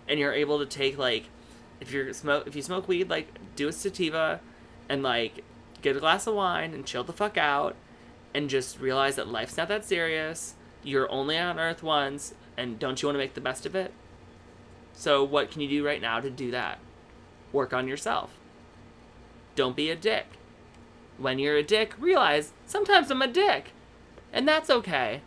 and 0.06 0.20
you're 0.20 0.34
able 0.34 0.58
to 0.58 0.66
take 0.66 0.98
like 0.98 1.24
if 1.80 1.90
you're 1.90 2.12
smoke 2.12 2.46
if 2.46 2.54
you 2.54 2.62
smoke 2.62 2.86
weed 2.86 3.08
like 3.08 3.28
do 3.56 3.68
a 3.68 3.72
sativa 3.72 4.40
and 4.88 5.02
like 5.02 5.44
get 5.80 5.96
a 5.96 6.00
glass 6.00 6.26
of 6.26 6.34
wine 6.34 6.74
and 6.74 6.84
chill 6.84 7.04
the 7.04 7.12
fuck 7.12 7.38
out 7.38 7.74
and 8.34 8.50
just 8.50 8.78
realize 8.78 9.16
that 9.16 9.28
life's 9.28 9.56
not 9.56 9.68
that 9.68 9.84
serious 9.84 10.54
you're 10.82 11.10
only 11.10 11.38
on 11.38 11.58
earth 11.58 11.82
once 11.82 12.34
and 12.56 12.78
don't 12.78 13.00
you 13.00 13.08
want 13.08 13.14
to 13.14 13.20
make 13.20 13.34
the 13.34 13.40
best 13.40 13.64
of 13.64 13.74
it? 13.74 13.92
So 14.92 15.24
what 15.24 15.50
can 15.50 15.62
you 15.62 15.68
do 15.68 15.86
right 15.86 16.02
now 16.02 16.20
to 16.20 16.28
do 16.28 16.50
that? 16.50 16.78
Work 17.52 17.72
on 17.72 17.88
yourself. 17.88 18.36
Don't 19.54 19.76
be 19.76 19.90
a 19.90 19.96
dick. 19.96 20.26
When 21.16 21.38
you're 21.38 21.56
a 21.56 21.62
dick 21.62 21.94
realize 21.98 22.52
sometimes 22.66 23.10
i'm 23.10 23.22
a 23.22 23.26
dick 23.26 23.72
and 24.38 24.46
that's 24.46 24.70
okay 24.70 25.20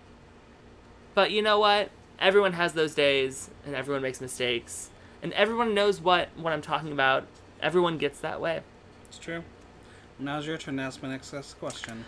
but 1.13 1.31
you 1.31 1.41
know 1.41 1.59
what 1.59 1.89
everyone 2.17 2.53
has 2.53 2.71
those 2.71 2.95
days 2.95 3.49
and 3.65 3.75
everyone 3.75 4.01
makes 4.01 4.21
mistakes 4.21 4.89
and 5.21 5.33
everyone 5.33 5.73
knows 5.73 5.99
what 5.99 6.29
what 6.37 6.53
i'm 6.53 6.61
talking 6.61 6.93
about 6.93 7.27
everyone 7.61 7.97
gets 7.97 8.21
that 8.21 8.39
way 8.39 8.61
It's 9.09 9.17
true. 9.19 9.43
Now's 10.17 10.47
your 10.47 10.57
turn 10.57 10.77
to 10.77 10.83
ask 10.83 11.03
my 11.03 11.09
next 11.09 11.33
question. 11.59 12.05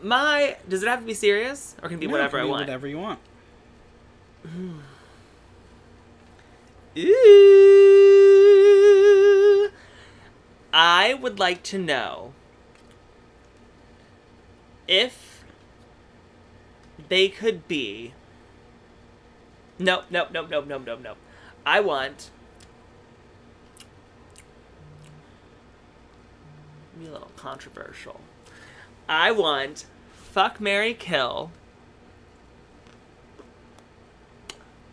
my 0.00 0.56
does 0.68 0.84
it 0.84 0.88
have 0.88 1.00
to 1.00 1.06
be 1.06 1.14
serious 1.14 1.74
or 1.82 1.88
can 1.88 1.98
it 1.98 2.00
be 2.00 2.06
No, 2.06 2.12
whatever 2.12 2.38
it 2.38 2.40
i 2.40 2.44
can 2.44 2.46
be 2.46 2.50
want 2.52 2.62
Whatever 2.62 2.86
you 2.86 2.98
want. 2.98 3.18
Ooh. 6.98 9.70
I 10.72 11.14
would 11.14 11.38
like 11.38 11.62
to 11.64 11.78
know 11.78 12.32
if 14.86 15.35
they 17.08 17.28
could 17.28 17.68
be. 17.68 18.12
Nope, 19.78 20.04
nope, 20.10 20.28
nope, 20.32 20.48
nope, 20.50 20.66
nope, 20.66 20.82
nope, 20.86 21.00
nope. 21.02 21.18
I 21.64 21.80
want. 21.80 22.30
Be 26.98 27.06
a 27.06 27.12
little 27.12 27.32
controversial. 27.36 28.20
I 29.08 29.30
want 29.30 29.86
fuck 30.12 30.60
Mary 30.60 30.94
Kill. 30.94 31.50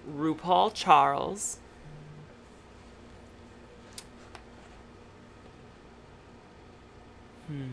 RuPaul 0.10 0.74
Charles. 0.74 1.60
Hmm. 7.48 7.68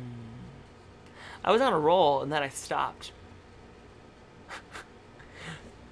I 1.44 1.50
was 1.50 1.60
on 1.60 1.72
a 1.72 1.78
roll 1.78 2.22
and 2.22 2.30
then 2.30 2.42
I 2.42 2.48
stopped. 2.48 3.12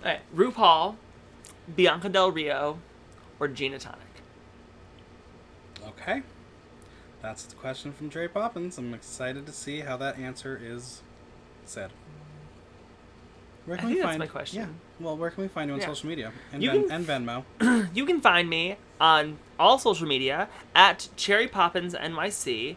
Alright, 0.03 0.21
RuPaul, 0.35 0.97
Bianca 1.75 2.09
Del 2.09 2.31
Rio, 2.31 2.79
or 3.41 3.49
Gina 3.49 3.79
Tonic. 3.79 3.99
Okay. 5.87 6.23
That's 7.21 7.43
the 7.45 7.57
question 7.57 7.93
from 7.93 8.09
Dre 8.09 8.29
Poppins. 8.29 8.79
I'm 8.79 8.95
excited 8.95 9.45
to 9.47 9.53
see 9.53 9.81
how 9.81 9.97
that 9.97 10.19
answer 10.19 10.59
is 10.63 11.03
said. 11.65 11.91
Where 13.67 13.77
I 13.77 13.81
can 13.81 13.89
think 13.89 13.97
we 13.97 14.03
that's 14.03 14.11
find 14.13 14.19
my 14.21 14.27
question. 14.27 14.61
Yeah. 14.63 15.05
Well, 15.05 15.17
where 15.17 15.31
can 15.31 15.43
we 15.43 15.49
find 15.49 15.69
you 15.69 15.75
on 15.75 15.81
Yeah. 15.81 15.87
social 15.87 16.09
media 16.09 16.33
and, 16.53 16.63
You 16.63 16.71
Ven- 16.71 16.89
can- 16.89 17.07
and 17.09 17.45
Venmo? 17.61 17.89
you 17.95 18.07
can 18.07 18.21
find 18.21 18.49
me 18.49 18.77
on 19.01 19.39
all 19.59 19.79
social 19.79 20.07
media 20.07 20.49
at 20.75 21.09
Cherry 21.17 21.49
Poppins 21.49 21.95
NYC. 21.95 22.77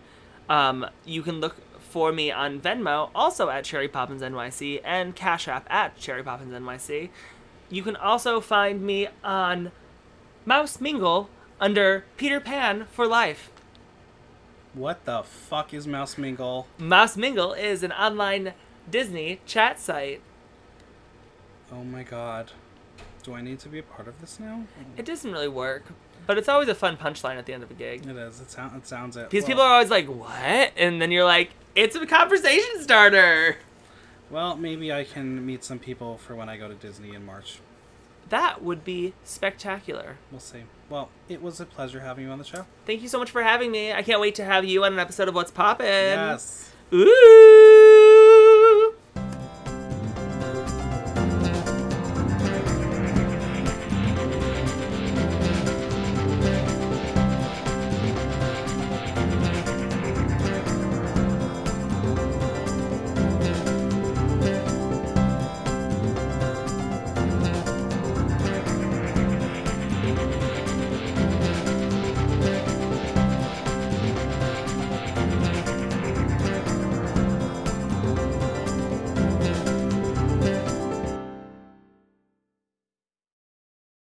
Um, 0.50 0.86
you 1.06 1.22
can 1.22 1.40
look 1.40 1.56
for 1.92 2.14
me 2.14 2.32
on 2.32 2.62
Venmo, 2.62 3.10
also 3.14 3.50
at 3.50 3.66
Cherry 3.66 3.90
Poppins 3.90 4.22
NYC, 4.22 4.80
and 4.84 5.14
Cash 5.14 5.48
App 5.48 5.68
at 5.70 5.98
Cherry 5.98 6.24
Poppins 6.24 6.54
NYC. 6.54 7.10
You 7.70 7.84
can 7.84 7.98
also 7.98 8.40
find 8.40 8.82
me 8.82 9.10
on 9.24 9.72
Mouse 10.46 10.80
Mingle 10.80 11.30
under 11.60 12.06
Peter 12.16 12.40
Pan 12.40 12.86
for 12.92 13.06
Life. 13.06 13.52
What 14.74 15.04
the 15.04 15.24
fuck 15.24 15.74
is 15.74 15.86
Mouse 15.86 16.18
Mingle? 16.18 16.66
Mouse 16.78 17.18
Mingle 17.18 17.52
is 17.52 17.84
an 17.84 17.92
online 17.92 18.54
Disney 18.90 19.42
chat 19.46 19.80
site. 19.80 20.22
Oh 21.72 21.84
my 21.84 22.04
god. 22.04 22.52
Do 23.24 23.34
I 23.34 23.42
need 23.42 23.60
to 23.60 23.70
be 23.70 23.80
a 23.80 23.84
part 23.84 24.08
of 24.08 24.20
this 24.22 24.40
now? 24.40 24.64
It 24.98 25.06
doesn't 25.06 25.32
really 25.32 25.48
work, 25.48 25.84
but 26.26 26.38
it's 26.38 26.50
always 26.50 26.70
a 26.70 26.76
fun 26.76 26.98
punchline 26.98 27.36
at 27.36 27.46
the 27.46 27.54
end 27.54 27.64
of 27.64 27.70
a 27.70 27.74
gig. 27.74 28.06
It 28.06 28.16
is. 28.16 28.42
It, 28.42 28.50
sound, 28.50 28.76
it 28.78 28.88
sounds 28.88 29.18
it. 29.18 29.30
Because 29.30 29.44
well, 29.44 29.48
people 29.48 29.64
are 29.64 29.74
always 29.74 29.90
like, 29.90 30.08
what? 30.08 30.72
And 30.76 31.02
then 31.02 31.12
you're 31.12 31.26
like, 31.26 31.52
it's 31.76 31.96
a 31.96 32.06
conversation 32.06 32.82
starter. 32.82 33.58
Well, 34.30 34.56
maybe 34.56 34.94
I 34.94 35.04
can 35.04 35.46
meet 35.46 35.64
some 35.64 35.80
people 35.80 36.18
for 36.18 36.36
when 36.36 36.50
I 36.50 36.58
go 36.58 36.68
to 36.68 36.74
Disney 36.74 37.14
in 37.14 37.26
March. 37.26 37.60
That 38.30 38.64
would 38.64 38.86
be 38.86 39.14
spectacular. 39.26 40.18
We'll 40.32 40.40
see. 40.40 40.64
Well, 40.90 41.10
it 41.28 41.42
was 41.42 41.60
a 41.60 41.66
pleasure 41.66 42.00
having 42.00 42.26
you 42.26 42.32
on 42.32 42.38
the 42.38 42.46
show. 42.46 42.66
Thank 42.86 43.02
you 43.02 43.10
so 43.10 43.20
much 43.20 43.30
for 43.30 43.44
having 43.44 43.72
me. 43.72 43.92
I 43.92 44.04
can't 44.04 44.22
wait 44.22 44.36
to 44.36 44.46
have 44.46 44.64
you 44.64 44.86
on 44.86 44.94
an 44.94 45.00
episode 45.00 45.28
of 45.28 45.36
What's 45.36 45.52
Poppin'. 45.52 45.86
Yes. 45.88 46.72
Ooh. 46.94 47.81